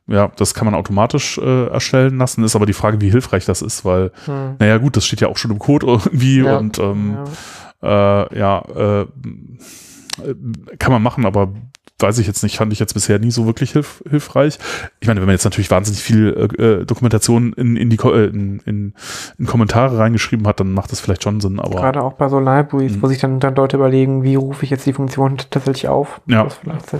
ja, 0.07 0.31
das 0.35 0.53
kann 0.53 0.65
man 0.65 0.75
automatisch 0.75 1.37
äh, 1.37 1.67
erstellen 1.67 2.17
lassen. 2.17 2.43
Ist 2.43 2.55
aber 2.55 2.65
die 2.65 2.73
Frage, 2.73 2.99
wie 3.01 3.09
hilfreich 3.09 3.45
das 3.45 3.61
ist, 3.61 3.85
weil, 3.85 4.11
Hm. 4.25 4.55
naja, 4.59 4.77
gut, 4.77 4.97
das 4.97 5.05
steht 5.05 5.21
ja 5.21 5.27
auch 5.29 5.37
schon 5.37 5.51
im 5.51 5.59
Code 5.59 5.87
irgendwie 5.87 6.41
Ja. 6.41 6.57
und 6.57 6.77
ähm, 6.79 7.17
Ja. 7.81 8.23
äh, 8.23 8.39
ja, 8.39 8.63
äh, 8.75 9.01
äh, 9.01 9.07
kann 10.79 10.91
man 10.91 11.01
machen, 11.01 11.25
aber 11.25 11.49
weiß 12.03 12.19
ich 12.19 12.27
jetzt 12.27 12.43
nicht, 12.43 12.57
fand 12.57 12.71
ich 12.71 12.77
jetzt 12.79 12.93
bisher 12.93 13.17
nie 13.17 13.31
so 13.31 13.47
wirklich 13.47 13.71
hilf 13.71 14.03
hilfreich. 14.07 14.59
Ich 14.99 15.07
meine, 15.07 15.19
wenn 15.21 15.25
man 15.25 15.33
jetzt 15.33 15.45
natürlich 15.45 15.71
wahnsinnig 15.71 16.03
viel 16.03 16.49
äh, 16.59 16.63
äh, 16.63 16.85
Dokumentation 16.85 17.53
in, 17.53 17.75
in 17.75 17.89
die 17.89 17.97
äh, 17.97 18.25
in, 18.27 18.59
in, 18.65 18.93
in 19.39 19.45
Kommentare 19.47 19.97
reingeschrieben 19.97 20.45
hat, 20.45 20.59
dann 20.59 20.71
macht 20.73 20.91
das 20.91 20.99
vielleicht 20.99 21.23
schon 21.23 21.41
Sinn, 21.41 21.59
aber 21.59 21.79
Gerade 21.79 22.03
auch 22.03 22.13
bei 22.13 22.29
so 22.29 22.39
Libraries, 22.39 22.97
Mhm. 22.97 23.01
wo 23.01 23.07
sich 23.07 23.17
dann, 23.19 23.39
dann 23.39 23.55
Leute 23.55 23.77
überlegen, 23.77 24.21
wie 24.23 24.35
rufe 24.35 24.63
ich 24.65 24.69
jetzt 24.69 24.85
die 24.85 24.93
Funktion 24.93 25.37
tatsächlich 25.49 25.87
auf. 25.87 26.21
Ja. 26.27 26.43
Das 26.43 26.55
vielleicht 26.57 26.89
Sinn. 26.91 26.99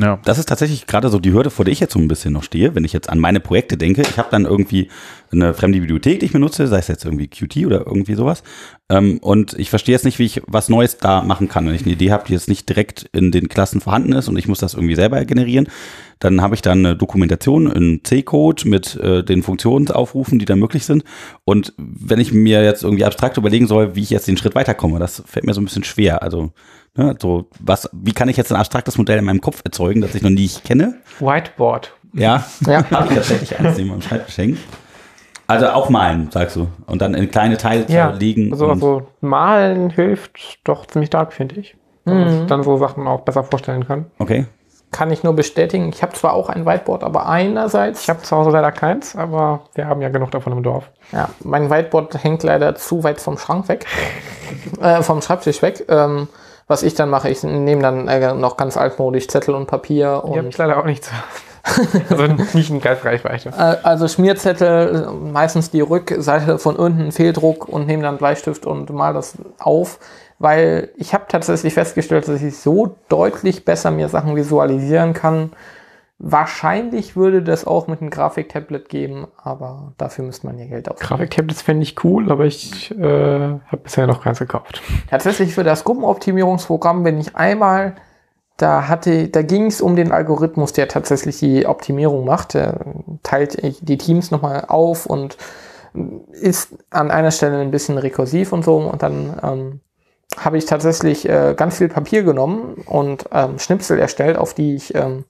Ja. 0.00 0.18
Das 0.24 0.38
ist 0.38 0.48
tatsächlich 0.48 0.86
gerade 0.86 1.08
so 1.08 1.18
die 1.18 1.32
Hürde, 1.32 1.50
vor 1.50 1.64
der 1.64 1.72
ich 1.72 1.80
jetzt 1.80 1.92
so 1.92 1.98
ein 1.98 2.08
bisschen 2.08 2.32
noch 2.32 2.42
stehe, 2.42 2.74
wenn 2.74 2.84
ich 2.84 2.92
jetzt 2.92 3.10
an 3.10 3.18
meine 3.18 3.40
Projekte 3.40 3.76
denke. 3.76 4.02
Ich 4.02 4.18
habe 4.18 4.28
dann 4.30 4.44
irgendwie 4.44 4.88
eine 5.30 5.54
fremde 5.54 5.80
Bibliothek, 5.80 6.20
die 6.20 6.26
ich 6.26 6.32
benutze, 6.32 6.66
sei 6.66 6.78
es 6.78 6.88
jetzt 6.88 7.04
irgendwie 7.04 7.28
Qt 7.28 7.66
oder 7.66 7.86
irgendwie 7.86 8.14
sowas. 8.14 8.42
Ähm, 8.88 9.18
und 9.18 9.54
ich 9.54 9.70
verstehe 9.70 9.94
jetzt 9.94 10.04
nicht, 10.04 10.18
wie 10.18 10.24
ich 10.24 10.42
was 10.46 10.68
Neues 10.68 10.98
da 10.98 11.22
machen 11.22 11.48
kann. 11.48 11.66
Wenn 11.66 11.74
ich 11.74 11.82
eine 11.82 11.92
Idee 11.92 12.10
habe, 12.10 12.24
die 12.26 12.32
jetzt 12.32 12.48
nicht 12.48 12.68
direkt 12.68 13.08
in 13.12 13.32
den 13.32 13.48
Klassen 13.48 13.80
vorhanden 13.80 14.12
ist 14.12 14.28
und 14.28 14.36
ich 14.36 14.48
muss 14.48 14.58
das 14.58 14.74
irgendwie 14.74 14.94
selber 14.94 15.24
generieren, 15.24 15.68
dann 16.18 16.40
habe 16.40 16.54
ich 16.54 16.62
dann 16.62 16.78
eine 16.78 16.96
Dokumentation 16.96 17.70
in 17.70 18.04
C-Code 18.04 18.68
mit 18.68 18.96
äh, 18.96 19.24
den 19.24 19.42
Funktionsaufrufen, 19.42 20.38
die 20.38 20.44
da 20.44 20.56
möglich 20.56 20.84
sind. 20.84 21.04
Und 21.44 21.74
wenn 21.76 22.20
ich 22.20 22.32
mir 22.32 22.64
jetzt 22.64 22.84
irgendwie 22.84 23.04
abstrakt 23.04 23.36
überlegen 23.36 23.66
soll, 23.66 23.96
wie 23.96 24.02
ich 24.02 24.10
jetzt 24.10 24.28
den 24.28 24.36
Schritt 24.36 24.54
weiterkomme, 24.54 24.98
das 24.98 25.22
fällt 25.26 25.46
mir 25.46 25.54
so 25.54 25.60
ein 25.60 25.64
bisschen 25.64 25.84
schwer. 25.84 26.22
Also, 26.22 26.52
ne, 26.96 27.16
so, 27.20 27.46
was, 27.60 27.88
wie 27.92 28.12
kann 28.12 28.28
ich 28.28 28.36
jetzt 28.36 28.52
ein 28.52 28.58
abstraktes 28.58 28.98
Modell 28.98 29.18
in 29.18 29.24
meinem 29.24 29.40
Kopf 29.40 29.62
erzeugen, 29.64 30.00
das 30.00 30.14
ich 30.14 30.22
noch 30.22 30.30
nie 30.30 30.48
kenne? 30.64 30.94
Whiteboard. 31.20 31.92
Ja, 32.14 32.44
Ja. 32.66 32.84
habe 32.90 33.08
ich 33.08 33.14
tatsächlich 33.14 33.58
eins 33.58 33.76
neben 33.76 33.90
meinem 33.90 34.02
Schreibtisch 34.02 34.38
hängen. 34.38 34.58
Also 35.46 35.68
auch 35.68 35.90
malen, 35.90 36.30
sagst 36.30 36.56
du. 36.56 36.68
Und 36.86 37.02
dann 37.02 37.14
in 37.14 37.30
kleine 37.30 37.56
Teile 37.56 37.82
Ja, 37.88 38.10
zerlegen. 38.10 38.52
also, 38.52 38.68
also 38.68 39.06
malen 39.20 39.90
hilft 39.90 40.60
doch 40.64 40.86
ziemlich 40.86 41.08
stark, 41.08 41.32
finde 41.32 41.56
ich. 41.60 41.76
Weil 42.04 42.14
man 42.16 42.28
sich 42.30 42.46
dann 42.46 42.62
so 42.64 42.78
Sachen 42.78 43.06
auch 43.06 43.20
besser 43.20 43.44
vorstellen 43.44 43.86
kann. 43.86 44.06
okay. 44.18 44.46
Kann 44.90 45.10
ich 45.10 45.22
nur 45.22 45.32
bestätigen. 45.34 45.88
Ich 45.88 46.02
habe 46.02 46.12
zwar 46.12 46.34
auch 46.34 46.50
ein 46.50 46.66
Whiteboard, 46.66 47.02
aber 47.02 47.26
einerseits, 47.26 48.02
Ich 48.02 48.10
habe 48.10 48.20
zu 48.20 48.36
Hause 48.36 48.50
leider 48.50 48.70
keins, 48.72 49.16
aber 49.16 49.62
wir 49.74 49.86
haben 49.86 50.02
ja 50.02 50.10
genug 50.10 50.30
davon 50.32 50.52
im 50.52 50.62
Dorf. 50.62 50.90
ja, 51.12 51.30
mein 51.42 51.70
Whiteboard 51.70 52.22
hängt 52.22 52.42
leider 52.42 52.74
zu 52.74 53.02
weit 53.02 53.18
vom 53.18 53.38
Schrank 53.38 53.68
weg, 53.68 53.86
äh, 54.82 55.00
vom 55.02 55.22
Schreibtisch 55.22 55.62
weg. 55.62 55.86
Ähm, 55.88 56.28
was 56.66 56.82
ich 56.82 56.94
dann 56.94 57.10
mache, 57.10 57.28
ich 57.28 57.42
nehme 57.42 57.82
dann 57.82 58.08
äh, 58.08 58.34
noch 58.34 58.56
ganz 58.56 58.76
altmodisch 58.76 59.28
Zettel 59.28 59.54
und 59.54 59.66
Papier 59.66 60.08
habe 60.08 60.26
und 60.26 60.48
ich 60.48 60.58
leider 60.58 60.78
auch 60.78 60.84
nicht 60.84 61.04
zu 61.04 61.10
Also 62.10 62.24
nicht 62.54 62.70
in 62.70 62.80
Greifreichweite. 62.80 63.50
Äh, 63.50 63.76
Also 63.82 64.08
Schmierzettel, 64.08 65.10
meistens 65.12 65.70
die 65.70 65.80
Rückseite 65.80 66.58
von 66.58 66.76
irgendeinem 66.76 67.12
Fehldruck 67.12 67.68
und 67.68 67.86
nehme 67.86 68.02
dann 68.02 68.18
Bleistift 68.18 68.66
und 68.66 68.90
mal 68.90 69.14
das 69.14 69.34
auf, 69.58 69.98
weil 70.38 70.90
ich 70.96 71.14
habe 71.14 71.24
tatsächlich 71.28 71.74
festgestellt, 71.74 72.26
dass 72.26 72.42
ich 72.42 72.58
so 72.58 72.96
deutlich 73.08 73.64
besser 73.64 73.90
mir 73.90 74.08
Sachen 74.08 74.34
visualisieren 74.34 75.14
kann. 75.14 75.52
Wahrscheinlich 76.24 77.16
würde 77.16 77.42
das 77.42 77.66
auch 77.66 77.88
mit 77.88 78.00
einem 78.00 78.10
Grafiktablet 78.10 78.88
geben, 78.88 79.26
aber 79.36 79.92
dafür 79.98 80.24
müsste 80.24 80.46
man 80.46 80.56
ja 80.56 80.66
Geld 80.66 80.88
ausgeben. 80.88 81.08
Grafiktablets 81.08 81.62
fände 81.62 81.82
ich 81.82 82.04
cool, 82.04 82.30
aber 82.30 82.44
ich 82.44 82.92
äh, 82.92 83.00
habe 83.00 83.76
bisher 83.82 84.06
noch 84.06 84.22
keins 84.22 84.38
gekauft. 84.38 84.82
Tatsächlich 85.10 85.52
für 85.52 85.64
das 85.64 85.82
Gruppenoptimierungsprogramm 85.82 87.02
bin 87.02 87.18
ich 87.18 87.34
einmal, 87.34 87.96
da 88.56 88.86
hatte, 88.86 89.30
da 89.30 89.42
ging 89.42 89.66
es 89.66 89.80
um 89.80 89.96
den 89.96 90.12
Algorithmus, 90.12 90.72
der 90.72 90.86
tatsächlich 90.86 91.40
die 91.40 91.66
Optimierung 91.66 92.24
macht. 92.24 92.54
Der 92.54 92.78
teilt 93.24 93.58
die 93.60 93.98
Teams 93.98 94.30
nochmal 94.30 94.66
auf 94.68 95.06
und 95.06 95.36
ist 96.30 96.76
an 96.90 97.10
einer 97.10 97.32
Stelle 97.32 97.58
ein 97.58 97.72
bisschen 97.72 97.98
rekursiv 97.98 98.52
und 98.52 98.64
so. 98.64 98.76
Und 98.76 99.02
dann 99.02 99.40
ähm, 99.42 99.80
habe 100.36 100.56
ich 100.56 100.66
tatsächlich 100.66 101.28
äh, 101.28 101.54
ganz 101.56 101.78
viel 101.78 101.88
Papier 101.88 102.22
genommen 102.22 102.74
und 102.86 103.24
ähm, 103.32 103.58
Schnipsel 103.58 103.98
erstellt, 103.98 104.36
auf 104.36 104.54
die 104.54 104.76
ich 104.76 104.94
ähm, 104.94 105.24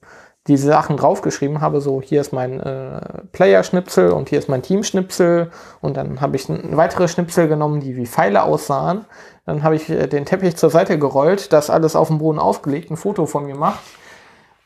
diese 0.47 0.67
Sachen 0.67 0.97
draufgeschrieben 0.97 1.61
habe. 1.61 1.79
So, 1.79 2.01
hier 2.01 2.21
ist 2.21 2.33
mein 2.33 2.59
äh, 2.59 3.01
Player-Schnipsel 3.31 4.11
und 4.11 4.29
hier 4.29 4.39
ist 4.39 4.49
mein 4.49 4.61
Team-Schnipsel. 4.61 5.51
Und 5.81 5.95
dann 5.95 6.19
habe 6.19 6.35
ich 6.35 6.47
weitere 6.49 7.07
Schnipsel 7.07 7.47
genommen, 7.47 7.79
die 7.79 7.95
wie 7.95 8.05
Pfeile 8.05 8.43
aussahen. 8.43 9.05
Dann 9.45 9.63
habe 9.63 9.75
ich 9.75 9.89
äh, 9.89 10.07
den 10.07 10.25
Teppich 10.25 10.57
zur 10.57 10.69
Seite 10.69 10.99
gerollt, 10.99 11.53
das 11.53 11.69
alles 11.69 11.95
auf 11.95 12.09
dem 12.09 12.17
Boden 12.17 12.39
aufgelegt, 12.39 12.91
ein 12.91 12.97
Foto 12.97 13.25
von 13.25 13.47
gemacht. 13.47 13.79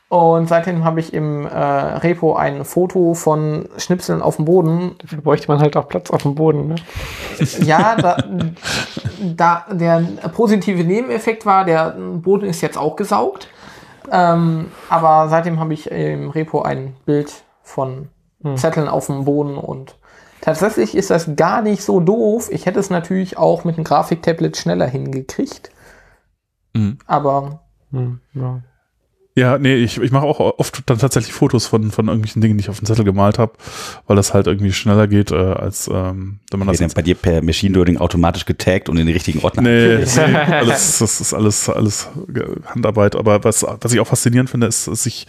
Und 0.08 0.48
seitdem 0.48 0.84
habe 0.84 1.00
ich 1.00 1.12
im 1.12 1.44
äh, 1.44 1.48
Repo 1.48 2.34
ein 2.34 2.64
Foto 2.64 3.12
von 3.12 3.68
Schnipseln 3.76 4.22
auf 4.22 4.36
dem 4.36 4.46
Boden. 4.46 4.96
Dafür 5.02 5.20
bräuchte 5.20 5.48
man 5.48 5.60
halt 5.60 5.76
auch 5.76 5.86
Platz 5.86 6.10
auf 6.10 6.22
dem 6.22 6.34
Boden. 6.34 6.68
Ne? 6.68 6.76
Ja, 7.60 7.94
da, 8.00 8.16
da 9.36 9.66
der 9.70 10.02
positive 10.34 10.82
Nebeneffekt 10.82 11.44
war, 11.44 11.66
der 11.66 11.90
Boden 11.90 12.46
ist 12.46 12.62
jetzt 12.62 12.78
auch 12.78 12.96
gesaugt. 12.96 13.48
Ähm, 14.10 14.70
aber 14.88 15.28
seitdem 15.28 15.60
habe 15.60 15.74
ich 15.74 15.90
im 15.90 16.30
Repo 16.30 16.62
ein 16.62 16.96
Bild 17.04 17.44
von 17.62 18.08
Zetteln 18.54 18.88
auf 18.88 19.06
dem 19.06 19.24
Boden 19.24 19.58
und 19.58 19.98
tatsächlich 20.40 20.96
ist 20.96 21.10
das 21.10 21.34
gar 21.34 21.60
nicht 21.60 21.82
so 21.82 21.98
doof. 21.98 22.48
Ich 22.52 22.66
hätte 22.66 22.78
es 22.78 22.88
natürlich 22.88 23.36
auch 23.36 23.64
mit 23.64 23.76
einem 23.76 23.84
Grafiktablet 23.84 24.56
schneller 24.56 24.86
hingekriegt. 24.86 25.70
Mhm. 26.72 26.98
Aber 27.06 27.60
Hm, 27.90 28.20
ja. 28.34 28.60
Ja, 29.38 29.56
nee, 29.56 29.76
ich, 29.76 29.98
ich 29.98 30.10
mache 30.10 30.26
auch 30.26 30.40
oft 30.40 30.82
dann 30.86 30.98
tatsächlich 30.98 31.32
Fotos 31.32 31.66
von, 31.66 31.92
von 31.92 32.08
irgendwelchen 32.08 32.42
Dingen, 32.42 32.58
die 32.58 32.62
ich 32.62 32.70
auf 32.70 32.80
den 32.80 32.86
Zettel 32.86 33.04
gemalt 33.04 33.38
habe, 33.38 33.52
weil 34.08 34.16
das 34.16 34.34
halt 34.34 34.48
irgendwie 34.48 34.72
schneller 34.72 35.06
geht, 35.06 35.30
äh, 35.30 35.36
als 35.36 35.86
ähm, 35.86 36.40
wenn 36.50 36.58
man 36.58 36.66
das 36.66 36.80
jetzt 36.80 36.96
bei 36.96 37.02
dir 37.02 37.14
per 37.14 37.40
Machine 37.42 37.72
Learning 37.74 37.98
automatisch 37.98 38.46
getaggt 38.46 38.88
und 38.88 38.96
in 38.96 39.06
den 39.06 39.14
richtigen 39.14 39.38
Ordner. 39.44 39.62
Nee, 39.62 39.98
nee 39.98 40.34
alles, 40.34 40.98
das 40.98 41.20
ist 41.20 41.32
alles, 41.34 41.68
alles 41.68 42.08
Handarbeit. 42.66 43.14
Aber 43.14 43.44
was, 43.44 43.64
was 43.80 43.92
ich 43.92 44.00
auch 44.00 44.08
faszinierend 44.08 44.50
finde, 44.50 44.66
ist, 44.66 44.88
dass 44.88 45.06
ich, 45.06 45.28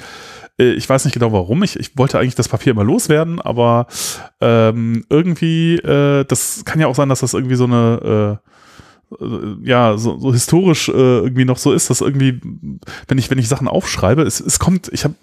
äh, 0.60 0.72
ich 0.72 0.90
weiß 0.90 1.06
nicht 1.06 1.14
genau 1.14 1.31
warum, 1.31 1.61
ich, 1.61 1.80
ich 1.80 1.95
wollte 1.95 2.18
eigentlich 2.18 2.36
das 2.36 2.49
Papier 2.49 2.72
immer 2.72 2.84
loswerden, 2.84 3.40
aber 3.40 3.86
ähm, 4.41 5.06
irgendwie, 5.10 5.76
äh, 5.76 6.26
das 6.26 6.64
kann 6.65 6.80
ja 6.80 6.88
auch 6.88 6.95
sein, 6.95 7.10
dass 7.10 7.19
das 7.19 7.36
irgendwie 7.36 7.56
so 7.56 7.65
eine, 7.65 8.40
äh, 8.41 8.49
ja, 9.64 9.98
so, 9.98 10.19
so 10.19 10.31
historisch 10.31 10.90
äh, 10.90 10.91
irgendwie 10.91 11.45
noch 11.45 11.57
so 11.57 11.73
ist, 11.73 11.90
dass 11.90 12.02
irgendwie, 12.02 12.40
wenn 13.07 13.18
ich, 13.18 13.30
wenn 13.31 13.40
ich 13.40 13.48
Sachen 13.48 13.68
aufschreibe, 13.68 14.22
es, 14.22 14.40
es 14.40 14.60
kommt, 14.60 14.90
ich 14.94 15.03
habe 15.03 15.15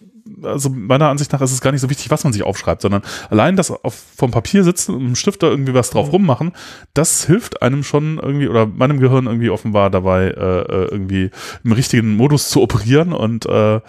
also 0.42 0.68
meiner 0.70 1.08
Ansicht 1.08 1.32
nach 1.32 1.40
ist 1.40 1.52
es 1.52 1.60
gar 1.60 1.72
nicht 1.72 1.80
so 1.80 1.90
wichtig, 1.90 2.10
was 2.10 2.24
man 2.24 2.32
sich 2.32 2.42
aufschreibt, 2.42 2.82
sondern 2.82 3.02
allein 3.30 3.56
das 3.56 3.70
auf, 3.70 3.94
vom 4.16 4.30
Papier 4.30 4.64
sitzen 4.64 4.94
und 4.94 5.00
mit 5.00 5.08
dem 5.08 5.16
Stift 5.16 5.42
da 5.42 5.48
irgendwie 5.48 5.74
was 5.74 5.90
drauf 5.90 6.12
rummachen, 6.12 6.52
das 6.94 7.24
hilft 7.24 7.62
einem 7.62 7.82
schon 7.82 8.18
irgendwie 8.18 8.48
oder 8.48 8.66
meinem 8.66 9.00
Gehirn 9.00 9.26
irgendwie 9.26 9.50
offenbar 9.50 9.90
dabei, 9.90 10.26
äh, 10.26 10.60
äh, 10.60 10.88
irgendwie 10.90 11.30
im 11.64 11.72
richtigen 11.72 12.16
Modus 12.16 12.50
zu 12.50 12.60
operieren 12.60 13.12
und 13.12 13.46
äh, 13.46 13.80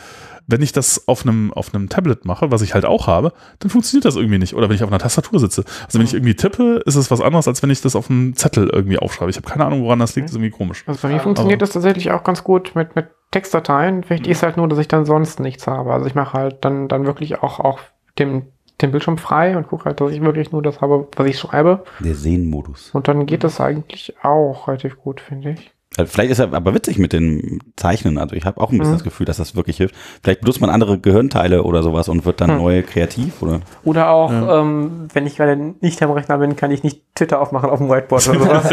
wenn 0.47 0.61
ich 0.61 0.71
das 0.71 1.07
auf 1.07 1.23
einem, 1.23 1.53
auf 1.53 1.73
einem 1.73 1.89
Tablet 1.89 2.25
mache, 2.25 2.51
was 2.51 2.61
ich 2.61 2.73
halt 2.73 2.85
auch 2.85 3.05
habe, 3.05 3.33
dann 3.59 3.69
funktioniert 3.69 4.05
das 4.05 4.15
irgendwie 4.15 4.37
nicht. 4.37 4.55
Oder 4.55 4.69
wenn 4.69 4.75
ich 4.75 4.83
auf 4.83 4.89
einer 4.89 4.99
Tastatur 4.99 5.39
sitze. 5.39 5.63
Also 5.85 5.99
wenn 5.99 6.05
ich 6.05 6.13
irgendwie 6.13 6.35
tippe, 6.35 6.81
ist 6.85 6.95
es 6.95 7.11
was 7.11 7.21
anderes, 7.21 7.47
als 7.47 7.61
wenn 7.61 7.69
ich 7.69 7.81
das 7.81 7.95
auf 7.95 8.09
einem 8.09 8.35
Zettel 8.35 8.69
irgendwie 8.71 8.97
aufschreibe. 8.97 9.29
Ich 9.29 9.35
habe 9.35 9.47
keine 9.47 9.65
Ahnung, 9.65 9.83
woran 9.83 9.99
das 9.99 10.15
liegt, 10.15 10.25
das 10.25 10.31
ist 10.31 10.37
irgendwie 10.37 10.57
komisch. 10.57 10.83
Also 10.87 11.05
bei 11.05 11.13
mir 11.13 11.19
funktioniert 11.19 11.61
das 11.61 11.71
tatsächlich 11.71 12.11
auch 12.11 12.23
ganz 12.23 12.43
gut 12.43 12.71
mit, 12.75 12.95
mit 12.95 13.07
Textdateien. 13.31 14.09
Wichtig 14.09 14.31
ist 14.31 14.43
halt 14.43 14.55
nur, 14.55 14.69
dass 14.69 14.79
ich 14.79 14.87
dann 14.87 15.05
sonst 15.05 15.41
nichts 15.41 15.67
habe. 15.67 15.93
Also 15.93 16.07
ich 16.07 16.15
mache 16.15 16.33
halt 16.33 16.63
dann, 16.63 16.87
dann 16.87 17.05
wirklich 17.05 17.43
auch, 17.43 17.59
auch 17.59 17.79
den, 18.17 18.47
den 18.81 18.91
Bildschirm 18.91 19.17
frei 19.17 19.57
und 19.57 19.67
gucke 19.67 19.85
halt, 19.85 19.99
dass 19.99 20.11
ich 20.11 20.21
wirklich 20.21 20.53
nur 20.53 20.61
das 20.61 20.79
habe, 20.79 21.09
was 21.15 21.27
ich 21.27 21.37
schreibe. 21.37 21.83
Der 21.99 22.15
Sehenmodus. 22.15 22.91
Und 22.93 23.09
dann 23.09 23.25
geht 23.25 23.43
das 23.43 23.59
eigentlich 23.59 24.15
auch 24.23 24.69
relativ 24.69 24.97
gut, 24.97 25.19
finde 25.19 25.51
ich. 25.51 25.73
Also 25.97 26.11
Vielleicht 26.11 26.31
ist 26.31 26.39
er 26.39 26.53
aber 26.53 26.73
witzig 26.73 26.99
mit 26.99 27.11
den 27.11 27.59
Zeichnen. 27.75 28.17
Also 28.17 28.35
ich 28.35 28.45
habe 28.45 28.61
auch 28.61 28.71
ein 28.71 28.77
bisschen 28.77 28.93
Mhm. 28.93 28.97
das 28.97 29.03
Gefühl, 29.03 29.25
dass 29.25 29.37
das 29.37 29.55
wirklich 29.55 29.77
hilft. 29.77 29.95
Vielleicht 30.23 30.41
benutzt 30.41 30.61
man 30.61 30.69
andere 30.69 30.99
Gehirnteile 30.99 31.63
oder 31.63 31.81
sowas 31.83 32.07
und 32.07 32.25
wird 32.25 32.39
dann 32.39 32.51
Hm. 32.51 32.57
neu 32.59 32.83
kreativ 32.83 33.41
oder. 33.41 33.61
Oder 33.83 34.09
auch, 34.11 34.31
ähm, 34.31 35.07
wenn 35.13 35.25
ich 35.25 35.35
gerade 35.37 35.57
nicht 35.81 36.01
am 36.03 36.11
Rechner 36.11 36.37
bin, 36.37 36.55
kann 36.55 36.71
ich 36.71 36.83
nicht 36.83 37.01
Twitter 37.15 37.41
aufmachen 37.41 37.69
auf 37.69 37.79
dem 37.79 37.89
Whiteboard 37.89 38.29
oder 38.29 38.39
sowas. 38.39 38.71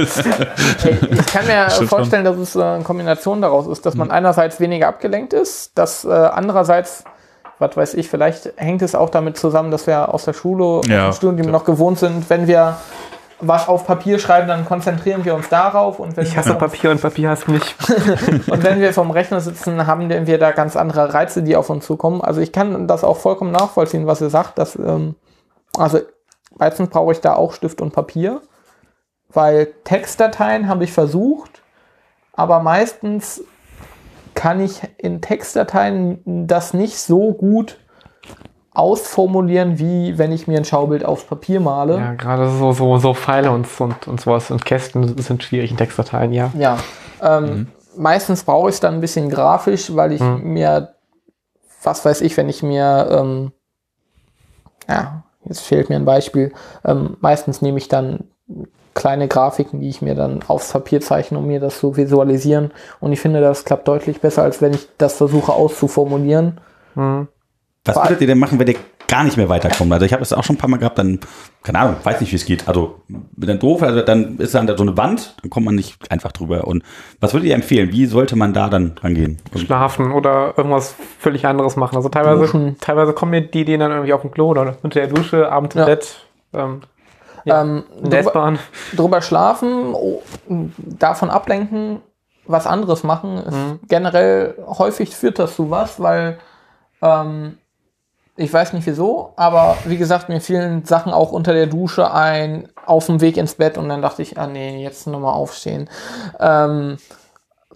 Ey, 0.85 0.97
ich 1.11 1.27
kann 1.27 1.47
mir 1.47 1.71
Stimmt 1.71 1.89
vorstellen, 1.91 2.25
dass 2.25 2.37
es 2.37 2.55
äh, 2.57 2.63
eine 2.63 2.85
Kombination 2.85 3.41
daraus 3.43 3.67
ist, 3.67 3.87
dass 3.87 3.95
man 3.95 4.11
einerseits 4.11 4.61
weniger 4.61 4.89
abgelenkt 4.89 5.33
ist, 5.33 5.73
dass 5.79 6.05
äh, 6.05 6.09
andererseits, 6.11 7.05
was 7.59 7.77
weiß 7.77 7.95
ich, 7.95 8.09
vielleicht 8.09 8.53
hängt 8.57 8.83
es 8.83 8.95
auch 8.95 9.09
damit 9.11 9.39
zusammen, 9.39 9.71
dass 9.71 9.87
wir 9.87 10.13
aus 10.13 10.25
der 10.27 10.33
Schule, 10.35 10.83
Ja, 10.89 11.09
aus 11.09 11.15
dem 11.17 11.19
Studium 11.19 11.47
klar. 11.47 11.53
noch 11.53 11.65
gewohnt 11.65 11.99
sind, 11.99 12.29
wenn 12.29 12.47
wir 12.47 12.77
was 13.41 13.69
auf 13.69 13.87
Papier 13.87 14.19
schreiben, 14.19 14.49
dann 14.49 14.65
konzentrieren 14.65 15.25
wir 15.25 15.35
uns 15.35 15.49
darauf 15.49 15.99
und 15.99 16.17
wenn, 16.17 16.25
Ich 16.25 16.33
wir, 16.33 16.39
hasse 16.39 16.55
Papier 16.55 16.91
und 16.91 17.01
Papier 17.01 17.31
hasst 17.31 17.49
mich. 17.49 17.75
und 18.49 18.63
wenn 18.63 18.81
wir 18.81 18.93
vom 18.93 19.11
Rechner 19.11 19.41
sitzen, 19.41 19.87
haben 19.87 20.09
wir 20.09 20.39
da 20.39 20.53
ganz 20.53 20.77
andere 20.77 21.13
Reize, 21.13 21.43
die 21.43 21.57
auf 21.57 21.71
uns 21.71 21.87
zukommen. 21.87 22.21
Also 22.21 22.41
ich 22.41 22.53
kann 22.53 22.87
das 22.87 23.05
auch 23.05 23.17
vollkommen 23.17 23.53
nachvollziehen, 23.53 24.07
was 24.07 24.21
ihr 24.21 24.31
sagt, 24.31 24.59
dass, 24.59 24.77
ähm, 24.77 25.17
also 25.77 26.01
meistens 26.57 26.89
brauche 26.91 27.13
ich 27.13 27.21
da 27.21 27.35
auch 27.35 27.53
Stift 27.53 27.81
und 27.81 27.93
Papier, 27.93 28.41
weil 29.33 29.69
Textdateien 29.85 30.69
habe 30.69 30.85
ich 30.85 30.93
versucht, 30.93 31.63
aber 32.33 32.61
meistens 32.61 33.43
kann 34.35 34.61
ich 34.61 34.83
in 34.99 35.21
Textdateien 35.21 36.21
das 36.25 36.75
nicht 36.75 36.99
so 36.99 37.33
gut 37.33 37.79
ausformulieren, 38.75 39.79
wie 39.79 40.19
wenn 40.19 40.33
ich 40.33 40.47
mir 40.49 40.59
ein 40.59 40.65
Schaubild 40.65 41.05
aufs 41.05 41.25
Papier 41.25 41.61
male. 41.61 41.97
Ja, 41.97 42.15
gerade 42.15 42.51
so, 42.51 42.73
so, 42.73 42.99
so 42.99 43.15
Pfeile 43.15 43.51
und, 43.53 43.67
und, 43.81 44.09
und 44.09 44.21
sowas 44.21 44.51
und 44.51 44.65
Kästen 44.65 45.17
sind 45.19 45.43
schwierig 45.43 45.71
in 45.71 45.77
Textdateien, 45.77 46.33
ja. 46.33 46.51
Ja. 46.59 46.79
Ähm, 47.23 47.69
Meistens 47.97 48.43
brauche 48.43 48.69
ich 48.71 48.75
es 48.75 48.81
dann 48.81 48.95
ein 48.95 49.01
bisschen 49.01 49.31
grafisch, 49.31 49.95
weil 49.95 50.13
ich 50.13 50.21
Mhm. 50.21 50.53
mir, 50.53 50.95
was 51.85 52.05
weiß 52.05 52.23
ich, 52.23 52.37
wenn 52.37 52.49
ich 52.49 52.63
mir, 52.65 53.07
ähm, 53.11 53.53
ja, 54.89 55.23
jetzt 55.45 55.61
fehlt 55.61 55.89
mir 55.91 55.97
ein 55.97 56.05
Beispiel, 56.05 56.53
ähm, 56.85 57.17
meistens 57.21 57.63
nehme 57.63 57.79
ich 57.79 57.87
dann 57.89 58.25
kleine 58.95 59.29
Grafiken, 59.29 59.81
die 59.81 59.89
ich 59.89 60.03
mir 60.03 60.15
dann 60.15 60.43
aufs 60.49 60.73
Papier 60.73 61.01
zeichne, 61.01 61.39
um 61.39 61.47
mir 61.47 61.61
das 61.61 61.79
zu 61.79 61.97
visualisieren. 61.97 62.73
Und 63.01 63.13
ich 63.13 63.21
finde, 63.21 63.41
das 63.41 63.65
klappt 63.65 63.87
deutlich 63.89 64.21
besser, 64.21 64.43
als 64.43 64.61
wenn 64.61 64.75
ich 64.75 64.89
das 64.99 65.17
versuche 65.17 65.53
auszuformulieren. 65.53 66.61
Mhm. 66.95 67.29
Was 67.85 67.97
würdet 67.97 68.21
ihr 68.23 68.27
denn 68.27 68.39
machen, 68.39 68.59
wenn 68.59 68.67
ihr 68.67 68.77
gar 69.07 69.25
nicht 69.25 69.37
mehr 69.37 69.49
weiterkommt? 69.51 69.93
Also 69.93 70.07
ich 70.07 70.13
habe 70.15 70.23
es 70.23 70.33
auch 70.33 70.43
schon 70.43 70.57
ein 70.57 70.59
paar 70.59 70.71
Mal 70.71 70.79
gehabt, 70.79 70.99
dann, 70.99 71.21
keine 71.63 71.79
Ahnung, 71.81 71.97
weiß 72.03 72.21
nicht, 72.23 72.33
wie 72.33 72.37
es 72.37 72.47
geht. 72.47 72.67
Also, 72.67 73.03
bin 73.09 73.47
dann 73.49 73.59
doof, 73.59 73.83
also 73.83 74.01
dann 74.01 74.39
ist 74.39 74.55
dann 74.55 74.67
da 74.67 74.75
so 74.77 74.83
eine 74.85 74.97
Wand, 74.97 75.35
dann 75.43 75.51
kommt 75.51 75.67
man 75.67 75.75
nicht 75.75 76.11
einfach 76.11 76.33
drüber. 76.33 76.67
Und 76.67 76.83
was 77.21 77.35
würdet 77.35 77.49
ihr 77.51 77.55
empfehlen? 77.55 77.93
Wie 77.93 78.07
sollte 78.07 78.37
man 78.37 78.55
da 78.55 78.69
dann 78.69 78.95
rangehen? 79.03 79.39
Schlafen 79.57 80.13
oder 80.13 80.55
irgendwas 80.57 80.95
völlig 81.19 81.47
anderes 81.47 81.77
machen. 81.77 81.97
Also 81.97 82.09
teilweise, 82.09 82.41
Duschen. 82.41 82.77
teilweise 82.81 83.13
kommen 83.13 83.33
mir 83.33 83.43
die 83.43 83.61
Ideen 83.61 83.81
dann 83.81 83.93
irgendwie 83.93 84.15
auf 84.15 84.23
dem 84.23 84.31
Klo 84.31 84.49
oder 84.49 84.77
unter 84.83 85.01
der 85.01 85.09
Dusche, 85.09 85.53
abends 85.53 85.75
im 85.75 85.81
Ja. 85.81 85.85
Bett, 85.85 86.17
ähm, 86.55 86.81
Ja. 87.45 87.61
Ähm, 87.61 87.85
in 88.03 88.09
der 88.09 88.23
drüber, 88.23 88.55
drüber 88.97 89.21
schlafen, 89.21 89.93
oh, 89.93 90.23
davon 90.79 91.29
ablenken, 91.29 92.01
was 92.47 92.67
anderes 92.67 93.03
machen. 93.05 93.37
Ist 93.37 93.53
Mhm. 93.55 93.81
Generell 93.89 94.55
häufig 94.67 95.15
führt 95.15 95.39
das 95.39 95.55
zu 95.57 95.71
was, 95.71 96.01
weil 96.01 96.39
ähm, 97.03 97.59
ich 98.37 98.53
weiß 98.53 98.73
nicht 98.73 98.87
wieso, 98.87 99.33
aber 99.37 99.77
wie 99.85 99.97
gesagt, 99.97 100.29
mir 100.29 100.41
fielen 100.41 100.85
Sachen 100.85 101.13
auch 101.13 101.31
unter 101.33 101.53
der 101.53 101.67
Dusche 101.67 102.13
ein, 102.13 102.69
auf 102.85 103.07
dem 103.07 103.21
Weg 103.21 103.37
ins 103.37 103.55
Bett 103.55 103.79
und 103.79 103.89
dann 103.89 104.03
dachte 104.03 104.23
ich, 104.23 104.39
ah 104.39 104.47
nee, 104.47 104.83
jetzt 104.83 105.07
nochmal 105.07 105.35
aufstehen. 105.35 105.89
Ähm, 106.41 106.97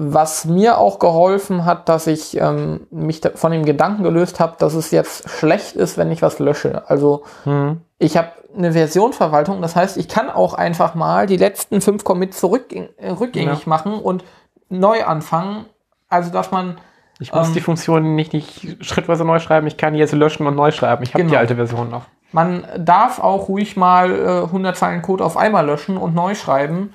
was 0.01 0.44
mir 0.44 0.78
auch 0.78 0.98
geholfen 1.01 1.64
hat, 1.64 1.89
dass 1.89 2.06
ich 2.06 2.36
ähm, 2.40 2.86
mich 2.90 3.20
von 3.35 3.51
dem 3.51 3.64
Gedanken 3.64 4.05
gelöst 4.05 4.39
habe, 4.39 4.55
dass 4.59 4.74
es 4.74 4.90
jetzt 4.93 5.28
schlecht 5.28 5.74
ist, 5.74 5.98
wenn 5.98 6.12
ich 6.12 6.22
was 6.22 6.39
lösche. 6.39 6.89
Also 6.89 7.24
Mhm. 7.44 7.80
ich 7.98 8.16
habe 8.16 8.28
eine 8.56 8.72
Versionverwaltung, 8.72 9.60
das 9.60 9.74
heißt, 9.76 9.97
ich 9.97 10.09
kann 10.09 10.30
auch 10.30 10.55
einfach 10.55 10.94
mal 10.94 11.26
die 11.26 11.36
letzten 11.36 11.80
fünf 11.80 12.05
Commits 12.05 12.39
zurück, 12.39 12.72
äh, 12.72 13.10
rückgängig 13.10 13.60
Ja. 13.64 13.68
machen 13.68 13.94
und 13.98 14.24
neu 14.68 15.05
anfangen. 15.05 15.66
Also, 16.09 16.30
dass 16.30 16.51
man 16.52 16.78
Ich 17.20 17.32
muss 17.32 17.49
Ähm, 17.49 17.55
die 17.55 17.61
Funktion 17.61 18.15
nicht, 18.15 18.32
nicht 18.32 18.85
schrittweise 18.85 19.24
neu 19.24 19.39
schreiben, 19.40 19.66
ich 19.66 19.77
kann 19.77 19.93
die 19.95 19.99
jetzt 19.99 20.12
löschen 20.12 20.47
und 20.47 20.55
neu 20.55 20.70
schreiben. 20.70 21.03
Ich 21.03 21.15
habe 21.15 21.23
Genau. 21.23 21.32
die 21.32 21.36
alte 21.36 21.57
Version 21.57 21.90
noch. 21.90 22.05
Man 22.31 22.65
darf 22.78 23.19
auch 23.19 23.49
ruhig 23.49 23.77
mal 23.77 24.11
äh, 24.11 24.43
100 24.45 24.77
Zeilen 24.77 25.03
Code 25.03 25.24
auf 25.24 25.36
einmal 25.36 25.66
löschen 25.66 25.97
und 25.97 26.15
neu 26.15 26.35
schreiben. 26.35 26.93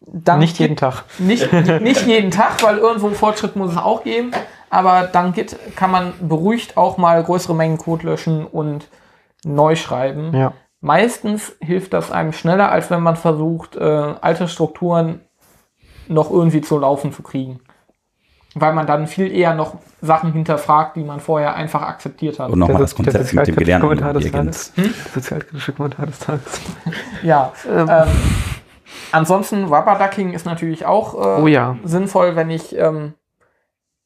Dann 0.00 0.40
nicht 0.40 0.58
jeden 0.58 0.76
Tag. 0.76 1.04
Nicht, 1.18 1.52
nicht 1.80 2.06
jeden 2.06 2.30
Tag, 2.30 2.62
weil 2.62 2.78
irgendwo 2.78 3.10
Fortschritt 3.10 3.54
muss 3.56 3.72
es 3.72 3.76
auch 3.76 4.02
geben. 4.02 4.32
Aber 4.70 5.02
dann 5.06 5.32
geht, 5.34 5.56
kann 5.76 5.90
man 5.90 6.14
beruhigt 6.20 6.76
auch 6.76 6.96
mal 6.96 7.22
größere 7.22 7.54
Mengen 7.54 7.78
Code 7.78 8.06
löschen 8.06 8.46
und 8.46 8.88
neu 9.44 9.76
schreiben. 9.76 10.34
Ja. 10.34 10.54
Meistens 10.80 11.54
hilft 11.60 11.92
das 11.92 12.10
einem 12.10 12.32
schneller, 12.32 12.72
als 12.72 12.90
wenn 12.90 13.02
man 13.02 13.14
versucht, 13.16 13.76
äh, 13.76 14.14
alte 14.20 14.48
Strukturen 14.48 15.20
noch 16.08 16.30
irgendwie 16.30 16.62
zu 16.62 16.78
laufen 16.78 17.12
zu 17.12 17.22
kriegen. 17.22 17.60
Weil 18.54 18.74
man 18.74 18.86
dann 18.86 19.06
viel 19.06 19.32
eher 19.32 19.54
noch 19.54 19.76
Sachen 20.02 20.32
hinterfragt, 20.32 20.96
die 20.96 21.04
man 21.04 21.20
vorher 21.20 21.54
einfach 21.54 21.80
akzeptiert 21.82 22.38
hat. 22.38 22.50
Und 22.50 22.58
nochmal 22.58 22.82
das 22.82 22.94
Konzept 22.94 23.14
der 23.14 23.20
mit 23.22 23.30
dem 23.32 23.54
sozialkritische 23.54 23.64
Gelernten 23.64 23.88
Kommentar 23.88 24.12
des. 24.12 24.30
Tages. 24.30 24.72
Sozialkritische 25.14 25.72
Kommentar 25.72 26.06
des 26.06 26.18
Tages. 26.18 26.60
Ja. 27.22 27.52
Ähm. 27.66 27.86
Ähm, 27.88 28.08
ansonsten 29.12 29.64
Rubberducking 29.64 30.32
ist 30.32 30.46
natürlich 30.46 30.84
auch 30.86 31.14
äh, 31.14 31.42
Oh 31.42 31.46
ja. 31.46 31.76
sinnvoll, 31.84 32.36
wenn 32.36 32.50
ich 32.50 32.76
ähm, 32.76 33.14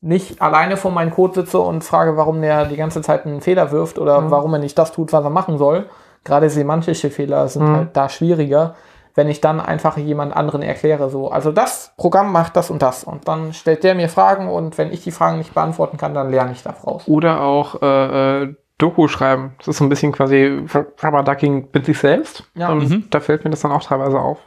nicht 0.01 0.41
alleine 0.41 0.77
vor 0.77 0.91
meinem 0.93 1.11
Code 1.11 1.35
sitze 1.35 1.59
und 1.59 1.83
frage, 1.83 2.17
warum 2.17 2.41
der 2.41 2.67
die 2.67 2.77
ganze 2.77 3.03
Zeit 3.03 3.27
einen 3.27 3.41
Fehler 3.41 3.73
wirft 3.73 3.99
oder 3.99 4.21
Mhm. 4.21 4.31
warum 4.31 4.53
er 4.55 4.61
nicht 4.61 4.79
das 4.79 4.93
tut, 4.93 5.13
was 5.13 5.25
er 5.25 5.31
machen 5.31 5.59
soll. 5.59 5.87
Gerade 6.25 6.51
semantische 6.51 7.11
Fehler 7.11 7.49
sind 7.49 7.65
Mhm. 7.69 7.77
halt 7.77 7.89
da 7.97 8.09
schwieriger, 8.09 8.75
wenn 9.17 9.29
ich 9.29 9.41
dann 9.41 9.61
einfach 9.61 9.97
jemand 9.97 10.37
anderen 10.37 10.63
erkläre. 10.63 11.11
So, 11.11 11.31
also 11.31 11.51
das 11.51 11.93
Programm 11.97 12.31
macht 12.33 12.55
das 12.57 12.71
und 12.71 12.83
das. 12.83 13.03
Und 13.03 13.27
dann 13.27 13.53
stellt 13.53 13.83
der 13.83 13.95
mir 13.97 14.09
Fragen 14.09 14.49
und 14.49 14.79
wenn 14.79 14.93
ich 14.93 15.03
die 15.03 15.11
Fragen 15.11 15.39
nicht 15.39 15.55
beantworten 15.55 15.97
kann, 15.97 16.15
dann 16.15 16.31
lerne 16.31 16.53
ich 16.53 16.63
daraus. 16.63 17.09
Oder 17.09 17.41
auch 17.41 17.83
äh, 17.83 18.43
äh, 18.45 18.55
Doku 18.79 19.09
schreiben. 19.09 19.55
Das 19.59 19.69
ist 19.69 19.79
so 19.79 19.85
ein 19.85 19.89
bisschen 19.89 20.13
quasi 20.13 20.65
Rubberducking 21.03 21.69
mit 21.73 21.87
sich 21.87 21.99
selbst. 21.99 22.45
Ja. 22.55 22.69
Und 22.69 22.89
Mhm. 22.89 23.05
da 23.11 23.21
fällt 23.21 23.43
mir 23.45 23.51
das 23.51 23.61
dann 23.61 23.73
auch 23.73 23.83
teilweise 23.83 24.19
auf. 24.21 24.39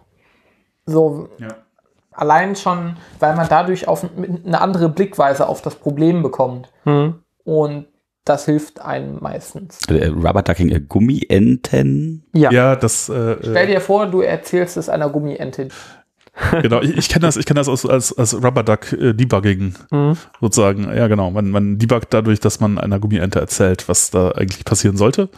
So, 0.85 1.29
Ja. 1.39 1.49
allein 2.13 2.55
schon, 2.55 2.97
weil 3.19 3.35
man 3.35 3.47
dadurch 3.49 3.87
auf 3.87 4.05
eine 4.45 4.61
andere 4.61 4.89
Blickweise 4.89 5.47
auf 5.49 5.61
das 5.61 5.75
Problem 5.75 6.21
bekommt. 6.21 6.71
Mhm. 6.85 7.23
Und 7.43 7.87
das 8.29 8.45
hilft 8.45 8.81
einem 8.81 9.17
meistens. 9.19 9.79
Äh, 9.89 10.07
Rubber 10.07 10.43
Ducking, 10.43 10.69
äh, 10.69 10.79
Gummienten. 10.79 12.23
Ja. 12.33 12.51
Ja, 12.51 12.75
das. 12.75 13.09
Äh, 13.09 13.37
Stell 13.41 13.67
dir 13.67 13.81
vor, 13.81 14.05
du 14.05 14.21
erzählst 14.21 14.77
es 14.77 14.87
einer 14.87 15.09
Gummiente. 15.09 15.69
Genau. 16.61 16.81
Ich, 16.81 16.95
ich 16.97 17.09
kenne 17.09 17.21
das, 17.25 17.37
ich 17.37 17.45
kenne 17.45 17.59
das 17.59 17.67
aus, 17.67 17.85
als, 17.85 18.17
als 18.17 18.33
Rubber 18.35 18.63
Duck 18.63 18.93
äh, 18.93 19.13
Debugging 19.13 19.75
Mhm. 19.91 20.17
sozusagen. 20.41 20.83
Ja, 20.95 21.07
genau. 21.07 21.31
Man, 21.31 21.49
man 21.49 21.77
debuggt 21.77 22.13
dadurch, 22.13 22.39
dass 22.39 22.59
man 22.59 22.77
einer 22.77 22.99
Gummiente 22.99 23.39
erzählt, 23.39 23.87
was 23.89 24.11
da 24.11 24.31
eigentlich 24.31 24.65
passieren 24.65 24.97
sollte. 24.97 25.29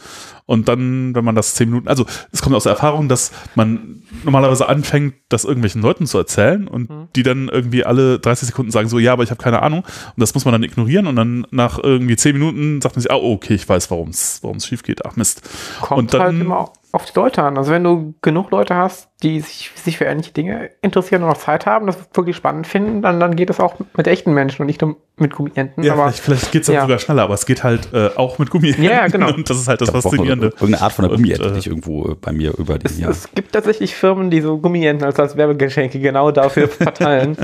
Und 0.48 0.68
dann, 0.68 1.15
wenn 1.15 1.23
man 1.23 1.36
das 1.36 1.53
zehn 1.56 1.69
Minuten, 1.69 1.88
also 1.88 2.06
es 2.32 2.41
kommt 2.41 2.56
aus 2.56 2.64
der 2.64 2.73
Erfahrung, 2.73 3.07
dass 3.07 3.32
man 3.56 4.02
normalerweise 4.26 4.68
anfängt, 4.68 5.14
das 5.30 5.45
irgendwelchen 5.45 5.82
Leuten 5.82 6.06
zu 6.07 6.18
erzählen 6.18 6.68
und 6.68 6.90
Mhm. 6.90 7.07
die 7.15 7.23
dann 7.23 7.48
irgendwie 7.48 7.86
alle 7.86 8.19
30 8.19 8.48
Sekunden 8.48 8.72
sagen 8.72 8.90
so, 8.90 8.99
ja, 8.99 9.14
aber 9.14 9.23
ich 9.23 9.30
habe 9.32 9.41
keine 9.41 9.61
Ahnung. 9.61 9.80
Und 9.84 10.18
das 10.18 10.34
muss 10.34 10.44
man 10.44 10.52
dann 10.52 10.64
ignorieren 10.64 11.07
und 11.07 11.15
dann 11.15 11.48
nach 11.52 11.80
irgendwie 11.82 12.18
zehn 12.18 12.34
Minuten 12.34 12.82
sagt 12.82 12.95
man 12.95 13.02
sich, 13.02 13.11
ah, 13.11 13.15
okay, 13.15 13.53
ich 13.53 13.68
weiß, 13.69 13.90
warum 13.91 14.10
es 14.10 14.41
schief 14.65 14.84
geht. 14.84 15.06
Ach 15.06 15.15
Mist. 15.15 15.41
Kommt 15.82 15.99
Und 15.99 16.14
dann- 16.14 16.22
halt 16.22 16.41
immer 16.41 16.72
auf 16.93 17.05
die 17.05 17.18
Leute 17.18 17.43
an. 17.43 17.57
Also 17.57 17.72
wenn 17.72 17.84
du 17.84 18.13
genug 18.22 18.51
Leute 18.51 18.76
hast, 18.76 19.09
die 19.23 19.39
sich, 19.39 19.72
sich 19.76 19.97
für 19.97 20.05
ähnliche 20.05 20.31
Dinge 20.31 20.69
interessieren 20.81 21.23
und 21.23 21.30
auch 21.30 21.38
Zeit 21.38 21.65
haben, 21.65 21.88
das 21.88 21.97
wirklich 22.13 22.35
spannend 22.35 22.68
finden, 22.68 23.01
dann, 23.01 23.19
dann 23.19 23.35
geht 23.35 23.49
es 23.49 23.59
auch 23.59 23.76
mit 23.95 24.07
echten 24.07 24.34
Menschen 24.34 24.61
und 24.61 24.68
nicht 24.68 24.81
nur 24.81 24.95
mit 25.18 25.35
Gummienten. 25.35 25.84
Ja, 25.84 25.93
aber 25.93 26.11
vielleicht, 26.11 26.23
vielleicht 26.23 26.51
geht 26.51 26.61
es 26.61 26.68
dann 26.68 26.76
ja. 26.76 26.81
sogar 26.81 26.99
schneller, 26.99 27.23
aber 27.23 27.34
es 27.35 27.45
geht 27.45 27.63
halt 27.63 27.93
äh, 27.93 28.09
auch 28.15 28.39
mit 28.39 28.49
Gummienten. 28.49 28.84
Ja, 28.84 28.91
ja, 28.91 29.07
genau. 29.07 29.34
Und 29.34 29.49
das 29.49 29.57
ist 29.57 29.68
halt 29.68 29.81
das 29.81 29.89
Ich 29.89 29.93
brauche 29.93 30.03
Faszinierende. 30.03 30.47
irgendeine 30.47 30.81
Art 30.81 30.93
von 30.93 31.05
einer 31.05 31.15
Gummiente, 31.15 31.45
äh, 31.45 31.53
die 31.53 31.59
ich 31.59 31.68
irgendwo 31.68 32.09
äh, 32.09 32.15
bei 32.15 32.31
mir 32.31 32.57
über 32.57 32.77
es, 32.84 32.93
den 32.93 33.01
Jahr. 33.01 33.11
es 33.11 33.30
gibt 33.34 33.53
tatsächlich 33.53 33.95
Firmen, 33.95 34.30
die 34.30 34.41
so 34.41 34.57
Gummienten 34.57 35.05
als, 35.05 35.19
als 35.19 35.38
Werbegeschenke 35.38 35.99
genau 35.99 36.31
dafür 36.31 36.68
verteilen. 36.68 37.38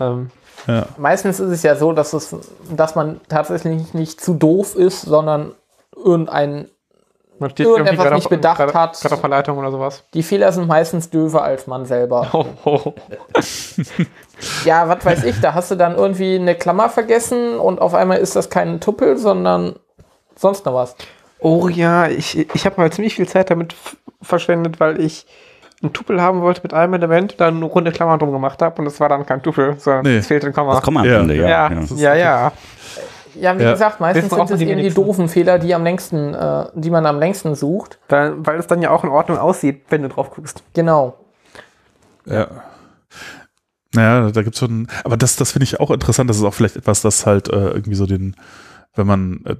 ähm, 0.00 0.30
Ja. 0.66 0.86
Meistens 0.98 1.40
ist 1.40 1.50
es 1.50 1.62
ja 1.62 1.76
so, 1.76 1.92
dass, 1.92 2.12
es, 2.12 2.34
dass 2.74 2.94
man 2.94 3.20
tatsächlich 3.28 3.94
nicht 3.94 4.20
zu 4.20 4.34
doof 4.34 4.74
ist, 4.74 5.02
sondern 5.02 5.52
irgendein. 5.96 6.68
Man 7.40 7.50
steht 7.50 7.66
Irgendetwas 7.66 7.96
gerade 8.04 8.14
nicht 8.16 8.24
auf- 8.26 8.30
bedacht 8.30 8.56
gerade, 8.58 8.74
hat. 8.74 9.00
Gerade 9.00 9.14
auf 9.14 9.20
Verleitung 9.20 9.58
oder 9.58 9.70
sowas. 9.70 10.04
Die 10.14 10.22
Fehler 10.22 10.50
sind 10.52 10.66
meistens 10.68 11.10
döver 11.10 11.42
als 11.42 11.66
man 11.66 11.84
selber. 11.86 12.28
Oh, 12.32 12.46
oh. 12.64 12.94
Ja, 14.64 14.88
was 14.88 15.04
weiß 15.04 15.24
ich, 15.24 15.40
da 15.40 15.54
hast 15.54 15.70
du 15.70 15.74
dann 15.74 15.96
irgendwie 15.96 16.36
eine 16.36 16.54
Klammer 16.54 16.88
vergessen 16.88 17.58
und 17.58 17.80
auf 17.80 17.94
einmal 17.94 18.18
ist 18.18 18.36
das 18.36 18.50
kein 18.50 18.80
Tuppel, 18.80 19.16
sondern 19.18 19.76
sonst 20.36 20.64
noch 20.66 20.74
was. 20.74 20.94
oh 21.40 21.68
ja, 21.68 22.06
ich, 22.08 22.38
ich 22.54 22.64
habe 22.66 22.80
mal 22.80 22.90
ziemlich 22.92 23.14
viel 23.16 23.26
Zeit 23.28 23.50
damit 23.50 23.74
verschwendet, 24.22 24.78
weil 24.80 25.00
ich 25.00 25.26
ein 25.82 25.92
Tupel 25.92 26.20
haben 26.20 26.40
wollte 26.42 26.60
mit 26.64 26.74
einem 26.74 26.94
Element, 26.94 27.36
dann 27.40 27.56
eine 27.56 27.64
runde 27.64 27.92
Klammer 27.92 28.18
drum 28.18 28.32
gemacht 28.32 28.62
habe 28.62 28.80
und 28.80 28.86
es 28.88 28.98
war 28.98 29.08
dann 29.08 29.24
kein 29.26 29.42
Tupel, 29.42 29.76
sondern 29.78 30.02
Nee. 30.06 30.18
es 30.18 30.26
fehlte 30.26 30.48
ein 30.48 30.52
Komma. 30.52 30.74
Das 30.74 30.82
kommt 30.82 30.98
am 30.98 31.04
Ja. 31.04 31.20
Ende, 31.20 31.34
ja. 31.36 31.46
ja, 31.48 31.70
ja. 31.96 32.14
ja, 32.14 32.52
ja. 33.40 33.58
Wie 33.58 33.62
Ja. 33.62 33.72
gesagt, 33.72 34.00
meistens 34.00 34.30
sind 34.30 34.50
es 34.50 34.58
die 34.58 34.68
eben 34.68 34.80
die 34.80 34.90
doofen 34.90 35.28
Fehler, 35.28 35.58
die 35.58 35.74
am 35.74 35.82
längsten, 35.84 36.34
äh, 36.34 36.66
die 36.74 36.90
man 36.90 37.06
am 37.06 37.18
längsten 37.18 37.54
sucht. 37.54 37.98
Weil, 38.08 38.34
weil 38.46 38.58
es 38.58 38.66
dann 38.66 38.82
ja 38.82 38.90
auch 38.90 39.04
in 39.04 39.10
Ordnung 39.10 39.38
aussieht, 39.38 39.82
wenn 39.88 40.02
du 40.02 40.08
drauf 40.08 40.30
guckst. 40.30 40.62
Genau. 40.74 41.18
Ja. 42.26 42.48
Naja, 43.94 44.30
da 44.30 44.42
gibt's 44.42 44.58
schon, 44.58 44.86
aber 45.04 45.16
das, 45.16 45.36
das 45.36 45.52
finde 45.52 45.64
ich 45.64 45.80
auch 45.80 45.90
interessant. 45.90 46.28
Das 46.28 46.36
ist 46.36 46.42
auch 46.44 46.52
vielleicht 46.54 46.76
etwas, 46.76 47.00
das 47.00 47.24
halt 47.24 47.48
äh, 47.48 47.70
irgendwie 47.70 47.94
so 47.94 48.04
den, 48.04 48.36
wenn 48.94 49.06
man 49.06 49.40
äh, 49.46 49.56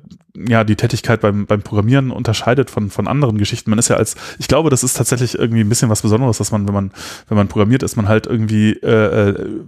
ja 0.51 0.65
die 0.65 0.77
Tätigkeit 0.77 1.21
beim, 1.23 1.47
beim 1.47 1.63
Programmieren 1.63 2.11
unterscheidet 2.11 2.69
von, 2.71 2.91
von 2.91 3.09
anderen 3.09 3.39
Geschichten. 3.39 3.71
Man 3.71 3.79
ist 3.79 3.89
ja 3.89 3.97
als, 3.97 4.17
ich 4.39 4.47
glaube, 4.49 4.69
das 4.69 4.85
ist 4.85 4.99
tatsächlich 4.99 5.39
irgendwie 5.39 5.63
ein 5.63 5.69
bisschen 5.69 5.89
was 5.89 6.03
Besonderes, 6.03 6.39
dass 6.39 6.51
man, 6.53 6.67
wenn 6.67 6.75
man, 6.75 6.93
wenn 7.29 7.39
man 7.39 7.49
programmiert, 7.49 7.83
ist 7.83 7.97
man 7.97 8.07
halt 8.09 8.27
irgendwie 8.27 8.73
äh, 8.75 9.31
äh, 9.31 9.61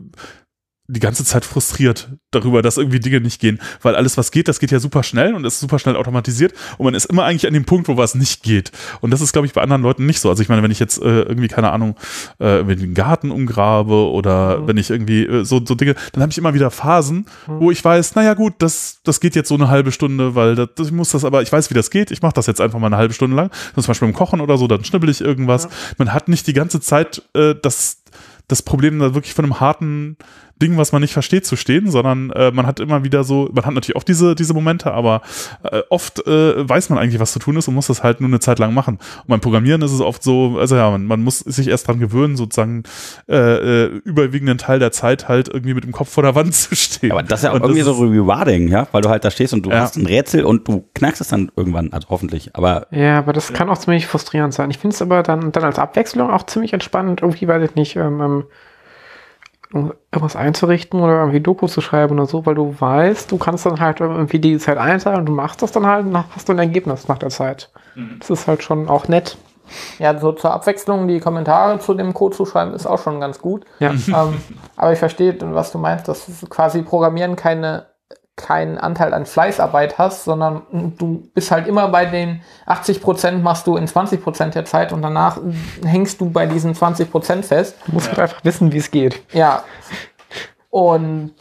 die 0.93 1.01
ganze 1.01 1.25
Zeit 1.25 1.45
frustriert 1.45 2.09
darüber, 2.31 2.63
dass 2.63 2.77
irgendwie 2.77 3.01
Dinge 3.01 3.21
nicht 3.21 3.41
gehen, 3.41 3.61
weil 3.83 3.95
alles, 3.95 4.17
was 4.17 4.31
geht, 4.31 4.49
das 4.49 4.61
geht 4.61 4.71
ja 4.71 4.81
super 4.81 5.03
schnell 5.03 5.35
und 5.35 5.45
ist 5.45 5.61
super 5.61 5.79
schnell 5.79 5.97
automatisiert 5.97 6.53
und 6.79 6.85
man 6.85 6.95
ist 6.95 7.07
immer 7.07 7.25
eigentlich 7.25 7.47
an 7.47 7.55
dem 7.55 7.65
Punkt, 7.65 7.89
wo 7.89 7.97
was 7.97 8.15
nicht 8.15 8.43
geht. 8.43 8.73
Und 9.01 9.11
das 9.11 9.21
ist, 9.21 9.33
glaube 9.33 9.47
ich, 9.47 9.53
bei 9.53 9.63
anderen 9.63 9.83
Leuten 9.83 10.07
nicht 10.07 10.21
so. 10.21 10.29
Also 10.29 10.43
ich 10.43 10.49
meine, 10.49 10.63
wenn 10.63 10.71
ich 10.71 10.79
jetzt 10.79 11.01
äh, 11.01 11.23
irgendwie, 11.23 11.49
keine 11.49 11.71
Ahnung, 11.71 11.97
äh, 12.39 12.65
den 12.65 12.95
Garten 12.95 13.31
umgrabe 13.31 14.11
oder 14.11 14.67
wenn 14.67 14.77
ich 14.77 14.91
irgendwie 14.91 15.25
äh, 15.25 15.45
so, 15.45 15.61
so 15.65 15.75
Dinge, 15.75 15.95
dann 16.13 16.23
habe 16.23 16.33
ich 16.33 16.39
immer 16.39 16.55
wieder 16.55 16.71
Phasen, 16.71 17.27
wo 17.47 17.71
ich 17.71 17.85
weiß, 17.85 18.15
naja 18.15 18.35
gut, 18.35 18.55
das, 18.59 19.01
das 19.05 19.21
geht 19.21 19.37
jetzt 19.37 19.49
so 19.49 19.55
eine 19.55 19.69
halbe 19.69 19.93
Stunde, 19.93 20.35
weil 20.35 20.55
das, 20.55 20.69
das, 20.77 20.87
ich 20.89 20.93
muss 20.93 21.11
das 21.11 21.25
aber, 21.25 21.43
ich 21.43 21.53
weiß, 21.53 21.71
wie 21.71 21.75
das 21.75 21.91
geht, 21.91 22.11
ich 22.11 22.23
mache 22.23 22.35
das 22.35 22.47
jetzt 22.47 22.61
einfach 22.61 22.79
mal 22.79 22.87
eine 22.87 22.97
halbe 22.97 23.15
Stunde 23.15 23.37
lang. 23.37 23.51
Zum 23.75 23.85
Beispiel 23.85 24.09
beim 24.09 24.15
Kochen 24.15 24.41
oder 24.41 24.59
so, 24.59 24.67
dann 24.67 24.85
schnibbel 24.85 25.11
ich 25.11 25.21
irgendwas. 25.21 25.69
Man 25.99 26.13
hat 26.13 26.29
nicht 26.29 26.47
die 26.47 26.53
ganze 26.53 26.81
Zeit 26.81 27.23
äh, 27.35 27.55
das, 27.61 28.03
das 28.49 28.63
Problem 28.63 28.99
da 28.99 29.15
wirklich 29.15 29.35
von 29.35 29.45
einem 29.45 29.61
harten 29.61 30.17
Ding, 30.61 30.77
was 30.77 30.93
man 30.93 31.03
nicht 31.03 31.13
versteht, 31.13 31.47
zu 31.47 31.57
stehen, 31.57 31.91
sondern 31.91 32.31
äh, 32.31 32.51
man 32.53 32.67
hat 32.67 32.79
immer 32.81 33.03
wieder 33.03 33.25
so, 33.25 33.49
man 33.53 33.65
hat 33.65 33.75
natürlich 33.75 33.97
auch 33.97 34.03
diese, 34.05 34.35
diese 34.35 34.55
Momente, 34.55 34.93
aber 34.93 35.23
äh, 35.65 35.83
oft 35.91 36.27
äh, 36.27 36.69
weiß 36.69 36.91
man 36.91 36.99
eigentlich, 36.99 37.21
was 37.21 37.33
zu 37.33 37.39
tun 37.39 37.57
ist 37.57 37.67
und 37.69 37.75
muss 37.75 37.89
das 37.89 38.03
halt 38.03 38.21
nur 38.21 38.29
eine 38.29 38.41
Zeit 38.41 38.59
lang 38.59 38.75
machen. 38.75 38.97
Und 39.23 39.29
beim 39.29 39.41
Programmieren 39.41 39.83
ist 39.83 39.93
es 39.93 40.01
oft 40.01 40.23
so, 40.23 40.57
also 40.59 40.77
ja, 40.77 40.91
man, 40.91 41.07
man 41.07 41.23
muss 41.23 41.39
sich 41.41 41.69
erst 41.69 41.89
dran 41.89 41.99
gewöhnen, 41.99 42.37
sozusagen 42.37 42.83
äh, 43.29 43.37
äh, 43.37 43.87
überwiegenden 44.05 44.59
Teil 44.59 44.79
der 44.79 44.93
Zeit 44.93 45.29
halt 45.29 45.49
irgendwie 45.49 45.75
mit 45.75 45.85
dem 45.85 45.93
Kopf 45.93 46.11
vor 46.13 46.23
der 46.23 46.35
Wand 46.35 46.55
zu 46.55 46.75
stehen. 46.77 47.13
Aber 47.13 47.23
das 47.23 47.41
ist 47.41 47.45
ja 47.45 47.51
auch 47.51 47.55
Und 47.55 47.63
irgendwie 47.63 47.81
so 47.83 47.93
rewarding, 47.93 48.69
ja, 48.69 48.87
weil 48.93 49.03
du 49.03 49.09
halt 49.09 49.25
da 49.25 49.31
stehst 49.31 49.53
und 49.55 49.65
du 49.67 49.71
Ja. 49.71 49.81
hast 49.81 49.97
ein 49.97 50.07
Rätsel 50.07 50.45
und 50.45 50.69
du 50.69 50.85
knackst 50.95 51.21
es 51.21 51.29
dann 51.29 51.51
irgendwann, 51.57 51.93
also 51.93 52.09
hoffentlich. 52.11 52.55
Aber 52.55 52.87
Ja, 52.91 53.19
aber 53.19 53.33
das 53.33 53.53
kann 53.53 53.69
auch 53.71 53.79
ziemlich 53.79 54.07
frustrierend 54.07 54.53
sein. 54.55 54.71
Ich 54.71 54.79
finde 54.79 54.95
es 54.95 55.03
aber 55.03 55.23
dann, 55.23 55.53
dann 55.53 55.65
als 55.65 55.79
Abwechslung 55.79 56.31
auch 56.31 56.45
ziemlich 56.47 56.73
entspannend, 56.73 57.23
irgendwie, 57.23 57.49
weiß 57.49 57.63
ich 57.69 57.75
nicht, 57.75 57.97
ähm, 57.97 58.21
ähm, 58.21 58.45
irgendwas 59.73 60.35
einzurichten 60.35 61.01
oder 61.01 61.21
irgendwie 61.21 61.41
Doku 61.41 61.67
zu 61.69 61.81
schreiben 61.81 62.19
oder 62.19 62.27
so, 62.27 62.45
weil 62.45 62.57
du 62.57 62.75
weißt, 62.79 63.31
du 63.31 63.39
kannst 63.39 63.67
dann 63.67 63.79
halt 63.79 64.01
irgendwie 64.01 64.41
die 64.41 64.59
Zeit 64.59 64.79
einteilen 64.79 65.21
und 65.21 65.27
du 65.27 65.33
machst 65.33 65.63
das 65.63 65.71
dann 65.73 65.87
halt 65.87 66.07
und 66.07 66.13
dann 66.13 66.25
hast 66.35 66.49
du 66.49 66.53
ein 66.53 66.59
Ergebnis 66.59 67.07
nach 67.07 67.19
der 67.19 67.31
Zeit. 67.31 67.71
Das 68.19 68.31
ist 68.31 68.49
halt 68.49 68.63
schon 68.63 68.89
auch 68.89 69.07
nett. 69.09 69.37
Ja, 69.99 70.19
so 70.19 70.33
zur 70.33 70.53
Abwechslung 70.53 71.07
die 71.07 71.21
Kommentare 71.21 71.79
zu 71.79 71.95
dem 71.95 72.13
Code 72.13 72.37
zu 72.37 72.45
schreiben, 72.45 72.75
ist 72.75 72.87
auch 72.87 72.99
schon 72.99 73.21
ganz 73.21 73.41
gut. 73.41 73.65
Ja. 73.79 73.91
ähm, 73.91 74.41
aber 74.77 74.93
ich 74.93 74.99
verstehe, 74.99 75.37
was 75.41 75.71
du 75.71 75.79
meinst, 75.79 76.09
dass 76.09 76.27
quasi 76.49 76.83
Programmieren 76.83 77.37
keine, 77.37 77.87
keinen 78.37 78.79
Anteil 78.79 79.13
an 79.13 79.27
Fleißarbeit 79.27 79.99
hast, 79.99 80.25
sondern 80.25 80.63
du 80.99 81.29
bist 81.35 81.51
halt 81.51 81.67
immer 81.67 81.89
bei 81.89 82.07
den 82.07 82.41
80% 82.67 83.39
machst 83.39 83.67
du 83.67 83.77
in 83.77 83.87
20% 83.87 84.51
der 84.51 84.65
Zeit 84.65 84.93
und 84.93 85.03
danach 85.03 85.39
hängst 85.85 86.21
du 86.21 86.31
bei 86.31 86.47
diesen 86.47 86.75
20% 86.75 87.43
fest. 87.43 87.77
Du 87.87 87.93
musst 87.93 88.09
halt 88.09 88.19
einfach 88.19 88.43
wissen, 88.45 88.73
wie 88.73 88.79
es 88.79 88.91
geht. 88.91 89.21
Ja. 89.35 89.63
Und 90.71 91.33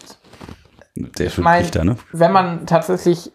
sehr 1.15 1.29
schön 1.29 1.43
mein- 1.43 1.61
Richter, 1.61 1.83
ne? 1.85 1.97
wenn 2.11 2.31
man 2.31 2.65
tatsächlich 2.65 3.31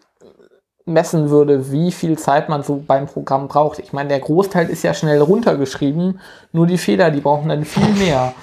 messen 0.87 1.31
würde, 1.31 1.71
wie 1.71 1.91
viel 1.91 2.19
Zeit 2.19 2.47
man 2.47 2.61
so 2.61 2.83
beim 2.85 3.07
Programm 3.07 3.47
braucht. 3.47 3.79
Ich 3.79 3.91
meine, 3.91 4.09
der 4.09 4.19
Großteil 4.19 4.69
ist 4.69 4.83
ja 4.83 4.93
schnell 4.93 5.19
runtergeschrieben, 5.19 6.19
nur 6.51 6.67
die 6.67 6.77
Fehler, 6.77 7.09
die 7.09 7.21
brauchen 7.21 7.49
dann 7.49 7.65
viel 7.65 7.89
mehr. 7.95 8.33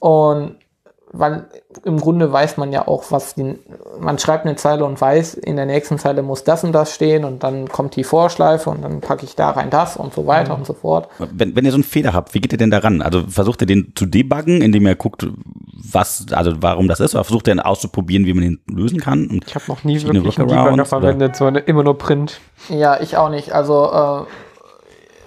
Und 0.00 0.56
weil 1.12 1.46
im 1.84 1.98
Grunde 1.98 2.32
weiß 2.32 2.56
man 2.56 2.72
ja 2.72 2.88
auch, 2.88 3.04
was 3.10 3.34
die, 3.34 3.58
man 4.00 4.18
schreibt 4.18 4.46
eine 4.46 4.56
Zeile 4.56 4.84
und 4.84 5.00
weiß, 5.00 5.34
in 5.34 5.56
der 5.56 5.66
nächsten 5.66 5.98
Zeile 5.98 6.22
muss 6.22 6.44
das 6.44 6.64
und 6.64 6.72
das 6.72 6.94
stehen 6.94 7.24
und 7.24 7.42
dann 7.42 7.68
kommt 7.68 7.96
die 7.96 8.04
Vorschleife 8.04 8.70
und 8.70 8.82
dann 8.82 9.00
packe 9.00 9.24
ich 9.24 9.36
da 9.36 9.50
rein 9.50 9.68
das 9.68 9.96
und 9.96 10.14
so 10.14 10.26
weiter 10.26 10.54
und 10.54 10.66
so 10.66 10.72
fort. 10.72 11.08
Wenn, 11.18 11.54
wenn 11.54 11.64
ihr 11.64 11.70
so 11.70 11.76
einen 11.76 11.84
Fehler 11.84 12.14
habt, 12.14 12.34
wie 12.34 12.40
geht 12.40 12.52
ihr 12.52 12.58
denn 12.58 12.70
daran? 12.70 13.02
Also 13.02 13.24
versucht 13.28 13.60
ihr 13.60 13.66
den 13.66 13.92
zu 13.94 14.06
debuggen, 14.06 14.62
indem 14.62 14.86
ihr 14.86 14.94
guckt, 14.94 15.26
was, 15.92 16.26
also 16.32 16.54
warum 16.60 16.88
das 16.88 17.00
ist, 17.00 17.14
oder 17.14 17.24
versucht 17.24 17.46
ihr 17.48 17.54
dann 17.54 17.64
auszuprobieren, 17.64 18.24
wie 18.24 18.32
man 18.32 18.44
den 18.44 18.60
lösen 18.66 18.98
kann? 18.98 19.26
Und 19.28 19.44
Ich 19.46 19.54
habe 19.54 19.64
noch 19.68 19.84
nie 19.84 20.02
wirklich 20.02 20.38
einen 20.38 20.48
Debugger 20.48 20.84
verwendet, 20.86 21.36
sondern 21.36 21.64
immer 21.64 21.82
nur 21.82 21.98
Print. 21.98 22.40
Ja, 22.70 23.00
ich 23.00 23.16
auch 23.18 23.28
nicht. 23.28 23.52
Also 23.52 24.26
äh, 24.26 24.26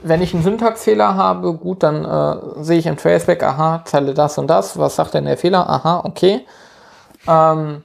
wenn 0.08 0.22
ich 0.22 0.34
einen 0.34 0.44
Syntaxfehler 0.44 1.16
habe, 1.16 1.54
gut, 1.54 1.82
dann 1.82 2.06
äh, 2.06 2.64
sehe 2.64 2.78
ich 2.78 2.86
im 2.86 2.96
Traceback, 2.96 3.42
aha, 3.42 3.82
Zeile 3.86 4.14
das 4.14 4.38
und 4.38 4.48
das, 4.48 4.78
was 4.78 4.96
sagt 4.96 5.16
denn 5.16 5.26
der 5.26 5.38
Fehler? 5.38 5.68
Aha, 5.68 6.02
okay. 6.06 6.46
Ähm, 7.28 7.84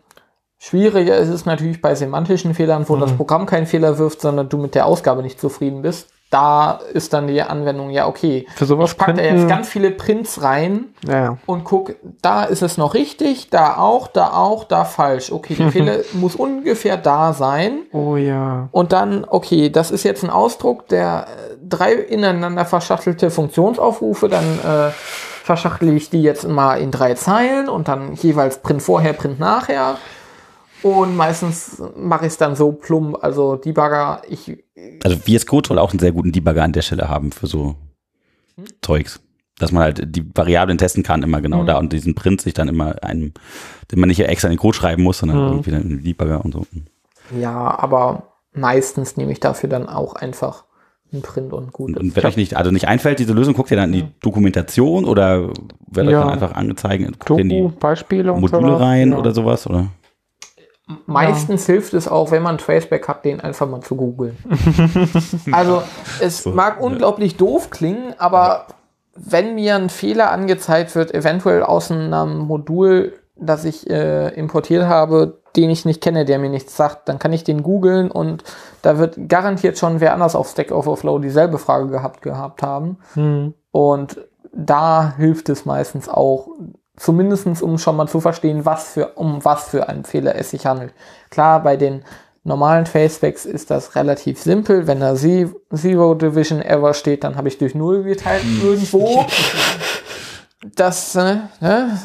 schwieriger 0.59 1.17
ist 1.17 1.31
es 1.31 1.47
natürlich 1.47 1.81
bei 1.81 1.95
semantischen 1.95 2.53
Fehlern, 2.55 2.87
wo 2.89 2.97
das 2.97 3.13
Programm 3.13 3.47
keinen 3.47 3.67
Fehler 3.67 3.97
wirft, 3.97 4.21
sondern 4.21 4.51
du 4.51 4.59
mit 4.59 4.75
der 4.75 4.85
Ausgabe 4.85 5.23
nicht 5.23 5.41
zufrieden 5.41 5.81
bist. 5.81 6.11
Da 6.31 6.79
ist 6.95 7.13
dann 7.13 7.27
die 7.27 7.43
Anwendung, 7.43 7.91
ja, 7.91 8.07
okay. 8.07 8.47
Für 8.55 8.65
sowas 8.65 8.93
Ich 8.93 8.97
packe 8.97 9.15
da 9.15 9.23
könnten- 9.23 9.39
jetzt 9.41 9.49
ganz 9.49 9.69
viele 9.69 9.91
Prints 9.91 10.43
rein 10.43 10.95
Ja, 11.05 11.39
und 11.45 11.65
guck, 11.65 11.97
da 12.23 12.45
ist 12.45 12.63
es 12.63 12.79
noch 12.79 12.95
richtig, 12.95 13.51
da 13.51 13.77
auch, 13.77 14.07
da 14.07 14.33
auch, 14.35 14.63
da 14.63 14.85
falsch. 14.85 15.33
Okay, 15.33 15.55
der 15.55 15.73
Fehler 15.73 15.97
muss 16.13 16.37
ungefähr 16.37 16.97
da 16.97 17.33
sein. 17.33 17.81
Oh 17.93 18.15
ja. 18.15 18.69
Und 18.71 18.93
dann, 18.93 19.25
okay, 19.29 19.71
das 19.71 19.91
ist 19.91 20.05
jetzt 20.05 20.23
ein 20.23 20.31
Ausdruck 20.31 20.87
der 20.87 21.27
äh, 21.29 21.57
drei 21.69 21.95
ineinander 21.95 22.65
verschachtelte 22.65 23.31
Funktionsaufrufe, 23.31 24.29
dann 24.29 24.45
äh, 24.61 24.91
verschachtel 25.43 25.97
ich 25.97 26.11
die 26.11 26.23
jetzt 26.23 26.47
mal 26.47 26.77
in 26.77 26.93
drei 26.93 27.15
Zeilen 27.15 27.69
und 27.69 27.89
dann 27.89 28.15
jeweils 28.15 28.59
Print 28.59 28.83
vorher, 28.83 29.15
Print 29.15 29.41
nachher. 29.41 29.97
Und 30.83 31.17
meistens 31.17 31.83
mache 31.97 32.27
ich 32.27 32.33
es 32.33 32.39
dann 32.39 32.57
so 32.57 32.73
plump, 32.73 33.19
also 33.23 33.57
Debugger, 33.57 34.23
ich, 34.29 34.65
Also 35.05 35.17
VS 35.19 35.47
Code 35.47 35.69
soll 35.69 35.79
auch 35.79 35.91
einen 35.91 35.99
sehr 35.99 36.13
guten 36.13 36.33
Debugger 36.33 36.63
an 36.63 36.73
der 36.73 36.83
Stelle 36.83 37.09
haben 37.09 37.33
für 37.33 37.47
so 37.47 37.75
Zeugs. 38.83 39.21
Dass 39.59 39.73
man 39.73 39.83
halt 39.83 40.17
die 40.17 40.25
Variablen 40.35 40.79
testen 40.79 41.03
kann, 41.03 41.23
immer 41.23 41.43
genau 41.43 41.63
Mhm. 41.63 41.67
da 41.67 41.79
und 41.79 41.93
diesen 41.93 42.15
Print 42.15 42.41
sich 42.41 42.55
dann 42.55 42.69
immer 42.69 43.03
einem, 43.03 43.35
den 43.93 44.01
man 44.01 44.09
nicht 44.09 44.21
extra 44.21 44.49
in 44.49 44.55
den 44.55 44.59
Code 44.59 44.75
schreiben 44.77 45.03
muss, 45.03 45.19
sondern 45.19 45.39
Mhm. 45.39 45.47
irgendwie 45.53 45.71
dann 45.71 45.83
in 45.83 45.89
den 45.91 46.05
Debugger 46.05 46.43
und 46.45 46.53
so. 46.55 46.67
ja, 47.39 47.79
aber 47.79 48.23
meistens 48.55 49.17
nehme 49.19 49.33
ich 49.33 49.41
dafür 49.41 49.69
dann 49.69 49.87
auch 49.89 50.15
einfach 50.15 50.65
einen 51.13 51.21
Print 51.23 51.53
und 51.53 51.73
gut. 51.73 51.91
Und, 51.91 51.99
und 51.99 52.17
wenn 52.17 52.25
euch 52.25 52.37
nicht, 52.37 52.57
also 52.57 52.71
nicht 52.71 52.89
einfällt, 52.89 53.19
diese 53.19 53.33
Lösung, 53.35 53.53
guckt 53.55 53.71
ihr 53.71 53.77
dann 53.77 53.93
in 53.93 54.01
die 54.07 54.13
Dokumentation 54.23 55.05
oder 55.05 55.49
wird 55.89 56.07
euch 56.07 56.13
Ja. 56.13 56.21
dann 56.21 56.31
einfach 56.31 56.53
angezeigt, 56.55 57.05
guckt 57.21 57.31
ihr 57.31 57.39
in 57.45 57.49
Doku, 57.51 57.69
die 57.69 57.77
Beispiele 57.81 58.33
Module 58.33 58.81
rein 58.81 59.11
ja. 59.13 59.19
oder 59.19 59.33
sowas? 59.35 59.67
Oder? 59.67 59.89
Meistens 61.07 61.67
hilft 61.67 61.95
es 61.95 62.09
auch, 62.09 62.31
wenn 62.31 62.43
man 62.43 62.59
Traceback 62.59 63.09
hat, 63.09 63.25
den 63.25 63.41
einfach 63.41 63.69
mal 63.69 63.81
zu 63.81 63.97
googeln. 63.97 64.37
also 65.53 65.83
es 66.21 66.47
mag 66.47 66.81
unglaublich 66.81 67.37
doof 67.37 67.71
klingen, 67.71 68.15
aber 68.19 68.67
wenn 69.15 69.55
mir 69.55 69.77
ein 69.77 69.91
Fehler 69.91 70.31
angezeigt 70.31 70.95
wird, 70.95 71.13
eventuell 71.13 71.63
aus 71.63 71.91
einem 71.91 72.39
Modul, 72.39 73.15
das 73.37 73.65
ich 73.65 73.89
äh, 73.91 74.29
importiert 74.29 74.87
habe, 74.87 75.41
den 75.57 75.71
ich 75.71 75.85
nicht 75.85 76.01
kenne, 76.01 76.25
der 76.25 76.39
mir 76.39 76.51
nichts 76.51 76.77
sagt, 76.77 77.09
dann 77.09 77.19
kann 77.19 77.33
ich 77.33 77.45
den 77.45 77.63
googeln 77.63 78.11
und 78.11 78.45
da 78.83 78.99
wird 78.99 79.29
garantiert 79.29 79.79
schon 79.79 80.01
wer 80.01 80.13
anders 80.13 80.37
auf 80.37 80.49
Stack 80.49 80.71
Overflow 80.71 81.19
dieselbe 81.19 81.59
Frage 81.59 81.89
gehabt 81.89 82.23
gehabt 82.23 82.63
haben. 82.63 82.99
Hm. 83.15 83.55
Und 83.73 84.21
da 84.53 85.15
hilft 85.17 85.49
es 85.49 85.65
meistens 85.65 86.09
auch, 86.09 86.49
zumindestens 87.01 87.63
um 87.63 87.79
schon 87.79 87.97
mal 87.97 88.07
zu 88.09 88.21
verstehen, 88.21 88.65
was 88.67 88.91
für, 88.93 89.09
um 89.15 89.45
was 89.45 89.69
für 89.71 89.89
einen 89.89 90.05
Fehler 90.05 90.35
es 90.37 90.51
sich 90.51 90.67
handelt. 90.67 90.93
Klar, 91.31 91.63
bei 91.63 91.77
den 91.77 92.03
normalen 92.45 92.87
Facebacks 92.87 93.47
ist 93.47 93.71
das 93.71 93.97
relativ 93.97 94.41
simpel. 94.41 94.87
Wenn 94.87 95.01
da 95.01 95.15
Ze- 95.15 95.55
Zero 95.75 96.15
Division 96.15 96.61
Error 96.61 96.95
steht, 96.95 97.25
dann 97.25 97.37
habe 97.37 97.49
ich 97.49 97.59
durch 97.59 97.75
Null 97.75 98.03
geteilt 98.03 98.45
irgendwo. 98.63 99.25
Das 100.77 101.15
äh, 101.17 101.37
ne, 101.61 101.99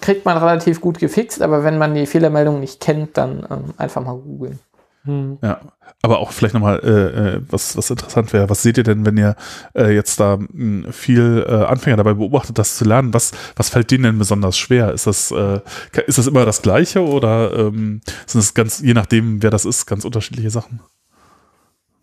kriegt 0.00 0.24
man 0.24 0.38
relativ 0.38 0.80
gut 0.80 0.98
gefixt, 0.98 1.42
aber 1.42 1.64
wenn 1.64 1.76
man 1.76 1.94
die 1.94 2.06
Fehlermeldung 2.06 2.58
nicht 2.60 2.80
kennt, 2.80 3.18
dann 3.18 3.46
ähm, 3.50 3.64
einfach 3.76 4.02
mal 4.02 4.16
googeln. 4.16 4.58
Hm. 5.04 5.38
Ja, 5.42 5.60
aber 6.02 6.18
auch 6.18 6.30
vielleicht 6.30 6.54
nochmal, 6.54 6.80
äh, 6.80 7.36
äh, 7.36 7.42
was, 7.48 7.76
was 7.76 7.88
interessant 7.88 8.32
wäre, 8.32 8.50
was 8.50 8.62
seht 8.62 8.76
ihr 8.76 8.84
denn, 8.84 9.06
wenn 9.06 9.16
ihr 9.16 9.34
äh, 9.74 9.94
jetzt 9.94 10.20
da 10.20 10.36
mh, 10.38 10.92
viel 10.92 11.44
äh, 11.48 11.64
Anfänger 11.64 11.96
dabei 11.96 12.14
beobachtet, 12.14 12.58
das 12.58 12.76
zu 12.76 12.84
lernen, 12.84 13.14
was, 13.14 13.32
was 13.56 13.70
fällt 13.70 13.90
denen 13.90 14.04
denn 14.04 14.18
besonders 14.18 14.58
schwer? 14.58 14.92
Ist 14.92 15.06
das, 15.06 15.30
äh, 15.30 15.60
ist 16.06 16.18
das 16.18 16.26
immer 16.26 16.44
das 16.44 16.60
Gleiche 16.60 17.02
oder 17.02 17.52
ähm, 17.56 18.02
sind 18.26 18.40
es 18.40 18.52
ganz, 18.52 18.80
je 18.80 18.92
nachdem, 18.92 19.42
wer 19.42 19.50
das 19.50 19.64
ist, 19.64 19.86
ganz 19.86 20.04
unterschiedliche 20.04 20.50
Sachen? 20.50 20.80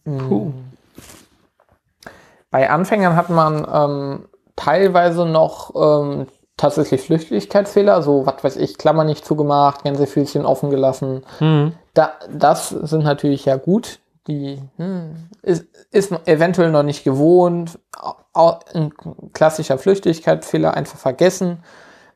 Puh. 0.05 0.53
Bei 2.49 2.69
Anfängern 2.69 3.15
hat 3.15 3.29
man 3.29 3.67
ähm, 3.71 4.25
teilweise 4.55 5.25
noch 5.25 5.73
ähm, 5.75 6.27
tatsächlich 6.55 7.01
Flüchtigkeitsfehler, 7.01 8.01
so 8.01 8.25
was 8.25 8.43
weiß 8.43 8.55
ich, 8.57 8.77
Klammer 8.77 9.03
nicht 9.03 9.25
zugemacht, 9.25 9.83
Gänsefüßchen 9.83 10.45
offen 10.45 10.69
gelassen. 10.69 11.23
Hm. 11.37 11.73
Da, 11.97 12.13
das 12.29 12.69
sind 12.69 13.03
natürlich 13.03 13.45
ja 13.45 13.55
gut. 13.55 13.99
Die 14.27 14.61
hm, 14.75 15.29
ist, 15.41 15.65
ist 15.91 16.11
eventuell 16.27 16.69
noch 16.69 16.83
nicht 16.83 17.03
gewohnt. 17.03 17.79
Au- 17.97 18.15
au- 18.33 18.59
Ein 18.75 18.93
klassischer 19.33 19.79
Flüchtigkeitsfehler 19.79 20.75
einfach 20.75 20.99
vergessen. 20.99 21.63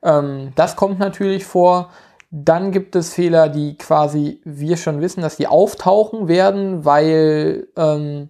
Ähm, 0.03 0.51
das 0.55 0.75
kommt 0.75 0.99
natürlich 0.99 1.45
vor. 1.45 1.89
Dann 2.29 2.71
gibt 2.71 2.95
es 2.95 3.13
Fehler, 3.13 3.49
die 3.49 3.75
quasi 3.77 4.39
wir 4.43 4.77
schon 4.77 5.01
wissen, 5.01 5.21
dass 5.21 5.37
die 5.37 5.47
auftauchen 5.47 6.27
werden, 6.27 6.85
weil 6.85 7.67
ähm, 7.75 8.29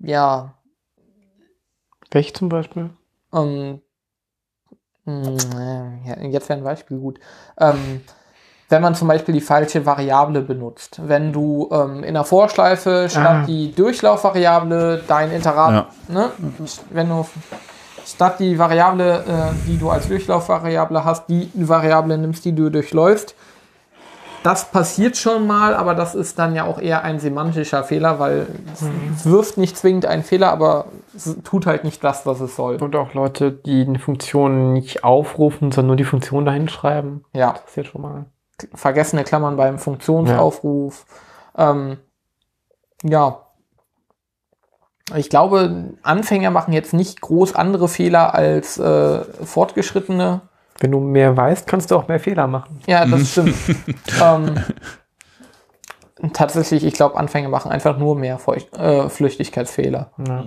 ja 0.00 0.54
Welche 2.10 2.32
zum 2.34 2.48
Beispiel? 2.50 2.90
ähm, 3.32 3.80
mh, 5.04 5.98
ja, 6.06 6.18
jetzt 6.24 6.48
wäre 6.48 6.58
ein 6.58 6.64
Beispiel 6.64 6.98
gut. 6.98 7.18
Ähm, 7.58 8.02
wenn 8.70 8.82
man 8.82 8.94
zum 8.94 9.08
Beispiel 9.08 9.34
die 9.34 9.40
falsche 9.40 9.86
Variable 9.86 10.42
benutzt. 10.42 11.00
Wenn 11.04 11.32
du 11.32 11.68
ähm, 11.72 12.04
in 12.04 12.14
der 12.14 12.24
Vorschleife 12.24 13.06
statt 13.08 13.42
Ah. 13.42 13.44
die 13.46 13.72
Durchlaufvariable 13.74 15.02
dein 15.08 15.30
Interat, 15.32 15.86
ne, 16.08 16.30
wenn 16.90 17.08
du 17.08 17.26
statt 18.06 18.40
die 18.40 18.58
Variable, 18.58 19.24
äh, 19.26 19.54
die 19.66 19.78
du 19.78 19.90
als 19.90 20.08
Durchlaufvariable 20.08 21.04
hast, 21.04 21.28
die 21.28 21.50
Variable 21.54 22.18
nimmst, 22.18 22.44
die 22.44 22.54
du 22.54 22.70
durchläufst. 22.70 23.34
Das 24.44 24.66
passiert 24.70 25.16
schon 25.16 25.46
mal, 25.48 25.74
aber 25.74 25.94
das 25.96 26.14
ist 26.14 26.38
dann 26.38 26.54
ja 26.54 26.64
auch 26.64 26.78
eher 26.78 27.02
ein 27.02 27.18
semantischer 27.18 27.82
Fehler, 27.82 28.20
weil 28.20 28.46
es 28.72 29.26
wirft 29.26 29.58
nicht 29.58 29.76
zwingend 29.76 30.06
einen 30.06 30.22
Fehler, 30.22 30.52
aber 30.52 30.86
es 31.14 31.36
tut 31.42 31.66
halt 31.66 31.82
nicht 31.82 32.04
das, 32.04 32.24
was 32.24 32.40
es 32.40 32.54
soll. 32.54 32.76
Und 32.76 32.94
auch 32.94 33.14
Leute, 33.14 33.50
die 33.50 33.84
eine 33.84 33.98
Funktion 33.98 34.72
nicht 34.72 35.02
aufrufen, 35.02 35.72
sondern 35.72 35.88
nur 35.88 35.96
die 35.96 36.04
Funktion 36.04 36.44
dahin 36.44 36.68
schreiben. 36.68 37.24
Ja. 37.34 37.56
Das 37.64 37.74
jetzt 37.74 37.88
schon 37.90 38.02
mal. 38.02 38.26
Vergessene 38.74 39.24
Klammern 39.24 39.56
beim 39.56 39.78
Funktionsaufruf. 39.78 41.06
Ja. 41.56 41.70
Ähm, 41.70 41.98
ja. 43.02 43.44
Ich 45.16 45.30
glaube, 45.30 45.94
Anfänger 46.02 46.50
machen 46.50 46.74
jetzt 46.74 46.92
nicht 46.92 47.20
groß 47.20 47.54
andere 47.54 47.88
Fehler 47.88 48.34
als 48.34 48.78
äh, 48.78 49.24
Fortgeschrittene. 49.24 50.42
Wenn 50.80 50.92
du 50.92 51.00
mehr 51.00 51.36
weißt, 51.36 51.66
kannst 51.66 51.90
du 51.90 51.96
auch 51.96 52.08
mehr 52.08 52.20
Fehler 52.20 52.46
machen. 52.46 52.80
Ja, 52.86 53.06
das 53.06 53.28
stimmt. 53.32 53.54
ähm, 54.22 54.62
tatsächlich, 56.34 56.84
ich 56.84 56.94
glaube, 56.94 57.16
Anfänger 57.16 57.48
machen 57.48 57.70
einfach 57.70 57.96
nur 57.96 58.16
mehr 58.16 58.38
Feucht, 58.38 58.76
äh, 58.76 59.08
Flüchtigkeitsfehler. 59.08 60.12
Ja. 60.26 60.44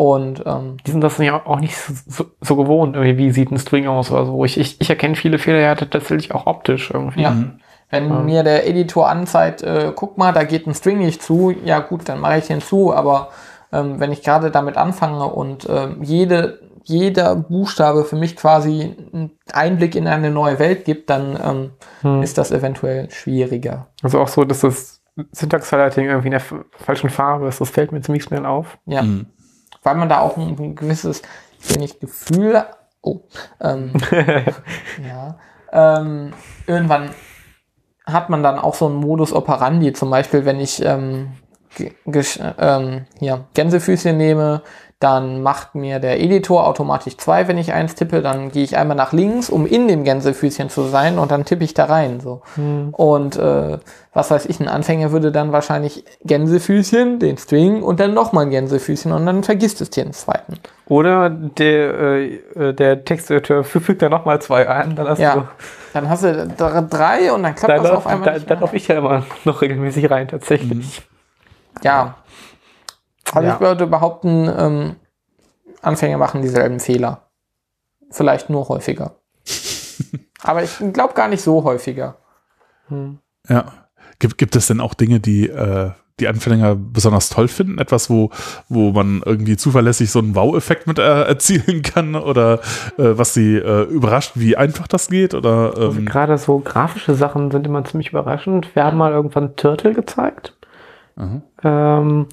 Und 0.00 0.42
ähm, 0.46 0.78
Die 0.86 0.92
sind 0.92 1.02
das 1.02 1.18
ja 1.18 1.44
auch 1.44 1.60
nicht 1.60 1.76
so, 1.76 2.24
so 2.40 2.56
gewohnt, 2.56 2.96
irgendwie, 2.96 3.18
wie 3.18 3.30
sieht 3.32 3.50
ein 3.52 3.58
String 3.58 3.86
aus 3.86 4.10
oder 4.10 4.24
so. 4.24 4.42
Ich, 4.46 4.56
ich, 4.58 4.80
ich 4.80 4.88
erkenne 4.88 5.14
viele 5.14 5.36
Fehler 5.38 5.58
ja 5.58 5.74
tatsächlich 5.74 6.34
auch 6.34 6.46
optisch 6.46 6.90
irgendwie. 6.90 7.20
ja. 7.20 7.34
Wenn 7.90 8.08
Ja. 8.08 8.20
mir 8.22 8.42
der 8.42 8.66
Editor 8.66 9.10
anzeigt, 9.10 9.62
äh, 9.62 9.92
guck 9.94 10.16
mal, 10.16 10.32
da 10.32 10.44
geht 10.44 10.66
ein 10.66 10.74
String 10.74 11.00
nicht 11.00 11.22
zu, 11.22 11.50
ja 11.66 11.80
gut, 11.80 12.08
dann 12.08 12.18
mache 12.18 12.38
ich 12.38 12.46
den 12.46 12.62
zu, 12.62 12.94
aber 12.94 13.28
ähm, 13.72 14.00
wenn 14.00 14.10
ich 14.10 14.22
gerade 14.22 14.50
damit 14.50 14.78
anfange 14.78 15.26
und 15.26 15.68
ähm, 15.68 15.98
jede, 16.02 16.60
jeder 16.84 17.34
Buchstabe 17.36 18.04
für 18.04 18.16
mich 18.16 18.36
quasi 18.36 18.96
einen 19.12 19.32
Einblick 19.52 19.96
in 19.96 20.06
eine 20.06 20.30
neue 20.30 20.58
Welt 20.58 20.86
gibt, 20.86 21.10
dann 21.10 21.38
ähm, 21.44 21.70
Hm. 22.00 22.22
ist 22.22 22.38
das 22.38 22.52
eventuell 22.52 23.10
schwieriger. 23.10 23.88
Also 24.02 24.18
auch 24.20 24.28
so, 24.28 24.44
dass 24.44 24.60
das 24.60 25.02
Syntax-Highlighting 25.32 26.06
irgendwie 26.06 26.28
in 26.28 26.32
der 26.38 26.42
falschen 26.78 27.10
Farbe 27.10 27.48
ist. 27.48 27.60
Das 27.60 27.68
fällt 27.68 27.92
mir 27.92 28.00
ziemlich 28.00 28.22
schnell 28.24 28.46
auf. 28.46 28.78
Ja. 28.86 29.02
Mhm. 29.02 29.26
Weil 29.82 29.96
man 29.96 30.08
da 30.08 30.20
auch 30.20 30.36
ein, 30.36 30.56
ein 30.58 30.74
gewisses, 30.74 31.22
ich 31.58 31.70
will 31.70 31.78
nicht 31.78 32.00
Gefühl, 32.00 32.64
oh, 33.02 33.20
ähm, 33.60 33.92
ja, 35.06 35.38
ähm, 35.72 36.32
irgendwann 36.66 37.10
hat 38.06 38.28
man 38.28 38.42
dann 38.42 38.58
auch 38.58 38.74
so 38.74 38.86
einen 38.86 38.96
Modus 38.96 39.32
operandi, 39.32 39.92
zum 39.92 40.10
Beispiel, 40.10 40.44
wenn 40.44 40.60
ich 40.60 40.84
ähm, 40.84 41.32
ähm, 42.58 43.06
hier, 43.18 43.44
Gänsefüßchen 43.54 44.16
nehme, 44.16 44.62
Dann 45.00 45.42
macht 45.42 45.74
mir 45.74 45.98
der 45.98 46.20
Editor 46.20 46.66
automatisch 46.66 47.16
zwei, 47.16 47.48
wenn 47.48 47.56
ich 47.56 47.72
eins 47.72 47.94
tippe. 47.94 48.20
Dann 48.20 48.52
gehe 48.52 48.62
ich 48.62 48.76
einmal 48.76 48.98
nach 48.98 49.12
links, 49.14 49.48
um 49.48 49.64
in 49.66 49.88
dem 49.88 50.04
Gänsefüßchen 50.04 50.68
zu 50.68 50.82
sein 50.82 51.18
und 51.18 51.30
dann 51.30 51.46
tippe 51.46 51.64
ich 51.64 51.72
da 51.72 51.86
rein. 51.86 52.20
So. 52.20 52.42
Und 52.92 53.36
äh, 53.36 53.78
was 54.12 54.30
weiß 54.30 54.44
ich, 54.44 54.60
ein 54.60 54.68
Anfänger 54.68 55.10
würde 55.10 55.32
dann 55.32 55.52
wahrscheinlich 55.52 56.04
Gänsefüßchen, 56.24 57.18
den 57.18 57.38
String 57.38 57.82
und 57.82 57.98
dann 57.98 58.12
nochmal 58.12 58.44
ein 58.44 58.50
Gänsefüßchen 58.50 59.10
und 59.12 59.24
dann 59.24 59.42
vergisst 59.42 59.80
es 59.80 59.88
den 59.88 60.12
zweiten. 60.12 60.58
Oder 60.86 61.30
der, 61.30 61.94
äh, 61.98 62.34
äh, 62.56 62.74
der 62.74 63.02
Texteditor 63.04 63.62
fü- 63.62 63.80
fügt 63.80 64.02
da 64.02 64.10
nochmal 64.10 64.42
zwei 64.42 64.68
ein, 64.68 64.96
dann 64.96 65.08
hast 65.08 65.18
Ja. 65.20 65.34
du. 65.34 65.42
Dann 65.94 66.08
hast 66.10 66.24
du 66.24 66.46
dr- 66.46 66.82
drei 66.82 67.32
und 67.32 67.42
dann 67.42 67.54
klappt 67.54 67.72
Da 67.78 67.82
das 67.82 67.90
auf 67.92 68.06
einmal. 68.06 68.26
da, 68.26 68.34
nicht 68.34 68.50
da 68.50 68.54
mehr. 68.54 68.60
laufe 68.60 68.76
ich 68.76 68.86
ja 68.88 68.98
immer 68.98 69.24
noch 69.44 69.62
regelmäßig 69.62 70.10
rein, 70.10 70.28
tatsächlich. 70.28 71.00
Ja. 71.82 72.16
Also 73.32 73.48
Ja. 73.48 73.54
ich 73.54 73.60
würde 73.60 73.86
behaupten, 73.86 74.50
ähm, 74.56 74.96
Anfänger 75.82 76.18
machen 76.18 76.42
dieselben 76.42 76.80
Fehler. 76.80 77.22
Vielleicht 78.10 78.50
nur 78.50 78.68
häufiger. 78.68 79.12
Aber 80.42 80.62
ich 80.62 80.78
glaube 80.92 81.14
gar 81.14 81.28
nicht 81.28 81.42
so 81.42 81.64
häufiger. 81.64 82.16
Ja. 83.48 83.64
Gibt, 84.18 84.36
gibt 84.38 84.56
es 84.56 84.66
denn 84.66 84.80
auch 84.80 84.94
Dinge, 84.94 85.20
die 85.20 85.48
äh, 85.48 85.90
die 86.18 86.28
Anfänger 86.28 86.74
besonders 86.74 87.30
toll 87.30 87.48
finden? 87.48 87.78
Etwas, 87.78 88.10
wo, 88.10 88.30
wo 88.68 88.90
man 88.92 89.22
irgendwie 89.24 89.56
zuverlässig 89.56 90.10
so 90.10 90.18
einen 90.18 90.34
Wow-Effekt 90.34 90.86
mit 90.86 90.98
äh, 90.98 91.22
erzielen 91.22 91.82
kann? 91.82 92.14
Oder 92.16 92.54
äh, 92.98 93.16
was 93.16 93.32
sie 93.32 93.56
äh, 93.56 93.82
überrascht, 93.84 94.32
wie 94.34 94.56
einfach 94.56 94.86
das 94.88 95.08
geht? 95.08 95.34
Oder 95.34 95.72
Also 95.76 95.98
ähm, 95.98 96.04
gerade 96.04 96.36
so 96.36 96.58
grafische 96.58 97.14
Sachen 97.14 97.50
sind 97.50 97.66
immer 97.66 97.84
ziemlich 97.84 98.10
überraschend. 98.10 98.74
Wir 98.74 98.84
haben 98.84 98.98
mal 98.98 99.12
irgendwann 99.12 99.56
Turtle 99.56 99.94
gezeigt. 99.94 100.56
aha. 101.16 101.40
Ähm, 101.62 102.26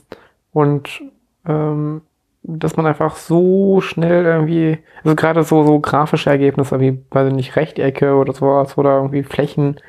und 0.57 1.03
ähm, 1.45 2.01
dass 2.41 2.77
man 2.77 2.87
einfach 2.87 3.15
so 3.15 3.79
schnell 3.79 4.25
irgendwie, 4.25 4.79
also 5.03 5.15
gerade 5.15 5.43
so, 5.43 5.63
so 5.63 5.79
grafische 5.79 6.31
Ergebnisse 6.31 6.79
wie, 6.79 6.99
weiß 7.11 7.27
ich 7.27 7.35
nicht, 7.35 7.55
Rechtecke 7.55 8.15
oder 8.15 8.33
sowas 8.33 8.75
oder 8.75 8.95
irgendwie 8.95 9.21
Flächen 9.21 9.79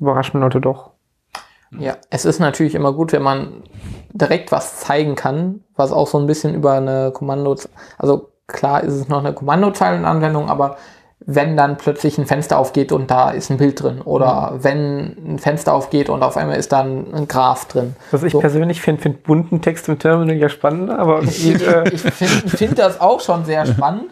überraschen 0.00 0.40
Leute 0.40 0.62
doch. 0.62 0.92
Ja, 1.78 1.98
es 2.08 2.24
ist 2.24 2.38
natürlich 2.38 2.74
immer 2.74 2.94
gut, 2.94 3.12
wenn 3.12 3.22
man 3.22 3.64
direkt 4.14 4.50
was 4.50 4.80
zeigen 4.80 5.14
kann, 5.14 5.60
was 5.76 5.92
auch 5.92 6.06
so 6.06 6.18
ein 6.18 6.26
bisschen 6.26 6.54
über 6.54 6.72
eine 6.72 7.10
Kommando, 7.12 7.54
also 7.98 8.30
klar 8.46 8.82
ist 8.82 8.94
es 8.94 9.08
noch 9.08 9.18
eine 9.18 9.34
Kommandozeilenanwendung, 9.34 10.48
aber 10.48 10.78
wenn 11.26 11.56
dann 11.56 11.76
plötzlich 11.78 12.18
ein 12.18 12.26
Fenster 12.26 12.58
aufgeht 12.58 12.92
und 12.92 13.10
da 13.10 13.30
ist 13.30 13.50
ein 13.50 13.56
Bild 13.56 13.82
drin 13.82 14.00
oder 14.02 14.58
wenn 14.60 15.16
ein 15.34 15.38
Fenster 15.38 15.72
aufgeht 15.72 16.10
und 16.10 16.22
auf 16.22 16.36
einmal 16.36 16.56
ist 16.58 16.70
da 16.72 16.80
ein, 16.80 17.26
Graph 17.28 17.66
drin. 17.66 17.96
Was 18.10 18.22
ich 18.22 18.32
So. 18.32 18.40
persönlich 18.40 18.80
finde, 18.82 19.00
finde 19.02 19.18
bunten 19.18 19.62
Text 19.62 19.88
im 19.88 19.98
Terminal 19.98 20.36
ja 20.36 20.48
spannender, 20.50 20.98
aber 20.98 21.20
irgendwie, 21.22 21.52
äh, 21.64 21.88
Ich 21.94 22.02
finde 22.02 22.48
find 22.56 22.78
das 22.78 23.00
auch 23.00 23.20
schon 23.20 23.44
sehr 23.46 23.64
spannend. 23.74 24.10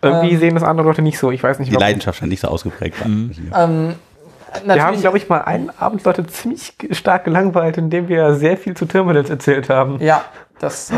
irgendwie 0.00 0.32
Ähm. 0.34 0.38
sehen 0.40 0.54
das 0.54 0.64
andere 0.64 0.86
Leute 0.88 1.02
nicht 1.02 1.18
so. 1.18 1.30
Ich 1.30 1.42
weiß 1.42 1.58
nicht, 1.58 1.70
Die 1.70 1.74
warum. 1.74 1.82
Leidenschaft 1.86 2.18
scheint 2.18 2.30
nicht 2.30 2.40
so 2.40 2.48
ausgeprägt. 2.48 2.96
Ähm, 3.04 3.30
Wir 3.44 3.52
haben, 3.58 3.94
natürlich, 4.64 5.00
glaube 5.02 5.18
ich, 5.18 5.28
mal 5.28 5.42
einen 5.42 5.70
Abend 5.78 6.02
Leute 6.04 6.26
ziemlich 6.26 6.72
stark 6.92 7.24
gelangweilt, 7.24 7.76
indem 7.76 8.08
wir 8.08 8.34
sehr 8.36 8.56
viel 8.56 8.74
zu 8.74 8.86
Terminals 8.86 9.28
erzählt 9.28 9.68
haben. 9.68 10.00
ja, 10.00 10.22
das, 10.60 10.90
äh, 10.90 10.94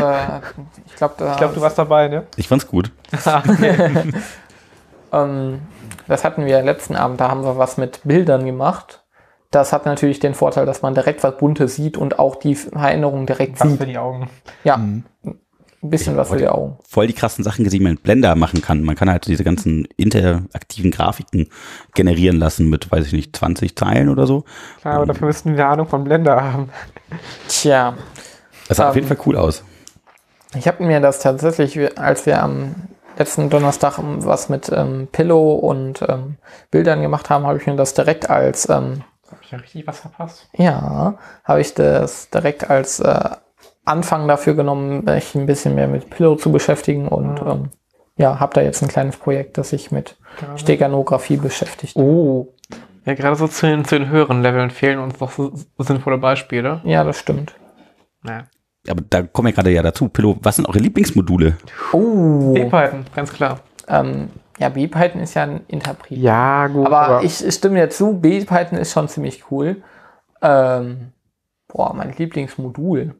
ich 0.85 0.95
glaube, 0.95 1.15
da, 1.17 1.31
Ich 1.31 1.37
glaube, 1.37 1.55
du 1.55 1.59
warst 1.61 1.77
dabei, 1.77 2.07
ne? 2.07 2.23
Ich 2.37 2.47
fand's 2.47 2.65
gut. 2.67 2.91
ähm, 5.23 5.61
das 6.07 6.23
hatten 6.23 6.45
wir 6.45 6.61
letzten 6.61 6.95
Abend, 6.95 7.19
da 7.19 7.29
haben 7.29 7.43
wir 7.43 7.57
was 7.57 7.77
mit 7.77 8.01
Bildern 8.03 8.45
gemacht. 8.45 9.03
Das 9.51 9.71
hat 9.71 9.85
natürlich 9.85 10.19
den 10.19 10.33
Vorteil, 10.33 10.65
dass 10.65 10.81
man 10.81 10.93
direkt 10.93 11.23
was 11.23 11.37
Buntes 11.37 11.75
sieht 11.75 11.97
und 11.97 12.19
auch 12.19 12.35
die 12.35 12.57
Erinnerung 12.73 13.25
direkt 13.25 13.59
Was 13.61 13.69
sieht. 13.69 13.79
für 13.79 13.85
die 13.85 13.97
Augen. 13.97 14.29
Ja, 14.65 14.75
ein 14.75 15.09
bisschen 15.81 16.17
was 16.17 16.29
für 16.29 16.37
die 16.37 16.47
Augen. 16.49 16.77
Voll 16.87 17.07
die 17.07 17.13
krassen 17.13 17.43
Sachen 17.45 17.63
gesehen, 17.63 17.79
die 17.79 17.83
man 17.85 17.93
mit 17.93 18.03
Blender 18.03 18.35
machen 18.35 18.61
kann. 18.61 18.83
Man 18.83 18.95
kann 18.95 19.09
halt 19.09 19.25
diese 19.27 19.43
ganzen 19.45 19.87
interaktiven 19.95 20.91
Grafiken 20.91 21.47
generieren 21.93 22.37
lassen 22.39 22.69
mit, 22.69 22.91
weiß 22.91 23.05
ich 23.07 23.13
nicht, 23.13 23.35
20 23.37 23.77
Zeilen 23.77 24.09
oder 24.09 24.27
so. 24.27 24.43
Klar, 24.81 24.95
aber 24.95 25.05
dafür 25.05 25.27
müssten 25.27 25.55
wir 25.55 25.65
Ahnung 25.67 25.87
von 25.87 26.03
Blender 26.03 26.43
haben. 26.43 26.69
Tja, 27.47 27.93
Das 28.67 28.77
sah 28.77 28.89
auf 28.89 28.95
Ähm, 28.95 29.03
jeden 29.03 29.07
Fall 29.15 29.25
cool 29.27 29.37
aus. 29.37 29.63
ich 30.57 30.67
habe 30.67 30.83
mir 30.83 30.99
das 30.99 31.19
tatsächlich, 31.19 31.97
als 31.97 32.25
wir 32.25 32.41
am 32.43 32.75
letzten 33.19 33.49
Donnerstag 33.49 33.99
was 33.99 34.49
mit 34.49 34.71
ähm, 34.71 35.07
Pillow 35.11 35.53
und 35.53 36.01
ähm, 36.07 36.37
Bildern 36.71 37.01
gemacht 37.01 37.29
haben, 37.29 37.45
habe 37.45 37.57
ich 37.57 37.67
mir 37.67 37.75
das 37.75 37.93
direkt 37.93 38.29
als 38.29 38.69
ähm, 38.69 39.03
Habe 39.29 39.41
ich 39.41 39.51
ja 39.51 39.57
richtig 39.57 39.87
was 39.87 39.99
verpasst? 39.99 40.47
Ja, 40.53 41.15
habe 41.43 41.61
ich 41.61 41.73
das 41.73 42.29
direkt 42.29 42.69
als 42.69 42.99
äh, 42.99 43.29
Anfang 43.85 44.27
dafür 44.27 44.53
genommen, 44.53 45.05
mich 45.05 45.33
ein 45.35 45.45
bisschen 45.45 45.75
mehr 45.75 45.87
mit 45.87 46.09
Pillow 46.09 46.35
zu 46.35 46.51
beschäftigen 46.51 47.07
und 47.07 47.41
ähm, 47.41 47.71
ja, 48.17 48.39
habe 48.39 48.53
da 48.53 48.61
jetzt 48.61 48.81
ein 48.81 48.89
kleines 48.89 49.17
Projekt, 49.17 49.57
das 49.57 49.69
sich 49.69 49.91
mit 49.91 50.17
Steganographie 50.55 51.37
beschäftigt. 51.37 51.95
Oh. 51.95 52.53
Ja, 53.05 53.13
gerade 53.13 53.35
so 53.35 53.47
zu 53.47 53.67
den, 53.67 53.85
zu 53.85 53.97
den 53.97 54.09
höheren 54.09 54.41
Leveln 54.41 54.71
fehlen 54.71 54.99
uns 54.99 55.17
doch 55.19 55.31
so, 55.31 55.53
sinnvolle 55.77 56.17
Beispiele. 56.17 56.81
Ja, 56.83 57.03
das 57.03 57.19
stimmt. 57.19 57.55
Ja. 58.27 58.43
Aber 58.89 59.03
da 59.09 59.23
kommen 59.23 59.47
wir 59.47 59.53
gerade 59.53 59.71
ja 59.71 59.81
dazu. 59.81 60.09
Pillow, 60.09 60.37
was 60.41 60.55
sind 60.55 60.67
eure 60.67 60.79
Lieblingsmodule? 60.79 61.57
Oh, 61.91 62.53
D-Python, 62.55 63.05
ganz 63.15 63.33
klar. 63.33 63.59
ähm, 63.87 64.29
ja, 64.59 64.69
B-Python 64.69 65.21
ist 65.21 65.35
ja 65.35 65.43
ein 65.43 65.61
Interpret. 65.67 66.17
Ja, 66.17 66.67
gut. 66.67 66.87
aber, 66.87 67.23
ich, 67.23 67.45
ich 67.45 67.53
stimme 67.53 67.75
dir 67.75 67.89
zu, 67.89 68.13
B-Python 68.13 68.77
ist 68.77 68.91
schon 68.91 69.07
ziemlich 69.07 69.51
cool. 69.51 69.83
Ähm, 70.41 71.11
boah, 71.67 71.93
mein 71.93 72.13
Lieblingsmodul. 72.17 73.13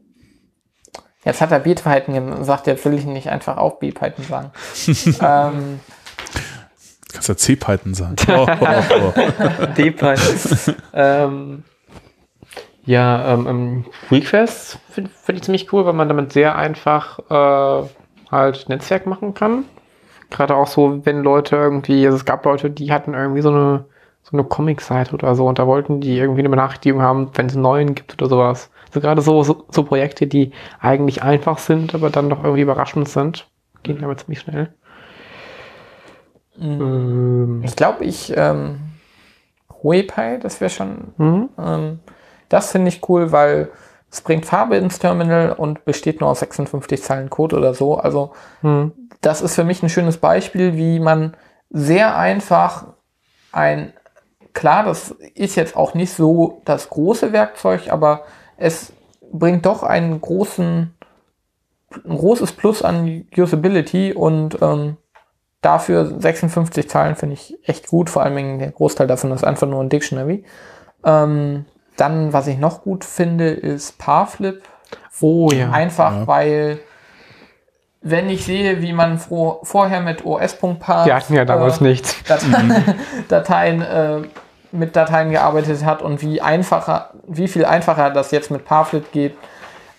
Jetzt 1.23 1.41
hat 1.41 1.51
er 1.51 1.59
B-Python 1.59 2.37
gesagt, 2.37 2.67
jetzt 2.67 2.85
will 2.85 2.93
ich 2.93 3.05
nicht 3.05 3.29
einfach 3.29 3.57
auch 3.57 3.79
B-Python 3.79 4.25
sagen. 4.25 4.51
ähm, 5.21 5.79
Kannst 7.11 7.29
ja 7.29 7.37
C-Python 7.37 7.93
sagen. 7.93 8.15
Oh, 8.29 8.47
oh, 8.47 9.13
oh. 9.15 9.65
D-Python. 9.77 10.75
ähm, 10.93 11.63
ja, 12.87 13.33
ähm, 13.33 13.47
ähm, 13.47 13.85
Requests 14.09 14.79
finde 14.89 15.11
find 15.11 15.37
ich 15.37 15.43
ziemlich 15.43 15.71
cool, 15.73 15.85
weil 15.85 15.93
man 15.93 16.07
damit 16.07 16.31
sehr 16.31 16.55
einfach 16.55 17.19
äh, 17.29 17.87
halt 18.31 18.69
Netzwerk 18.69 19.05
machen 19.05 19.33
kann. 19.33 19.65
Gerade 20.29 20.55
auch 20.55 20.67
so, 20.67 21.05
wenn 21.05 21.21
Leute 21.21 21.57
irgendwie, 21.57 22.05
also 22.05 22.15
es 22.15 22.23
gab 22.23 22.45
Leute, 22.45 22.69
die 22.69 22.93
hatten 22.93 23.13
irgendwie 23.13 23.41
so 23.41 23.49
eine, 23.49 23.85
so 24.23 24.37
eine 24.37 24.45
Comic-Seite 24.45 25.13
oder 25.13 25.35
so 25.35 25.47
und 25.47 25.59
da 25.59 25.67
wollten 25.67 25.99
die 25.99 26.17
irgendwie 26.17 26.39
eine 26.39 26.49
Benachrichtigung 26.49 27.01
haben, 27.01 27.29
wenn 27.33 27.47
es 27.47 27.53
einen 27.55 27.63
neuen 27.63 27.93
gibt 27.93 28.13
oder 28.13 28.29
sowas. 28.29 28.71
Also 28.87 29.01
gerade 29.01 29.21
so, 29.21 29.43
so, 29.43 29.65
so 29.69 29.83
Projekte, 29.83 30.25
die 30.25 30.53
eigentlich 30.79 31.23
einfach 31.23 31.57
sind, 31.57 31.93
aber 31.93 32.09
dann 32.09 32.29
doch 32.29 32.41
irgendwie 32.41 32.61
überraschend 32.61 33.09
sind, 33.09 33.49
gehen 33.83 33.99
damit 33.99 34.21
ziemlich 34.21 34.39
schnell. 34.39 34.73
Ähm, 36.57 37.63
ich 37.65 37.75
glaube, 37.75 38.05
ich 38.05 38.33
ähm, 38.35 38.79
Huepy, 39.83 40.39
das 40.41 40.61
wäre 40.61 40.69
schon 40.69 41.13
mhm. 41.17 41.49
Ähm, 41.57 41.99
das 42.49 42.71
finde 42.71 42.89
ich 42.89 43.07
cool, 43.09 43.31
weil 43.31 43.69
es 44.09 44.21
bringt 44.21 44.45
Farbe 44.45 44.77
ins 44.77 44.99
Terminal 44.99 45.51
und 45.51 45.83
besteht 45.85 46.21
nur 46.21 46.29
aus 46.29 46.39
56 46.39 47.03
Zeilen 47.03 47.29
Code 47.29 47.55
oder 47.57 47.73
so. 47.73 47.97
Also 47.97 48.31
Mhm. 48.61 48.93
das 49.21 49.41
ist 49.41 49.55
für 49.55 49.63
mich 49.63 49.83
ein 49.83 49.89
schönes 49.89 50.17
Beispiel, 50.17 50.75
wie 50.75 50.99
man 50.99 51.35
sehr 51.69 52.17
einfach 52.17 52.85
ein, 53.51 53.91
klar, 54.53 54.85
das 54.85 55.11
ist 55.35 55.55
jetzt 55.55 55.75
auch 55.75 55.93
nicht 55.93 56.13
so 56.13 56.61
das 56.65 56.89
große 56.89 57.33
Werkzeug, 57.33 57.91
aber 57.91 58.21
es 58.55 58.93
bringt 59.31 59.65
doch 59.65 59.83
einen 59.83 60.21
großen, 60.21 60.93
ein 62.05 62.17
großes 62.17 62.53
Plus 62.53 62.81
an 62.81 63.25
Usability 63.35 64.13
und 64.13 64.61
ähm, 64.61 64.97
dafür 65.61 66.05
56 66.19 66.89
Zeilen 66.89 67.15
finde 67.15 67.33
ich 67.33 67.57
echt 67.67 67.87
gut, 67.87 68.09
vor 68.09 68.23
allem 68.23 68.59
der 68.59 68.71
Großteil 68.71 69.07
davon 69.07 69.31
ist 69.31 69.43
einfach 69.43 69.67
nur 69.67 69.81
ein 69.83 69.89
Dictionary. 69.89 70.45
Ähm, 71.03 71.65
dann, 71.97 72.33
was 72.33 72.47
ich 72.47 72.57
noch 72.57 72.83
gut 72.83 73.03
finde, 73.03 73.49
ist 73.49 73.97
Parflip. 73.97 74.61
Oh 75.19 75.49
ja. 75.51 75.71
Einfach, 75.71 76.13
Ja. 76.13 76.27
weil 76.27 76.79
wenn 78.01 78.29
ich 78.29 78.45
sehe, 78.45 78.81
wie 78.81 78.93
man 78.93 79.17
vorher 79.17 80.01
mit 80.01 80.23
os.parf 80.25 81.05
Die 81.05 81.13
hatten 81.13 81.33
ja 81.33 81.43
damals 81.45 81.81
äh, 81.81 81.83
nichts. 81.85 82.15
Dateien, 82.23 82.83
Dateien 83.27 83.81
äh, 83.81 84.21
mit 84.71 84.95
Dateien 84.95 85.31
gearbeitet 85.31 85.83
hat 85.83 86.01
und 86.01 86.21
wie 86.21 86.39
einfacher, 86.41 87.11
wie 87.27 87.47
viel 87.47 87.65
einfacher 87.65 88.11
das 88.11 88.31
jetzt 88.31 88.51
mit 88.51 88.65
Parflip 88.65 89.11
geht. 89.11 89.35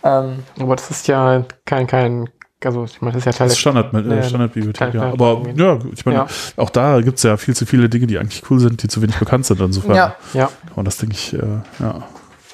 Ähm, 0.05 0.45
Aber 0.61 0.77
das 0.77 0.91
ist 0.91 1.09
ja 1.09 1.43
kein, 1.67 1.87
kein, 1.87 2.31
also 2.65 2.85
ich 2.85 3.01
meine, 3.01 3.13
das 3.15 3.21
ist 3.23 3.27
ja 3.27 3.33
Teil 3.33 3.47
Das 3.49 3.53
ist 3.55 3.61
Standard, 3.61 3.95
äh, 3.95 4.23
Standardbibliothek, 4.23 4.95
ja. 4.95 5.13
Aber 5.13 5.43
ja, 5.55 5.79
ich 5.93 6.05
meine, 6.05 6.19
Ja. 6.19 6.27
auch 6.57 6.71
da 6.71 7.01
gibt 7.01 7.19
es 7.19 7.23
ja 7.25 7.37
viel 7.37 7.55
zu 7.55 7.67
viele 7.67 7.89
Dinge, 7.89 8.07
die 8.07 8.19
eigentlich 8.19 8.43
cool 8.51 8.59
sind, 8.61 8.83
die 8.83 8.89
zu 8.89 9.01
wenig 9.03 9.17
bekannt 9.19 9.47
sind. 9.47 9.61
Insofern 9.61 9.95
ja, 9.97 10.17
Ja. 10.35 10.51
Und 10.75 10.85
das 10.87 10.97
denke 10.97 11.15
ich, 11.15 11.35
äh, 11.35 11.39
ja. 11.79 12.03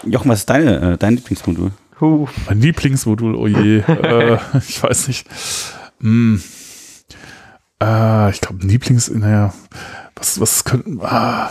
Jochen, 0.04 0.28
was 0.30 0.40
ist 0.40 0.50
deine, 0.50 0.92
äh, 0.92 0.96
dein 0.98 1.14
Lieblingsmodul? 1.14 1.70
Huh. 2.00 2.26
Mein 2.46 2.60
Lieblingsmodul, 2.60 3.34
oh 3.34 3.46
je. 3.46 3.78
äh, 3.78 4.38
ich 4.68 4.82
weiß 4.82 5.08
nicht. 5.08 5.26
Hm. 6.00 6.42
Äh, 7.82 8.30
ich 8.30 8.40
glaube, 8.40 8.66
Lieblings, 8.66 9.10
naja, 9.10 9.52
was, 10.16 10.40
was 10.40 10.64
könnten, 10.64 11.00
ah, 11.02 11.50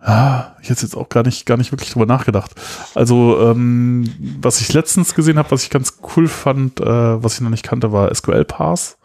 ah, 0.00 0.53
ich 0.64 0.70
jetzt 0.70 0.82
jetzt 0.82 0.96
auch 0.96 1.08
gar 1.08 1.22
nicht, 1.22 1.46
gar 1.46 1.56
nicht 1.56 1.72
wirklich 1.72 1.90
drüber 1.90 2.06
nachgedacht. 2.06 2.52
Also, 2.94 3.38
ähm, 3.40 4.12
was 4.40 4.60
ich 4.60 4.72
letztens 4.72 5.14
gesehen 5.14 5.38
habe, 5.38 5.50
was 5.50 5.62
ich 5.62 5.70
ganz 5.70 5.98
cool 6.16 6.28
fand, 6.28 6.80
äh, 6.80 6.84
was 7.22 7.34
ich 7.34 7.40
noch 7.40 7.50
nicht 7.50 7.64
kannte, 7.64 7.92
war 7.92 8.12
SQL 8.14 8.44
Pass. 8.44 8.96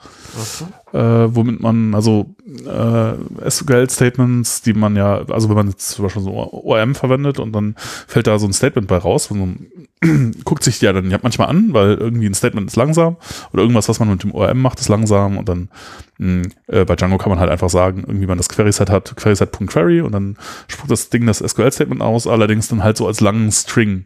Äh, 0.92 1.36
womit 1.36 1.60
man, 1.60 1.94
also 1.94 2.34
äh, 2.66 3.50
SQL-Statements, 3.50 4.62
die 4.64 4.74
man 4.74 4.96
ja, 4.96 5.22
also 5.30 5.50
wenn 5.50 5.56
man 5.56 5.70
jetzt 5.70 5.90
zum 5.90 6.04
Beispiel 6.04 6.24
so 6.24 6.32
ORM 6.32 6.96
verwendet 6.96 7.40
und 7.40 7.52
dann 7.52 7.76
fällt 8.08 8.28
da 8.28 8.40
so 8.40 8.48
ein 8.48 8.54
Statement 8.54 8.88
bei 8.88 8.98
raus, 8.98 9.30
dann 9.30 9.68
guckt 10.46 10.64
sich 10.64 10.80
die 10.80 10.86
ja 10.86 10.94
dann 10.94 11.12
ja 11.12 11.20
manchmal 11.22 11.50
an, 11.50 11.74
weil 11.74 11.96
irgendwie 11.96 12.26
ein 12.26 12.34
Statement 12.34 12.68
ist 12.68 12.76
langsam 12.76 13.18
oder 13.54 13.62
irgendwas, 13.62 13.90
was 13.90 14.00
man 14.00 14.10
mit 14.10 14.24
dem 14.24 14.34
ORM 14.34 14.62
macht, 14.62 14.80
ist 14.80 14.88
langsam 14.88 15.38
und 15.38 15.50
dann 15.50 15.70
mh, 16.18 16.50
äh, 16.68 16.86
bei 16.86 16.96
Django 16.96 17.18
kann 17.18 17.30
man 17.30 17.40
halt 17.40 17.52
einfach 17.52 17.70
sagen, 17.70 18.04
irgendwie 18.08 18.28
man 18.28 18.38
das 18.38 18.50
Query-Set 18.50 18.90
hat, 18.90 19.16
Query-Set.query 19.16 20.02
und 20.02 20.14
dann 20.14 20.38
spuckt 20.68 20.90
das 20.90 21.10
Ding 21.10 21.26
das 21.26 21.40
SQL-Statement 21.40 22.02
aus, 22.02 22.28
allerdings 22.28 22.68
dann 22.68 22.84
halt 22.84 22.98
so 22.98 23.08
als 23.08 23.20
langen 23.20 23.52
String, 23.52 24.06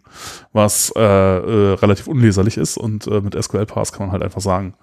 was 0.51 0.91
äh, 0.95 1.01
äh, 1.01 1.73
relativ 1.75 2.07
unleserlich 2.07 2.57
ist 2.57 2.77
und 2.77 3.07
äh, 3.07 3.21
mit 3.21 3.41
SQL-Pass 3.41 3.93
kann 3.93 4.07
man 4.07 4.11
halt 4.11 4.23
einfach 4.23 4.41
sagen, 4.41 4.73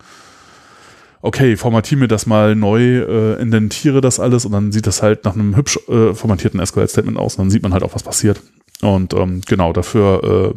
okay, 1.22 1.56
formatiere 1.56 2.00
mir 2.00 2.08
das 2.08 2.26
mal 2.26 2.54
neu, 2.54 2.98
äh, 3.00 3.40
indentiere 3.40 4.00
das 4.00 4.20
alles 4.20 4.44
und 4.44 4.52
dann 4.52 4.72
sieht 4.72 4.86
das 4.86 5.02
halt 5.02 5.24
nach 5.24 5.34
einem 5.34 5.56
hübsch 5.56 5.78
äh, 5.88 6.14
formatierten 6.14 6.64
SQL-Statement 6.64 7.18
aus 7.18 7.34
und 7.36 7.44
dann 7.44 7.50
sieht 7.50 7.62
man 7.62 7.72
halt 7.72 7.82
auch, 7.82 7.94
was 7.94 8.02
passiert. 8.02 8.40
Und 8.80 9.12
ähm, 9.14 9.42
genau, 9.46 9.72
dafür 9.72 10.54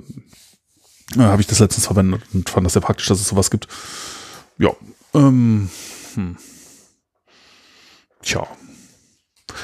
äh, 1.16 1.20
äh, 1.20 1.24
habe 1.24 1.42
ich 1.42 1.48
das 1.48 1.60
letztens 1.60 1.86
verwendet 1.86 2.22
und 2.34 2.50
fand 2.50 2.66
das 2.66 2.74
sehr 2.74 2.82
praktisch, 2.82 3.08
dass 3.08 3.20
es 3.20 3.28
sowas 3.28 3.52
gibt. 3.52 3.68
Ja. 4.58 4.70
Ähm, 5.14 5.70
hm. 6.16 6.38
Tja. 8.22 8.48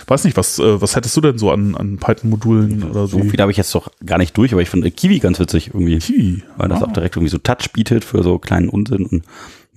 Weiß 0.07 0.23
nicht, 0.23 0.37
was, 0.37 0.59
äh, 0.59 0.81
was 0.81 0.95
hättest 0.95 1.15
du 1.17 1.21
denn 1.21 1.37
so 1.37 1.51
an, 1.51 1.75
an 1.75 1.97
Python-Modulen 1.97 2.83
oder 2.83 3.07
so? 3.07 3.19
So 3.19 3.29
viel 3.29 3.39
habe 3.39 3.51
ich 3.51 3.57
jetzt 3.57 3.73
doch 3.73 3.89
gar 4.05 4.17
nicht 4.17 4.37
durch, 4.37 4.51
aber 4.51 4.61
ich 4.61 4.69
finde 4.69 4.91
Kiwi 4.91 5.19
ganz 5.19 5.39
witzig 5.39 5.67
irgendwie. 5.73 5.97
Kiwi. 5.97 6.43
Weil 6.57 6.69
das 6.69 6.81
Ah. 6.81 6.85
auch 6.85 6.93
direkt 6.93 7.15
irgendwie 7.15 7.31
so 7.31 7.37
Touch 7.37 7.71
bietet 7.73 8.03
für 8.03 8.21
so 8.21 8.37
kleinen 8.37 8.69
Unsinn 8.69 9.05
und 9.05 9.23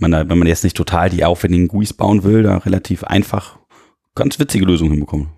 man 0.02 0.10
da, 0.10 0.28
wenn 0.28 0.38
man 0.38 0.48
jetzt 0.48 0.64
nicht 0.64 0.76
total 0.76 1.08
die 1.08 1.24
aufwendigen 1.24 1.68
GUIs 1.68 1.94
bauen 1.94 2.24
will, 2.24 2.42
da 2.42 2.58
relativ 2.58 3.04
einfach 3.04 3.58
ganz 4.14 4.38
witzige 4.38 4.66
Lösungen 4.66 4.90
hinbekommen. 4.90 5.30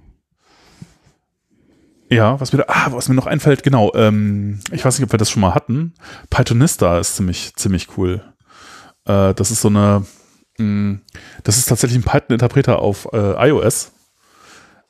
Ja, 2.10 2.38
was 2.40 2.52
mir 2.52 2.58
da, 2.58 2.64
ah, 2.68 2.88
was 2.90 3.08
mir 3.08 3.14
noch 3.14 3.26
einfällt, 3.26 3.62
genau, 3.62 3.92
ähm, 3.94 4.60
ich 4.72 4.84
weiß 4.84 4.98
nicht, 4.98 5.06
ob 5.06 5.12
wir 5.12 5.18
das 5.18 5.30
schon 5.30 5.40
mal 5.40 5.54
hatten. 5.54 5.94
Pythonista 6.30 6.98
ist 6.98 7.16
ziemlich, 7.16 7.54
ziemlich 7.56 7.96
cool. 7.96 8.22
Äh, 9.06 9.34
das 9.34 9.50
ist 9.50 9.62
so 9.62 9.68
eine, 9.68 10.04
mh, 10.58 10.98
das 11.42 11.56
ist 11.56 11.66
tatsächlich 11.66 11.98
ein 11.98 12.08
Python-Interpreter 12.08 12.78
auf 12.78 13.08
äh, 13.12 13.48
iOS. 13.48 13.92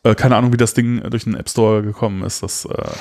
Äh, 0.04 0.14
keine 0.14 0.36
Ahnung, 0.36 0.52
wie 0.52 0.58
das 0.58 0.74
Ding 0.74 1.00
durch 1.08 1.24
den 1.24 1.34
App 1.34 1.48
Store 1.48 1.82
gekommen 1.82 2.22
ist. 2.22 2.42
Das, 2.42 2.66
äh, 2.66 2.92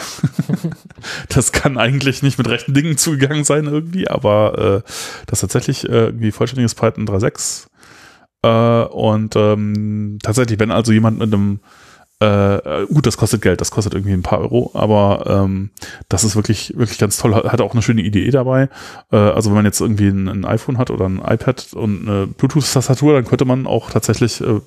das 1.30 1.52
kann 1.52 1.78
eigentlich 1.78 2.24
nicht 2.24 2.38
mit 2.38 2.48
rechten 2.48 2.74
Dingen 2.74 2.98
zugegangen 2.98 3.44
sein 3.44 3.66
irgendwie, 3.66 4.08
aber 4.08 4.84
äh, 4.86 4.90
das 5.28 5.38
ist 5.38 5.42
tatsächlich 5.42 5.88
äh, 5.90 6.06
irgendwie 6.06 6.32
vollständiges 6.32 6.76
Python 6.76 7.06
3.6. 7.06 7.68
Äh, 8.44 8.88
und 8.88 9.36
ähm, 9.36 10.18
tatsächlich, 10.24 10.60
wenn 10.60 10.72
also 10.72 10.94
jemand 10.94 11.20
mit 11.20 11.34
einem 11.34 11.60
äh, 12.19 12.85
gut, 12.85 13.06
das 13.06 13.18
kostet 13.18 13.41
Geld, 13.41 13.60
das 13.60 13.72
kostet 13.72 13.94
irgendwie 13.94 14.14
ein 14.14 14.22
paar 14.22 14.40
Euro, 14.40 14.72
aber 14.73 15.26
ähm, 15.27 15.72
das 16.07 16.23
ist 16.23 16.35
wirklich, 16.35 16.73
wirklich 16.77 16.98
ganz 16.98 17.18
toll. 17.18 17.34
Hat 17.34 17.60
auch 17.60 17.73
eine 17.73 17.81
schöne 17.81 18.02
Idee 18.02 18.30
dabei. 18.31 18.69
Äh, 19.11 19.18
also 19.18 19.49
wenn 19.49 19.56
man 19.56 19.65
jetzt 19.65 19.81
irgendwie 19.81 20.07
ein, 20.07 20.30
ein 20.30 20.45
iPhone 20.45 20.77
hat 20.77 20.90
oder 20.90 21.06
ein 21.06 21.18
iPad 21.18 21.73
und 21.73 22.07
eine 22.07 22.27
Bluetooth-Tastatur, 22.27 23.14
dann 23.14 23.26
könnte 23.26 23.45
man 23.45 23.68
auch 23.68 23.90
tatsächlich 23.90 24.40
äh, 24.41 24.61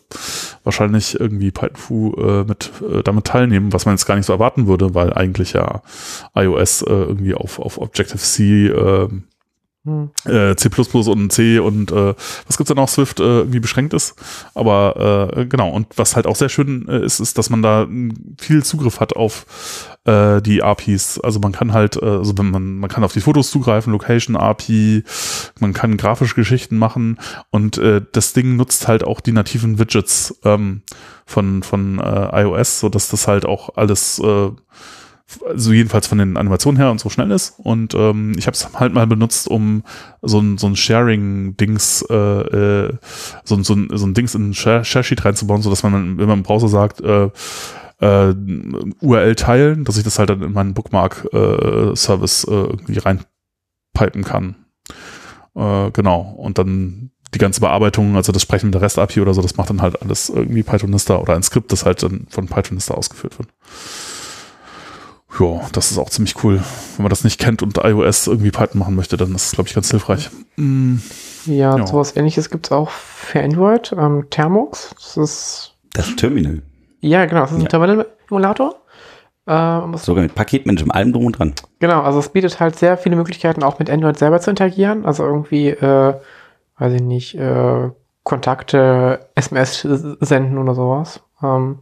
wahrscheinlich 0.65 1.19
irgendwie 1.19 1.51
PythonFu 1.51 2.15
äh, 2.17 2.45
mit 2.45 2.73
äh, 2.83 3.03
damit 3.03 3.25
teilnehmen, 3.25 3.73
was 3.73 3.87
man 3.87 3.95
jetzt 3.95 4.07
gar 4.07 4.17
nicht 4.17 4.27
so 4.27 4.33
erwarten 4.33 4.67
würde, 4.67 4.95
weil 4.95 5.15
eigentlich 5.15 5.55
ja 5.55 5.83
iOS 6.35 6.83
äh, 6.83 6.93
irgendwie 6.93 7.35
auf, 7.35 7.59
auf 7.59 7.79
Objective-C 7.79 8.67
äh, 8.67 9.09
Hm. 9.87 10.11
äh, 10.25 10.57
C++ 10.57 10.69
und 10.69 11.33
C 11.33 11.61
und 11.61 11.93
äh, 11.93 12.15
was 12.47 12.57
gibt's 12.57 12.71
dann 12.71 12.79
auch 12.81 12.89
Swift 12.89 13.21
äh, 13.21 13.23
irgendwie 13.23 13.61
beschränkt 13.61 13.95
ist. 13.95 14.17
Aber 14.53 15.31
äh, 15.37 15.47
genau, 15.47 15.71
und 15.71 15.87
was 15.97 16.17
halt 16.17 16.27
auch 16.27 16.35
sehr 16.35 16.49
schön 16.49 16.89
äh, 16.89 17.05
ist, 17.05 17.21
ist, 17.21 17.39
dass 17.39 17.51
man 17.51 17.63
da 17.63 17.87
viel 18.37 18.65
Zugriff 18.65 18.99
hat 18.99 19.15
auf 19.15 19.47
äh, 20.07 20.43
die 20.43 20.65
APIs. 20.65 21.21
Also 21.21 21.39
man 21.39 21.53
kann 21.53 21.73
halt, 21.73 22.03
äh, 22.03 22.05
also 22.05 22.37
wenn 22.37 22.51
man, 22.51 22.79
man 22.79 22.91
kann 22.91 23.05
auf 23.05 23.13
die 23.13 23.21
Fotos 23.21 23.53
zugreifen, 23.53 23.93
Location 23.93 24.35
API, 24.35 25.05
man 25.61 25.73
kann 25.73 25.97
grafische 25.97 26.35
Geschichten 26.35 26.79
machen 26.79 27.21
und 27.51 27.79
äh, 27.79 28.03
das 28.11 28.33
Ding 28.33 28.57
nutzt 28.57 28.89
halt 28.89 29.05
auch 29.05 29.21
die 29.21 29.33
nativen 29.33 29.79
Widgets 29.79 30.37
ähm, 30.45 30.83
von, 31.27 31.63
von 31.63 32.01
äh, 32.01 32.43
iOS, 32.43 32.81
so 32.81 32.89
dass 32.89 33.09
das 33.09 33.29
halt 33.29 33.47
auch 33.47 33.77
alles 33.77 34.19
äh, 34.19 34.51
also 35.45 35.73
jedenfalls 35.73 36.07
von 36.07 36.19
den 36.19 36.37
Animationen 36.37 36.81
her 36.81 36.91
und 36.91 37.01
so 37.01 37.09
schnell 37.09 37.31
ist. 37.31 37.55
Und 37.59 37.95
ähm, 37.95 38.35
ich 38.39 38.47
habe 38.47 38.55
es 38.55 38.69
halt 38.75 38.95
mal 38.95 39.07
benutzt, 39.07 39.49
um 39.49 39.83
so 40.23 40.39
ein, 40.41 40.57
so 40.59 40.67
ein 40.69 40.77
Sharing-Dings, 40.77 42.07
äh, 42.09 42.15
äh, 42.15 42.93
so, 43.45 43.63
so, 43.63 43.75
ein, 43.75 43.89
so 43.93 44.07
ein 44.07 44.15
Dings 44.15 44.35
in 44.35 44.55
Share-Sheet 44.55 45.25
reinzubauen, 45.25 45.63
sodass 45.63 45.83
man, 45.83 46.19
wenn 46.19 46.29
man 46.29 46.39
im 46.39 46.43
Browser 46.43 46.69
sagt, 46.69 47.01
äh, 47.01 47.31
äh, 48.01 48.35
URL 49.01 49.35
teilen, 49.35 49.85
dass 49.85 49.97
ich 49.97 50.05
das 50.05 50.19
halt 50.19 50.31
dann 50.31 50.43
in 50.43 50.53
meinen 50.53 50.75
Bookmark-Service 50.75 52.45
äh, 52.45 52.51
irgendwie 52.51 52.99
reinpipen 52.99 54.25
kann. 54.25 54.57
Äh, 55.55 55.91
genau. 55.91 56.21
Und 56.37 56.59
dann 56.59 57.11
die 57.35 57.39
ganze 57.39 57.61
Bearbeitung, 57.61 58.17
also 58.17 58.33
das 58.33 58.43
Sprechen 58.43 58.71
der 58.73 58.83
REST-API 58.83 59.21
oder 59.21 59.35
so, 59.35 59.43
das 59.43 59.57
macht 59.57 59.71
dann 59.71 59.83
halt 59.83 60.01
alles 60.01 60.29
irgendwie 60.29 60.63
Pythonista 60.63 61.17
oder 61.17 61.35
ein 61.35 61.43
Skript, 61.43 61.73
das 61.73 61.85
halt 61.85 62.03
dann 62.03 62.27
von 62.31 62.47
Pythonista 62.47 62.95
ausgeführt 62.95 63.39
wird. 63.39 63.49
Ja, 65.39 65.61
das 65.73 65.91
ist 65.91 65.99
auch 65.99 66.11
ziemlich 66.11 66.43
cool. 66.45 66.63
Wenn 66.97 67.03
man 67.03 67.11
das 67.11 67.25
nicht 67.25 67.39
kennt 67.41 67.63
und 67.63 67.77
iOS 67.79 68.27
irgendwie 68.27 68.51
Python 68.51 68.79
machen 68.79 68.95
möchte, 68.95 69.17
dann 69.17 69.35
ist 69.35 69.47
es, 69.47 69.53
glaube 69.53 69.69
ich, 69.69 69.75
ganz 69.75 69.91
hilfreich. 69.91 70.31
Mm, 70.57 70.97
Ja, 71.47 71.77
Ja. 71.79 71.87
sowas 71.87 72.17
ähnliches 72.17 72.51
gibt 72.51 72.67
es 72.67 72.73
auch 72.73 72.91
für 72.91 73.41
Android. 73.43 73.95
Ähm, 73.99 74.27
Thermux, 74.31 74.95
das 74.97 75.17
ist, 75.17 75.75
Das 75.93 76.15
Terminal. 76.17 76.63
ja 77.01 77.25
genau, 77.27 77.43
das 77.43 77.51
ist 77.53 77.59
ein 77.59 77.63
Ja. 77.63 77.69
Terminal-Emulator. 77.69 78.75
Ähm, 79.49 79.95
Sogar 79.97 80.23
mit 80.25 80.35
Paketmanagement, 80.35 80.93
allem 80.95 81.13
drum 81.13 81.27
und 81.27 81.39
dran. 81.39 81.55
Genau, 81.79 82.01
also 82.03 82.19
es 82.19 82.31
bietet 82.31 82.59
halt 82.59 82.77
sehr 82.77 82.97
viele 82.99 83.15
Möglichkeiten, 83.15 83.63
auch 83.63 83.79
mit 83.79 83.89
Android 83.91 84.19
selber 84.19 84.41
zu 84.41 84.51
interagieren. 84.51 85.05
Also 85.07 85.23
irgendwie, 85.25 85.69
äh, 85.69 86.15
weiß 86.79 86.93
ich 86.95 87.03
nicht, 87.03 87.35
äh, 87.37 87.91
Kontakte, 88.25 89.21
SMS 89.37 89.87
senden 90.21 90.59
oder 90.59 90.75
sowas. 90.75 91.21
Ähm, 91.43 91.79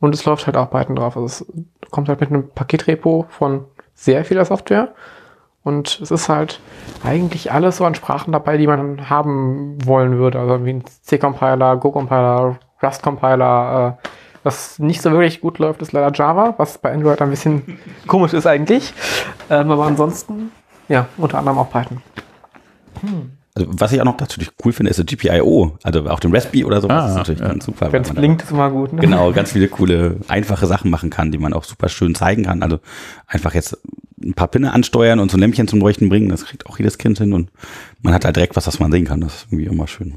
und 0.00 0.14
es 0.14 0.24
läuft 0.24 0.46
halt 0.46 0.56
auch 0.56 0.70
Python 0.70 0.96
drauf. 0.96 1.16
Also 1.16 1.26
es 1.26 1.44
kommt 1.92 2.08
halt 2.08 2.20
mit 2.20 2.30
einem 2.30 2.48
Paketrepo 2.48 3.26
von 3.28 3.66
sehr 3.94 4.24
vieler 4.24 4.44
Software. 4.44 4.88
Und 5.62 6.00
es 6.02 6.10
ist 6.10 6.28
halt 6.28 6.58
eigentlich 7.04 7.52
alles 7.52 7.76
so 7.76 7.84
an 7.84 7.94
Sprachen 7.94 8.32
dabei, 8.32 8.56
die 8.56 8.66
man 8.66 9.08
haben 9.08 9.78
wollen 9.86 10.18
würde. 10.18 10.40
Also 10.40 10.64
wie 10.64 10.72
ein 10.72 10.84
C-Compiler, 11.02 11.76
Go-Compiler, 11.76 12.58
Rust-Compiler. 12.82 13.98
Äh, 14.02 14.08
was 14.42 14.80
nicht 14.80 15.02
so 15.02 15.12
wirklich 15.12 15.40
gut 15.40 15.60
läuft, 15.60 15.82
ist 15.82 15.92
leider 15.92 16.10
Java, 16.12 16.54
was 16.56 16.78
bei 16.78 16.92
Android 16.92 17.22
ein 17.22 17.30
bisschen 17.30 17.78
komisch 18.08 18.32
ist 18.32 18.46
eigentlich. 18.46 18.92
Ähm, 19.50 19.70
aber 19.70 19.86
ansonsten, 19.86 20.50
ja, 20.88 21.06
unter 21.16 21.38
anderem 21.38 21.58
auch 21.58 21.70
Python. 21.70 22.02
Also 23.54 23.68
was 23.70 23.92
ich 23.92 24.00
auch 24.00 24.06
noch 24.06 24.18
natürlich 24.18 24.50
cool 24.64 24.72
finde, 24.72 24.90
ist 24.90 24.96
so 24.96 25.04
GPIO. 25.04 25.76
Also 25.82 26.06
auch 26.08 26.20
den 26.20 26.34
Raspberry 26.34 26.64
oder 26.64 26.80
sowas 26.80 27.04
Ah, 27.04 27.08
ist 27.10 27.14
natürlich 27.16 27.40
ja. 27.40 27.48
ganz 27.48 27.66
super. 27.66 27.92
Wenn 27.92 28.02
es 28.02 28.10
blinkt, 28.10 28.42
ist 28.42 28.50
immer 28.50 28.70
gut. 28.70 28.92
Ne? 28.94 29.00
Genau, 29.02 29.30
ganz 29.32 29.52
viele 29.52 29.68
coole, 29.68 30.16
einfache 30.28 30.66
Sachen 30.66 30.90
machen 30.90 31.10
kann, 31.10 31.30
die 31.32 31.38
man 31.38 31.52
auch 31.52 31.64
super 31.64 31.88
schön 31.90 32.14
zeigen 32.14 32.44
kann. 32.44 32.62
Also 32.62 32.78
einfach 33.26 33.52
jetzt 33.54 33.76
ein 34.24 34.34
paar 34.34 34.48
Pinne 34.48 34.72
ansteuern 34.72 35.18
und 35.18 35.30
so 35.30 35.36
ein 35.36 35.40
Lämpchen 35.40 35.68
zum 35.68 35.80
Leuchten 35.80 36.08
bringen, 36.08 36.28
das 36.28 36.44
kriegt 36.46 36.66
auch 36.66 36.78
jedes 36.78 36.96
Kind 36.96 37.18
hin 37.18 37.32
und 37.32 37.50
man 38.02 38.14
hat 38.14 38.24
halt 38.24 38.36
direkt 38.36 38.54
was, 38.56 38.66
was 38.66 38.78
man 38.78 38.92
sehen 38.92 39.04
kann. 39.04 39.20
Das 39.20 39.34
ist 39.34 39.46
irgendwie 39.50 39.66
immer 39.66 39.86
schön. 39.88 40.14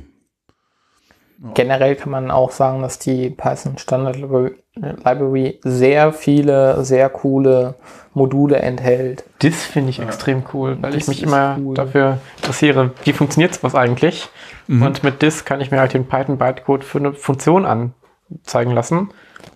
Generell 1.54 1.96
kann 1.96 2.12
man 2.12 2.32
auch 2.32 2.52
sagen, 2.52 2.82
dass 2.82 2.98
die 3.00 3.30
Python 3.30 3.78
Standard 3.78 4.16
Libra- 4.16 4.52
Library 4.76 5.60
sehr 5.64 6.14
viele, 6.14 6.84
sehr 6.86 7.10
coole 7.10 7.76
Module 8.16 8.58
enthält. 8.58 9.24
Das 9.40 9.64
finde 9.64 9.92
ich 9.92 10.00
extrem 10.00 10.44
cool, 10.54 10.78
weil 10.82 10.92
Das 10.94 11.04
ich 11.04 11.08
mich 11.08 11.24
immer 11.24 11.58
cool. 11.60 11.76
dafür 11.76 12.18
interessiere, 12.38 12.92
wie 13.04 13.14
funktioniert 13.14 13.54
sowas 13.54 13.76
eigentlich. 13.76 14.30
Mhm. 14.68 14.82
Und 14.82 15.04
mit 15.04 15.22
Dis 15.22 15.46
kann 15.46 15.62
ich 15.62 15.70
mir 15.70 15.80
halt 15.80 15.94
den 15.94 16.08
Python-Bytecode 16.08 16.84
für 16.84 16.98
eine 16.98 17.14
Funktion 17.14 17.66
anzeigen 17.66 18.72
lassen. 18.72 19.10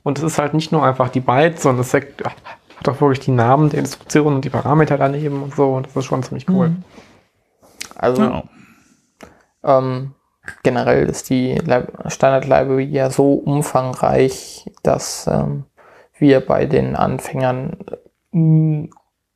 Und 0.03 0.17
es 0.19 0.23
ist 0.23 0.37
halt 0.37 0.53
nicht 0.53 0.71
nur 0.71 0.83
einfach 0.85 1.09
die 1.09 1.21
Bytes, 1.21 1.63
sondern 1.63 1.81
es 1.81 1.91
sagt- 1.91 2.23
hat 2.23 2.87
auch 2.87 3.01
wirklich 3.01 3.19
die 3.19 3.31
Namen 3.31 3.69
der 3.69 3.79
Instruktionen 3.79 4.35
und 4.35 4.45
die 4.45 4.49
Parameter 4.49 4.97
daneben 4.97 5.41
und 5.43 5.55
so. 5.55 5.73
Und 5.75 5.87
das 5.87 5.95
ist 5.95 6.05
schon 6.05 6.21
ziemlich 6.23 6.47
cool. 6.49 6.69
Mhm. 6.69 6.83
Also 7.95 8.23
ja. 8.23 8.43
ähm, 9.63 10.13
generell 10.63 11.07
ist 11.09 11.29
die 11.29 11.55
Lib 11.55 11.91
Standard 12.07 12.45
Library 12.45 12.85
ja 12.85 13.09
so 13.09 13.33
umfangreich, 13.33 14.69
dass 14.83 15.27
ähm, 15.27 15.65
wir 16.17 16.39
bei 16.45 16.65
den 16.65 16.95
Anfängern 16.95 17.77
äh, 18.33 18.89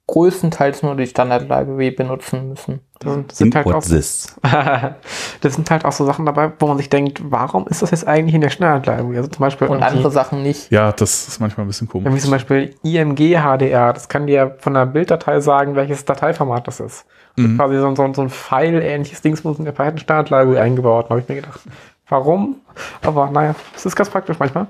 größtenteils 0.08 0.84
nur 0.84 0.96
die 0.96 1.08
Standard-Library 1.08 1.92
benutzen 1.92 2.50
müssen. 2.50 2.82
Das 3.00 3.14
sind, 3.14 3.32
das 3.32 3.38
sind 3.38 3.56
halt 3.56 3.68
auch, 3.68 3.84
this. 3.84 4.36
das 5.42 5.54
sind 5.54 5.72
halt 5.72 5.86
auch 5.86 5.92
so 5.94 6.06
Sachen 6.06 6.26
dabei, 6.26 6.52
wo 6.60 6.68
man 6.68 6.78
sich 6.78 6.90
denkt, 6.90 7.22
warum 7.24 7.68
ist 7.68 7.82
das 7.82 7.92
jetzt 7.92 8.06
eigentlich 8.06 8.36
in 8.36 8.42
der 8.42 8.50
Standard-Library? 8.50 9.18
Also 9.18 9.30
zum 9.30 9.40
Beispiel 9.40 9.68
Und 9.68 9.82
andere 9.82 10.12
Sachen 10.12 10.44
nicht. 10.44 10.72
Ja, 10.72 10.92
das 10.92 11.30
ist 11.30 11.40
manchmal 11.40 11.66
ein 11.66 11.68
bisschen 11.68 11.88
komisch. 11.88 12.22
zum 12.22 12.32
Beispiel 12.32 12.76
IMG 12.84 13.38
HDR, 13.38 13.94
das 13.94 14.10
kann 14.10 14.28
dir 14.28 14.58
von 14.60 14.76
einer 14.76 14.86
Bilddatei 14.86 15.40
sagen, 15.40 15.76
welches 15.76 16.04
Dateiformat 16.04 16.68
das 16.68 16.82
ist. 16.82 17.06
Mhm. 17.38 17.58
Quasi 17.58 17.78
so, 17.80 17.96
so, 17.96 18.14
so 18.14 18.22
ein 18.22 18.30
File-ähnliches 18.30 19.22
Dings 19.22 19.44
muss 19.44 19.58
in 19.58 19.66
der 19.66 19.72
Python 19.72 19.98
Standard 20.00 20.30
Library 20.30 20.60
eingebaut. 20.60 21.06
Da 21.06 21.10
habe 21.12 21.22
ich 21.22 21.30
mir 21.30 21.36
gedacht, 21.36 21.62
warum? 22.10 22.58
Aber 23.02 23.32
naja, 23.32 23.56
es 23.76 23.86
ist 23.86 23.96
ganz 23.96 24.10
praktisch 24.10 24.38
manchmal. 24.38 24.68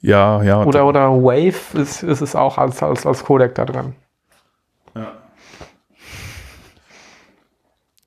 Ja, 0.00 0.42
ja. 0.42 0.62
Oder, 0.64 0.86
oder 0.86 1.10
Wave 1.10 1.78
ist, 1.80 2.02
ist 2.02 2.20
es 2.20 2.36
auch 2.36 2.56
als, 2.58 2.82
als, 2.82 3.04
als 3.06 3.24
Codec 3.24 3.54
da 3.54 3.64
drin. 3.64 3.94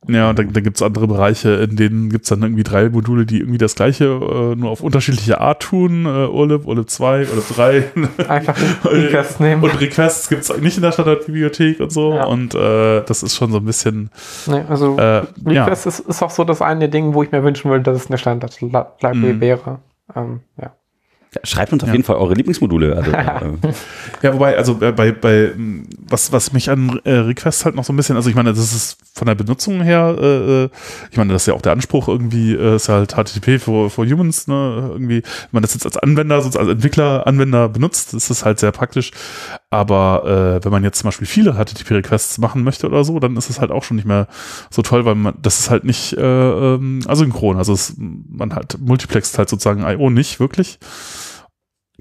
Ja, 0.07 0.31
und 0.31 0.39
dann, 0.39 0.51
dann 0.51 0.63
gibt 0.63 0.77
es 0.77 0.81
andere 0.81 1.05
Bereiche, 1.07 1.51
in 1.57 1.76
denen 1.76 2.09
gibt 2.09 2.23
es 2.26 2.30
dann 2.30 2.41
irgendwie 2.41 2.63
drei 2.63 2.89
Module, 2.89 3.27
die 3.27 3.38
irgendwie 3.39 3.59
das 3.59 3.76
gleiche, 3.76 4.05
äh, 4.05 4.55
nur 4.55 4.72
auf 4.72 4.81
unterschiedliche 4.81 5.39
Art 5.39 5.61
tun. 5.61 6.05
Äh, 6.07 6.27
Urlib, 6.27 6.65
Urlib 6.65 6.89
2, 6.89 7.27
Urlib 7.30 7.47
3. 7.55 7.84
Einfach 8.27 8.57
den 8.57 8.76
Request 8.91 9.39
nehmen. 9.39 9.63
und 9.63 9.80
Requests 9.80 10.27
gibt 10.27 10.41
es 10.41 10.57
nicht 10.59 10.76
in 10.76 10.81
der 10.81 10.91
Standardbibliothek 10.91 11.80
und 11.80 11.91
so. 11.91 12.15
Ja. 12.15 12.26
Und 12.26 12.55
äh, 12.55 13.03
das 13.03 13.22
ist 13.22 13.35
schon 13.35 13.51
so 13.51 13.59
ein 13.59 13.65
bisschen, 13.65 14.09
Nee, 14.47 14.63
also 14.68 14.97
äh, 14.97 15.01
ja. 15.03 15.26
Request 15.65 15.85
ist, 15.85 15.99
ist 15.99 16.23
auch 16.23 16.31
so 16.31 16.45
das 16.45 16.63
eine 16.63 16.89
Ding, 16.89 17.13
wo 17.13 17.22
ich 17.22 17.31
mir 17.31 17.43
wünschen 17.43 17.69
würde, 17.69 17.84
dass 17.84 17.97
es 18.03 18.07
eine 18.07 18.18
Standard 18.18 18.59
Library 18.59 19.15
Mhm. 19.34 19.39
wäre. 19.39 19.80
Ähm, 20.15 20.39
ja. 20.59 20.72
Schreibt 21.45 21.71
uns 21.71 21.81
auf 21.83 21.87
Ja. 21.87 21.93
jeden 21.93 22.03
Fall 22.03 22.17
eure 22.17 22.33
Lieblingsmodule. 22.33 22.93
Also, 22.93 23.11
äh, 23.11 23.73
Ja, 24.21 24.33
wobei, 24.33 24.57
also 24.57 24.75
bei, 24.75 24.91
bei, 24.91 25.13
bei 25.13 25.51
m, 25.55 25.87
was, 26.09 26.33
was 26.33 26.51
mich 26.51 26.69
an 26.69 26.99
äh, 27.05 27.11
Requests 27.13 27.63
halt 27.63 27.73
noch 27.75 27.85
so 27.85 27.93
ein 27.93 27.95
bisschen, 27.95 28.17
also 28.17 28.29
ich 28.29 28.35
meine, 28.35 28.49
das 28.49 28.73
ist 28.73 28.97
von 29.13 29.27
der 29.27 29.35
Benutzung 29.35 29.81
her, 29.81 30.13
äh, 30.19 30.63
äh, 30.65 30.69
ich 31.09 31.17
meine, 31.17 31.31
das 31.31 31.43
ist 31.43 31.45
ja 31.47 31.53
auch 31.53 31.61
der 31.61 31.71
Anspruch 31.71 32.09
irgendwie, 32.09 32.53
äh, 32.53 32.75
ist 32.75 32.89
halt 32.89 33.13
HTTP 33.15 33.59
for, 33.59 33.89
for 33.89 34.05
Humans, 34.05 34.47
ne, 34.47 34.89
irgendwie, 34.91 35.21
wenn 35.23 35.49
man 35.51 35.61
das 35.63 35.73
jetzt 35.73 35.85
als 35.85 35.95
Anwender, 35.95 36.41
sonst 36.41 36.57
als 36.57 36.67
Entwickler, 36.67 37.25
Anwender 37.25 37.69
benutzt, 37.69 38.13
ist 38.13 38.29
das 38.29 38.43
halt 38.43 38.59
sehr 38.59 38.73
praktisch. 38.73 39.11
Aber 39.72 40.60
äh, 40.60 40.65
wenn 40.65 40.72
man 40.72 40.84
jetzt 40.84 40.99
zum 40.99 41.07
Beispiel 41.07 41.27
viele 41.27 41.53
HTTP-Requests 41.53 42.38
machen 42.39 42.64
möchte 42.64 42.88
oder 42.88 43.06
so, 43.06 43.19
dann 43.19 43.38
ist 43.38 43.49
es 43.49 43.61
halt 43.61 43.72
auch 43.72 43.84
schon 43.84 43.95
nicht 43.95 44.06
mehr 44.06 44.27
so 44.69 44.81
toll, 44.81 45.06
weil 45.06 45.15
man, 45.15 45.34
das 45.41 45.60
ist 45.60 45.69
halt 45.69 45.85
nicht 45.85 46.14
äh, 46.18 46.76
ähm, 46.76 47.02
asynchron. 47.07 47.57
Also 47.57 47.72
es, 47.72 47.95
man 47.98 48.53
hat 48.53 48.77
multiplext 48.81 49.38
halt 49.38 49.49
sozusagen 49.49 49.84
IO 49.84 50.10
nicht 50.10 50.41
wirklich 50.41 50.77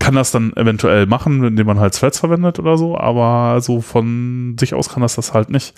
kann 0.00 0.14
das 0.14 0.32
dann 0.32 0.52
eventuell 0.56 1.06
machen, 1.06 1.44
indem 1.44 1.66
man 1.66 1.78
halt 1.78 1.94
Threads 1.94 2.18
verwendet 2.18 2.58
oder 2.58 2.76
so, 2.78 2.98
aber 2.98 3.60
so 3.60 3.82
von 3.82 4.56
sich 4.58 4.74
aus 4.74 4.88
kann 4.88 5.02
das 5.02 5.14
das 5.14 5.34
halt 5.34 5.50
nicht. 5.50 5.74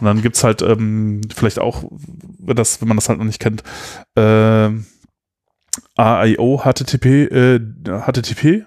Und 0.00 0.06
dann 0.06 0.22
gibt's 0.22 0.42
halt 0.42 0.62
ähm, 0.62 1.20
vielleicht 1.32 1.58
auch, 1.58 1.84
wenn, 2.38 2.56
das, 2.56 2.80
wenn 2.80 2.88
man 2.88 2.96
das 2.96 3.08
halt 3.08 3.18
noch 3.18 3.26
nicht 3.26 3.38
kennt, 3.38 3.62
ähm, 4.16 4.86
AIO 5.96 6.62
HTTP, 6.62 7.06
äh, 7.30 7.60
HTTP 7.84 8.64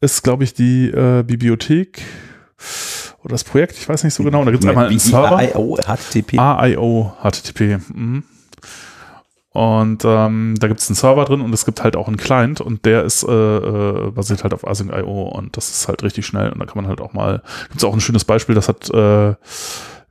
ist, 0.00 0.22
glaube 0.22 0.44
ich, 0.44 0.54
die 0.54 0.88
äh, 0.88 1.22
Bibliothek 1.22 2.02
oder 3.22 3.32
das 3.32 3.44
Projekt, 3.44 3.76
ich 3.76 3.88
weiß 3.88 4.04
nicht 4.04 4.14
so 4.14 4.22
genau. 4.22 4.40
Und 4.40 4.46
da 4.46 4.52
gibt's 4.52 4.66
einmal 4.66 4.86
einen 4.86 4.98
Server. 4.98 5.36
AIO, 5.36 5.76
HTTP. 5.76 6.38
AIO 6.38 7.12
HTTP. 7.22 7.78
Mhm. 7.94 8.24
Und 9.52 10.04
ähm, 10.04 10.54
da 10.60 10.68
gibt 10.68 10.80
es 10.80 10.88
einen 10.88 10.94
Server 10.94 11.24
drin 11.24 11.40
und 11.40 11.52
es 11.52 11.64
gibt 11.64 11.82
halt 11.82 11.96
auch 11.96 12.06
einen 12.06 12.16
Client 12.16 12.60
und 12.60 12.84
der 12.84 13.02
ist 13.02 13.24
äh, 13.24 13.30
äh, 13.32 14.10
basiert 14.12 14.44
halt 14.44 14.54
auf 14.54 14.64
Async.io 14.64 15.22
und 15.22 15.56
das 15.56 15.70
ist 15.70 15.88
halt 15.88 16.04
richtig 16.04 16.24
schnell 16.24 16.50
und 16.50 16.60
da 16.60 16.66
kann 16.66 16.76
man 16.76 16.86
halt 16.86 17.00
auch 17.00 17.12
mal, 17.14 17.42
gibt 17.68 17.78
es 17.78 17.84
auch 17.84 17.92
ein 17.92 18.00
schönes 18.00 18.24
Beispiel, 18.24 18.54
das 18.54 18.68
hat 18.68 18.88
äh, 18.90 19.34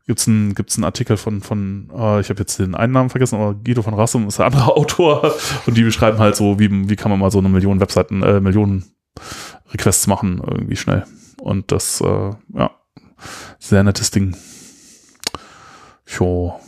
gibt's 0.10 0.26
ein, 0.26 0.56
gibt's 0.56 0.76
einen 0.76 0.86
Artikel 0.86 1.18
von, 1.18 1.42
von 1.42 1.88
äh, 1.96 2.20
ich 2.20 2.32
habe 2.32 2.40
jetzt 2.40 2.58
den 2.58 2.74
einen 2.74 2.94
Namen 2.94 3.12
vergessen, 3.12 3.36
aber 3.36 3.54
Guido 3.54 3.84
von 3.84 3.94
Rassum 3.94 4.28
ist 4.28 4.40
der 4.40 4.48
andere 4.48 4.66
Autor 4.76 5.36
und 5.68 5.78
die 5.78 5.84
beschreiben 5.84 6.18
halt 6.18 6.36
so, 6.36 6.58
wie, 6.58 6.90
wie 6.90 6.96
kann 6.96 7.12
man 7.12 7.20
mal 7.20 7.30
so 7.30 7.38
eine 7.38 7.48
Million 7.48 7.80
Webseiten, 7.80 8.24
äh, 8.24 8.40
Millionen 8.40 8.86
Requests 9.72 10.08
machen, 10.08 10.42
irgendwie 10.44 10.78
schnell. 10.78 11.06
Und 11.40 11.72
das, 11.72 12.02
äh, 12.02 12.32
ja, 12.56 12.72
sehr 13.60 13.84
nettes 13.84 14.10
Ding. 14.10 14.36
Jo. 16.18 16.60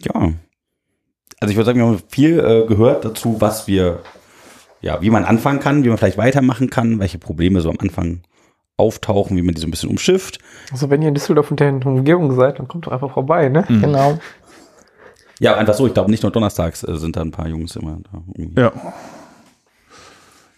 Ja. 0.00 0.32
Also 1.38 1.52
ich 1.52 1.56
würde 1.56 1.66
sagen, 1.66 1.78
wir 1.78 1.86
haben 1.86 2.02
viel 2.08 2.40
äh, 2.40 2.66
gehört 2.66 3.04
dazu, 3.04 3.40
was 3.40 3.68
wir, 3.68 4.00
ja, 4.80 5.00
wie 5.00 5.10
man 5.10 5.24
anfangen 5.24 5.60
kann, 5.60 5.84
wie 5.84 5.88
man 5.90 5.96
vielleicht 5.96 6.18
weitermachen 6.18 6.70
kann, 6.70 6.98
welche 6.98 7.18
Probleme 7.18 7.60
so 7.60 7.70
am 7.70 7.78
Anfang 7.78 8.22
auftauchen, 8.76 9.36
wie 9.36 9.42
man 9.42 9.54
die 9.54 9.60
so 9.60 9.66
ein 9.66 9.70
bisschen 9.70 9.90
umschifft. 9.90 10.38
Also 10.70 10.90
wenn 10.90 11.02
ihr 11.02 11.08
in 11.08 11.14
Düsseldorf 11.14 11.50
und 11.50 11.60
der 11.60 11.72
Umgebung 11.72 12.34
seid, 12.34 12.58
dann 12.58 12.68
kommt 12.68 12.86
doch 12.86 12.92
einfach 12.92 13.12
vorbei, 13.12 13.48
ne? 13.48 13.64
Mhm. 13.68 13.80
Genau. 13.82 14.18
Ja, 15.38 15.56
einfach 15.56 15.74
so. 15.74 15.86
Ich 15.86 15.94
glaube, 15.94 16.10
nicht 16.10 16.22
nur 16.22 16.32
donnerstags 16.32 16.82
äh, 16.84 16.96
sind 16.96 17.16
da 17.16 17.20
ein 17.20 17.30
paar 17.32 17.48
Jungs 17.48 17.74
immer 17.76 17.98
da. 18.12 18.22
irgendwie. 18.34 18.60
Ja. 18.60 18.72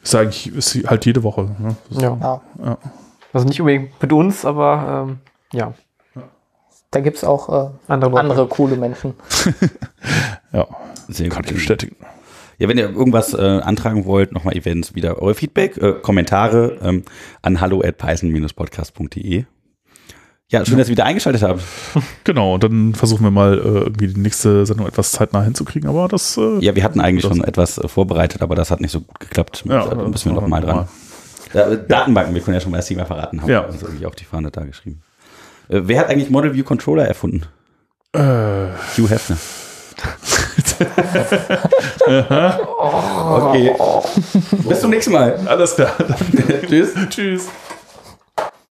Ist 0.03 0.15
eigentlich 0.15 0.55
ist 0.55 0.89
halt 0.89 1.07
jede 1.07 1.23
Woche. 1.23 1.45
Ne? 1.59 1.77
Ja. 1.91 2.17
Ja. 2.21 2.41
Ja. 2.63 2.79
Also 3.33 3.47
nicht 3.47 3.61
unbedingt 3.61 4.01
mit 4.03 4.13
uns, 4.13 4.45
aber 4.45 5.07
ähm, 5.09 5.19
ja, 5.53 5.73
Da 6.91 7.01
gibt 7.01 7.17
es 7.17 7.25
auch 7.25 7.49
äh, 7.49 7.71
andere 7.89 8.21
andere 8.21 8.47
coole 8.47 8.77
Menschen. 8.77 9.15
ja. 10.53 10.67
Sehr 11.09 11.29
Kann 11.29 11.43
gut. 11.43 11.51
ich 11.51 11.57
bestätigen. 11.57 11.97
Ja, 12.59 12.69
wenn 12.69 12.79
ihr 12.79 12.91
irgendwas 12.91 13.35
äh, 13.35 13.41
antragen 13.41 14.05
wollt, 14.05 14.33
nochmal 14.33 14.57
Events 14.57 14.95
wieder 14.95 15.21
eure 15.21 15.35
Feedback, 15.35 15.77
äh, 15.79 15.93
Kommentare 16.01 16.79
ähm, 16.83 17.03
an 17.43 17.61
hallo 17.61 17.83
at 17.83 17.99
python-podcast.de. 17.99 19.45
Ja, 20.51 20.65
schön, 20.65 20.79
dass 20.79 20.89
ihr 20.89 20.93
wieder 20.93 21.05
eingeschaltet 21.07 21.43
habt. 21.43 21.63
Genau, 22.25 22.55
und 22.55 22.63
dann 22.65 22.95
versuchen 22.95 23.25
wir 23.25 23.31
mal 23.31 23.55
äh, 23.59 23.61
irgendwie 23.61 24.09
die 24.09 24.21
nächste 24.21 24.65
Sendung 24.67 24.87
etwas 24.87 25.11
zeitnah 25.13 25.43
hinzukriegen, 25.43 25.89
aber 25.89 26.07
das. 26.09 26.37
Äh, 26.37 26.59
Ja, 26.61 26.77
wir 26.77 26.85
hatten 26.85 27.01
eigentlich 27.01 27.25
schon 27.25 27.43
etwas 27.43 27.79
äh, 27.79 27.89
vorbereitet, 27.89 28.41
aber 28.43 28.55
das 28.55 28.71
hat 28.71 28.81
nicht 28.81 28.93
so 28.93 29.01
gut 29.01 29.19
geklappt. 29.21 29.65
Ja, 29.67 29.87
da 29.89 29.97
müssen 30.09 30.27
wir 30.31 30.41
noch 30.41 30.47
mal 30.47 30.61
nochmal. 30.61 30.75
dran. 30.75 30.89
Ja, 31.55 31.69
äh, 31.73 31.87
Datenbanken, 31.89 32.35
wir 32.35 32.43
können 32.43 32.55
ja 32.55 32.61
schon 32.61 32.71
mal 32.71 32.79
das 32.79 32.87
Thema 32.87 33.05
verraten, 33.05 33.43
haben 33.43 33.51
Ja. 33.51 33.61
uns 33.61 33.83
irgendwie 33.83 34.07
auf 34.07 34.15
die 34.15 34.25
Fahne 34.25 34.51
da 34.51 34.63
geschrieben. 34.65 35.01
Wer 35.69 35.99
hat 35.99 36.09
eigentlich 36.11 36.29
Model 36.31 36.53
View 36.55 36.63
Controller 36.65 37.07
erfunden? 37.09 37.43
Hugh 38.15 39.09
Hefner. 39.11 39.37
okay. 43.31 43.75
Bis 44.69 44.81
zum 44.81 44.91
nächsten 44.91 45.13
Mal. 45.13 45.39
alles 45.47 45.75
klar. 45.75 45.95
Tschüss. 46.69 46.93
Tschüss. 47.11 47.49